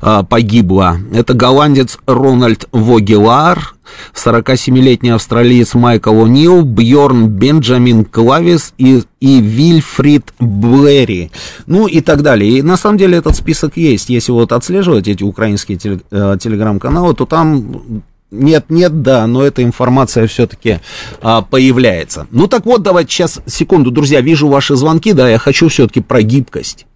а, 0.00 0.24
погибла. 0.24 0.98
Это 1.12 1.32
голландец 1.32 1.96
Рональд 2.06 2.66
Вогелар, 2.72 3.74
47-летний 4.12 5.10
австралиец 5.10 5.74
Майкл 5.74 6.10
О'Нил, 6.10 6.62
Бьорн 6.62 7.28
Бенджамин 7.28 8.04
Клавис 8.04 8.74
и, 8.78 9.04
и 9.20 9.40
Вильфрид 9.40 10.34
Блэри. 10.40 11.30
Ну 11.68 11.86
и 11.86 12.00
так 12.00 12.22
далее. 12.22 12.58
И 12.58 12.62
на 12.62 12.76
самом 12.76 12.98
деле 12.98 13.18
этот 13.18 13.36
список 13.36 13.76
есть. 13.76 14.08
Если 14.08 14.32
вот 14.32 14.50
отслеживать 14.50 15.06
эти 15.06 15.22
украинские 15.22 15.78
э, 16.10 16.36
телеграм-каналы, 16.40 17.14
то 17.14 17.26
там 17.26 18.02
нет, 18.32 18.64
нет, 18.70 19.02
да, 19.02 19.28
но 19.28 19.44
эта 19.44 19.62
информация 19.62 20.26
все-таки 20.26 20.80
а, 21.22 21.42
появляется. 21.42 22.26
Ну 22.32 22.48
так 22.48 22.66
вот, 22.66 22.82
давайте 22.82 23.12
сейчас, 23.12 23.40
секунду, 23.46 23.92
друзья, 23.92 24.20
вижу 24.20 24.48
ваши 24.48 24.74
звонки, 24.74 25.12
да, 25.12 25.28
я 25.28 25.38
хочу 25.38 25.68
все-таки 25.68 26.00
про 26.00 26.20
гибкость. 26.22 26.86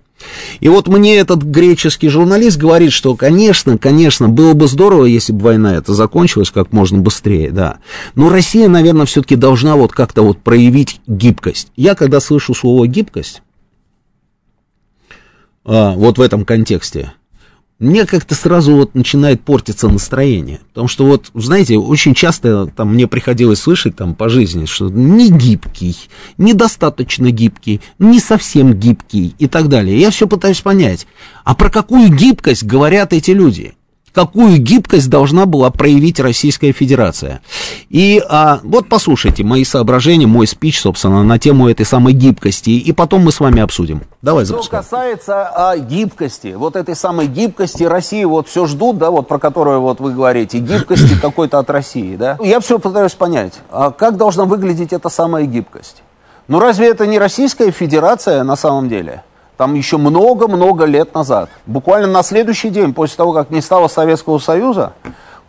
И 0.61 0.69
вот 0.69 0.89
мне 0.89 1.17
этот 1.17 1.43
греческий 1.43 2.09
журналист 2.09 2.59
говорит, 2.59 2.93
что, 2.93 3.15
конечно, 3.15 3.79
конечно, 3.79 4.29
было 4.29 4.55
бы 4.55 4.67
здорово, 4.67 5.05
если 5.05 5.33
бы 5.33 5.41
война 5.41 5.77
эта 5.77 5.95
закончилась 5.95 6.51
как 6.51 6.73
можно 6.73 6.99
быстрее, 6.99 7.51
да. 7.51 7.79
Но 8.15 8.29
Россия, 8.29 8.69
наверное, 8.69 9.07
все-таки 9.07 9.37
должна 9.37 9.77
вот 9.77 9.93
как-то 9.93 10.23
вот 10.23 10.39
проявить 10.39 11.01
гибкость. 11.07 11.69
Я, 11.77 11.95
когда 11.95 12.21
слышу 12.21 12.55
слово 12.55 12.87
гибкость, 12.87 13.43
а, 15.65 15.93
вот 15.93 16.19
в 16.19 16.21
этом 16.21 16.45
контексте, 16.45 17.13
мне 17.79 18.07
как-то 18.07 18.35
сразу 18.35 18.75
вот 18.75 18.95
начинает 18.95 19.41
портиться 19.43 19.89
настроение. 19.89 20.61
Потому 20.69 20.89
что 20.89 21.07
вот, 21.07 21.31
знаете, 21.35 21.79
очень 21.79 22.15
часто 22.15 22.67
там 22.67 22.95
мне 22.95 23.07
приходилось 23.07 23.61
слышать 23.61 23.97
там 23.97 24.15
по 24.15 24.29
жизни, 24.29 24.65
что 24.65 24.89
не 24.89 25.31
гибкий, 25.31 25.97
недостаточно 26.39 27.31
гибкий, 27.31 27.81
не 27.99 28.19
совсем 28.21 28.75
гибкий 28.75 29.35
и 29.39 29.47
так 29.47 29.69
далее. 29.69 29.99
Я 29.99 30.11
все 30.11 30.27
пытаюсь 30.27 30.61
понять, 30.61 31.07
а 31.45 31.55
про 31.55 31.71
какую 31.71 32.13
гибкость 32.13 32.65
говорят 32.65 33.13
эти 33.13 33.31
люди? 33.31 33.75
Какую 34.19 34.59
гибкость 34.59 35.09
должна 35.09 35.47
была 35.47 35.71
проявить 35.71 36.19
Российская 36.19 36.73
Федерация. 36.73 37.41
И 37.89 38.21
а, 38.29 38.59
вот 38.65 38.89
послушайте 38.89 39.45
мои 39.45 39.63
соображения, 39.63 40.27
мой 40.27 40.49
спич, 40.49 40.81
собственно, 40.81 41.23
на 41.23 41.39
тему 41.39 41.69
этой 41.69 41.87
самой 41.87 42.15
гибкости, 42.15 42.71
и 42.71 42.91
потом 42.91 43.25
мы 43.25 43.31
с 43.31 43.39
вами 43.39 43.63
обсудим. 43.63 44.03
Давай 44.21 44.45
запускай. 44.45 44.83
Что 44.83 44.89
касается 44.89 45.49
а, 45.55 45.79
гибкости, 45.79 46.55
вот 46.57 46.75
этой 46.75 46.97
самой 46.97 47.29
гибкости 47.29 47.85
России, 47.85 48.25
вот 48.25 48.49
все 48.49 48.67
ждут, 48.67 48.99
да, 48.99 49.13
вот 49.13 49.29
про 49.29 49.39
которую 49.39 49.83
вот 49.83 50.01
вы 50.01 50.13
говорите, 50.13 50.59
гибкости 50.59 51.15
какой-то 51.23 51.61
от 51.61 51.71
России, 51.71 52.17
да. 52.17 52.39
Я 52.43 52.59
все 52.59 52.81
пытаюсь 52.81 53.15
понять, 53.15 53.53
а 53.71 53.93
как 53.93 54.17
должна 54.17 54.47
выглядеть 54.47 54.93
эта 54.93 55.11
самая 55.11 55.45
гибкость? 55.45 56.03
Ну 56.49 56.59
разве 56.59 56.89
это 56.89 57.07
не 57.07 57.21
Российская 57.21 57.71
Федерация 57.71 58.43
на 58.43 58.57
самом 58.57 58.89
деле? 58.89 59.23
Там 59.59 59.75
еще 59.75 59.99
много-много 59.99 60.85
лет 60.85 61.15
назад, 61.15 61.51
буквально 61.67 62.07
на 62.07 62.23
следующий 62.23 62.71
день 62.71 62.95
после 62.95 63.17
того, 63.17 63.33
как 63.33 63.51
не 63.51 63.61
стало 63.61 63.89
Советского 63.89 64.39
Союза, 64.39 64.93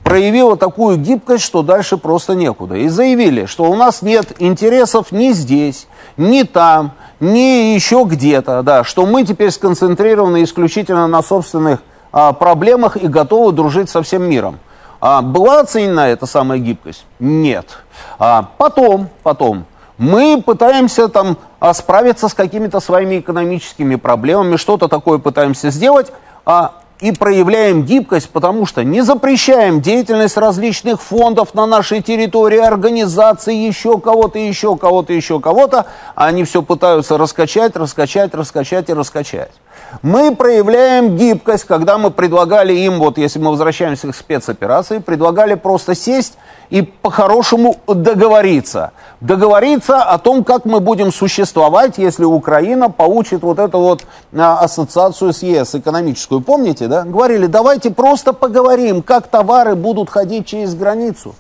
проявила 0.04 0.58
такую 0.58 0.98
гибкость, 0.98 1.44
что 1.44 1.62
дальше 1.62 1.96
просто 1.98 2.34
некуда. 2.34 2.76
И 2.76 2.88
заявили, 2.88 3.46
что 3.46 3.66
у 3.66 3.76
нас 3.76 4.02
нет 4.02 4.34
интересов 4.40 5.12
ни 5.12 5.32
здесь, 5.32 5.88
ни 6.18 6.42
там, 6.42 6.94
ни 7.20 7.76
еще 7.76 8.04
где-то, 8.04 8.64
да, 8.64 8.84
что 8.84 9.06
мы 9.06 9.24
теперь 9.24 9.52
сконцентрированы 9.52 10.42
исключительно 10.44 11.08
на 11.08 11.22
собственных 11.22 11.82
а, 12.12 12.34
проблемах 12.34 12.98
и 12.98 13.08
готовы 13.08 13.52
дружить 13.52 13.92
со 13.92 14.02
всем 14.02 14.24
миром. 14.24 14.58
А, 15.02 15.22
была 15.22 15.60
оценена 15.60 16.02
эта 16.02 16.26
самая 16.26 16.58
гибкость? 16.58 17.06
Нет. 17.20 17.78
А, 18.18 18.50
потом, 18.58 19.10
потом, 19.22 19.66
мы 20.00 20.42
пытаемся 20.44 21.10
там 21.10 21.38
а, 21.60 21.74
справиться 21.74 22.30
с 22.30 22.34
какими-то 22.34 22.80
своими 22.80 23.20
экономическими 23.20 23.96
проблемами, 23.96 24.56
что-то 24.56 24.88
такое 24.88 25.20
пытаемся 25.20 25.70
сделать, 25.70 26.12
а, 26.46 26.76
и 27.02 27.12
проявляем 27.12 27.84
гибкость, 27.84 28.30
потому 28.30 28.66
что 28.66 28.84
не 28.84 29.02
запрещаем 29.02 29.82
деятельность 29.82 30.38
различных 30.38 31.02
фондов 31.02 31.54
на 31.54 31.66
нашей 31.66 32.02
территории, 32.02 32.60
организаций, 32.60 33.56
еще 33.56 34.00
кого-то, 34.00 34.40
еще 34.40 34.76
кого-то, 34.76 35.14
еще 35.14 35.40
кого-то. 35.40 35.86
Они 36.16 36.44
все 36.44 36.62
пытаются 36.62 37.18
раскачать, 37.18 37.76
раскачать, 37.76 38.34
раскачать 38.34 38.90
и 38.90 38.94
раскачать. 38.94 39.52
Мы 40.02 40.36
проявляем 40.36 41.18
гибкость, 41.18 41.66
когда 41.66 41.98
мы 41.98 42.12
предлагали 42.12 42.74
им, 42.74 43.00
вот 43.00 43.18
если 43.18 43.40
мы 43.40 43.52
возвращаемся 43.52 44.12
к 44.12 44.16
спецоперации, 44.16 45.00
предлагали 45.00 45.56
просто 45.56 45.96
сесть 45.96 46.38
и 46.70 46.82
по-хорошему 46.82 47.78
договориться. 47.88 48.92
Договориться 49.20 50.02
о 50.04 50.18
том, 50.18 50.44
как 50.44 50.66
мы 50.66 50.80
будем 50.80 51.12
существовать, 51.12 51.98
если 51.98 52.24
Украина 52.24 52.90
получит 52.90 53.42
вот 53.42 53.60
эту 53.60 53.80
вот 53.80 54.06
а, 54.34 54.60
ассоциацию 54.60 55.34
с 55.34 55.42
ЕС 55.42 55.76
экономическую. 55.76 56.42
Помните, 56.42 56.88
да? 56.88 57.04
Говорили, 57.04 57.48
давайте 57.48 57.92
просто 57.92 58.34
поговорим, 58.34 59.02
как 59.02 59.28
товары 59.28 59.76
будут 59.76 60.10
ходить 60.10 60.46
через 60.46 60.76
границу. 60.76 61.36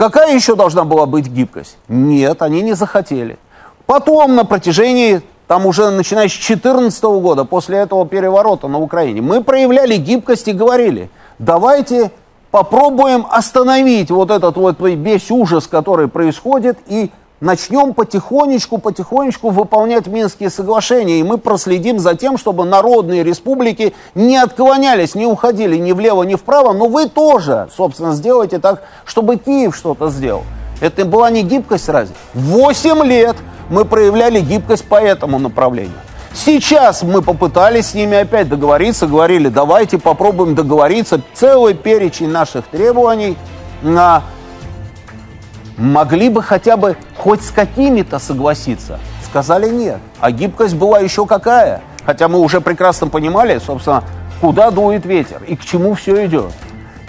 Какая 0.00 0.34
еще 0.34 0.54
должна 0.54 0.84
была 0.84 1.04
быть 1.06 1.26
гибкость? 1.26 1.76
Нет, 1.88 2.40
они 2.40 2.62
не 2.62 2.74
захотели. 2.74 3.38
Потом 3.84 4.34
на 4.34 4.44
протяжении, 4.44 5.20
там 5.50 5.66
уже 5.66 5.90
начиная 5.90 6.28
с 6.28 6.30
2014 6.30 7.02
года, 7.02 7.44
после 7.44 7.78
этого 7.78 8.06
переворота 8.06 8.68
на 8.68 8.78
Украине, 8.78 9.20
мы 9.20 9.42
проявляли 9.42 9.96
гибкость 9.96 10.46
и 10.46 10.52
говорили, 10.52 11.10
давайте 11.40 12.12
попробуем 12.52 13.26
остановить 13.28 14.12
вот 14.12 14.30
этот 14.30 14.56
вот 14.56 14.76
весь 14.78 15.28
ужас, 15.28 15.66
который 15.66 16.06
происходит, 16.06 16.78
и 16.86 17.10
начнем 17.40 17.94
потихонечку, 17.94 18.78
потихонечку 18.78 19.50
выполнять 19.50 20.06
Минские 20.06 20.50
соглашения, 20.50 21.18
и 21.18 21.24
мы 21.24 21.36
проследим 21.36 21.98
за 21.98 22.14
тем, 22.14 22.38
чтобы 22.38 22.64
народные 22.64 23.24
республики 23.24 23.92
не 24.14 24.36
отклонялись, 24.36 25.16
не 25.16 25.26
уходили 25.26 25.74
ни 25.74 25.90
влево, 25.90 26.22
ни 26.22 26.36
вправо, 26.36 26.72
но 26.72 26.86
вы 26.86 27.08
тоже, 27.08 27.68
собственно, 27.76 28.12
сделайте 28.12 28.60
так, 28.60 28.84
чтобы 29.04 29.34
Киев 29.36 29.74
что-то 29.74 30.10
сделал. 30.10 30.44
Это 30.80 31.04
была 31.04 31.28
не 31.28 31.42
гибкость 31.42 31.88
разве? 31.88 32.14
Восемь 32.34 33.02
лет 33.02 33.34
мы 33.70 33.84
проявляли 33.84 34.40
гибкость 34.40 34.84
по 34.84 34.96
этому 34.96 35.38
направлению. 35.38 35.94
Сейчас 36.34 37.02
мы 37.02 37.22
попытались 37.22 37.86
с 37.86 37.94
ними 37.94 38.16
опять 38.18 38.48
договориться, 38.48 39.06
говорили, 39.06 39.48
давайте 39.48 39.98
попробуем 39.98 40.54
договориться. 40.54 41.20
Целый 41.34 41.74
перечень 41.74 42.28
наших 42.28 42.66
требований 42.66 43.36
на 43.82 44.22
могли 45.76 46.28
бы 46.28 46.42
хотя 46.42 46.76
бы 46.76 46.96
хоть 47.16 47.42
с 47.42 47.50
какими-то 47.50 48.18
согласиться. 48.18 49.00
Сказали 49.24 49.70
нет. 49.70 49.98
А 50.20 50.30
гибкость 50.30 50.74
была 50.74 51.00
еще 51.00 51.26
какая? 51.26 51.80
Хотя 52.04 52.28
мы 52.28 52.38
уже 52.40 52.60
прекрасно 52.60 53.08
понимали, 53.08 53.58
собственно, 53.58 54.04
куда 54.40 54.70
дует 54.70 55.06
ветер 55.06 55.42
и 55.46 55.56
к 55.56 55.64
чему 55.64 55.94
все 55.94 56.26
идет. 56.26 56.52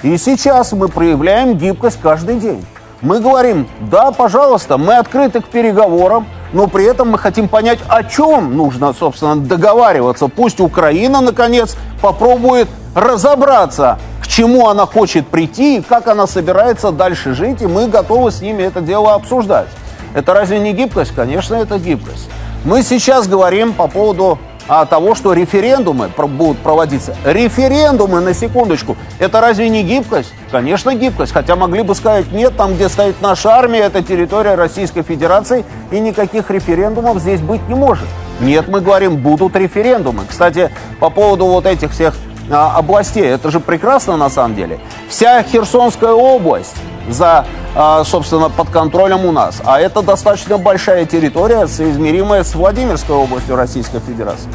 И 0.04 0.18
сейчас 0.18 0.72
мы 0.74 0.88
проявляем 0.88 1.58
гибкость 1.58 2.00
каждый 2.02 2.40
день. 2.40 2.66
Мы 3.02 3.20
говорим, 3.20 3.68
да, 3.80 4.12
пожалуйста, 4.12 4.78
мы 4.78 4.96
открыты 4.96 5.42
к 5.42 5.48
переговорам, 5.48 6.28
но 6.53 6.68
при 6.68 6.86
этом 6.86 7.11
мы 7.11 7.18
хотим 7.18 7.48
понять, 7.48 7.80
о 7.88 8.03
чем 8.03 8.56
нужно, 8.56 8.94
собственно, 8.94 9.36
договариваться. 9.36 10.28
Пусть 10.28 10.60
Украина, 10.60 11.22
наконец, 11.22 11.76
попробует 12.02 12.68
разобраться, 12.95 13.99
к 14.22 14.28
чему 14.28 14.68
она 14.68 14.86
хочет 14.86 15.28
прийти 15.28 15.78
и 15.78 15.82
как 15.82 16.07
она 16.07 16.28
собирается 16.28 16.91
дальше 16.91 17.34
жить, 17.34 17.61
и 17.61 17.68
мы 17.68 17.88
готовы 17.88 18.32
с 18.32 18.41
ними 18.41 18.64
это 18.64 18.82
дело 18.82 19.14
обсуждать. 19.14 19.68
Это 20.14 20.34
разве 20.34 20.60
не 20.60 20.73
гибкость? 20.73 21.14
Конечно, 21.15 21.56
это 21.56 21.80
гибкость. 21.80 22.30
Мы 22.65 22.84
сейчас 22.84 23.28
говорим 23.28 23.73
по 23.73 23.88
поводу 23.88 24.38
а, 24.68 24.86
того, 24.86 25.16
что 25.16 25.34
референдумы 25.34 26.10
будут 26.18 26.58
проводиться. 26.60 27.16
Референдумы, 27.26 28.22
на 28.22 28.34
секундочку, 28.34 28.96
это 29.20 29.42
разве 29.42 29.70
не 29.70 29.84
гибкость? 29.84 30.34
Конечно, 30.52 30.94
гибкость. 30.96 31.32
Хотя 31.32 31.56
могли 31.56 31.82
бы 31.82 31.96
сказать, 31.96 32.32
нет, 32.32 32.56
там, 32.56 32.76
где 32.76 32.90
стоит 32.90 33.22
наша 33.22 33.52
армия, 33.52 33.80
это 33.80 34.02
территория 34.02 34.56
Российской 34.56 35.04
Федерации, 35.04 35.66
и 35.92 36.00
никаких 36.00 36.50
референдумов 36.50 37.20
здесь 37.20 37.42
быть 37.42 37.68
не 37.68 37.76
может. 37.76 38.08
Нет, 38.40 38.68
мы 38.68 38.82
говорим, 38.82 39.18
будут 39.18 39.56
референдумы. 39.56 40.24
Кстати, 40.28 40.72
по 41.00 41.10
поводу 41.10 41.46
вот 41.46 41.66
этих 41.66 41.92
всех 41.92 42.16
областей, 42.49 43.26
это 43.26 43.51
же 43.51 43.59
прекрасно 43.59 44.18
на 44.18 44.30
самом 44.30 44.55
деле. 44.55 44.80
Вся 45.09 45.43
Херсонская 45.43 46.11
область 46.11 46.76
за, 47.09 47.45
а, 47.76 48.03
собственно, 48.03 48.49
под 48.49 48.69
контролем 48.69 49.26
у 49.26 49.31
нас. 49.31 49.61
А 49.65 49.80
это 49.80 50.01
достаточно 50.01 50.57
большая 50.57 51.05
территория, 51.05 51.68
соизмеримая 51.68 52.43
с 52.43 52.55
Владимирской 52.55 53.15
областью 53.15 53.55
Российской 53.55 53.99
Федерации. 53.99 54.49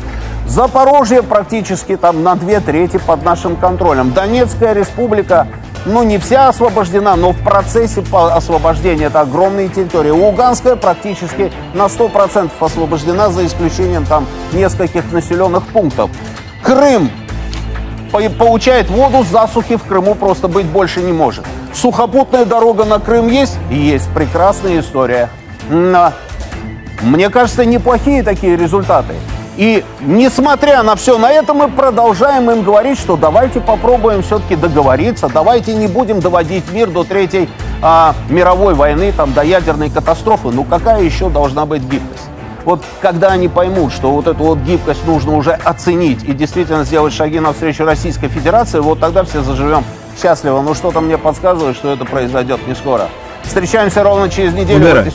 Запорожье 0.46 1.22
практически 1.22 1.96
там 1.96 2.22
на 2.22 2.36
две 2.36 2.60
трети 2.60 2.98
под 2.98 3.24
нашим 3.24 3.56
контролем. 3.56 4.12
Донецкая 4.12 4.74
республика, 4.74 5.48
ну 5.84 6.04
не 6.04 6.18
вся 6.18 6.48
освобождена, 6.48 7.16
но 7.16 7.32
в 7.32 7.38
процессе 7.42 8.04
освобождения 8.12 9.06
это 9.06 9.22
огромные 9.22 9.68
территории. 9.68 10.10
Луганская 10.10 10.76
практически 10.76 11.52
на 11.74 11.86
100% 11.86 12.50
освобождена, 12.60 13.28
за 13.30 13.44
исключением 13.44 14.06
там 14.06 14.26
нескольких 14.52 15.10
населенных 15.12 15.66
пунктов. 15.66 16.10
Крым 16.62 17.10
получает 18.11 18.91
воду, 18.91 19.24
засухи 19.24 19.77
в 19.77 19.85
Крыму 19.85 20.15
просто 20.15 20.49
быть 20.49 20.66
больше 20.66 21.01
не 21.03 21.12
может. 21.12 21.45
Сухопутная 21.74 22.45
дорога 22.45 22.85
на 22.85 22.99
Крым 22.99 23.28
есть? 23.28 23.57
Есть. 23.70 24.09
Прекрасная 24.15 24.81
история. 24.81 25.28
Но, 25.69 26.12
мне 27.03 27.28
кажется, 27.28 27.65
неплохие 27.65 28.23
такие 28.23 28.57
результаты. 28.57 29.15
И 29.57 29.85
несмотря 30.01 30.83
на 30.83 30.97
все 30.97 31.16
на 31.16 31.33
это, 31.33 31.55
мы 31.55 31.69
продолжаем 31.69 32.51
им 32.51 32.62
говорить, 32.62 32.99
что 32.99 33.16
давайте 33.16 33.61
попробуем 33.61 34.23
все-таки 34.23 34.55
договориться, 34.55 35.31
давайте 35.33 35.74
не 35.74 35.87
будем 35.87 36.20
доводить 36.20 36.70
мир 36.73 36.91
до 36.91 37.05
третьей 37.05 37.49
а, 37.81 38.15
мировой 38.28 38.74
войны, 38.74 39.12
там, 39.16 39.33
до 39.33 39.43
ядерной 39.43 39.89
катастрофы. 39.89 40.49
Ну 40.49 40.65
какая 40.65 41.03
еще 41.03 41.31
должна 41.31 41.65
быть 41.65 41.83
гибкость? 41.83 42.28
Вот 42.66 42.82
когда 43.01 43.28
они 43.28 43.47
поймут, 43.47 43.93
что 43.93 44.10
вот 44.10 44.26
эту 44.26 44.43
вот 44.43 44.59
гибкость 44.59 45.06
нужно 45.06 45.36
уже 45.36 45.52
оценить 45.52 46.24
и 46.24 46.32
действительно 46.32 46.82
сделать 46.82 47.14
шаги 47.14 47.38
навстречу 47.38 47.84
Российской 47.84 48.26
Федерации, 48.26 48.80
вот 48.80 48.98
тогда 48.98 49.22
все 49.22 49.43
заживем 49.43 49.84
счастливо. 50.20 50.60
Но 50.62 50.74
что-то 50.74 51.01
мне 51.01 51.16
подсказывает, 51.16 51.76
что 51.76 51.93
это 51.93 52.05
произойдет 52.05 52.66
не 52.66 52.74
скоро. 52.74 53.09
Встречаемся 53.44 54.02
ровно 54.02 54.28
через 54.28 54.52
неделю 54.52 54.84
Убирай. 54.84 55.12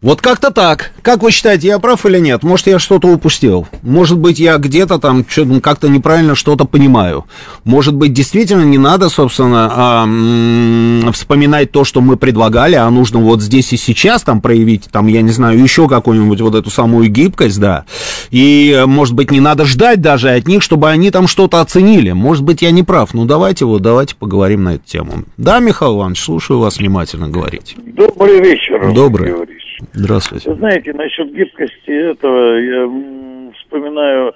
Вот 0.00 0.20
как-то 0.20 0.52
так. 0.52 0.92
Как 1.02 1.24
вы 1.24 1.32
считаете, 1.32 1.66
я 1.66 1.80
прав 1.80 2.06
или 2.06 2.20
нет? 2.20 2.44
Может, 2.44 2.68
я 2.68 2.78
что-то 2.78 3.08
упустил? 3.08 3.66
Может 3.82 4.16
быть, 4.16 4.38
я 4.38 4.56
где-то 4.56 5.00
там 5.00 5.24
как-то 5.60 5.88
неправильно 5.88 6.36
что-то 6.36 6.66
понимаю? 6.66 7.24
Может 7.64 7.96
быть, 7.96 8.12
действительно 8.12 8.62
не 8.62 8.78
надо, 8.78 9.08
собственно, 9.08 9.68
а, 9.72 11.10
вспоминать 11.10 11.72
то, 11.72 11.82
что 11.82 12.00
мы 12.00 12.16
предлагали, 12.16 12.76
а 12.76 12.88
нужно 12.90 13.18
вот 13.18 13.42
здесь 13.42 13.72
и 13.72 13.76
сейчас 13.76 14.22
там 14.22 14.40
проявить, 14.40 14.84
там, 14.92 15.08
я 15.08 15.20
не 15.20 15.32
знаю, 15.32 15.60
еще 15.60 15.88
какую-нибудь 15.88 16.42
вот 16.42 16.54
эту 16.54 16.70
самую 16.70 17.08
гибкость, 17.08 17.58
да. 17.58 17.84
И, 18.30 18.84
может 18.86 19.14
быть, 19.16 19.32
не 19.32 19.40
надо 19.40 19.64
ждать 19.64 20.00
даже 20.00 20.30
от 20.30 20.46
них, 20.46 20.62
чтобы 20.62 20.90
они 20.90 21.10
там 21.10 21.26
что-то 21.26 21.60
оценили. 21.60 22.12
Может 22.12 22.44
быть, 22.44 22.62
я 22.62 22.70
не 22.70 22.84
прав. 22.84 23.14
Ну, 23.14 23.24
давайте 23.24 23.64
вот, 23.64 23.82
давайте 23.82 24.14
поговорим 24.14 24.62
на 24.62 24.74
эту 24.74 24.84
тему. 24.86 25.24
Да, 25.36 25.58
Михаил 25.58 25.96
Иванович, 25.96 26.22
слушаю 26.22 26.60
вас 26.60 26.78
внимательно 26.78 27.28
говорить. 27.28 27.74
Добрый 27.96 28.40
вечер. 28.40 28.92
Добрый. 28.94 29.34
Здравствуйте. 29.92 30.54
Знаете, 30.54 30.92
насчет 30.92 31.32
гибкости 31.32 31.90
этого 31.90 32.56
я 32.58 33.52
вспоминаю 33.58 34.34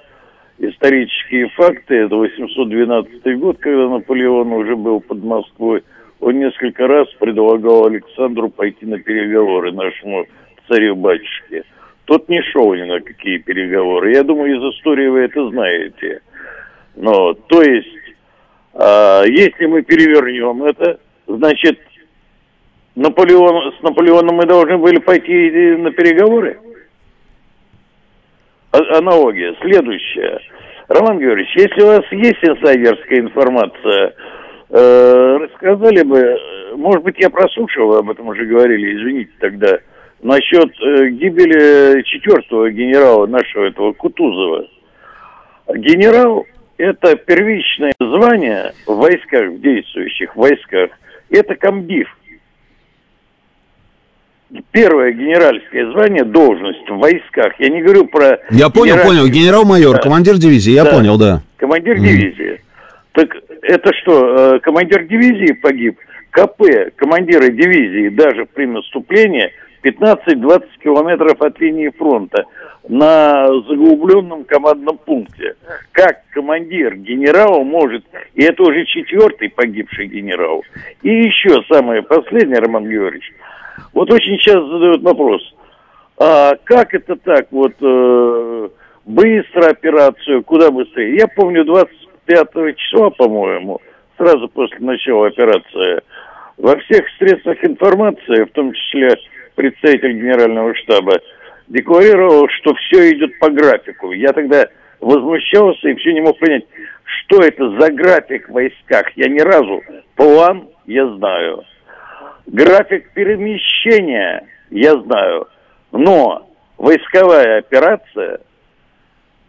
исторические 0.59 1.49
факты. 1.49 1.95
Это 1.95 2.15
812 2.15 3.39
год, 3.39 3.57
когда 3.59 3.89
Наполеон 3.89 4.51
уже 4.53 4.75
был 4.75 5.01
под 5.01 5.23
Москвой. 5.23 5.83
Он 6.19 6.39
несколько 6.39 6.87
раз 6.87 7.07
предлагал 7.19 7.85
Александру 7.85 8.49
пойти 8.49 8.85
на 8.85 8.97
переговоры 8.99 9.73
нашему 9.73 10.25
царю-батюшке. 10.69 11.63
Тот 12.05 12.29
не 12.29 12.41
шел 12.41 12.73
ни 12.73 12.83
на 12.83 13.01
какие 13.01 13.37
переговоры. 13.37 14.13
Я 14.13 14.23
думаю, 14.23 14.55
из 14.55 14.75
истории 14.75 15.07
вы 15.07 15.19
это 15.21 15.49
знаете. 15.49 16.21
Но, 16.95 17.33
то 17.33 17.61
есть, 17.61 17.87
а, 18.73 19.23
если 19.25 19.65
мы 19.65 19.81
перевернем 19.81 20.63
это, 20.63 20.99
значит, 21.27 21.79
Наполеон, 22.95 23.73
с 23.79 23.81
Наполеоном 23.81 24.35
мы 24.35 24.45
должны 24.45 24.77
были 24.77 24.99
пойти 24.99 25.75
на 25.77 25.91
переговоры? 25.91 26.59
А, 28.71 28.97
аналогия. 28.97 29.55
Следующая. 29.61 30.39
Роман 30.89 31.17
Георгиевич, 31.17 31.55
если 31.55 31.81
у 31.81 31.87
вас 31.87 32.03
есть 32.11 32.43
инсайдерская 32.43 33.19
информация, 33.19 34.13
э, 34.69 35.37
рассказали 35.37 36.03
бы, 36.03 36.37
может 36.75 37.03
быть, 37.03 37.15
я 37.17 37.29
прослушал, 37.29 37.95
об 37.95 38.11
этом 38.11 38.27
уже 38.27 38.45
говорили, 38.45 38.95
извините 38.95 39.31
тогда, 39.39 39.79
насчет 40.21 40.69
э, 40.81 41.09
гибели 41.09 42.03
четвертого 42.03 42.69
генерала 42.69 43.25
нашего 43.25 43.65
этого 43.65 43.93
Кутузова. 43.93 44.67
Генерал– 45.75 46.45
это 46.77 47.15
первичное 47.15 47.93
звание 47.99 48.73
в 48.85 48.95
войсках, 48.97 49.49
в 49.49 49.61
действующих 49.61 50.35
войсках. 50.35 50.91
Это 51.31 51.55
комдив– 51.55 52.07
первое 54.71 55.11
генеральское 55.11 55.91
звание, 55.91 56.23
должность 56.23 56.89
в 56.89 56.97
войсках. 56.97 57.53
Я 57.59 57.69
не 57.69 57.81
говорю 57.81 58.05
про... 58.05 58.39
Я 58.49 58.69
понял, 58.69 58.97
понял. 59.03 59.27
Генерал-майор, 59.27 59.95
да. 59.95 60.01
командир 60.01 60.37
дивизии, 60.37 60.71
я 60.71 60.83
да. 60.83 60.91
понял, 60.91 61.17
да. 61.17 61.41
Командир 61.57 61.97
mm. 61.97 61.99
дивизии. 61.99 62.61
Так 63.13 63.29
это 63.61 63.91
что, 64.01 64.55
э, 64.55 64.59
командир 64.59 65.05
дивизии 65.05 65.53
погиб? 65.53 65.97
КП, 66.31 66.63
командиры 66.95 67.51
дивизии, 67.51 68.09
даже 68.09 68.45
при 68.45 68.65
наступлении, 68.65 69.51
15-20 69.83 70.63
километров 70.83 71.41
от 71.41 71.59
линии 71.59 71.89
фронта 71.89 72.45
на 72.87 73.45
заглубленном 73.47 74.43
командном 74.45 74.97
пункте. 74.97 75.55
Как 75.91 76.23
командир 76.31 76.95
генерал 76.95 77.63
может, 77.63 78.03
и 78.33 78.43
это 78.43 78.63
уже 78.63 78.85
четвертый 78.85 79.49
погибший 79.49 80.07
генерал. 80.07 80.63
И 81.01 81.09
еще 81.09 81.61
самое 81.71 82.01
последнее, 82.01 82.59
Роман 82.59 82.89
Георгиевич, 82.89 83.31
вот 83.93 84.11
очень 84.11 84.37
часто 84.37 84.67
задают 84.67 85.01
вопрос, 85.01 85.41
а 86.17 86.55
как 86.63 86.93
это 86.93 87.15
так, 87.15 87.47
вот 87.51 87.73
э, 87.81 88.69
быстро 89.05 89.69
операцию, 89.69 90.43
куда 90.43 90.71
быстрее? 90.71 91.17
Я 91.17 91.27
помню 91.27 91.65
25 91.65 92.77
числа, 92.77 93.09
по-моему, 93.09 93.81
сразу 94.17 94.47
после 94.49 94.79
начала 94.79 95.27
операции, 95.27 96.01
во 96.57 96.77
всех 96.77 97.05
средствах 97.17 97.57
информации, 97.63 98.43
в 98.43 98.51
том 98.51 98.73
числе 98.73 99.09
представитель 99.55 100.13
генерального 100.13 100.75
штаба, 100.75 101.19
декларировал, 101.67 102.47
что 102.49 102.73
все 102.75 103.11
идет 103.11 103.37
по 103.39 103.49
графику. 103.49 104.11
Я 104.11 104.33
тогда 104.33 104.67
возмущался 104.99 105.89
и 105.89 105.95
все 105.95 106.13
не 106.13 106.21
мог 106.21 106.37
понять, 106.39 106.65
что 107.03 107.41
это 107.41 107.69
за 107.79 107.91
график 107.91 108.49
в 108.49 108.53
войсках. 108.53 109.05
Я 109.15 109.29
ни 109.29 109.39
разу 109.39 109.81
план 110.15 110.69
я 110.85 111.07
знаю. 111.15 111.63
График 112.47 113.11
перемещения 113.13 114.45
я 114.69 114.95
знаю. 115.01 115.47
Но 115.91 116.49
войсковая 116.77 117.59
операция 117.59 118.39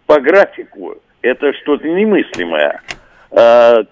по 0.07 0.21
графику 0.21 0.97
это 1.23 1.53
что-то 1.55 1.89
немыслимое. 1.89 2.81
А, 3.31 3.83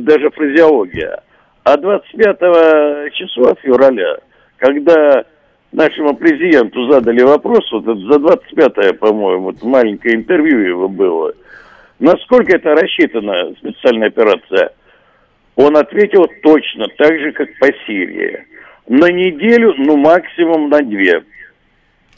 даже 0.00 0.30
фразеология. 0.30 1.22
А 1.64 1.76
25 1.76 3.12
числа 3.14 3.54
февраля, 3.62 4.16
когда 4.58 5.24
нашему 5.72 6.14
президенту 6.14 6.90
задали 6.90 7.22
вопрос, 7.22 7.70
вот 7.72 7.84
это 7.84 7.96
за 7.96 8.18
25-е, 8.18 8.94
по-моему, 8.94 9.44
вот 9.44 9.62
маленькое 9.62 10.16
интервью 10.16 10.58
его 10.58 10.88
было, 10.88 11.32
насколько 11.98 12.56
это 12.56 12.74
рассчитана 12.74 13.54
специальная 13.58 14.08
операция, 14.08 14.72
он 15.56 15.76
ответил 15.76 16.26
точно 16.42 16.86
так 16.96 17.18
же, 17.18 17.32
как 17.32 17.48
по 17.58 17.66
Сирии. 17.86 18.44
На 18.88 19.06
неделю, 19.10 19.74
ну 19.78 19.96
максимум 19.96 20.68
на 20.68 20.80
две. 20.82 21.22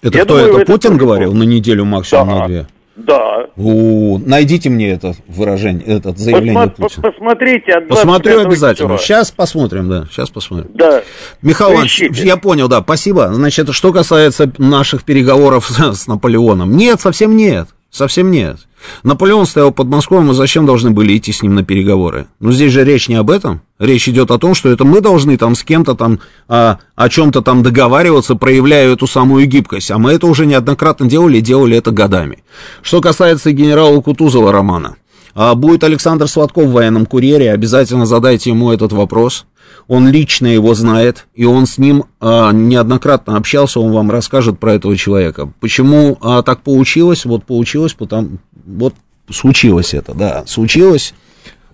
Это 0.03 0.19
Я 0.19 0.25
кто 0.25 0.37
думаю, 0.39 0.57
это? 0.59 0.73
Путин 0.73 0.97
говорил 0.97 1.33
на 1.35 1.45
неделю 1.45 1.85
максимум 1.85 2.29
да. 2.29 2.35
на 2.35 2.47
две? 2.47 2.67
Да. 2.97 3.47
У, 3.57 4.19
найдите 4.19 4.71
мне 4.71 4.93
это 4.93 5.15
выражение, 5.27 5.85
это 5.85 6.13
заявление 6.13 6.55
Посма- 6.67 6.77
Путина. 6.77 7.03
Посмотрите. 7.11 7.73
От 7.73 7.89
Посмотрю 7.89 8.41
обязательно. 8.43 8.91
Числа. 8.91 8.99
Сейчас 8.99 9.31
посмотрим, 9.33 9.89
да. 9.89 10.07
Сейчас 10.11 10.31
посмотрим. 10.31 10.71
Да. 10.75 11.03
Михаил 11.43 11.73
Иванович, 11.73 12.03
я 12.23 12.37
понял, 12.37 12.69
да, 12.69 12.83
спасибо. 12.83 13.33
Значит, 13.33 13.69
что 13.75 13.93
касается 13.93 14.53
наших 14.59 15.05
переговоров 15.05 15.67
с, 15.67 15.95
с 16.03 16.07
Наполеоном. 16.07 16.77
Нет, 16.77 17.01
совсем 17.01 17.37
нет. 17.37 17.69
Совсем 17.91 18.31
нет. 18.31 18.59
Наполеон 19.03 19.47
стоял 19.47 19.73
под 19.73 19.89
Москвой, 19.89 20.21
мы 20.23 20.35
зачем 20.35 20.67
должны 20.67 20.91
были 20.91 21.17
идти 21.17 21.33
с 21.33 21.43
ним 21.43 21.55
на 21.55 21.65
переговоры? 21.65 22.27
Но 22.41 22.53
здесь 22.53 22.73
же 22.73 22.85
речь 22.85 23.09
не 23.09 23.15
об 23.17 23.31
этом. 23.31 23.63
Речь 23.79 24.09
идет 24.09 24.31
о 24.31 24.39
том, 24.39 24.55
что 24.55 24.69
это 24.69 24.85
мы 24.85 25.01
должны 25.01 25.37
там 25.37 25.55
с 25.55 25.63
кем-то 25.63 25.95
там 25.95 26.21
а, 26.49 26.79
о 26.95 27.09
чем-то 27.09 27.43
там 27.43 27.63
договариваться, 27.63 28.35
проявляя 28.35 28.93
эту 28.93 29.07
самую 29.07 29.47
гибкость. 29.47 29.91
А 29.91 29.99
мы 29.99 30.13
это 30.13 30.27
уже 30.27 30.47
неоднократно 30.47 31.07
делали 31.07 31.39
и 31.39 31.43
делали 31.43 31.77
это 31.77 31.91
годами. 31.91 32.45
Что 32.83 33.01
касается 33.01 33.53
генерала 33.53 34.01
Кутузова 34.01 34.53
Романа. 34.53 34.97
А, 35.35 35.55
будет 35.55 35.83
Александр 35.85 36.29
Сладков 36.29 36.67
в 36.67 36.73
военном 36.73 37.07
курьере, 37.07 37.53
обязательно 37.53 38.07
задайте 38.07 38.51
ему 38.51 38.71
этот 38.71 38.93
вопрос 38.93 39.47
он 39.87 40.09
лично 40.09 40.47
его 40.47 40.75
знает, 40.75 41.27
и 41.35 41.45
он 41.45 41.67
с 41.67 41.79
ним 41.79 42.05
а, 42.21 42.53
неоднократно 42.53 43.37
общался, 43.37 43.81
он 43.81 43.93
вам 43.93 44.11
расскажет 44.11 44.59
про 44.59 44.75
этого 44.75 44.97
человека. 44.97 45.53
Почему 45.61 46.17
а, 46.21 46.43
так 46.43 46.63
получилось? 46.63 47.25
Вот 47.25 47.45
получилось, 47.45 47.93
потому, 47.93 48.39
вот 48.67 48.95
случилось 49.31 49.95
это, 49.95 50.15
да, 50.15 50.45
случилось. 50.47 51.15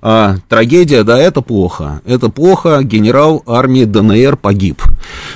А, 0.02 0.36
трагедия, 0.48 1.04
да, 1.04 1.18
это 1.18 1.42
плохо. 1.42 2.00
Это 2.06 2.30
плохо, 2.30 2.82
генерал 2.82 3.42
армии 3.46 3.84
ДНР 3.84 4.36
погиб. 4.36 4.82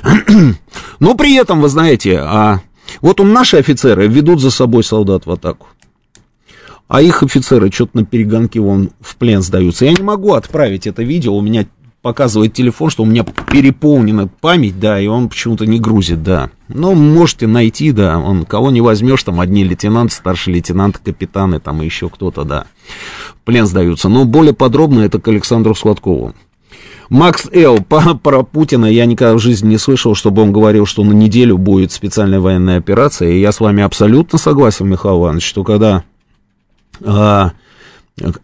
Но 1.01 1.15
при 1.15 1.35
этом, 1.35 1.61
вы 1.61 1.69
знаете, 1.69 2.19
а, 2.19 2.61
вот 3.01 3.21
у 3.21 3.25
наши 3.25 3.59
офицеры 3.59 4.07
ведут 4.07 4.41
за 4.41 4.51
собой 4.51 4.83
солдат 4.83 5.27
в 5.27 5.31
атаку. 5.31 5.67
А 6.89 7.03
их 7.03 7.23
офицеры 7.23 7.71
что-то 7.71 7.99
на 7.99 8.05
перегонке 8.05 8.61
вон 8.61 8.91
в 9.01 9.17
плен 9.17 9.43
сдаются. 9.43 9.85
Я 9.85 9.93
не 9.93 10.03
могу 10.03 10.35
отправить 10.35 10.87
это 10.87 11.03
видео, 11.03 11.35
у 11.35 11.43
меня 11.43 11.67
показывает 12.03 12.53
телефон, 12.53 12.91
что 12.91 13.03
у 13.03 13.07
меня 13.07 13.25
переполнена 13.25 14.29
память, 14.29 14.79
да, 14.79 15.01
и 15.01 15.07
он 15.07 15.31
почему-то 15.31 15.65
не 15.65 15.81
грузит, 15.81 16.23
да. 16.23 16.51
Но 16.69 16.95
можете 16.95 17.47
найти, 17.47 17.93
да, 17.93 18.19
он, 18.19 18.45
кого 18.45 18.71
не 18.71 18.81
возьмешь, 18.81 19.23
там 19.23 19.41
одни 19.41 19.65
лейтенанты, 19.65 20.15
старший 20.15 20.55
лейтенант, 20.55 20.99
капитаны, 20.99 21.61
там 21.61 21.83
еще 21.83 22.09
кто-то, 22.09 22.45
да, 22.45 22.67
плен 23.45 23.67
сдаются. 23.67 24.09
Но 24.09 24.25
более 24.25 24.55
подробно 24.55 25.01
это 25.01 25.21
к 25.21 25.29
Александру 25.29 25.75
Сладкову. 25.75 26.35
Макс 27.11 27.47
Эл, 27.53 27.83
по, 27.83 28.15
про 28.15 28.43
Путина 28.43 28.87
я 28.87 29.05
никогда 29.05 29.35
в 29.35 29.39
жизни 29.39 29.69
не 29.69 29.79
слышал, 29.79 30.15
чтобы 30.15 30.43
он 30.43 30.53
говорил, 30.53 30.87
что 30.87 31.05
на 31.05 31.13
неделю 31.13 31.59
будет 31.59 31.93
специальная 31.93 32.41
военная 32.41 32.79
операция. 32.79 33.31
И 33.31 33.41
я 33.41 33.53
с 33.53 33.61
вами 33.61 33.83
абсолютно 33.83 34.39
согласен, 34.39 34.89
Михаил 34.89 35.21
Иванович, 35.21 35.47
что 35.47 35.65
когда 35.65 36.03
а, 37.05 37.53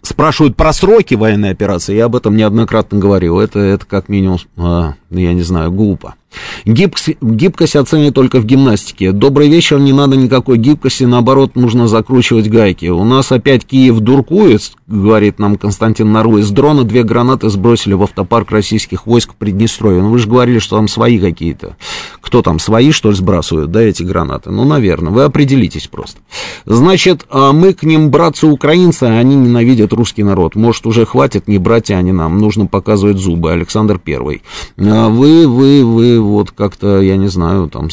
спрашивают 0.02 0.56
про 0.56 0.72
сроки 0.72 1.14
военной 1.14 1.50
операции, 1.50 1.96
я 1.96 2.06
об 2.06 2.16
этом 2.16 2.36
неоднократно 2.36 2.98
говорил. 2.98 3.40
Это, 3.40 3.58
это 3.60 3.86
как 3.86 4.08
минимум, 4.08 4.38
а, 4.56 4.94
я 5.10 5.32
не 5.32 5.42
знаю, 5.42 5.72
глупо. 5.72 6.14
Гибкость, 6.64 7.16
гибкость 7.20 7.76
оценят 7.76 8.14
только 8.14 8.40
в 8.40 8.44
гимнастике. 8.44 9.12
Добрый 9.12 9.48
вечер, 9.48 9.78
не 9.78 9.92
надо 9.92 10.16
никакой 10.16 10.58
гибкости, 10.58 11.04
наоборот, 11.04 11.56
нужно 11.56 11.88
закручивать 11.88 12.48
гайки. 12.48 12.86
У 12.86 13.04
нас 13.04 13.32
опять 13.32 13.64
Киев 13.64 13.98
дуркует, 14.00 14.72
говорит 14.86 15.38
нам 15.38 15.56
Константин 15.56 16.12
Нару. 16.12 16.38
Из 16.38 16.50
дрона 16.50 16.84
две 16.84 17.02
гранаты 17.02 17.48
сбросили 17.48 17.94
в 17.94 18.02
автопарк 18.02 18.50
российских 18.50 19.06
войск 19.06 19.32
в 19.32 19.36
Приднестровье. 19.36 20.02
Ну, 20.02 20.10
вы 20.10 20.18
же 20.18 20.28
говорили, 20.28 20.58
что 20.58 20.76
там 20.76 20.88
свои 20.88 21.18
какие-то. 21.18 21.76
Кто 22.20 22.42
там, 22.42 22.58
свои, 22.58 22.92
что 22.92 23.10
ли, 23.10 23.16
сбрасывают, 23.16 23.70
да, 23.70 23.82
эти 23.82 24.02
гранаты? 24.02 24.50
Ну, 24.50 24.64
наверное, 24.64 25.12
вы 25.12 25.22
определитесь 25.22 25.86
просто. 25.88 26.20
Значит, 26.66 27.26
а 27.30 27.52
мы 27.52 27.72
к 27.72 27.82
ним 27.82 28.10
братцы-украинцы, 28.10 29.04
а 29.04 29.18
они 29.18 29.34
ненавидят 29.34 29.92
русский 29.92 30.22
народ. 30.22 30.54
Может, 30.54 30.86
уже 30.86 31.06
хватит, 31.06 31.48
не 31.48 31.58
братья 31.58 31.96
они 31.96 32.12
нам, 32.12 32.38
нужно 32.38 32.66
показывать 32.66 33.18
зубы. 33.18 33.50
Александр 33.52 33.98
Первый. 33.98 34.42
А 34.78 35.08
вы, 35.08 35.48
вы, 35.48 35.84
вы 35.84 36.19
вот 36.20 36.50
как-то, 36.50 37.00
я 37.00 37.16
не 37.16 37.28
знаю, 37.28 37.68
там, 37.68 37.88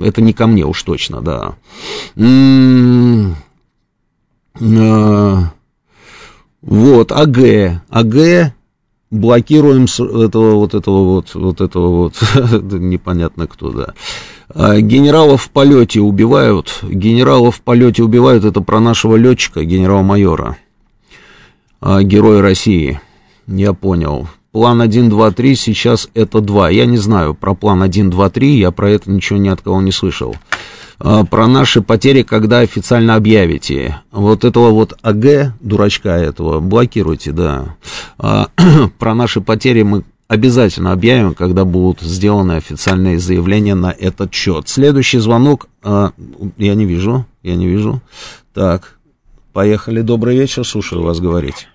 это 0.00 0.20
не 0.20 0.32
ко 0.32 0.46
мне 0.46 0.64
уж 0.64 0.82
точно, 0.82 1.20
да. 1.20 1.54
А, 4.60 5.52
вот, 6.62 7.12
АГ, 7.12 7.38
АГ, 7.88 8.52
блокируем 9.10 9.84
этого 9.84 10.54
вот 10.56 10.74
этого 10.74 11.04
вот, 11.04 11.34
вот 11.34 11.60
этого 11.60 11.88
вот, 11.88 12.14
непонятно 12.72 13.46
кто, 13.46 13.70
да. 13.70 13.94
А, 14.48 14.80
генералов 14.80 15.42
в 15.44 15.50
полете 15.50 16.00
убивают, 16.00 16.80
генералов 16.82 17.56
в 17.56 17.60
полете 17.60 18.02
убивают, 18.02 18.44
это 18.44 18.60
про 18.60 18.80
нашего 18.80 19.16
летчика, 19.16 19.64
генерал-майора, 19.64 20.56
а, 21.80 22.02
герой 22.02 22.40
России, 22.40 23.00
я 23.46 23.72
понял 23.72 24.28
план 24.52 24.80
1, 24.80 25.08
2, 25.08 25.30
3 25.30 25.54
сейчас 25.56 26.08
это 26.14 26.40
2. 26.40 26.70
Я 26.70 26.86
не 26.86 26.96
знаю 26.96 27.34
про 27.34 27.54
план 27.54 27.82
1, 27.82 28.10
2, 28.10 28.30
3, 28.30 28.58
я 28.58 28.70
про 28.70 28.90
это 28.90 29.10
ничего 29.10 29.38
ни 29.38 29.48
от 29.48 29.60
кого 29.60 29.80
не 29.80 29.92
слышал. 29.92 30.36
А, 30.98 31.24
про 31.24 31.46
наши 31.46 31.80
потери, 31.80 32.22
когда 32.22 32.60
официально 32.60 33.14
объявите. 33.14 34.00
Вот 34.10 34.44
этого 34.44 34.70
вот 34.70 34.94
АГ, 35.02 35.54
дурачка 35.60 36.10
этого, 36.10 36.60
блокируйте, 36.60 37.32
да. 37.32 37.76
А, 38.18 38.48
про 38.98 39.14
наши 39.14 39.40
потери 39.40 39.82
мы 39.82 40.04
обязательно 40.26 40.92
объявим, 40.92 41.34
когда 41.34 41.64
будут 41.64 42.00
сделаны 42.00 42.52
официальные 42.52 43.18
заявления 43.18 43.74
на 43.74 43.90
этот 43.90 44.34
счет. 44.34 44.68
Следующий 44.68 45.18
звонок, 45.18 45.68
а, 45.82 46.12
я 46.56 46.74
не 46.74 46.84
вижу, 46.84 47.26
я 47.42 47.54
не 47.54 47.66
вижу. 47.66 48.00
Так, 48.52 48.98
поехали, 49.52 50.00
добрый 50.00 50.36
вечер, 50.36 50.66
слушаю 50.66 51.02
вас 51.02 51.20
говорить. 51.20 51.68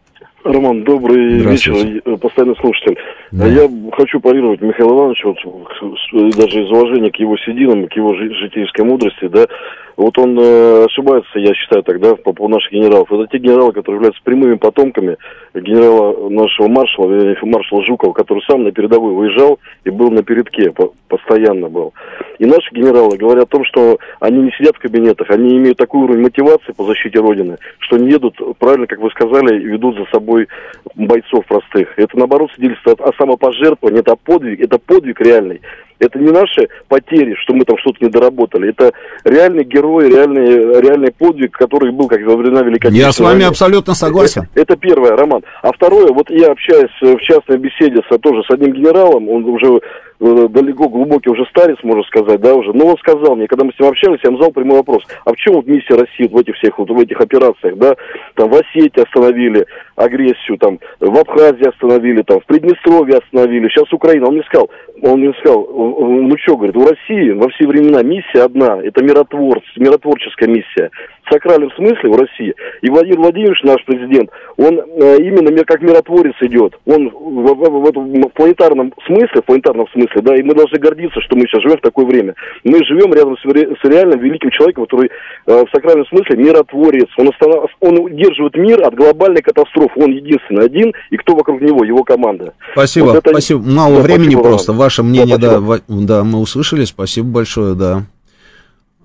Роман, 0.43 0.83
добрый 0.83 1.39
вечер, 1.39 1.73
э, 2.05 2.17
постоянный 2.17 2.55
слушатель. 2.57 2.97
Да. 3.31 3.47
Я 3.47 3.69
хочу 3.93 4.19
парировать 4.19 4.61
Михаила 4.61 4.93
Ивановича, 4.93 5.29
вот, 5.29 6.35
даже 6.35 6.63
из 6.63 6.71
уважения 6.71 7.11
к 7.11 7.15
его 7.17 7.37
сединам, 7.37 7.87
к 7.87 7.93
его 7.93 8.13
житейской 8.13 8.83
мудрости, 8.83 9.27
да, 9.27 9.47
вот 9.95 10.17
он 10.17 10.37
э, 10.39 10.85
ошибается, 10.85 11.39
я 11.39 11.53
считаю 11.53 11.83
тогда, 11.83 12.15
по 12.15 12.33
поводу 12.33 12.55
наших 12.55 12.71
генералов. 12.71 13.11
Это 13.11 13.27
те 13.27 13.37
генералы, 13.37 13.73
которые 13.73 13.97
являются 13.97 14.23
прямыми 14.23 14.55
потомками 14.55 15.17
генерала 15.53 16.29
нашего 16.29 16.67
маршала, 16.67 17.07
маршала 17.43 17.83
Жукова, 17.83 18.13
который 18.13 18.43
сам 18.49 18.63
на 18.63 18.71
передовую 18.71 19.15
выезжал 19.15 19.59
и 19.83 19.89
был 19.89 20.09
на 20.09 20.23
передке, 20.23 20.71
по, 20.71 20.93
постоянно 21.07 21.69
был. 21.69 21.93
И 22.39 22.45
наши 22.45 22.73
генералы 22.73 23.17
говорят 23.17 23.45
о 23.45 23.57
том, 23.57 23.65
что 23.65 23.99
они 24.19 24.41
не 24.41 24.51
сидят 24.51 24.75
в 24.75 24.79
кабинетах, 24.79 25.29
они 25.29 25.57
имеют 25.57 25.77
такой 25.77 26.01
уровень 26.01 26.23
мотивации 26.23 26.71
по 26.73 26.85
защите 26.85 27.19
Родины, 27.19 27.57
что 27.79 27.97
они 27.97 28.09
едут, 28.09 28.35
правильно, 28.57 28.87
как 28.87 28.99
вы 28.99 29.09
сказали, 29.11 29.59
ведут 29.59 29.95
за 29.97 30.05
собой 30.05 30.47
бойцов 30.95 31.45
простых. 31.45 31.93
Это, 31.97 32.17
наоборот, 32.17 32.51
свидетельствует 32.55 32.99
о 33.01 33.11
самопожертвовании, 33.17 34.01
это 34.01 34.15
подвиг, 34.15 34.59
это 34.59 34.79
подвиг 34.79 35.21
реальный. 35.21 35.61
Это 35.99 36.19
не 36.19 36.31
наши 36.31 36.69
потери, 36.87 37.35
что 37.41 37.53
мы 37.53 37.65
там 37.65 37.77
что-то 37.77 38.03
не 38.03 38.09
доработали. 38.09 38.69
Это 38.69 38.93
реальный 39.23 39.63
герой, 39.63 40.09
реальный, 40.09 40.81
реальный 40.81 41.11
подвиг, 41.11 41.51
который 41.51 41.91
был 41.91 42.07
как 42.07 42.21
во 42.23 42.35
времена 42.35 42.61
Великой 42.61 42.91
Я 42.91 43.11
с 43.11 43.19
вами 43.19 43.45
абсолютно 43.45 43.93
согласен. 43.93 44.43
Это, 44.53 44.73
это 44.73 44.75
первое, 44.77 45.15
Роман. 45.15 45.43
А 45.61 45.71
второе, 45.71 46.07
вот 46.07 46.29
я 46.29 46.51
общаюсь 46.51 46.91
в 47.01 47.17
частной 47.19 47.57
беседе 47.57 48.01
с, 48.09 48.17
тоже 48.19 48.43
с 48.43 48.51
одним 48.51 48.73
генералом, 48.73 49.29
он 49.29 49.45
уже 49.45 49.67
Э, 49.73 49.79
далеко, 50.19 50.89
глубокий 50.89 51.29
уже 51.29 51.45
старец, 51.45 51.77
можно 51.83 52.03
сказать, 52.03 52.39
да, 52.41 52.55
уже. 52.55 52.73
Но 52.73 52.87
он 52.87 52.97
сказал 52.97 53.35
мне, 53.35 53.47
когда 53.47 53.65
мы 53.65 53.73
с 53.73 53.79
ним 53.79 53.89
общались, 53.89 54.19
я 54.23 54.29
ему 54.29 54.37
задал 54.37 54.53
прямой 54.53 54.77
вопрос, 54.77 55.03
а 55.25 55.33
в 55.33 55.35
чем 55.37 55.55
вот 55.55 55.67
миссия 55.67 55.95
России 55.95 56.27
в 56.27 56.37
этих 56.37 56.55
всех, 56.55 56.77
вот 56.77 56.89
в 56.89 56.99
этих 56.99 57.19
операциях, 57.19 57.77
да, 57.77 57.95
там 58.35 58.49
в 58.49 58.53
Осетии 58.55 59.01
остановили 59.01 59.65
агрессию, 59.95 60.57
там 60.57 60.79
в 60.99 61.17
Абхазии 61.17 61.67
остановили, 61.67 62.21
там 62.21 62.39
в 62.39 62.45
Приднестровье 62.45 63.17
остановили, 63.17 63.67
сейчас 63.67 63.91
Украина. 63.93 64.27
Он 64.27 64.35
мне 64.35 64.43
сказал, 64.43 64.69
он 65.01 65.19
мне 65.19 65.33
сказал, 65.39 65.67
ну 65.67 66.35
что, 66.37 66.57
говорит, 66.57 66.77
у 66.77 66.87
России 66.87 67.31
во 67.31 67.49
все 67.49 67.67
времена 67.67 68.01
миссия 68.03 68.43
одна, 68.43 68.81
это 68.81 69.03
миротворц, 69.03 69.63
миротворческая 69.75 70.49
миссия. 70.49 70.89
В 71.23 71.33
сакральном 71.33 71.71
смысле 71.71 72.09
в 72.09 72.15
России. 72.15 72.53
И 72.81 72.89
Владимир 72.89 73.19
Владимирович, 73.19 73.63
наш 73.63 73.83
президент, 73.85 74.29
он 74.57 74.79
э, 74.79 75.17
именно 75.19 75.63
как 75.63 75.81
миротворец 75.81 76.35
идет. 76.41 76.77
Он 76.85 77.09
в, 77.09 77.43
в, 77.43 77.55
в, 77.55 77.91
в, 77.91 78.27
в 78.27 78.33
планетарном 78.33 78.93
смысле, 79.05 79.41
в 79.41 79.45
планетарном 79.45 79.87
смысле, 79.93 80.21
да, 80.21 80.35
и 80.35 80.43
мы 80.43 80.53
должны 80.53 80.77
гордиться, 80.79 81.21
что 81.21 81.35
мы 81.35 81.43
сейчас 81.43 81.61
живем 81.61 81.77
в 81.77 81.81
такое 81.81 82.05
время. 82.05 82.35
Мы 82.63 82.83
живем 82.85 83.13
рядом 83.13 83.37
с, 83.37 83.41
с 83.41 83.83
реальным 83.89 84.19
великим 84.19 84.49
человеком, 84.51 84.85
который 84.85 85.09
э, 85.47 85.63
в 85.65 85.69
сакральном 85.73 86.05
смысле 86.07 86.37
миротворец. 86.37 87.07
Он, 87.17 87.29
останов, 87.29 87.71
он 87.79 87.99
удерживает 87.99 88.55
мир 88.55 88.85
от 88.85 88.95
глобальной 88.95 89.41
катастрофы. 89.41 89.93
Он 89.95 90.11
единственный 90.11 90.65
один, 90.65 90.93
и 91.09 91.17
кто 91.17 91.35
вокруг 91.35 91.61
него, 91.61 91.83
его 91.83 92.03
команда. 92.03 92.53
Спасибо, 92.73 93.05
вот 93.05 93.15
это... 93.17 93.29
спасибо. 93.29 93.61
Мало 93.61 93.97
да, 93.97 94.01
времени 94.01 94.31
спасибо, 94.31 94.43
просто. 94.43 94.71
Вам. 94.71 94.79
Ваше 94.79 95.03
мнение, 95.03 95.37
да, 95.37 95.59
да, 95.59 95.79
да, 95.87 96.23
мы 96.23 96.39
услышали. 96.39 96.83
Спасибо 96.83 97.27
большое, 97.27 97.75
да. 97.75 98.03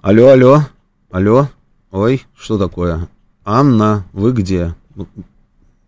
Алло, 0.02 0.28
алло, 0.28 0.58
алло. 1.10 1.46
Ой, 1.90 2.20
что 2.38 2.58
такое? 2.58 3.08
Анна, 3.46 4.04
вы 4.12 4.32
где? 4.32 4.74
Ну, 4.94 5.06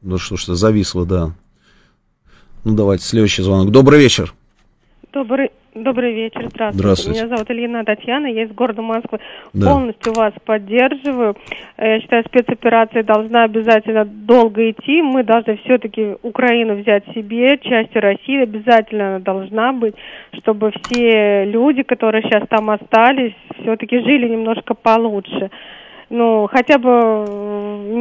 ну 0.01 0.17
что 0.17 0.37
ж, 0.37 0.47
зависло, 0.47 1.05
да. 1.05 1.33
Ну, 2.65 2.75
давайте, 2.75 3.05
следующий 3.05 3.43
звонок. 3.43 3.71
Добрый 3.71 4.01
вечер. 4.01 4.33
Добрый, 5.13 5.51
добрый 5.75 6.15
вечер, 6.15 6.49
здравствуйте. 6.49 6.79
Здравствуйте. 6.79 7.21
Меня 7.21 7.29
зовут 7.29 7.51
Ильина 7.51 7.85
Татьяна, 7.85 8.27
я 8.29 8.45
из 8.45 8.53
города 8.53 8.81
Москвы. 8.81 9.19
Да. 9.53 9.73
Полностью 9.73 10.15
вас 10.15 10.33
поддерживаю. 10.47 11.37
Э, 11.77 11.97
я 11.97 12.01
считаю, 12.01 12.25
спецоперация 12.25 13.03
должна 13.03 13.45
обязательно 13.45 14.07
долго 14.07 14.71
идти. 14.71 15.03
Мы 15.03 15.23
должны 15.23 15.59
все-таки 15.65 16.17
Украину 16.23 16.77
взять 16.77 17.05
себе, 17.13 17.59
частью 17.59 18.01
России 18.01 18.43
обязательно 18.43 19.21
должна 19.21 19.75
быть, 19.75 19.97
чтобы 20.39 20.73
все 20.83 21.45
люди, 21.45 21.83
которые 21.83 22.23
сейчас 22.23 22.49
там 22.49 22.71
остались, 22.71 23.35
все-таки 23.61 23.99
жили 23.99 24.31
немножко 24.31 24.73
получше 24.73 25.51
ну, 26.11 26.49
хотя 26.53 26.79
бы 26.79 27.25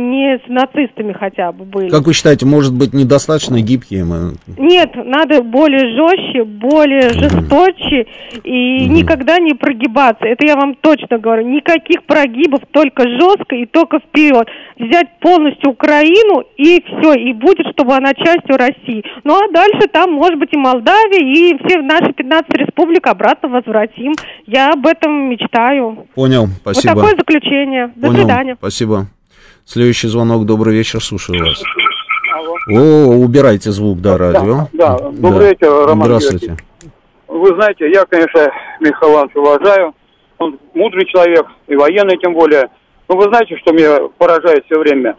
не 0.09 0.39
с 0.39 0.47
нацистами 0.47 1.13
хотя 1.13 1.51
бы 1.51 1.63
были. 1.63 1.89
Как 1.89 2.05
вы 2.05 2.13
считаете, 2.13 2.45
может 2.45 2.73
быть, 2.73 2.93
недостаточно 2.93 3.61
гибкие 3.61 4.03
мы? 4.03 4.33
Нет, 4.57 4.91
надо 4.95 5.43
более 5.43 5.95
жестче, 5.95 6.43
более 6.43 7.09
жесточе 7.09 8.07
и 8.43 8.87
никогда 8.89 9.37
не 9.37 9.53
прогибаться. 9.53 10.25
Это 10.25 10.45
я 10.45 10.55
вам 10.55 10.75
точно 10.75 11.19
говорю. 11.19 11.47
Никаких 11.47 12.03
прогибов, 12.03 12.61
только 12.71 13.03
жестко 13.07 13.55
и 13.55 13.65
только 13.67 13.99
вперед. 13.99 14.47
Взять 14.77 15.19
полностью 15.19 15.71
Украину 15.71 16.43
и 16.57 16.83
все, 16.83 17.13
и 17.13 17.33
будет, 17.33 17.67
чтобы 17.73 17.95
она 17.95 18.13
частью 18.13 18.57
России. 18.57 19.03
Ну, 19.23 19.35
а 19.35 19.51
дальше 19.51 19.87
там, 19.91 20.13
может 20.13 20.39
быть, 20.39 20.49
и 20.53 20.57
Молдавия, 20.57 21.19
и 21.19 21.57
все 21.63 21.81
наши 21.81 22.11
15 22.13 22.49
республик 22.53 23.05
обратно 23.05 23.49
возвратим. 23.49 24.13
Я 24.47 24.71
об 24.71 24.87
этом 24.87 25.29
мечтаю. 25.29 26.07
Понял, 26.15 26.47
спасибо. 26.47 26.93
Вот 26.93 27.01
такое 27.01 27.17
заключение. 27.17 27.91
До 27.99 28.07
Понял. 28.07 28.19
свидания. 28.19 28.55
Спасибо. 28.57 29.07
Следующий 29.65 30.07
звонок. 30.07 30.45
Добрый 30.45 30.73
вечер, 30.73 31.03
слушаю 31.03 31.43
вас. 31.43 31.61
Алло. 32.33 32.55
О, 32.69 33.17
убирайте 33.17 33.71
звук, 33.71 33.99
да, 33.99 34.17
радио. 34.17 34.69
Да, 34.71 34.97
да. 34.97 35.09
добрый 35.09 35.39
да. 35.39 35.49
вечер, 35.49 35.85
Роман 35.85 36.05
Здравствуйте. 36.05 36.45
Георгиевич. 36.45 36.65
Вы 37.27 37.47
знаете, 37.55 37.91
я, 37.91 38.05
конечно, 38.05 38.51
Михаила 38.79 39.13
Ивановича 39.15 39.39
уважаю. 39.41 39.95
Он 40.37 40.57
мудрый 40.73 41.05
человек, 41.07 41.45
и 41.67 41.75
военный 41.75 42.17
тем 42.17 42.33
более. 42.33 42.69
Но 43.09 43.17
вы 43.17 43.23
знаете, 43.23 43.57
что 43.57 43.73
меня 43.73 43.97
поражает 44.17 44.63
все 44.65 44.79
время? 44.79 45.17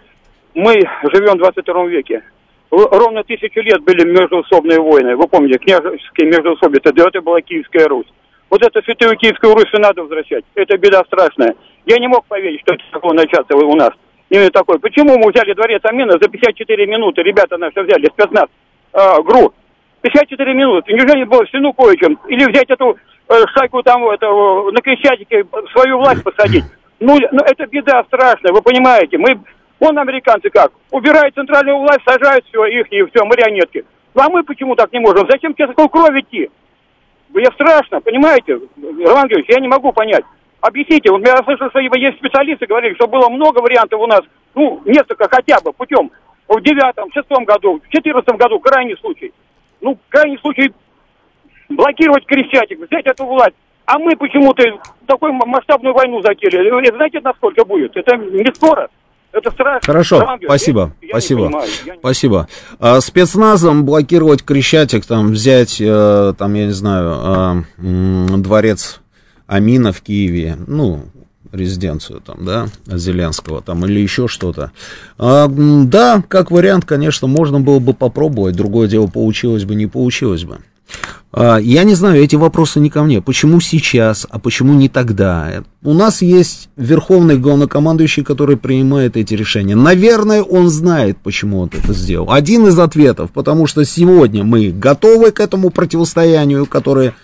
Мы 0.54 0.72
живем 1.12 1.34
в 1.34 1.38
21 1.38 1.88
веке. 1.88 2.22
Ровно 2.70 3.22
тысячу 3.24 3.60
лет 3.60 3.82
были 3.82 4.08
междуусобные 4.08 4.80
войны. 4.80 5.16
Вы 5.16 5.28
помните, 5.28 5.58
княжеские 5.58 6.28
междуусобицы, 6.28 6.94
да 6.94 7.08
это 7.08 7.20
была 7.20 7.42
Киевская 7.42 7.88
Русь. 7.88 8.06
Вот 8.50 8.62
эту 8.62 8.82
святую 8.82 9.16
Киевскую 9.16 9.54
Русь 9.54 9.72
надо 9.72 10.02
возвращать. 10.02 10.44
Это 10.56 10.76
беда 10.76 11.02
страшная. 11.06 11.54
Я 11.86 11.98
не 11.98 12.08
мог 12.08 12.26
поверить, 12.26 12.60
что 12.62 12.74
это 12.74 12.82
такое 12.92 13.12
начаться 13.12 13.56
у 13.56 13.76
нас. 13.76 13.90
Именно 14.28 14.50
такой. 14.50 14.78
Почему 14.80 15.16
мы 15.18 15.30
взяли 15.30 15.54
дворец 15.54 15.80
Амина 15.84 16.12
за 16.20 16.28
54 16.28 16.86
минуты? 16.86 17.22
Ребята 17.22 17.56
наши 17.56 17.80
взяли, 17.80 18.06
спецназ, 18.06 18.46
э, 18.92 19.22
ГРУ. 19.22 19.54
54 20.02 20.54
минуты. 20.54 20.92
Неужели 20.92 21.24
было 21.24 21.44
в 21.44 21.50
Синуковичем? 21.50 22.18
Или 22.28 22.50
взять 22.50 22.70
эту 22.70 22.96
э, 23.28 23.34
шайку 23.54 23.82
там, 23.82 24.08
это, 24.08 24.26
э, 24.26 24.70
на 24.72 24.80
Крещатике 24.80 25.44
свою 25.72 25.98
власть 25.98 26.22
посадить? 26.22 26.64
Ну, 26.98 27.18
ну, 27.32 27.40
это 27.44 27.66
беда 27.66 28.04
страшная, 28.04 28.52
вы 28.52 28.62
понимаете. 28.62 29.18
Мы, 29.18 29.40
вон 29.78 29.98
американцы 29.98 30.50
как, 30.50 30.72
убирают 30.90 31.34
центральную 31.34 31.78
власть, 31.78 32.02
сажают 32.04 32.44
все, 32.46 32.64
их, 32.66 32.86
и 32.90 33.02
все, 33.04 33.24
марионетки. 33.24 33.84
Ну, 34.14 34.22
а 34.22 34.28
мы 34.28 34.42
почему 34.42 34.74
так 34.74 34.92
не 34.92 35.00
можем? 35.00 35.26
Зачем 35.30 35.54
тебе 35.54 35.68
такую 35.68 35.88
кровь 35.88 36.20
идти? 36.20 36.50
Мне 37.32 37.46
страшно, 37.52 38.00
понимаете? 38.00 38.60
Роман 38.76 39.28
Георгиевич, 39.28 39.50
я 39.50 39.60
не 39.60 39.68
могу 39.68 39.92
понять. 39.92 40.24
Объясните, 40.60 41.10
вот 41.10 41.26
я 41.26 41.36
слышал, 41.38 41.70
что 41.70 41.78
есть 41.78 42.18
специалисты, 42.18 42.66
говорили, 42.66 42.94
что 42.94 43.06
было 43.06 43.28
много 43.28 43.60
вариантов 43.60 44.00
у 44.00 44.06
нас, 44.06 44.20
ну, 44.54 44.82
несколько 44.84 45.28
хотя 45.28 45.60
бы 45.60 45.72
путем 45.72 46.10
в 46.48 46.60
девятом, 46.60 47.10
шестом 47.12 47.44
году, 47.44 47.80
в 47.80 47.88
четырнадцатом 47.88 48.36
году, 48.36 48.58
крайний 48.58 48.96
случай. 48.96 49.32
Ну, 49.80 49.96
крайний 50.08 50.38
случай 50.38 50.72
блокировать 51.68 52.26
Крещатик, 52.26 52.80
взять 52.80 53.06
эту 53.06 53.24
власть. 53.24 53.54
А 53.86 53.98
мы 53.98 54.16
почему-то 54.16 54.62
такую 55.06 55.32
масштабную 55.32 55.94
войну 55.94 56.20
затеяли. 56.22 56.94
Знаете, 56.94 57.20
насколько 57.22 57.64
будет? 57.64 57.96
Это 57.96 58.16
не 58.16 58.52
скоро. 58.54 58.88
Это 59.32 59.50
страшно. 59.50 59.80
Хорошо, 59.86 60.28
Ангел, 60.28 60.48
спасибо, 60.48 60.92
я, 61.00 61.08
спасибо, 61.10 61.40
я 61.42 61.46
понимаю, 61.46 61.70
я 61.86 61.94
спасибо. 61.98 62.48
А, 62.78 63.00
спецназом 63.00 63.84
блокировать 63.84 64.42
Крещатик, 64.42 65.06
там 65.06 65.30
взять, 65.32 65.80
э, 65.80 66.34
там, 66.36 66.54
я 66.54 66.66
не 66.66 66.72
знаю, 66.72 67.64
э, 67.78 68.36
дворец 68.38 69.00
Амина 69.46 69.92
в 69.92 70.00
Киеве, 70.00 70.56
ну, 70.66 71.04
резиденцию 71.52 72.20
там, 72.20 72.44
да, 72.44 72.68
Зеленского 72.86 73.62
там 73.62 73.84
или 73.86 74.00
еще 74.00 74.28
что-то. 74.28 74.72
А, 75.18 75.48
да, 75.48 76.22
как 76.28 76.50
вариант, 76.50 76.84
конечно, 76.84 77.28
можно 77.28 77.60
было 77.60 77.78
бы 77.78 77.94
попробовать. 77.94 78.56
Другое 78.56 78.88
дело, 78.88 79.06
получилось 79.06 79.64
бы, 79.64 79.74
не 79.74 79.86
получилось 79.86 80.44
бы. 80.44 80.58
А, 81.32 81.58
я 81.58 81.84
не 81.84 81.94
знаю, 81.94 82.22
эти 82.22 82.36
вопросы 82.36 82.80
не 82.80 82.90
ко 82.90 83.02
мне. 83.02 83.22
Почему 83.22 83.60
сейчас, 83.60 84.26
а 84.28 84.38
почему 84.38 84.74
не 84.74 84.88
тогда? 84.88 85.62
У 85.82 85.94
нас 85.94 86.22
есть 86.22 86.68
верховный 86.76 87.38
главнокомандующий, 87.38 88.24
который 88.24 88.56
принимает 88.56 89.16
эти 89.16 89.34
решения. 89.34 89.76
Наверное, 89.76 90.42
он 90.42 90.68
знает, 90.70 91.18
почему 91.22 91.60
он 91.60 91.70
это 91.72 91.92
сделал. 91.92 92.32
Один 92.32 92.66
из 92.66 92.78
ответов, 92.78 93.30
потому 93.32 93.66
что 93.66 93.84
сегодня 93.84 94.42
мы 94.42 94.70
готовы 94.70 95.30
к 95.30 95.40
этому 95.40 95.70
противостоянию, 95.70 96.66
которое 96.66 97.14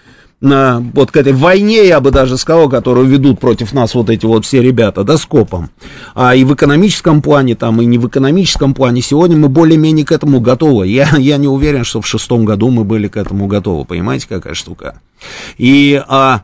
на, 0.40 0.80
вот 0.92 1.10
к 1.10 1.16
этой 1.16 1.32
войне, 1.32 1.86
я 1.86 2.00
бы 2.00 2.10
даже 2.10 2.36
сказал, 2.36 2.68
которую 2.68 3.06
ведут 3.06 3.40
против 3.40 3.72
нас 3.72 3.94
вот 3.94 4.10
эти 4.10 4.26
вот 4.26 4.44
все 4.44 4.60
ребята, 4.60 5.02
да, 5.02 5.16
скопом. 5.16 5.70
А 6.14 6.34
и 6.34 6.44
в 6.44 6.54
экономическом 6.54 7.22
плане, 7.22 7.54
там, 7.54 7.80
и 7.80 7.86
не 7.86 7.98
в 7.98 8.06
экономическом 8.06 8.74
плане, 8.74 9.00
сегодня 9.00 9.36
мы 9.36 9.48
более-менее 9.48 10.04
к 10.04 10.12
этому 10.12 10.40
готовы. 10.40 10.88
Я, 10.88 11.08
я 11.18 11.38
не 11.38 11.48
уверен, 11.48 11.84
что 11.84 12.00
в 12.00 12.06
шестом 12.06 12.44
году 12.44 12.70
мы 12.70 12.84
были 12.84 13.08
к 13.08 13.16
этому 13.16 13.46
готовы, 13.46 13.84
понимаете, 13.84 14.26
какая 14.28 14.54
штука. 14.54 15.00
И 15.56 16.02
а, 16.06 16.42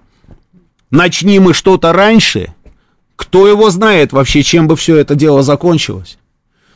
начни 0.91 1.39
мы 1.39 1.53
что-то 1.53 1.93
раньше, 1.93 2.55
кто 3.17 3.47
его 3.47 3.71
знает 3.71 4.13
вообще, 4.13 4.43
чем 4.43 4.69
бы 4.69 4.77
все 4.77 4.97
это 4.97 5.15
дело 5.15 5.43
закончилось. 5.43 6.19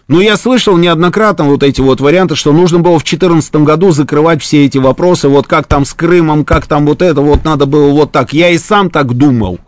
Ну, 0.08 0.20
я 0.20 0.36
слышал 0.36 0.76
неоднократно 0.76 1.46
вот 1.46 1.64
эти 1.64 1.80
вот 1.80 2.00
варианты, 2.00 2.36
что 2.36 2.52
нужно 2.52 2.78
было 2.78 2.98
в 2.98 3.02
2014 3.02 3.56
году 3.56 3.90
закрывать 3.90 4.40
все 4.40 4.64
эти 4.64 4.78
вопросы, 4.78 5.28
вот 5.28 5.48
как 5.48 5.66
там 5.66 5.84
с 5.84 5.94
Крымом, 5.94 6.44
как 6.44 6.66
там 6.66 6.86
вот 6.86 7.02
это, 7.02 7.20
вот 7.20 7.44
надо 7.44 7.66
было 7.66 7.90
вот 7.90 8.12
так. 8.12 8.32
Я 8.32 8.50
и 8.50 8.58
сам 8.58 8.88
так 8.88 9.14
думал. 9.14 9.58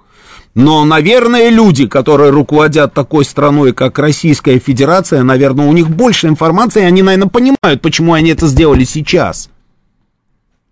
Но, 0.54 0.84
наверное, 0.84 1.50
люди, 1.50 1.88
которые 1.88 2.30
руководят 2.30 2.94
такой 2.94 3.24
страной, 3.24 3.72
как 3.72 3.98
Российская 3.98 4.58
Федерация, 4.60 5.24
наверное, 5.24 5.66
у 5.66 5.72
них 5.72 5.90
больше 5.90 6.28
информации, 6.28 6.82
и 6.82 6.86
они, 6.86 7.02
наверное, 7.02 7.28
понимают, 7.28 7.82
почему 7.82 8.12
они 8.12 8.30
это 8.30 8.46
сделали 8.46 8.84
сейчас. 8.84 9.50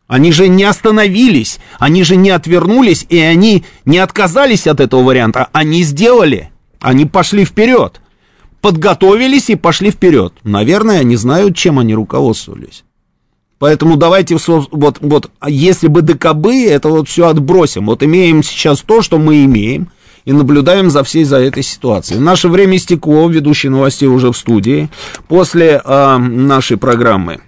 Они 0.06 0.30
же 0.30 0.46
не 0.46 0.62
остановились, 0.62 1.58
они 1.80 2.04
же 2.04 2.14
не 2.14 2.30
отвернулись, 2.30 3.04
и 3.08 3.18
они 3.18 3.64
не 3.84 3.98
отказались 3.98 4.68
от 4.68 4.78
этого 4.78 5.02
варианта, 5.02 5.48
они 5.52 5.82
сделали, 5.82 6.50
они 6.80 7.04
пошли 7.04 7.44
вперед 7.44 8.00
подготовились 8.66 9.48
и 9.48 9.54
пошли 9.54 9.92
вперед. 9.92 10.32
Наверное, 10.42 10.98
они 10.98 11.14
знают, 11.14 11.54
чем 11.54 11.78
они 11.78 11.94
руководствовались. 11.94 12.82
Поэтому 13.60 13.96
давайте, 13.96 14.36
вот, 14.72 14.98
вот, 15.00 15.30
если 15.46 15.86
бы 15.86 16.02
ДКБ, 16.02 16.48
это 16.66 16.88
вот 16.88 17.08
все 17.08 17.28
отбросим. 17.28 17.86
Вот 17.86 18.02
имеем 18.02 18.42
сейчас 18.42 18.80
то, 18.80 19.02
что 19.02 19.18
мы 19.18 19.44
имеем, 19.44 19.90
и 20.24 20.32
наблюдаем 20.32 20.90
за 20.90 21.04
всей 21.04 21.22
за 21.22 21.36
этой 21.36 21.62
ситуацией. 21.62 22.18
Наше 22.18 22.48
время 22.48 22.76
истекло, 22.76 23.28
ведущий 23.28 23.68
новостей 23.68 24.08
уже 24.08 24.32
в 24.32 24.36
студии. 24.36 24.90
После 25.28 25.80
э, 25.84 26.16
нашей 26.16 26.76
программы 26.76 27.42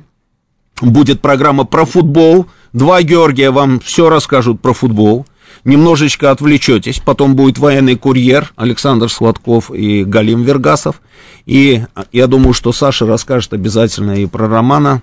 будет 0.80 1.20
программа 1.20 1.64
про 1.64 1.84
футбол. 1.84 2.46
Два 2.72 3.02
Георгия 3.02 3.50
вам 3.50 3.80
все 3.80 4.08
расскажут 4.08 4.60
про 4.60 4.72
футбол 4.72 5.26
немножечко 5.64 6.30
отвлечетесь, 6.30 7.00
потом 7.00 7.36
будет 7.36 7.58
военный 7.58 7.96
курьер 7.96 8.52
Александр 8.56 9.08
Сладков 9.08 9.70
и 9.70 10.04
Галим 10.04 10.42
Вергасов, 10.42 11.00
и 11.46 11.82
я 12.12 12.26
думаю, 12.26 12.52
что 12.52 12.72
Саша 12.72 13.06
расскажет 13.06 13.52
обязательно 13.52 14.12
и 14.12 14.26
про 14.26 14.48
Романа 14.48 15.02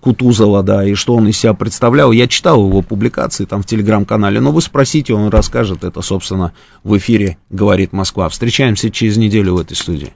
Кутузова, 0.00 0.62
да, 0.62 0.84
и 0.84 0.94
что 0.94 1.14
он 1.14 1.28
из 1.28 1.38
себя 1.38 1.54
представлял. 1.54 2.12
Я 2.12 2.26
читал 2.26 2.66
его 2.66 2.82
публикации 2.82 3.44
там 3.44 3.62
в 3.62 3.66
телеграм-канале, 3.66 4.40
но 4.40 4.50
вы 4.50 4.60
спросите, 4.60 5.14
он 5.14 5.28
расскажет 5.28 5.84
это, 5.84 6.02
собственно, 6.02 6.52
в 6.82 6.96
эфире 6.98 7.38
«Говорит 7.50 7.92
Москва». 7.92 8.28
Встречаемся 8.28 8.90
через 8.90 9.16
неделю 9.16 9.54
в 9.54 9.60
этой 9.60 9.76
студии. 9.76 10.12